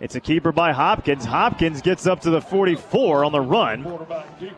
It's 0.00 0.14
a 0.14 0.20
keeper 0.20 0.52
by 0.52 0.72
Hopkins. 0.72 1.24
Hopkins 1.24 1.82
gets 1.82 2.06
up 2.06 2.20
to 2.20 2.30
the 2.30 2.40
44 2.40 3.24
on 3.24 3.32
the 3.32 3.40
run. 3.40 3.84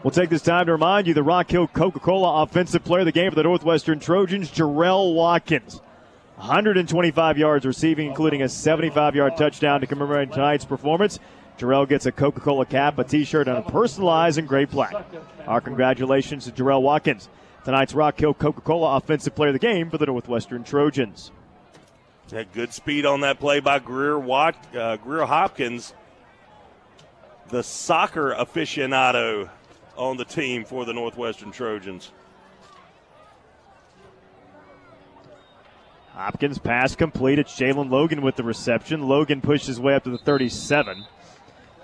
We'll 0.02 0.10
take 0.10 0.28
this 0.28 0.42
time 0.42 0.66
to 0.66 0.72
remind 0.72 1.06
you 1.06 1.14
the 1.14 1.22
Rock 1.22 1.50
Hill 1.50 1.66
Coca 1.66 1.98
Cola 1.98 2.42
Offensive 2.42 2.84
Player 2.84 3.00
of 3.00 3.06
the 3.06 3.12
Game 3.12 3.30
for 3.30 3.36
the 3.36 3.42
Northwestern 3.42 4.00
Trojans, 4.00 4.50
Jarrell 4.50 5.14
Watkins. 5.14 5.80
125 6.36 7.38
yards 7.38 7.64
receiving, 7.66 8.08
including 8.08 8.42
a 8.42 8.48
75 8.48 9.14
yard 9.14 9.36
touchdown 9.36 9.80
to 9.80 9.86
commemorate 9.86 10.32
tonight's 10.32 10.64
performance. 10.66 11.18
Jarrell 11.60 11.86
gets 11.86 12.06
a 12.06 12.12
Coca 12.12 12.40
Cola 12.40 12.64
cap, 12.64 12.98
a 12.98 13.04
t 13.04 13.24
shirt, 13.24 13.46
and 13.46 13.58
a 13.58 13.62
personalized 13.62 14.38
engraved 14.38 14.72
plaque. 14.72 15.04
Our 15.46 15.60
congratulations 15.60 16.46
to 16.46 16.52
Jarrell 16.52 16.80
Watkins, 16.80 17.28
tonight's 17.64 17.92
Rock 17.92 18.18
Hill 18.18 18.32
Coca 18.32 18.62
Cola 18.62 18.96
Offensive 18.96 19.34
Player 19.34 19.50
of 19.50 19.54
the 19.54 19.58
Game 19.58 19.90
for 19.90 19.98
the 19.98 20.06
Northwestern 20.06 20.64
Trojans. 20.64 21.30
Had 22.32 22.52
good 22.52 22.72
speed 22.72 23.04
on 23.04 23.20
that 23.22 23.40
play 23.40 23.60
by 23.60 23.80
Greer 23.80 24.18
Wat, 24.18 24.56
uh, 24.74 24.96
Greer 24.96 25.26
Hopkins, 25.26 25.92
the 27.48 27.62
soccer 27.62 28.30
aficionado 28.30 29.50
on 29.96 30.16
the 30.16 30.24
team 30.24 30.64
for 30.64 30.84
the 30.84 30.92
Northwestern 30.92 31.50
Trojans. 31.50 32.12
Hopkins 36.12 36.58
pass 36.58 36.94
complete. 36.94 37.38
It's 37.38 37.52
Jalen 37.58 37.90
Logan 37.90 38.22
with 38.22 38.36
the 38.36 38.44
reception. 38.44 39.08
Logan 39.08 39.40
pushed 39.40 39.66
his 39.66 39.80
way 39.80 39.94
up 39.94 40.04
to 40.04 40.10
the 40.10 40.18
37. 40.18 41.04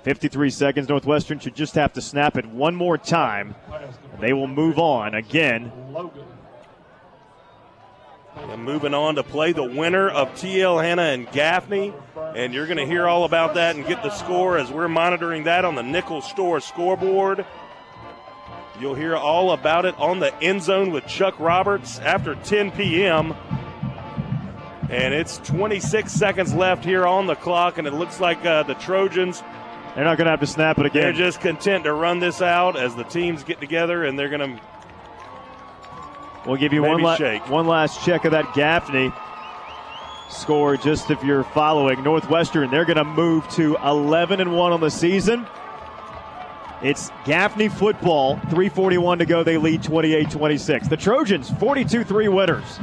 53 0.06 0.50
seconds. 0.50 0.88
Northwestern 0.88 1.40
should 1.40 1.56
just 1.56 1.74
have 1.74 1.92
to 1.94 2.00
snap 2.00 2.36
it 2.36 2.46
one 2.46 2.76
more 2.76 2.96
time. 2.96 3.56
And 4.12 4.20
they 4.22 4.32
will 4.32 4.46
move 4.46 4.78
on 4.78 5.16
again. 5.16 5.72
And 8.36 8.62
moving 8.62 8.94
on 8.94 9.16
to 9.16 9.24
play 9.24 9.50
the 9.50 9.64
winner 9.64 10.08
of 10.08 10.28
TL 10.34 10.80
Hanna 10.80 11.02
and 11.02 11.28
Gaffney. 11.32 11.92
And 12.36 12.54
you're 12.54 12.68
going 12.68 12.78
to 12.78 12.86
hear 12.86 13.08
all 13.08 13.24
about 13.24 13.54
that 13.54 13.74
and 13.74 13.84
get 13.84 14.04
the 14.04 14.10
score 14.10 14.56
as 14.58 14.70
we're 14.70 14.86
monitoring 14.86 15.42
that 15.42 15.64
on 15.64 15.74
the 15.74 15.82
Nichols 15.82 16.30
Store 16.30 16.60
scoreboard. 16.60 17.44
You'll 18.80 18.94
hear 18.94 19.16
all 19.16 19.50
about 19.50 19.86
it 19.86 19.98
on 19.98 20.20
the 20.20 20.32
end 20.40 20.62
zone 20.62 20.92
with 20.92 21.08
Chuck 21.08 21.40
Roberts 21.40 21.98
after 21.98 22.36
10 22.36 22.70
p.m. 22.70 23.34
And 24.88 25.12
it's 25.12 25.38
26 25.38 26.12
seconds 26.12 26.54
left 26.54 26.84
here 26.84 27.04
on 27.04 27.26
the 27.26 27.34
clock, 27.34 27.78
and 27.78 27.88
it 27.88 27.92
looks 27.92 28.20
like 28.20 28.46
uh, 28.46 28.62
the 28.62 28.74
Trojans. 28.74 29.42
They're 29.96 30.04
not 30.04 30.18
going 30.18 30.26
to 30.26 30.30
have 30.30 30.40
to 30.40 30.46
snap 30.46 30.78
it 30.78 30.84
again. 30.84 31.02
They're 31.04 31.12
just 31.14 31.40
content 31.40 31.84
to 31.84 31.92
run 31.94 32.18
this 32.18 32.42
out 32.42 32.76
as 32.78 32.94
the 32.94 33.04
teams 33.04 33.42
get 33.44 33.60
together, 33.60 34.04
and 34.04 34.18
they're 34.18 34.28
going 34.28 34.56
to. 34.56 34.60
We'll 36.46 36.58
give 36.58 36.74
you 36.74 36.82
one, 36.82 37.00
la- 37.00 37.16
one 37.48 37.66
last 37.66 38.04
check 38.04 38.26
of 38.26 38.32
that 38.32 38.52
Gaffney 38.54 39.10
score, 40.28 40.76
just 40.76 41.10
if 41.10 41.24
you're 41.24 41.44
following 41.44 42.02
Northwestern. 42.04 42.70
They're 42.70 42.84
going 42.84 42.98
to 42.98 43.04
move 43.04 43.48
to 43.52 43.78
11 43.82 44.38
and 44.38 44.54
one 44.54 44.72
on 44.72 44.80
the 44.80 44.90
season. 44.90 45.46
It's 46.82 47.10
Gaffney 47.24 47.70
football. 47.70 48.36
341 48.50 49.20
to 49.20 49.24
go. 49.24 49.42
They 49.44 49.56
lead 49.56 49.80
28-26. 49.82 50.90
The 50.90 50.96
Trojans 50.98 51.50
42-3 51.52 52.30
winners. 52.32 52.78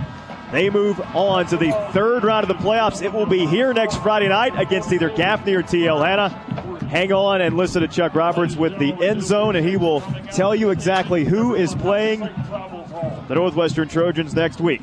They 0.51 0.71
move 0.71 0.99
on 1.15 1.45
to 1.47 1.57
the 1.57 1.71
third 1.93 2.23
round 2.23 2.49
of 2.49 2.57
the 2.57 2.63
playoffs. 2.63 3.03
It 3.03 3.13
will 3.13 3.27
be 3.27 3.45
here 3.45 3.71
next 3.71 3.97
Friday 3.97 4.29
night 4.29 4.59
against 4.59 4.91
either 4.91 5.09
Gaffney 5.09 5.53
or 5.53 5.61
TL 5.61 6.03
Hanna. 6.03 6.72
Hang 6.93 7.11
on 7.11 7.41
and 7.41 7.57
listen 7.57 7.81
to 7.81 7.87
Chuck 7.87 8.13
Roberts 8.13 8.55
with 8.55 8.77
the 8.77 8.93
end 9.03 9.23
zone, 9.23 9.55
and 9.55 9.67
he 9.67 9.77
will 9.77 10.01
tell 10.31 10.53
you 10.53 10.69
exactly 10.69 11.25
who 11.25 11.55
is 11.55 11.73
playing 11.73 12.19
the 12.19 13.33
Northwestern 13.33 13.87
Trojans 13.87 14.35
next 14.35 14.61
week. 14.61 14.79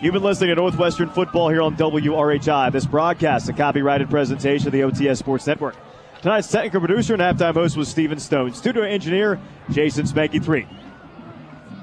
You've 0.00 0.14
been 0.14 0.22
listening 0.22 0.48
to 0.48 0.54
Northwestern 0.54 1.10
football 1.10 1.50
here 1.50 1.60
on 1.60 1.76
WRHI. 1.76 2.72
This 2.72 2.86
broadcast, 2.86 3.50
a 3.50 3.52
copyrighted 3.52 4.08
presentation 4.08 4.68
of 4.68 4.72
the 4.72 4.80
OTS 4.80 5.18
Sports 5.18 5.46
Network. 5.46 5.76
Tonight's 6.22 6.50
technical 6.50 6.80
producer 6.80 7.12
and 7.12 7.20
halftime 7.20 7.52
host 7.52 7.76
was 7.76 7.88
Steven 7.88 8.18
Stone. 8.18 8.54
Studio 8.54 8.84
engineer, 8.84 9.38
Jason 9.68 10.06
Spanky 10.06 10.42
3. 10.42 10.66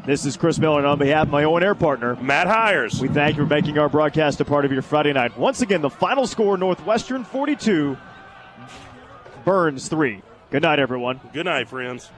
This 0.08 0.26
is 0.26 0.36
Chris 0.36 0.58
Miller, 0.58 0.80
and 0.80 0.88
on 0.88 0.98
behalf 0.98 1.28
of 1.28 1.30
my 1.30 1.44
own 1.44 1.62
air 1.62 1.76
partner, 1.76 2.16
Matt 2.16 2.48
Hiers, 2.48 3.00
we 3.00 3.08
thank 3.08 3.38
you 3.38 3.44
for 3.44 3.50
making 3.54 3.78
our 3.78 3.88
broadcast 3.88 4.42
a 4.42 4.46
part 4.46 4.66
of 4.66 4.72
your 4.72 4.82
Friday 4.82 5.14
night. 5.14 5.38
Once 5.38 5.62
again, 5.62 5.84
the 5.84 5.92
final 5.92 6.26
score 6.26 6.58
Northwestern 6.58 7.24
42, 7.24 7.96
Byrnes 9.44 9.90
3. 9.90 10.22
Good 10.52 10.64
night, 10.64 10.80
everyone. 10.80 11.20
Good 11.34 11.46
night, 11.46 11.68
friends. 11.68 12.10